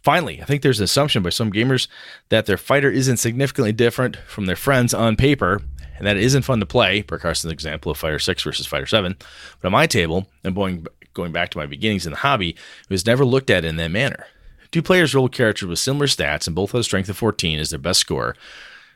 Finally, 0.01 0.41
I 0.41 0.45
think 0.45 0.61
there's 0.61 0.79
an 0.79 0.85
assumption 0.85 1.21
by 1.21 1.31
some 1.31 1.51
gamers 1.51 1.87
that 2.29 2.45
their 2.45 2.57
fighter 2.57 2.89
isn't 2.89 3.17
significantly 3.17 3.73
different 3.73 4.15
from 4.15 4.45
their 4.45 4.55
friends 4.55 4.93
on 4.93 5.17
paper, 5.17 5.61
and 5.97 6.07
that 6.07 6.15
it 6.15 6.23
isn't 6.23 6.43
fun 6.43 6.61
to 6.61 6.65
play, 6.65 7.01
per 7.01 7.17
Carson's 7.17 7.51
example 7.51 7.91
of 7.91 7.97
Fighter 7.97 8.19
6 8.19 8.43
versus 8.43 8.65
Fighter 8.65 8.85
7. 8.85 9.17
But 9.59 9.67
on 9.67 9.73
my 9.73 9.85
table, 9.85 10.27
and 10.45 10.55
going, 10.55 10.85
going 11.17 11.33
back 11.33 11.49
to 11.49 11.57
my 11.57 11.65
beginnings 11.65 12.05
in 12.05 12.11
the 12.11 12.19
hobby, 12.19 12.51
it 12.51 12.89
was 12.89 13.05
never 13.05 13.25
looked 13.25 13.49
at 13.49 13.65
in 13.65 13.75
that 13.75 13.91
manner. 13.91 14.27
Two 14.71 14.81
players 14.81 15.13
roll 15.13 15.27
characters 15.27 15.67
with 15.67 15.79
similar 15.79 16.07
stats, 16.07 16.47
and 16.47 16.55
both 16.55 16.71
have 16.71 16.79
a 16.79 16.83
strength 16.83 17.09
of 17.09 17.17
14 17.17 17.59
as 17.59 17.71
their 17.71 17.79
best 17.79 17.99
score, 17.99 18.35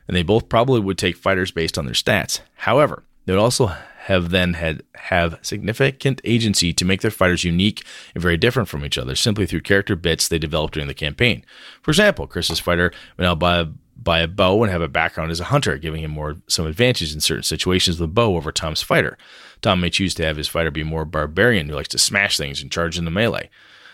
and 0.08 0.16
they 0.16 0.22
both 0.22 0.48
probably 0.48 0.80
would 0.80 0.98
take 0.98 1.16
fighters 1.16 1.50
based 1.50 1.76
on 1.76 1.84
their 1.84 1.94
stats. 1.94 2.40
However, 2.56 3.04
they 3.26 3.32
would 3.32 3.42
also 3.42 3.74
have 4.04 4.30
then 4.30 4.54
had 4.54 4.82
have 4.94 5.38
significant 5.42 6.20
agency 6.24 6.72
to 6.72 6.84
make 6.84 7.02
their 7.02 7.10
fighters 7.10 7.44
unique 7.44 7.84
and 8.14 8.22
very 8.22 8.36
different 8.36 8.68
from 8.68 8.84
each 8.84 8.98
other 8.98 9.14
simply 9.14 9.46
through 9.46 9.60
character 9.60 9.94
bits 9.94 10.26
they 10.26 10.40
developed 10.40 10.74
during 10.74 10.88
the 10.88 10.94
campaign. 10.94 11.44
For 11.82 11.92
example, 11.92 12.26
Chris's 12.26 12.58
fighter 12.58 12.92
would 13.16 13.22
now 13.22 13.36
buy 13.36 13.58
a, 13.60 13.66
buy 13.96 14.20
a 14.20 14.28
bow 14.28 14.60
and 14.62 14.72
have 14.72 14.82
a 14.82 14.88
background 14.88 15.30
as 15.30 15.38
a 15.38 15.44
hunter, 15.44 15.78
giving 15.78 16.02
him 16.02 16.10
more 16.10 16.36
some 16.48 16.66
advantages 16.66 17.14
in 17.14 17.20
certain 17.20 17.44
situations 17.44 18.00
with 18.00 18.10
a 18.10 18.12
bow 18.12 18.36
over 18.36 18.50
Tom's 18.50 18.82
fighter. 18.82 19.16
Tom 19.62 19.80
may 19.80 19.90
choose 19.90 20.14
to 20.14 20.24
have 20.24 20.36
his 20.36 20.48
fighter 20.48 20.70
be 20.70 20.84
more 20.84 21.04
barbarian 21.04 21.68
who 21.68 21.74
likes 21.74 21.88
to 21.88 21.98
smash 21.98 22.36
things 22.36 22.60
and 22.60 22.70
charge 22.70 22.98
in 22.98 23.04
the 23.04 23.10
melee. 23.10 23.48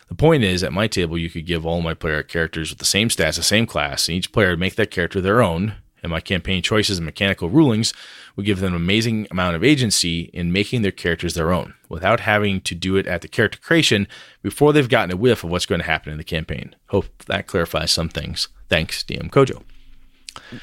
The 0.08 0.14
point 0.14 0.42
is, 0.42 0.62
at 0.62 0.72
my 0.72 0.86
table, 0.86 1.18
you 1.18 1.28
could 1.28 1.46
give 1.46 1.66
all 1.66 1.82
my 1.82 1.94
player 1.94 2.22
characters 2.22 2.70
with 2.70 2.78
the 2.78 2.86
same 2.86 3.10
stats, 3.10 3.36
the 3.36 3.42
same 3.42 3.66
class, 3.66 4.08
and 4.08 4.16
each 4.16 4.32
player 4.32 4.50
would 4.50 4.58
make 4.58 4.76
that 4.76 4.90
character 4.90 5.20
their 5.20 5.42
own, 5.42 5.74
and 6.02 6.10
my 6.10 6.20
campaign 6.20 6.62
choices 6.62 6.98
and 6.98 7.04
mechanical 7.04 7.50
rulings 7.50 7.92
would 8.34 8.46
give 8.46 8.60
them 8.60 8.72
an 8.72 8.80
amazing 8.80 9.26
amount 9.30 9.56
of 9.56 9.64
agency 9.64 10.30
in 10.32 10.52
making 10.52 10.82
their 10.82 10.92
characters 10.92 11.34
their 11.34 11.52
own 11.52 11.74
without 11.88 12.20
having 12.20 12.60
to 12.62 12.74
do 12.74 12.96
it 12.96 13.06
at 13.06 13.20
the 13.20 13.28
character 13.28 13.58
creation 13.58 14.06
before 14.42 14.72
they've 14.72 14.88
gotten 14.88 15.12
a 15.12 15.16
whiff 15.16 15.44
of 15.44 15.50
what's 15.50 15.66
going 15.66 15.80
to 15.80 15.86
happen 15.86 16.12
in 16.12 16.18
the 16.18 16.24
campaign. 16.24 16.74
Hope 16.86 17.06
that 17.26 17.46
clarifies 17.46 17.90
some 17.90 18.08
things. 18.08 18.48
Thanks, 18.68 19.02
DM 19.02 19.30
Kojo. 19.30 19.62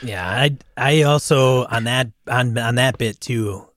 Yeah, 0.02 0.26
I 0.26 0.58
I 0.78 1.02
also 1.04 1.66
on 1.66 1.84
that 1.84 2.10
on 2.28 2.58
on 2.58 2.76
that 2.76 2.98
bit 2.98 3.20
too, 3.20 3.68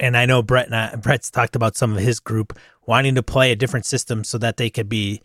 and 0.00 0.16
I 0.16 0.26
know 0.26 0.42
Brett 0.42 0.66
and 0.66 0.76
I, 0.76 0.94
Brett's 0.96 1.30
talked 1.30 1.56
about 1.56 1.76
some 1.76 1.92
of 1.92 1.98
his 1.98 2.20
group 2.20 2.58
wanting 2.86 3.14
to 3.16 3.22
play 3.22 3.52
a 3.52 3.56
different 3.56 3.86
system 3.86 4.24
so 4.24 4.38
that 4.38 4.56
they 4.56 4.70
could 4.70 4.88
be 4.88 5.22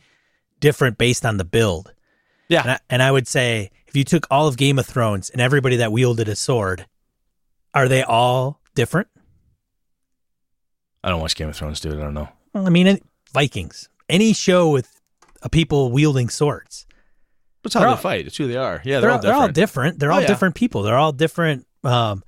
different 0.60 0.98
based 0.98 1.26
on 1.26 1.38
the 1.38 1.46
build. 1.46 1.94
Yeah, 2.48 2.62
and 2.62 2.72
I, 2.72 2.80
and 2.90 3.04
I 3.04 3.12
would 3.12 3.28
say 3.28 3.70
if 3.88 3.96
you 3.96 4.04
took 4.04 4.26
all 4.32 4.48
of 4.48 4.58
Game 4.58 4.80
of 4.80 4.86
Thrones 4.86 5.30
and 5.30 5.40
everybody 5.42 5.76
that 5.78 5.92
wielded 5.92 6.28
a 6.28 6.36
sword, 6.36 6.86
are 7.74 7.88
they 7.88 8.02
all 8.04 8.60
different? 8.76 9.08
I 11.04 11.10
don't 11.10 11.22
watch 11.22 11.36
Game 11.36 11.50
of 11.50 11.56
Thrones, 11.56 11.80
dude. 11.80 11.94
I 11.94 12.02
don't 12.02 12.14
know. 12.14 12.30
Well, 12.54 12.66
I 12.68 12.70
mean, 12.70 13.00
Vikings, 13.34 13.90
any 14.10 14.34
show 14.34 14.70
with 14.70 15.00
a 15.42 15.50
people 15.50 15.92
wielding 15.92 16.30
swords. 16.30 16.86
That's 17.64 17.74
how 17.74 17.82
They're 17.82 17.90
they 17.90 17.92
all- 17.92 17.98
fight. 17.98 18.26
It's 18.28 18.38
who 18.38 18.48
they 18.48 18.58
are. 18.58 18.82
Yeah, 18.84 19.00
They're, 19.00 19.02
they're, 19.02 19.10
all, 19.12 19.16
all 19.18 19.22
they're 19.22 19.34
all 19.34 19.48
different. 19.48 19.56
different. 19.56 20.00
They're 20.00 20.12
Oh, 20.12 20.16
all 20.16 20.22
yeah. 20.22 20.28
different 20.28 20.56
people. 20.56 20.84
They're 20.84 20.98
all 20.98 21.12
different. 21.12 21.68
Um, 21.84 22.24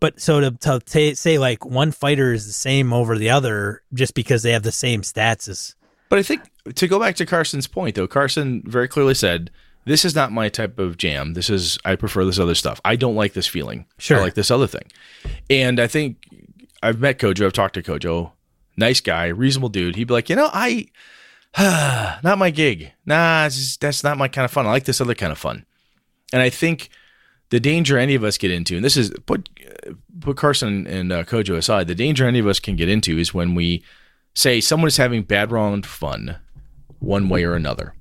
but 0.00 0.20
so 0.20 0.40
to, 0.40 0.50
to 0.50 0.80
ta 0.80 1.14
say 1.14 1.38
like 1.38 1.64
one 1.64 1.92
fighter 1.92 2.32
is 2.32 2.46
the 2.46 2.52
same 2.52 2.92
over 2.92 3.16
the 3.18 3.30
other 3.30 3.82
just 3.92 4.14
because 4.14 4.42
they 4.42 4.52
have 4.52 4.62
the 4.62 4.72
same 4.72 5.02
stats 5.02 5.48
is 5.48 5.74
But 6.08 6.18
I 6.18 6.22
think 6.22 6.42
to 6.74 6.86
go 6.88 6.98
back 7.00 7.16
to 7.16 7.26
Carson's 7.26 7.66
point, 7.66 7.94
though, 7.94 8.06
Carson 8.06 8.62
very 8.66 8.88
clearly 8.88 9.14
said, 9.14 9.50
"This 9.84 10.04
is 10.04 10.14
not 10.14 10.32
my 10.32 10.48
type 10.48 10.78
of 10.78 10.96
jam. 10.96 11.34
This 11.34 11.50
is 11.50 11.78
I 11.84 11.96
prefer 11.96 12.24
this 12.24 12.38
other 12.38 12.54
stuff. 12.54 12.80
I 12.84 12.96
don't 12.96 13.14
like 13.16 13.32
this 13.34 13.46
feeling. 13.46 13.86
Sure. 13.98 14.18
I 14.18 14.22
like 14.22 14.34
this 14.34 14.50
other 14.50 14.66
thing." 14.66 14.90
And 15.50 15.78
I 15.80 15.86
think 15.86 16.26
I've 16.82 17.00
met 17.00 17.18
Kojo. 17.18 17.46
I've 17.46 17.52
talked 17.52 17.74
to 17.74 17.82
Kojo. 17.82 18.32
Nice 18.76 19.00
guy, 19.00 19.26
reasonable 19.26 19.68
dude. 19.68 19.94
He'd 19.96 20.08
be 20.08 20.14
like, 20.14 20.28
you 20.28 20.36
know, 20.36 20.50
I 20.52 20.86
not 21.58 22.38
my 22.38 22.50
gig. 22.50 22.92
Nah, 23.06 23.48
just- 23.48 23.80
that's 23.80 24.02
not 24.02 24.18
my 24.18 24.28
kind 24.28 24.44
of 24.44 24.50
fun. 24.50 24.66
I 24.66 24.70
like 24.70 24.84
this 24.84 25.00
other 25.00 25.14
kind 25.14 25.32
of 25.32 25.38
fun. 25.38 25.64
And 26.32 26.42
I 26.42 26.50
think 26.50 26.88
the 27.54 27.60
danger 27.60 27.96
any 27.96 28.16
of 28.16 28.24
us 28.24 28.36
get 28.36 28.50
into, 28.50 28.74
and 28.74 28.84
this 28.84 28.96
is 28.96 29.12
put 29.26 29.48
put 30.18 30.36
Carson 30.36 30.88
and 30.88 31.12
uh, 31.12 31.22
Kojo 31.22 31.56
aside, 31.56 31.86
the 31.86 31.94
danger 31.94 32.26
any 32.26 32.40
of 32.40 32.48
us 32.48 32.58
can 32.58 32.74
get 32.74 32.88
into 32.88 33.16
is 33.16 33.32
when 33.32 33.54
we 33.54 33.84
say 34.34 34.60
someone 34.60 34.88
is 34.88 34.96
having 34.96 35.22
bad 35.22 35.52
wrong 35.52 35.80
fun 35.82 36.38
one 36.98 37.28
way 37.28 37.44
or 37.44 37.54
another. 37.54 37.94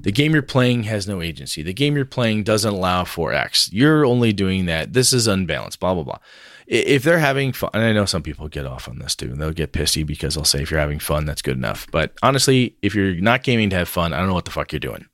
The 0.00 0.10
game 0.10 0.32
you're 0.32 0.40
playing 0.40 0.84
has 0.84 1.06
no 1.06 1.20
agency. 1.20 1.62
The 1.62 1.74
game 1.74 1.96
you're 1.96 2.06
playing 2.06 2.44
doesn't 2.44 2.72
allow 2.72 3.04
for 3.04 3.34
X. 3.34 3.70
You're 3.74 4.06
only 4.06 4.32
doing 4.32 4.64
that. 4.64 4.94
This 4.94 5.12
is 5.12 5.26
unbalanced, 5.26 5.80
blah, 5.80 5.92
blah, 5.92 6.04
blah. 6.04 6.18
If 6.66 7.02
they're 7.02 7.18
having 7.18 7.52
fun, 7.52 7.70
and 7.74 7.82
I 7.82 7.92
know 7.92 8.06
some 8.06 8.22
people 8.22 8.48
get 8.48 8.64
off 8.64 8.88
on 8.88 9.00
this 9.00 9.14
too, 9.14 9.26
and 9.26 9.38
they'll 9.38 9.52
get 9.52 9.74
pissy 9.74 10.06
because 10.06 10.34
they'll 10.34 10.44
say, 10.44 10.62
if 10.62 10.70
you're 10.70 10.80
having 10.80 10.98
fun, 10.98 11.26
that's 11.26 11.42
good 11.42 11.58
enough. 11.58 11.86
But 11.92 12.14
honestly, 12.22 12.74
if 12.80 12.94
you're 12.94 13.16
not 13.16 13.42
gaming 13.42 13.68
to 13.68 13.76
have 13.76 13.88
fun, 13.88 14.14
I 14.14 14.18
don't 14.18 14.28
know 14.28 14.34
what 14.34 14.46
the 14.46 14.50
fuck 14.50 14.72
you're 14.72 14.80
doing. 14.80 15.04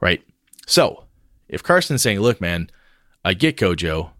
Right? 0.00 0.22
So, 0.66 1.04
if 1.50 1.62
Carson's 1.62 2.02
saying, 2.02 2.20
look, 2.20 2.40
man, 2.40 2.70
I 3.24 3.34
get 3.34 3.56
Kojo. 3.56 4.10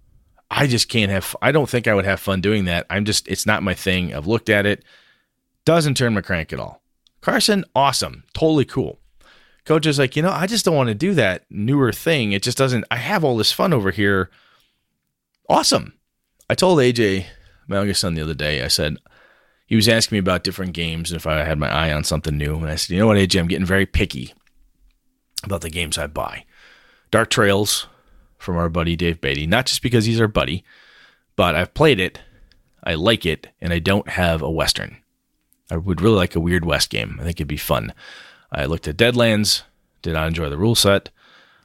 I 0.51 0.67
just 0.67 0.89
can't 0.89 1.13
have, 1.13 1.37
I 1.41 1.53
don't 1.53 1.71
think 1.71 1.87
I 1.87 1.95
would 1.95 2.05
have 2.05 2.19
fun 2.19 2.41
doing 2.41 2.65
that. 2.65 2.85
I'm 2.91 3.05
just, 3.05 3.29
it's 3.29 3.47
not 3.47 3.63
my 3.63 3.73
thing. 3.73 4.13
I've 4.13 4.27
looked 4.27 4.51
at 4.51 4.67
it. 4.67 4.85
Doesn't 5.65 5.97
turn 5.97 6.13
my 6.13 6.23
crank 6.23 6.53
at 6.53 6.59
all. 6.59 6.83
Carson, 7.21 7.65
awesome. 7.75 8.25
Totally 8.35 8.65
cool. 8.65 8.99
Is 9.69 10.01
like, 10.01 10.17
you 10.17 10.23
know, 10.23 10.33
I 10.33 10.49
just 10.49 10.65
don't 10.65 10.75
want 10.75 10.89
to 10.89 10.97
do 10.97 11.15
that 11.15 11.45
newer 11.49 11.93
thing. 11.93 12.33
It 12.33 12.43
just 12.43 12.59
doesn't, 12.59 12.85
I 12.91 12.97
have 12.97 13.23
all 13.23 13.37
this 13.37 13.53
fun 13.53 13.73
over 13.73 13.93
here. 13.93 14.29
Awesome. 15.49 15.95
I 16.49 16.57
told 16.57 16.81
AJ, 16.81 17.27
my 17.69 17.77
youngest 17.77 18.01
son, 18.01 18.15
the 18.15 18.23
other 18.23 18.35
day, 18.35 18.65
I 18.65 18.69
said, 18.69 18.97
he 19.67 19.77
was 19.77 19.89
asking 19.89 20.17
me 20.17 20.19
about 20.19 20.43
different 20.43 20.73
games 20.73 21.13
and 21.13 21.17
if 21.17 21.25
I 21.25 21.45
had 21.45 21.61
my 21.61 21.69
eye 21.69 21.93
on 21.93 22.03
something 22.03 22.37
new. 22.37 22.57
And 22.57 22.69
I 22.69 22.75
said, 22.75 22.95
you 22.95 22.99
know 22.99 23.07
what, 23.07 23.17
AJ, 23.17 23.39
I'm 23.39 23.47
getting 23.47 23.65
very 23.65 23.87
picky 23.87 24.35
about 25.45 25.61
the 25.61 25.71
games 25.71 25.97
I 25.97 26.09
buy. 26.09 26.45
Dark 27.11 27.31
Trails 27.31 27.87
from 28.39 28.57
our 28.57 28.69
buddy 28.69 28.97
Dave 28.97 29.21
Beatty, 29.21 29.47
not 29.47 29.67
just 29.67 29.83
because 29.83 30.05
he's 30.05 30.21
our 30.21 30.29
buddy, 30.29 30.65
but 31.37 31.55
I've 31.55 31.75
played 31.75 32.01
it, 32.01 32.21
I 32.83 32.95
like 32.95 33.27
it, 33.27 33.49
and 33.61 33.73
I 33.73 33.79
don't 33.79 34.09
have 34.09 34.43
a 34.43 34.51
Western. 34.51 34.97
I 35.71 35.77
would 35.77 36.01
really 36.01 36.17
like 36.17 36.35
a 36.35 36.41
Weird 36.41 36.65
West 36.65 36.91
game. 36.91 37.19
I 37.21 37.25
think 37.25 37.37
it'd 37.37 37.49
be 37.49 37.57
fun. 37.57 37.93
I 38.53 38.65
looked 38.65 38.89
at 38.89 38.97
Deadlands, 38.97 39.63
did 40.03 40.15
not 40.15 40.27
enjoy 40.27 40.49
the 40.49 40.59
rule 40.59 40.75
set. 40.75 41.11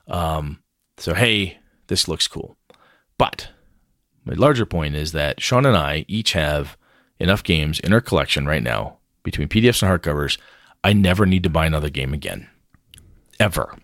Um, 0.08 0.62
so, 0.98 1.14
hey, 1.14 1.58
this 1.88 2.08
looks 2.08 2.28
cool. 2.28 2.58
But 3.18 3.50
my 4.24 4.34
larger 4.34 4.66
point 4.66 4.96
is 4.96 5.12
that 5.14 5.42
Sean 5.42 5.66
and 5.66 5.78
I 5.78 6.06
each 6.08 6.34
have 6.34 6.78
enough 7.20 7.44
games 7.44 7.80
in 7.80 7.94
our 7.94 8.02
collection 8.02 8.46
right 8.46 8.64
now 8.64 8.98
between 9.24 9.48
PDFs 9.48 9.82
and 9.82 10.02
hardcovers. 10.02 10.38
I 10.84 10.94
never 10.94 11.26
need 11.26 11.44
to 11.44 11.50
buy 11.50 11.66
another 11.66 11.90
game 11.90 12.14
again. 12.14 12.48
Ever. 13.40 13.76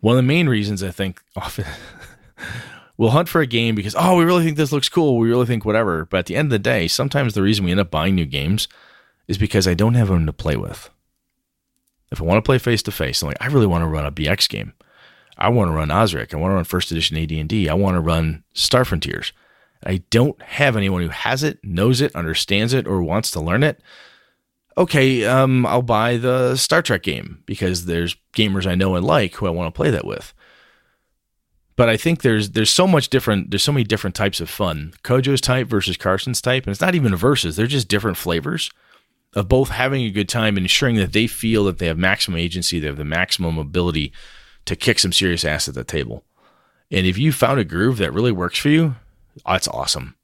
One 0.00 0.14
of 0.14 0.16
the 0.16 0.26
main 0.26 0.48
reasons 0.48 0.82
I 0.82 0.90
think 0.90 1.22
often 1.36 1.66
we'll 2.96 3.10
hunt 3.10 3.28
for 3.28 3.40
a 3.40 3.46
game 3.46 3.74
because, 3.74 3.94
oh, 3.98 4.16
we 4.16 4.24
really 4.24 4.44
think 4.44 4.56
this 4.56 4.72
looks 4.72 4.88
cool. 4.88 5.18
We 5.18 5.28
really 5.28 5.46
think 5.46 5.64
whatever. 5.64 6.06
But 6.06 6.18
at 6.18 6.26
the 6.26 6.36
end 6.36 6.46
of 6.46 6.50
the 6.50 6.58
day, 6.58 6.88
sometimes 6.88 7.34
the 7.34 7.42
reason 7.42 7.64
we 7.64 7.70
end 7.70 7.80
up 7.80 7.90
buying 7.90 8.14
new 8.14 8.26
games 8.26 8.68
is 9.28 9.38
because 9.38 9.68
I 9.68 9.74
don't 9.74 9.94
have 9.94 10.08
them 10.08 10.26
to 10.26 10.32
play 10.32 10.56
with. 10.56 10.90
If 12.10 12.20
I 12.20 12.24
want 12.24 12.38
to 12.38 12.46
play 12.46 12.58
face 12.58 12.82
to 12.84 12.90
face, 12.90 13.22
I'm 13.22 13.28
like, 13.28 13.36
I 13.40 13.46
really 13.46 13.66
want 13.66 13.82
to 13.82 13.88
run 13.88 14.04
a 14.04 14.12
BX 14.12 14.48
game. 14.48 14.72
I 15.38 15.48
want 15.48 15.68
to 15.68 15.72
run 15.72 15.90
Osric. 15.90 16.34
I 16.34 16.36
want 16.36 16.50
to 16.50 16.56
run 16.56 16.64
first 16.64 16.90
edition 16.90 17.16
AD&D. 17.16 17.68
I 17.68 17.74
want 17.74 17.94
to 17.94 18.00
run 18.00 18.44
Star 18.52 18.84
Frontiers. 18.84 19.32
I 19.84 20.02
don't 20.10 20.40
have 20.42 20.76
anyone 20.76 21.02
who 21.02 21.08
has 21.08 21.42
it, 21.42 21.58
knows 21.64 22.00
it, 22.00 22.14
understands 22.14 22.74
it, 22.74 22.86
or 22.86 23.02
wants 23.02 23.30
to 23.30 23.40
learn 23.40 23.62
it. 23.62 23.80
Okay, 24.78 25.24
um, 25.24 25.66
I'll 25.66 25.82
buy 25.82 26.16
the 26.16 26.56
Star 26.56 26.80
Trek 26.80 27.02
game 27.02 27.42
because 27.44 27.86
there's 27.86 28.16
gamers 28.34 28.66
I 28.66 28.74
know 28.74 28.94
and 28.94 29.04
like 29.04 29.34
who 29.34 29.46
I 29.46 29.50
want 29.50 29.72
to 29.72 29.76
play 29.76 29.90
that 29.90 30.06
with. 30.06 30.32
But 31.76 31.88
I 31.88 31.96
think 31.96 32.22
there's 32.22 32.50
there's 32.50 32.70
so 32.70 32.86
much 32.86 33.08
different 33.08 33.50
there's 33.50 33.64
so 33.64 33.72
many 33.72 33.84
different 33.84 34.14
types 34.14 34.40
of 34.40 34.50
fun. 34.50 34.92
Kojo's 35.02 35.40
type 35.40 35.66
versus 35.66 35.96
Carson's 35.96 36.42
type, 36.42 36.64
and 36.64 36.70
it's 36.72 36.80
not 36.80 36.94
even 36.94 37.16
versus, 37.16 37.56
they're 37.56 37.66
just 37.66 37.88
different 37.88 38.16
flavors 38.16 38.70
of 39.34 39.48
both 39.48 39.70
having 39.70 40.02
a 40.02 40.10
good 40.10 40.28
time 40.28 40.56
and 40.56 40.64
ensuring 40.64 40.96
that 40.96 41.12
they 41.12 41.26
feel 41.26 41.64
that 41.64 41.78
they 41.78 41.86
have 41.86 41.98
maximum 41.98 42.38
agency, 42.38 42.78
they 42.78 42.86
have 42.86 42.96
the 42.96 43.04
maximum 43.04 43.58
ability 43.58 44.12
to 44.64 44.76
kick 44.76 44.98
some 44.98 45.12
serious 45.12 45.44
ass 45.44 45.68
at 45.68 45.74
the 45.74 45.84
table. 45.84 46.24
And 46.90 47.06
if 47.06 47.16
you 47.16 47.32
found 47.32 47.60
a 47.60 47.64
groove 47.64 47.98
that 47.98 48.12
really 48.12 48.32
works 48.32 48.58
for 48.58 48.68
you, 48.68 48.96
that's 49.46 49.68
awesome. 49.68 50.16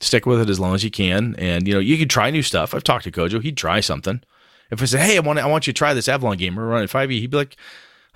Stick 0.00 0.26
with 0.26 0.40
it 0.40 0.50
as 0.50 0.58
long 0.58 0.74
as 0.74 0.82
you 0.82 0.90
can. 0.90 1.34
And 1.36 1.68
you 1.68 1.74
know, 1.74 1.80
you 1.80 1.98
can 1.98 2.08
try 2.08 2.30
new 2.30 2.42
stuff. 2.42 2.74
I've 2.74 2.84
talked 2.84 3.04
to 3.04 3.10
Kojo, 3.10 3.42
he'd 3.42 3.56
try 3.56 3.80
something. 3.80 4.22
If 4.70 4.82
I 4.82 4.84
say, 4.86 4.98
Hey, 5.00 5.16
I 5.16 5.20
want 5.20 5.38
I 5.38 5.46
want 5.46 5.66
you 5.66 5.72
to 5.72 5.78
try 5.78 5.94
this 5.94 6.08
Avalon 6.08 6.36
game, 6.36 6.56
we're 6.56 6.66
running 6.66 6.88
5e, 6.88 7.10
he'd 7.20 7.30
be 7.30 7.36
like, 7.36 7.56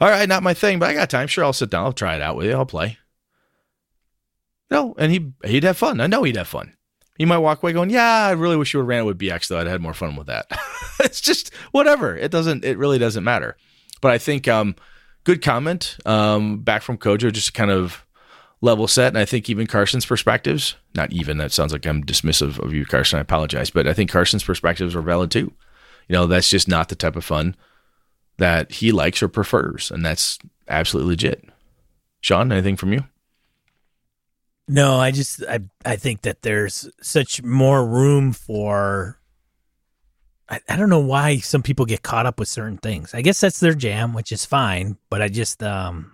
All 0.01 0.09
right, 0.09 0.29
not 0.29 0.43
my 0.43 0.55
thing, 0.55 0.79
but 0.79 0.89
I 0.89 0.95
got 0.95 1.11
time. 1.11 1.29
Sure, 1.29 1.45
I'll 1.45 1.53
sit 1.53 1.71
down, 1.71 1.85
I'll 1.85 1.93
try 1.93 2.17
it 2.17 2.23
out 2.23 2.37
with 2.37 2.47
you, 2.47 2.53
I'll 2.53 2.67
play. 2.67 2.99
No, 4.71 4.95
and 4.99 5.13
he 5.13 5.33
he'd 5.45 5.65
have 5.65 5.77
fun. 5.77 6.01
I 6.01 6.07
know 6.07 6.23
he'd 6.23 6.37
have 6.37 6.49
fun. 6.49 6.75
He 7.17 7.25
might 7.25 7.39
walk 7.39 7.63
away 7.63 7.73
going, 7.73 7.91
"Yeah, 7.91 8.27
I 8.27 8.33
really 8.33 8.57
wish 8.57 8.75
you 8.75 8.81
would 8.81 8.89
ran 8.89 9.03
it 9.03 9.05
with 9.05 9.19
BX 9.19 9.49
though. 9.49 9.61
I'd 9.61 9.67
had 9.67 9.81
more 9.81 9.95
fun 9.95 10.17
with 10.17 10.27
that." 10.27 10.47
it's 11.01 11.21
just 11.21 11.55
whatever. 11.71 12.17
It 12.17 12.31
doesn't. 12.31 12.65
It 12.65 12.79
really 12.79 12.99
doesn't 12.99 13.23
matter. 13.23 13.57
But 14.01 14.11
I 14.11 14.19
think 14.19 14.49
um, 14.49 14.75
good 15.23 15.43
comment 15.43 15.97
um, 16.05 16.61
back 16.61 16.83
from 16.83 16.99
Kojo, 16.99 17.33
just 17.33 17.55
kind 17.55 17.71
of 17.71 18.04
level 18.65 18.89
set. 18.89 19.09
And 19.09 19.19
I 19.19 19.25
think 19.25 19.49
even 19.49 19.67
Carson's 19.67 20.07
perspectives, 20.07 20.75
not 20.95 21.13
even, 21.13 21.37
that 21.39 21.53
sounds 21.53 21.73
like 21.73 21.87
I'm 21.87 22.03
dismissive 22.03 22.59
of 22.59 22.73
you, 22.73 22.85
Carson. 22.85 23.19
I 23.19 23.23
apologize. 23.23 23.71
But 23.71 23.87
I 23.87 23.93
think 23.93 24.11
Carson's 24.11 24.45
perspectives 24.45 24.97
are 24.97 25.03
valid 25.03 25.31
too. 25.31 25.53
You 26.09 26.15
know, 26.15 26.27
that's 26.27 26.51
just 26.51 26.69
not 26.69 26.89
the 26.89 26.97
type 26.97 27.17
of 27.17 27.25
fun 27.25 27.57
that 28.39 28.73
he 28.73 28.91
likes 28.91 29.23
or 29.23 29.29
prefers. 29.29 29.91
And 29.91 30.05
that's 30.05 30.39
absolutely 30.69 31.13
legit. 31.13 31.45
Sean, 32.21 32.51
anything 32.51 32.77
from 32.77 32.93
you? 32.93 33.05
No, 34.67 34.99
I 34.99 35.11
just 35.11 35.45
I 35.45 35.61
I 35.85 35.97
think 35.97 36.23
that 36.23 36.41
there's 36.41 36.89
such 37.03 37.43
more 37.43 37.87
room 37.87 38.33
for 38.33 39.21
I, 40.49 40.61
I 40.69 40.77
don't 40.77 40.89
know 40.89 41.01
why 41.01 41.37
some 41.39 41.63
people 41.63 41.85
get 41.85 42.03
caught 42.03 42.25
up 42.25 42.39
with 42.39 42.49
certain 42.49 42.79
things. 42.79 43.13
I 43.15 43.21
guess 43.21 43.41
that's 43.41 43.61
their 43.61 43.75
jam, 43.75 44.15
which 44.15 44.33
is 44.33 44.47
fine, 44.47 44.97
but 45.11 45.21
I 45.21 45.29
just 45.29 45.63
um 45.63 46.13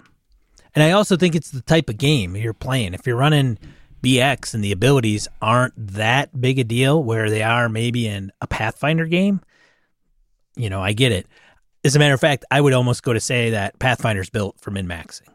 and 0.74 0.82
I 0.82 0.92
also 0.92 1.16
think 1.16 1.34
it's 1.34 1.50
the 1.50 1.62
type 1.62 1.88
of 1.88 1.98
game 1.98 2.36
you're 2.36 2.52
playing. 2.54 2.94
If 2.94 3.06
you're 3.06 3.16
running 3.16 3.58
BX 4.02 4.54
and 4.54 4.64
the 4.64 4.72
abilities 4.72 5.28
aren't 5.42 5.74
that 5.94 6.40
big 6.40 6.58
a 6.58 6.64
deal 6.64 7.02
where 7.02 7.28
they 7.28 7.42
are 7.42 7.68
maybe 7.68 8.06
in 8.06 8.32
a 8.40 8.46
Pathfinder 8.46 9.06
game, 9.06 9.40
you 10.56 10.70
know, 10.70 10.82
I 10.82 10.92
get 10.92 11.12
it. 11.12 11.26
As 11.84 11.96
a 11.96 11.98
matter 11.98 12.14
of 12.14 12.20
fact, 12.20 12.44
I 12.50 12.60
would 12.60 12.72
almost 12.72 13.02
go 13.02 13.12
to 13.12 13.20
say 13.20 13.50
that 13.50 13.78
Pathfinder's 13.78 14.30
built 14.30 14.60
for 14.60 14.70
min 14.70 14.86
maxing. 14.86 15.28
You 15.28 15.34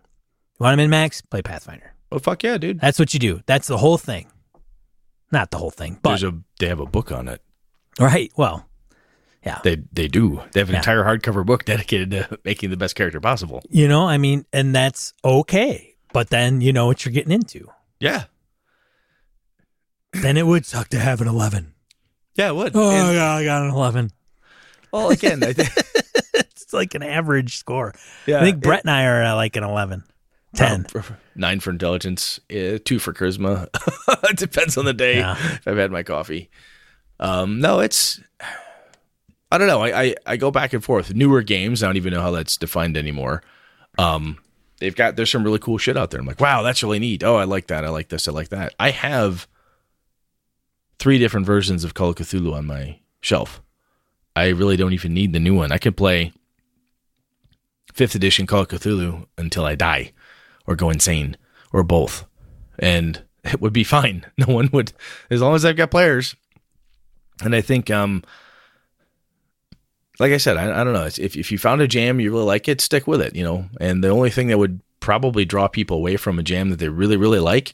want 0.59 0.73
to 0.73 0.77
min 0.77 0.89
max? 0.89 1.21
Play 1.21 1.41
Pathfinder. 1.41 1.93
Oh 2.11 2.19
fuck 2.19 2.43
yeah, 2.43 2.57
dude! 2.57 2.79
That's 2.79 2.99
what 2.99 3.13
you 3.13 3.19
do. 3.19 3.41
That's 3.45 3.67
the 3.67 3.77
whole 3.77 3.97
thing. 3.97 4.31
Not 5.31 5.51
the 5.51 5.57
whole 5.57 5.71
thing, 5.71 5.99
but 6.01 6.09
There's 6.09 6.23
a 6.23 6.37
they 6.59 6.67
have 6.67 6.79
a 6.79 6.85
book 6.85 7.11
on 7.11 7.27
it. 7.27 7.41
right. 7.99 8.31
Well, 8.37 8.65
yeah. 9.45 9.59
They 9.63 9.77
they 9.93 10.07
do. 10.07 10.41
They 10.53 10.59
have 10.59 10.69
an 10.69 10.73
Yeah. 10.73 10.79
entire 10.79 11.03
hardcover 11.03 11.45
book 11.45 11.65
dedicated 11.65 12.11
to 12.11 12.39
making 12.43 12.69
the 12.71 12.77
best 12.77 12.95
character 12.95 13.19
possible. 13.21 13.61
You 13.69 13.87
know, 13.87 14.07
I 14.07 14.17
mean, 14.17 14.45
and 14.51 14.73
that's 14.73 15.13
okay. 15.23 15.95
But 16.13 16.29
then 16.29 16.61
you 16.61 16.73
know 16.73 16.87
what 16.87 17.05
you're 17.05 17.11
getting 17.13 17.31
into. 17.33 17.69
Yeah, 17.99 18.23
Then 20.13 20.37
it 20.37 20.45
would 20.47 20.65
suck 20.65 20.87
to 20.89 20.99
have 20.99 21.21
an 21.21 21.27
11. 21.27 21.73
yeah, 22.35 22.49
it 22.49 22.55
would. 22.55 22.71
Oh, 22.75 22.89
And- 22.89 23.15
yeah, 23.15 23.31
I 23.33 23.43
got 23.43 23.63
an 23.63 23.69
11. 23.71 24.11
well, 24.91 25.09
again, 25.09 25.43
I 25.43 25.53
think 25.53 25.69
It's 26.33 26.73
like 26.73 26.95
an 26.95 27.03
average 27.03 27.57
score. 27.57 27.93
yeah, 28.25 28.39
I 28.39 28.43
think 28.43 28.61
Brett 28.61 28.83
and 28.83 28.91
I 28.91 29.05
are 29.05 29.35
like 29.35 29.55
an 29.55 29.63
11, 29.63 30.03
10. 30.55 30.87
Um, 30.95 31.03
nine 31.35 31.59
for 31.59 31.69
intelligence, 31.69 32.39
uh, 32.51 32.79
two 32.83 32.97
for 32.99 33.13
charisma. 33.13 33.67
it 34.29 34.37
depends 34.37 34.77
on 34.77 34.85
the 34.85 34.93
day. 34.93 35.17
Yeah. 35.17 35.37
I've 35.65 35.77
had 35.77 35.91
my 35.91 36.03
coffee. 36.03 36.49
Um, 37.19 37.59
no, 37.59 37.79
it's. 37.81 38.19
I 39.51 39.57
don't 39.57 39.67
know. 39.67 39.81
I, 39.81 40.01
I 40.01 40.15
I 40.25 40.37
go 40.37 40.51
back 40.51 40.73
and 40.73 40.83
forth. 40.83 41.13
Newer 41.13 41.41
games. 41.41 41.83
I 41.83 41.87
don't 41.87 41.97
even 41.97 42.13
know 42.13 42.21
how 42.21 42.31
that's 42.31 42.57
defined 42.57 42.97
anymore. 42.97 43.43
Um, 43.97 44.39
they've 44.79 44.95
got 44.95 45.15
there's 45.15 45.31
some 45.31 45.43
really 45.43 45.59
cool 45.59 45.77
shit 45.77 45.97
out 45.97 46.11
there. 46.11 46.19
I'm 46.19 46.25
like, 46.25 46.41
wow, 46.41 46.61
that's 46.61 46.83
really 46.83 46.99
neat. 46.99 47.23
Oh, 47.23 47.35
I 47.35 47.43
like 47.43 47.67
that. 47.67 47.85
I 47.85 47.89
like 47.89 48.09
this. 48.09 48.27
I 48.27 48.31
like 48.31 48.49
that. 48.49 48.73
I 48.79 48.91
have 48.91 49.47
three 50.99 51.19
different 51.19 51.45
versions 51.45 51.83
of 51.83 51.93
Call 51.93 52.09
of 52.09 52.15
Cthulhu 52.15 52.53
on 52.53 52.65
my 52.65 52.99
shelf. 53.21 53.61
I 54.35 54.49
really 54.49 54.77
don't 54.77 54.93
even 54.93 55.13
need 55.13 55.33
the 55.33 55.39
new 55.39 55.55
one. 55.55 55.71
I 55.71 55.77
can 55.77 55.93
play 55.93 56.33
fifth 57.93 58.15
edition 58.15 58.45
Call 58.47 58.61
of 58.61 58.67
Cthulhu 58.67 59.25
until 59.37 59.65
I 59.65 59.75
die 59.75 60.11
or 60.67 60.75
go 60.75 60.89
insane 60.89 61.37
or 61.71 61.83
both. 61.83 62.25
And 62.79 63.23
it 63.43 63.61
would 63.61 63.73
be 63.73 63.83
fine. 63.83 64.25
No 64.37 64.53
one 64.53 64.69
would, 64.73 64.91
as 65.29 65.41
long 65.41 65.55
as 65.55 65.63
I've 65.63 65.77
got 65.77 65.91
players. 65.91 66.35
And 67.41 67.55
I 67.55 67.61
think, 67.61 67.89
um, 67.89 68.23
like 70.19 70.31
I 70.31 70.37
said, 70.37 70.57
I, 70.57 70.81
I 70.81 70.83
don't 70.83 70.93
know. 70.93 71.05
If, 71.05 71.35
if 71.35 71.51
you 71.51 71.57
found 71.57 71.81
a 71.81 71.87
jam, 71.87 72.19
you 72.19 72.31
really 72.31 72.45
like 72.45 72.67
it, 72.67 72.81
stick 72.81 73.07
with 73.07 73.21
it, 73.21 73.35
you 73.35 73.43
know. 73.43 73.65
And 73.79 74.03
the 74.03 74.09
only 74.09 74.29
thing 74.29 74.47
that 74.47 74.57
would 74.57 74.81
probably 74.99 75.45
draw 75.45 75.67
people 75.67 75.97
away 75.97 76.17
from 76.17 76.39
a 76.39 76.43
jam 76.43 76.69
that 76.69 76.79
they 76.79 76.89
really, 76.89 77.17
really 77.17 77.39
like 77.39 77.73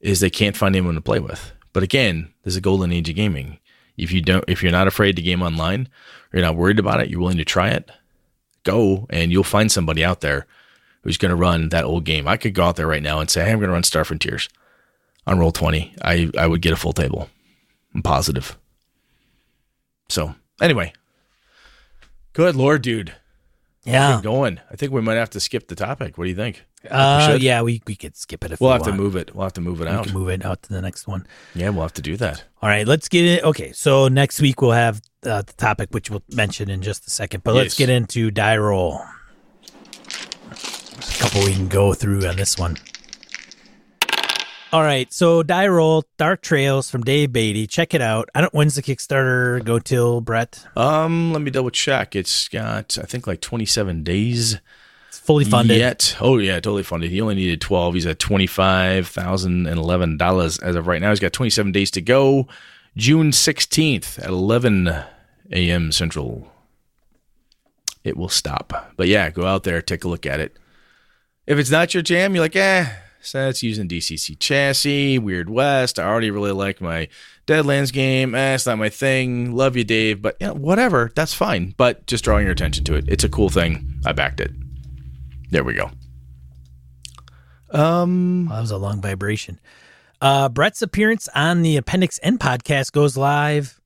is 0.00 0.20
they 0.20 0.30
can't 0.30 0.56
find 0.56 0.74
anyone 0.76 0.94
to 0.94 1.00
play 1.00 1.20
with. 1.20 1.52
But 1.72 1.82
again, 1.82 2.32
there's 2.42 2.56
a 2.56 2.60
golden 2.60 2.92
age 2.92 3.08
of 3.08 3.16
gaming. 3.16 3.58
If 3.96 4.12
you 4.12 4.20
don't, 4.20 4.44
if 4.48 4.62
you're 4.62 4.72
not 4.72 4.88
afraid 4.88 5.16
to 5.16 5.22
game 5.22 5.42
online, 5.42 5.88
you're 6.32 6.42
not 6.42 6.56
worried 6.56 6.78
about 6.78 7.00
it, 7.00 7.08
you're 7.08 7.20
willing 7.20 7.38
to 7.38 7.44
try 7.44 7.70
it, 7.70 7.90
go 8.62 9.06
and 9.10 9.32
you'll 9.32 9.44
find 9.44 9.72
somebody 9.72 10.04
out 10.04 10.20
there 10.20 10.46
who's 11.02 11.16
going 11.16 11.30
to 11.30 11.36
run 11.36 11.70
that 11.70 11.84
old 11.84 12.04
game. 12.04 12.26
I 12.26 12.36
could 12.36 12.52
go 12.52 12.64
out 12.64 12.76
there 12.76 12.86
right 12.86 13.02
now 13.02 13.20
and 13.20 13.30
say, 13.30 13.44
hey, 13.44 13.52
I'm 13.52 13.58
going 13.58 13.68
to 13.68 13.74
run 13.74 13.84
Star 13.84 14.04
Frontiers 14.04 14.48
on 15.26 15.38
roll 15.38 15.52
20. 15.52 15.94
I, 16.02 16.30
I 16.36 16.46
would 16.46 16.62
get 16.62 16.72
a 16.72 16.76
full 16.76 16.92
table. 16.92 17.30
I'm 17.94 18.02
positive. 18.02 18.58
So 20.08 20.34
anyway, 20.60 20.92
good 22.36 22.54
Lord, 22.54 22.82
dude. 22.82 23.14
Yeah. 23.84 24.20
Going. 24.22 24.60
I 24.70 24.76
think 24.76 24.92
we 24.92 25.00
might 25.00 25.14
have 25.14 25.30
to 25.30 25.40
skip 25.40 25.68
the 25.68 25.74
topic. 25.74 26.18
What 26.18 26.24
do 26.24 26.30
you 26.30 26.36
think? 26.36 26.64
Uh, 26.90 27.26
should. 27.32 27.42
yeah, 27.42 27.62
we, 27.62 27.82
we 27.86 27.94
could 27.96 28.16
skip 28.16 28.44
it 28.44 28.52
if 28.52 28.60
We'll 28.60 28.70
we 28.70 28.74
have 28.74 28.82
to 28.82 28.92
move 28.92 29.16
it. 29.16 29.34
We'll 29.34 29.44
have 29.44 29.52
to 29.54 29.60
move 29.60 29.80
it 29.80 29.84
We 29.84 29.90
out. 29.90 30.04
can 30.04 30.12
move 30.14 30.28
it 30.28 30.44
out 30.44 30.62
to 30.64 30.72
the 30.72 30.82
next 30.82 31.06
one. 31.08 31.26
Yeah, 31.54 31.70
we'll 31.70 31.82
have 31.82 31.94
to 31.94 32.02
do 32.02 32.16
that. 32.18 32.44
All 32.62 32.68
right, 32.68 32.86
let's 32.86 33.08
get 33.08 33.24
it. 33.24 33.42
Okay, 33.44 33.72
so 33.72 34.08
next 34.08 34.40
week 34.40 34.60
we'll 34.60 34.72
have 34.72 35.00
uh, 35.24 35.42
the 35.42 35.52
topic, 35.54 35.88
which 35.92 36.10
we'll 36.10 36.22
mention 36.32 36.68
in 36.68 36.82
just 36.82 37.06
a 37.06 37.10
second. 37.10 37.42
But 37.42 37.54
let's 37.54 37.76
get 37.76 37.88
into 37.88 38.30
die 38.30 38.56
roll. 38.58 39.00
There's 40.50 41.16
a 41.16 41.22
couple 41.22 41.44
we 41.44 41.54
can 41.54 41.68
go 41.68 41.94
through 41.94 42.26
on 42.26 42.36
this 42.36 42.58
one. 42.58 42.76
All 44.72 44.82
right, 44.82 45.10
so 45.12 45.42
die 45.44 45.68
roll, 45.68 46.04
Dark 46.18 46.42
Trails 46.42 46.90
from 46.90 47.02
Dave 47.02 47.32
Beatty. 47.32 47.66
Check 47.68 47.94
it 47.94 48.00
out. 48.02 48.28
I 48.34 48.40
don't. 48.40 48.52
When's 48.52 48.74
the 48.74 48.82
Kickstarter 48.82 49.64
go 49.64 49.78
till, 49.78 50.20
Brett? 50.20 50.66
Um, 50.76 51.32
let 51.32 51.40
me 51.40 51.50
double 51.52 51.70
check. 51.70 52.16
It's 52.16 52.48
got 52.48 52.98
I 52.98 53.02
think 53.06 53.26
like 53.28 53.40
27 53.40 54.02
days 54.02 54.58
It's 55.08 55.18
fully 55.20 55.44
funded. 55.44 55.78
yet. 55.78 56.16
Oh 56.20 56.38
yeah, 56.38 56.54
totally 56.56 56.82
funded. 56.82 57.10
He 57.12 57.20
only 57.20 57.36
needed 57.36 57.60
12. 57.60 57.94
He's 57.94 58.06
at 58.06 58.18
25,011 58.18 60.16
dollars 60.16 60.58
as 60.58 60.74
of 60.74 60.86
right 60.88 61.00
now. 61.00 61.10
He's 61.10 61.20
got 61.20 61.32
27 61.32 61.70
days 61.72 61.90
to 61.92 62.00
go. 62.00 62.48
June 62.96 63.30
16th 63.30 64.18
at 64.18 64.26
11 64.28 64.88
a.m. 65.52 65.92
Central. 65.92 66.50
It 68.02 68.16
will 68.16 68.28
stop. 68.28 68.92
But 68.96 69.06
yeah, 69.08 69.30
go 69.30 69.46
out 69.46 69.62
there, 69.62 69.80
take 69.80 70.02
a 70.04 70.08
look 70.08 70.26
at 70.26 70.40
it. 70.40 70.56
If 71.46 71.58
it's 71.58 71.70
not 71.70 71.94
your 71.94 72.02
jam, 72.02 72.34
you're 72.34 72.42
like, 72.44 72.56
eh, 72.56 72.86
so 73.26 73.48
it's 73.48 73.62
using 73.62 73.88
DCC 73.88 74.38
chassis, 74.38 75.18
Weird 75.18 75.50
West. 75.50 75.98
I 75.98 76.04
already 76.04 76.30
really 76.30 76.52
like 76.52 76.80
my 76.80 77.08
Deadlands 77.46 77.92
game. 77.92 78.34
Eh, 78.34 78.54
it's 78.54 78.66
not 78.66 78.78
my 78.78 78.88
thing. 78.88 79.52
Love 79.54 79.76
you, 79.76 79.84
Dave. 79.84 80.22
But 80.22 80.36
you 80.40 80.46
know, 80.48 80.54
whatever, 80.54 81.10
that's 81.14 81.34
fine. 81.34 81.74
But 81.76 82.06
just 82.06 82.24
drawing 82.24 82.44
your 82.44 82.52
attention 82.52 82.84
to 82.84 82.94
it. 82.94 83.04
It's 83.08 83.24
a 83.24 83.28
cool 83.28 83.48
thing. 83.50 84.00
I 84.06 84.12
backed 84.12 84.40
it. 84.40 84.50
There 85.50 85.64
we 85.64 85.74
go. 85.74 85.90
Um, 87.70 88.46
Well, 88.46 88.56
that 88.56 88.60
was 88.62 88.70
a 88.70 88.78
long 88.78 89.00
vibration. 89.00 89.60
Uh, 90.20 90.48
Brett's 90.48 90.82
appearance 90.82 91.28
on 91.34 91.62
the 91.62 91.76
Appendix 91.76 92.18
N 92.22 92.38
podcast 92.38 92.92
goes 92.92 93.16
live 93.16 93.80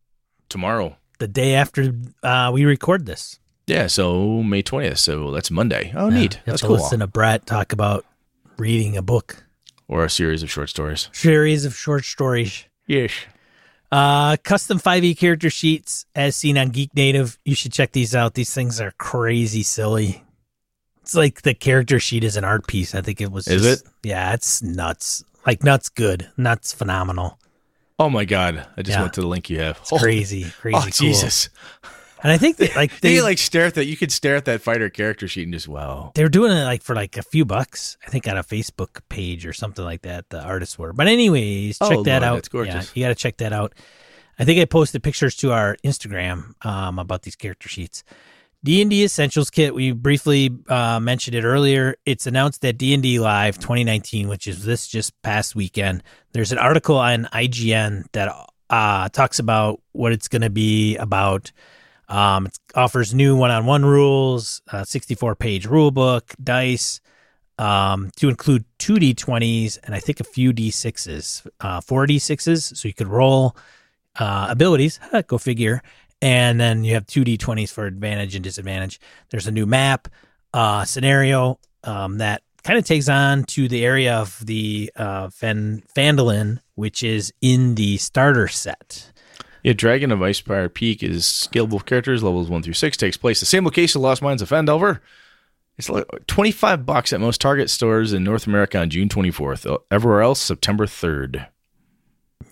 tomorrow. 0.48 0.96
the 1.18 1.26
day 1.28 1.54
after 1.54 1.92
uh, 2.22 2.50
we 2.52 2.64
record 2.64 3.06
this. 3.06 3.38
Yeah, 3.66 3.86
so 3.88 4.42
May 4.42 4.62
20th. 4.62 4.98
So 4.98 5.30
that's 5.30 5.50
Monday. 5.50 5.92
Oh, 5.94 6.08
Yeah, 6.08 6.14
neat. 6.20 6.40
That's 6.44 6.62
cool. 6.62 6.72
listen 6.72 7.00
to 7.00 7.06
Brett 7.06 7.46
talk 7.46 7.72
about 7.72 8.04
reading 8.60 8.96
a 8.96 9.02
book, 9.02 9.44
Or 9.88 10.04
a 10.04 10.10
series 10.10 10.42
of 10.42 10.50
short 10.50 10.68
stories. 10.68 11.08
series 11.12 11.64
of 11.64 11.74
short 11.74 12.04
stories. 12.04 12.64
Yes. 12.86 13.12
Uh, 13.90 14.36
custom 14.44 14.78
5e 14.78 15.18
character 15.18 15.50
sheets 15.50 16.06
as 16.14 16.36
seen 16.36 16.56
on 16.56 16.68
Geek 16.68 16.94
Native. 16.94 17.38
You 17.44 17.56
should 17.56 17.72
check 17.72 17.90
these 17.92 18.14
out. 18.14 18.34
These 18.34 18.54
things 18.54 18.80
are 18.80 18.92
crazy 18.98 19.64
silly. 19.64 20.22
It's 21.02 21.14
like 21.16 21.42
the 21.42 21.54
character 21.54 21.98
sheet 21.98 22.22
is 22.22 22.36
an 22.36 22.44
art 22.44 22.68
piece. 22.68 22.94
I 22.94 23.00
think 23.00 23.20
it 23.20 23.32
was. 23.32 23.48
Is 23.48 23.62
just- 23.62 23.84
it? 23.86 23.90
Yeah, 24.04 24.32
it's 24.34 24.62
nuts. 24.62 25.24
Like 25.46 25.64
nuts 25.64 25.88
good. 25.88 26.28
Nuts 26.36 26.72
phenomenal. 26.72 27.38
Oh 27.98 28.08
my 28.10 28.24
God! 28.24 28.64
I 28.76 28.82
just 28.82 28.96
Yeah. 28.96 29.02
went 29.02 29.14
to 29.14 29.20
the 29.22 29.26
link 29.26 29.50
you 29.50 29.58
have. 29.60 29.78
It's 29.80 29.90
crazy, 30.02 30.44
crazy 30.60 30.76
Oh 30.76 30.82
cool. 30.82 30.90
Jesus! 30.90 31.48
And 32.22 32.30
I 32.32 32.38
think 32.38 32.56
that 32.58 32.76
like 32.76 32.90
They 33.00 33.14
they 33.16 33.22
like 33.22 33.38
stare 33.38 33.66
at 33.66 33.74
that. 33.74 33.86
You 33.86 33.96
could 33.96 34.12
stare 34.12 34.36
at 34.36 34.44
that 34.44 34.60
fighter 34.60 34.90
character 34.90 35.26
sheet 35.28 35.44
and 35.44 35.52
just 35.52 35.68
wow. 35.68 36.12
they 36.14 36.22
were 36.22 36.28
doing 36.28 36.52
it 36.52 36.64
like 36.64 36.82
for 36.82 36.94
like 36.94 37.16
a 37.16 37.22
few 37.22 37.44
bucks. 37.44 37.96
I 38.06 38.10
think 38.10 38.28
on 38.28 38.36
a 38.36 38.44
Facebook 38.44 39.00
page 39.08 39.46
or 39.46 39.52
something 39.52 39.84
like 39.84 40.02
that. 40.02 40.28
The 40.30 40.40
artists 40.42 40.78
were. 40.78 40.92
But 40.92 41.06
anyways, 41.08 41.78
check 41.78 41.92
Oh, 41.92 42.02
that 42.04 42.22
Lord, 42.22 42.24
out. 42.24 42.34
that's 42.34 42.48
gorgeous. 42.48 42.92
Yeah, 42.94 43.00
you 43.00 43.04
got 43.04 43.08
to 43.08 43.14
check 43.14 43.38
that 43.38 43.52
out. 43.52 43.74
I 44.38 44.44
think 44.44 44.60
I 44.60 44.64
posted 44.64 45.02
pictures 45.02 45.36
to 45.36 45.52
our 45.52 45.76
Instagram 45.84 46.54
um, 46.64 46.98
about 46.98 47.22
these 47.22 47.36
character 47.36 47.68
sheets. 47.68 48.04
D 48.62 48.82
and 48.82 48.90
D 48.90 49.04
Essentials 49.04 49.48
Kit. 49.48 49.74
We 49.74 49.92
briefly 49.92 50.50
uh, 50.68 51.00
mentioned 51.00 51.34
it 51.34 51.44
earlier. 51.44 51.96
It's 52.04 52.26
announced 52.26 52.62
at 52.64 52.76
D 52.76 52.92
and 52.92 53.02
D 53.02 53.18
Live 53.18 53.56
2019, 53.58 54.28
which 54.28 54.46
is 54.46 54.64
this 54.64 54.86
just 54.86 55.20
past 55.22 55.54
weekend. 55.56 56.02
There's 56.32 56.52
an 56.52 56.58
article 56.58 56.96
on 56.96 57.24
IGN 57.32 58.04
that 58.12 58.34
uh, 58.68 59.08
talks 59.08 59.38
about 59.38 59.80
what 59.92 60.12
it's 60.12 60.28
going 60.28 60.42
to 60.42 60.50
be 60.50 60.96
about. 60.96 61.52
Um, 62.10 62.46
it 62.46 62.58
offers 62.74 63.14
new 63.14 63.36
one-on-one 63.36 63.84
rules, 63.84 64.60
a 64.68 64.78
64-page 64.78 65.66
rule 65.66 65.92
book, 65.92 66.34
dice, 66.42 67.00
um, 67.56 68.10
to 68.16 68.28
include 68.28 68.64
two 68.78 68.94
d20s 68.94 69.78
and 69.84 69.94
I 69.94 70.00
think 70.00 70.18
a 70.18 70.24
few 70.24 70.52
d6s, 70.52 71.46
uh, 71.60 71.80
four 71.80 72.06
d6s, 72.06 72.76
so 72.76 72.88
you 72.88 72.94
could 72.94 73.06
roll 73.06 73.56
uh, 74.18 74.48
abilities. 74.50 74.98
Go 75.28 75.38
figure. 75.38 75.82
And 76.20 76.58
then 76.58 76.84
you 76.84 76.94
have 76.94 77.06
two 77.06 77.22
d20s 77.22 77.70
for 77.70 77.86
advantage 77.86 78.34
and 78.34 78.42
disadvantage. 78.42 79.00
There's 79.30 79.46
a 79.46 79.52
new 79.52 79.66
map 79.66 80.08
uh, 80.52 80.84
scenario 80.84 81.60
um, 81.84 82.18
that 82.18 82.42
kind 82.64 82.78
of 82.78 82.84
takes 82.84 83.08
on 83.08 83.44
to 83.44 83.68
the 83.68 83.84
area 83.84 84.16
of 84.16 84.44
the 84.44 84.90
uh, 84.96 85.30
Fan- 85.30 85.82
Phandalin, 85.96 86.58
which 86.74 87.02
is 87.02 87.32
in 87.40 87.74
the 87.76 87.96
starter 87.98 88.48
set. 88.48 89.12
Yeah, 89.62 89.72
Dragon 89.74 90.10
of 90.12 90.20
Icespire 90.20 90.72
Peak 90.72 91.02
is 91.02 91.24
scalable 91.24 91.84
characters, 91.84 92.22
levels 92.22 92.48
one 92.48 92.62
through 92.62 92.74
six, 92.74 92.96
takes 92.96 93.16
place 93.16 93.40
the 93.40 93.46
same 93.46 93.64
location, 93.64 94.00
Lost 94.00 94.22
Mines 94.22 94.42
of 94.42 94.48
Phandelver. 94.48 95.00
It's 95.78 95.88
like 95.88 96.06
twenty 96.26 96.50
five 96.50 96.84
bucks 96.84 97.12
at 97.12 97.20
most 97.20 97.40
Target 97.40 97.70
stores 97.70 98.12
in 98.12 98.22
North 98.24 98.46
America 98.46 98.78
on 98.78 98.90
June 98.90 99.08
twenty 99.08 99.30
fourth. 99.30 99.66
Everywhere 99.90 100.22
else, 100.22 100.40
September 100.40 100.86
third. 100.86 101.46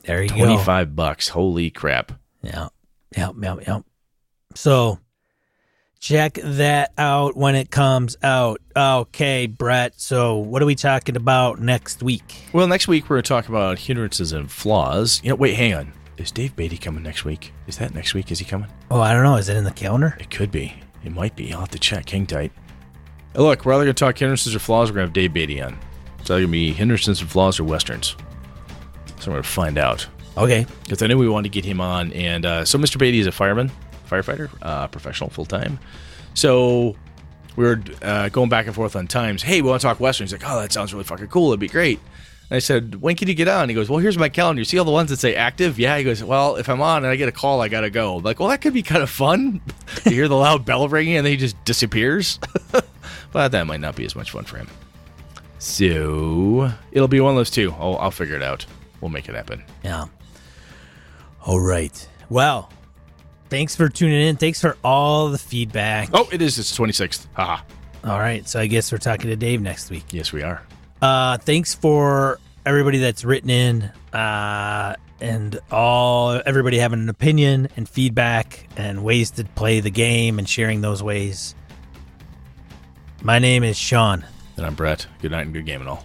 There 0.05 0.23
you 0.23 0.29
Twenty 0.29 0.57
go. 0.57 0.63
five 0.63 0.97
bucks. 0.97 1.29
Holy 1.29 1.69
crap! 1.71 2.13
Yeah. 2.43 2.69
Yep. 3.17 3.35
Yep. 3.43 3.67
Yep. 3.67 3.83
So 4.55 4.99
check 6.01 6.39
that 6.43 6.93
out 6.97 7.37
when 7.37 7.55
it 7.55 7.71
comes 7.71 8.17
out. 8.23 8.63
Okay, 8.75 9.47
Brett. 9.47 10.01
So 10.01 10.37
what 10.37 10.63
are 10.63 10.67
we 10.67 10.75
talking 10.75 11.17
about 11.17 11.61
next 11.61 12.03
week? 12.03 12.35
Well, 12.55 12.67
next 12.67 12.89
week 12.89 13.05
we're 13.11 13.17
going 13.17 13.25
to 13.25 13.29
talk 13.29 13.49
about 13.49 13.79
hindrances 13.79 14.33
and 14.33 14.51
flaws. 14.51 15.21
You 15.23 15.31
know, 15.31 15.37
wait, 15.37 15.55
hang 15.55 15.75
on. 15.75 15.93
Is 16.19 16.33
Dave 16.33 16.57
Beatty 16.57 16.77
coming 16.77 17.05
next 17.05 17.25
week? 17.25 17.53
Is 17.69 17.79
that 17.79 17.95
next 17.95 18.13
week? 18.13 18.33
Is 18.33 18.41
he 18.41 18.45
coming? 18.45 18.69
Oh, 18.91 19.01
I 19.01 19.13
don't 19.13 19.23
know. 19.23 19.37
Is 19.37 19.49
it 19.49 19.57
in 19.57 19.63
the 19.63 19.71
calendar? 19.71 20.17
It 20.19 20.31
could 20.31 20.51
be. 20.51 20.75
It 21.05 21.13
might 21.13 21.37
be. 21.37 21.53
I'll 21.53 21.61
have 21.61 21.71
to 21.71 21.79
check. 21.79 22.11
Hang 22.11 22.27
tight. 22.27 22.51
Hey, 23.35 23.41
look, 23.41 23.65
we're 23.65 23.75
either 23.75 23.85
going 23.85 23.95
to 23.95 24.01
talk 24.01 24.19
hindrances 24.19 24.55
or 24.55 24.59
flaws. 24.59 24.91
We're 24.91 24.97
going 24.97 25.05
to 25.05 25.09
have 25.09 25.15
Dave 25.15 25.33
Beatty 25.33 25.63
on. 25.63 25.79
It's 26.19 26.29
either 26.29 26.41
going 26.41 26.49
to 26.49 26.53
be 26.53 26.73
hindrances 26.73 27.21
and 27.21 27.31
flaws 27.31 27.61
or 27.61 27.65
westerns. 27.65 28.17
So 29.21 29.31
we're 29.31 29.35
going 29.35 29.43
to 29.45 29.49
find 29.49 29.79
out. 29.79 30.09
Okay. 30.37 30.67
Because 30.83 31.03
I 31.03 31.07
knew 31.07 31.19
we 31.19 31.29
wanted 31.29 31.53
to 31.53 31.55
get 31.55 31.65
him 31.65 31.81
on. 31.81 32.13
And 32.13 32.45
uh, 32.45 32.65
so 32.65 32.79
Mr. 32.79 32.99
Beatty 32.99 33.21
is 33.21 33.29
a 33.29 33.33
fireman, 33.33 33.71
firefighter, 34.11 34.51
uh, 34.63 34.89
professional, 34.89 35.31
full 35.31 35.47
time. 35.47 35.79
So 36.35 36.97
we 37.55 37.65
were 37.65 37.81
uh, 38.03 38.29
going 38.31 38.49
back 38.49 38.67
and 38.67 38.75
forth 38.75 38.97
on 38.97 39.07
times. 39.07 39.43
Hey, 39.43 39.63
we 39.63 39.69
want 39.69 39.81
to 39.83 39.87
talk 39.87 40.01
westerns. 40.01 40.33
He's 40.33 40.41
like, 40.41 40.51
oh, 40.51 40.61
that 40.61 40.73
sounds 40.73 40.93
really 40.93 41.05
fucking 41.05 41.29
cool. 41.29 41.51
It'd 41.51 41.61
be 41.61 41.69
great. 41.69 42.01
And 42.51 42.57
I 42.57 42.61
said, 42.61 42.95
when 42.97 43.15
can 43.15 43.29
you 43.29 43.35
get 43.35 43.47
on? 43.47 43.69
He 43.69 43.75
goes, 43.75 43.91
well, 43.91 43.99
here's 43.99 44.17
my 44.17 44.31
calendar. 44.31 44.61
You 44.61 44.65
see 44.65 44.79
all 44.79 44.87
the 44.87 44.91
ones 44.91 45.11
that 45.11 45.19
say 45.19 45.35
active? 45.35 45.79
Yeah. 45.79 45.99
He 45.99 46.05
goes, 46.05 46.25
well, 46.25 46.57
if 46.57 46.69
I'm 46.69 46.81
on 46.81 47.05
and 47.05 47.07
I 47.07 47.17
get 47.17 47.29
a 47.29 47.33
call, 47.33 47.61
I 47.61 47.69
got 47.69 47.83
to 47.83 47.91
go. 47.91 48.17
I'm 48.17 48.23
like, 48.23 48.41
well, 48.41 48.49
that 48.49 48.63
could 48.63 48.73
be 48.73 48.83
kind 48.83 49.03
of 49.03 49.11
fun 49.11 49.61
to 49.97 50.11
hear 50.11 50.29
the 50.29 50.37
loud 50.37 50.65
bell 50.65 50.89
ringing 50.89 51.17
and 51.17 51.27
then 51.27 51.33
he 51.33 51.37
just 51.37 51.63
disappears. 51.65 52.39
but 53.33 53.49
that 53.51 53.67
might 53.67 53.81
not 53.81 53.97
be 53.97 54.07
as 54.07 54.17
much 54.17 54.31
fun 54.31 54.45
for 54.45 54.57
him. 54.57 54.69
So 55.59 56.73
it'll 56.93 57.09
be 57.09 57.21
one 57.21 57.33
of 57.33 57.37
those 57.37 57.51
two. 57.51 57.75
I'll, 57.79 57.97
I'll 57.99 58.11
figure 58.11 58.37
it 58.37 58.43
out. 58.43 58.65
We'll 59.01 59.11
make 59.11 59.29
it 59.29 59.35
happen. 59.35 59.63
Yeah. 59.85 60.07
All 61.45 61.61
right. 61.61 62.09
Well, 62.31 62.71
thanks 63.51 63.77
for 63.77 63.89
tuning 63.89 64.23
in. 64.23 64.37
Thanks 64.37 64.61
for 64.61 64.79
all 64.83 65.29
the 65.29 65.39
feedback. 65.39 66.11
Oh, 66.15 66.29
it 66.33 66.41
is. 66.41 66.59
It's 66.59 66.77
26th. 66.77 67.27
Haha. 67.35 67.63
All 68.05 68.19
right. 68.19 68.49
So 68.49 68.59
I 68.59 68.67
guess 68.67 68.91
we're 68.91 68.99
talking 68.99 69.29
to 69.29 69.37
Dave 69.37 69.61
next 69.61 69.91
week. 69.91 70.05
Yes, 70.13 70.33
we 70.33 70.43
are. 70.43 70.63
Uh, 71.01 71.39
thanks 71.39 71.75
for 71.75 72.41
everybody 72.67 72.99
that's 72.99 73.25
written 73.25 73.51
in, 73.51 73.83
uh, 74.13 74.97
and 75.21 75.59
all 75.71 76.41
everybody 76.45 76.79
having 76.79 77.01
an 77.01 77.09
opinion 77.09 77.69
and 77.77 77.89
feedback 77.89 78.69
and 78.77 79.05
ways 79.05 79.31
to 79.33 79.45
play 79.45 79.81
the 79.81 79.91
game 79.91 80.39
and 80.39 80.49
sharing 80.49 80.81
those 80.81 81.03
ways. 81.03 81.55
My 83.23 83.39
name 83.39 83.65
is 83.65 83.77
Sean. 83.77 84.25
And 84.57 84.67
I'm 84.67 84.75
Brett. 84.75 85.07
Good 85.21 85.31
night 85.33 85.43
and 85.43 85.53
good 85.53 85.67
game 85.67 85.81
and 85.81 85.89
all. 85.89 86.05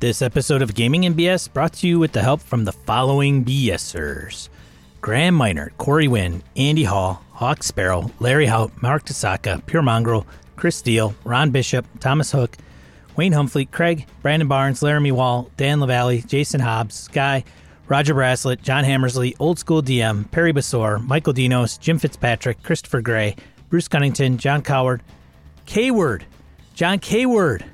This 0.00 0.20
episode 0.20 0.60
of 0.60 0.74
Gaming 0.74 1.06
and 1.06 1.16
BS 1.16 1.50
brought 1.50 1.72
to 1.74 1.88
you 1.88 1.98
with 1.98 2.12
the 2.12 2.22
help 2.22 2.42
from 2.42 2.64
the 2.64 2.72
following 2.72 3.44
BSers 3.44 4.50
Graham 5.00 5.34
Miner, 5.34 5.72
Corey 5.78 6.08
Wynn, 6.08 6.42
Andy 6.56 6.84
Hall, 6.84 7.22
Hawk 7.32 7.62
Sparrow, 7.62 8.10
Larry 8.20 8.46
Hout, 8.46 8.70
Mark 8.82 9.04
Tasaka, 9.06 9.64
Pure 9.64 9.82
Mongrel, 9.82 10.26
Chris 10.56 10.76
Steele, 10.76 11.14
Ron 11.24 11.50
Bishop, 11.50 11.86
Thomas 12.00 12.30
Hook, 12.32 12.56
Wayne 13.16 13.32
Humphrey, 13.32 13.64
Craig, 13.64 14.06
Brandon 14.22 14.46
Barnes, 14.46 14.82
Laramie 14.82 15.12
Wall, 15.12 15.50
Dan 15.56 15.80
LaValle, 15.80 16.20
Jason 16.22 16.60
Hobbs, 16.60 17.08
Guy, 17.08 17.44
Roger 17.88 18.14
Braslett, 18.14 18.62
John 18.62 18.84
Hammersley, 18.84 19.34
Old 19.38 19.58
School 19.58 19.82
DM, 19.82 20.30
Perry 20.30 20.52
Basor, 20.52 21.04
Michael 21.06 21.32
Dinos, 21.32 21.78
Jim 21.80 21.98
Fitzpatrick, 21.98 22.62
Christopher 22.62 23.00
Gray, 23.00 23.36
Bruce 23.70 23.88
Cunnington, 23.88 24.38
John 24.38 24.62
Coward, 24.62 25.02
K-Word, 25.66 26.26
John 26.74 26.98
K-Word, 26.98 27.64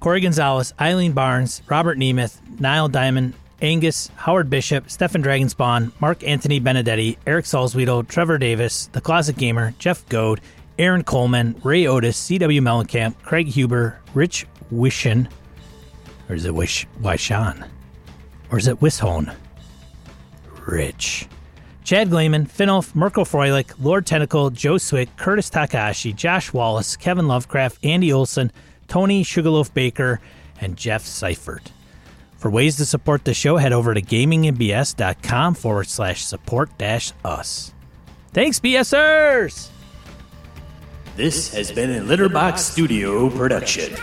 Corey 0.00 0.20
Gonzalez, 0.20 0.72
Eileen 0.80 1.12
Barnes, 1.12 1.62
Robert 1.68 1.98
Nemeth, 1.98 2.38
Niall 2.60 2.88
Diamond, 2.88 3.34
Angus, 3.60 4.10
Howard 4.16 4.50
Bishop, 4.50 4.90
Stefan 4.90 5.22
Dragonspawn, 5.22 5.92
Mark 6.00 6.22
Anthony 6.22 6.60
Benedetti, 6.60 7.18
Eric 7.26 7.44
Salzweedle, 7.46 8.06
Trevor 8.06 8.38
Davis, 8.38 8.88
The 8.92 9.00
Closet 9.00 9.36
Gamer, 9.36 9.74
Jeff 9.78 10.06
Goad, 10.08 10.40
Aaron 10.78 11.04
Coleman, 11.04 11.60
Ray 11.64 11.86
Otis, 11.86 12.16
C.W. 12.16 12.60
Mellencamp, 12.60 13.20
Craig 13.22 13.48
Huber, 13.48 14.00
Rich 14.14 14.46
Wishen, 14.72 15.28
or 16.28 16.34
is 16.34 16.44
it 16.44 16.54
Wish 16.54 16.86
Wishan? 17.00 17.68
Or 18.50 18.58
is 18.58 18.66
it 18.66 18.80
Wishone? 18.80 19.34
Rich. 20.66 21.28
Chad 21.84 22.10
Gleeman, 22.10 22.46
Finolf, 22.46 22.94
Merkel 22.94 23.24
Froelich, 23.24 23.72
Lord 23.80 24.06
Tentacle, 24.06 24.50
Joe 24.50 24.76
Swick, 24.76 25.14
Curtis 25.16 25.48
Takahashi, 25.48 26.12
Josh 26.12 26.52
Wallace, 26.52 26.96
Kevin 26.96 27.28
Lovecraft, 27.28 27.84
Andy 27.84 28.12
Olson, 28.12 28.50
Tony 28.88 29.22
Sugarloaf 29.22 29.72
Baker, 29.72 30.20
and 30.60 30.76
Jeff 30.76 31.04
Seifert. 31.04 31.70
For 32.38 32.50
ways 32.50 32.76
to 32.76 32.86
support 32.86 33.24
the 33.24 33.34
show, 33.34 33.56
head 33.56 33.72
over 33.72 33.94
to 33.94 34.02
gamingandbs.com 34.02 35.54
forward 35.54 35.86
slash 35.86 36.24
support 36.24 36.76
dash 36.76 37.12
us. 37.24 37.72
Thanks, 38.32 38.58
BSers! 38.60 39.70
This 41.16 41.54
has 41.54 41.72
been 41.72 41.90
a 41.92 42.00
Litterbox 42.04 42.58
Studio 42.58 43.30
production. 43.30 43.96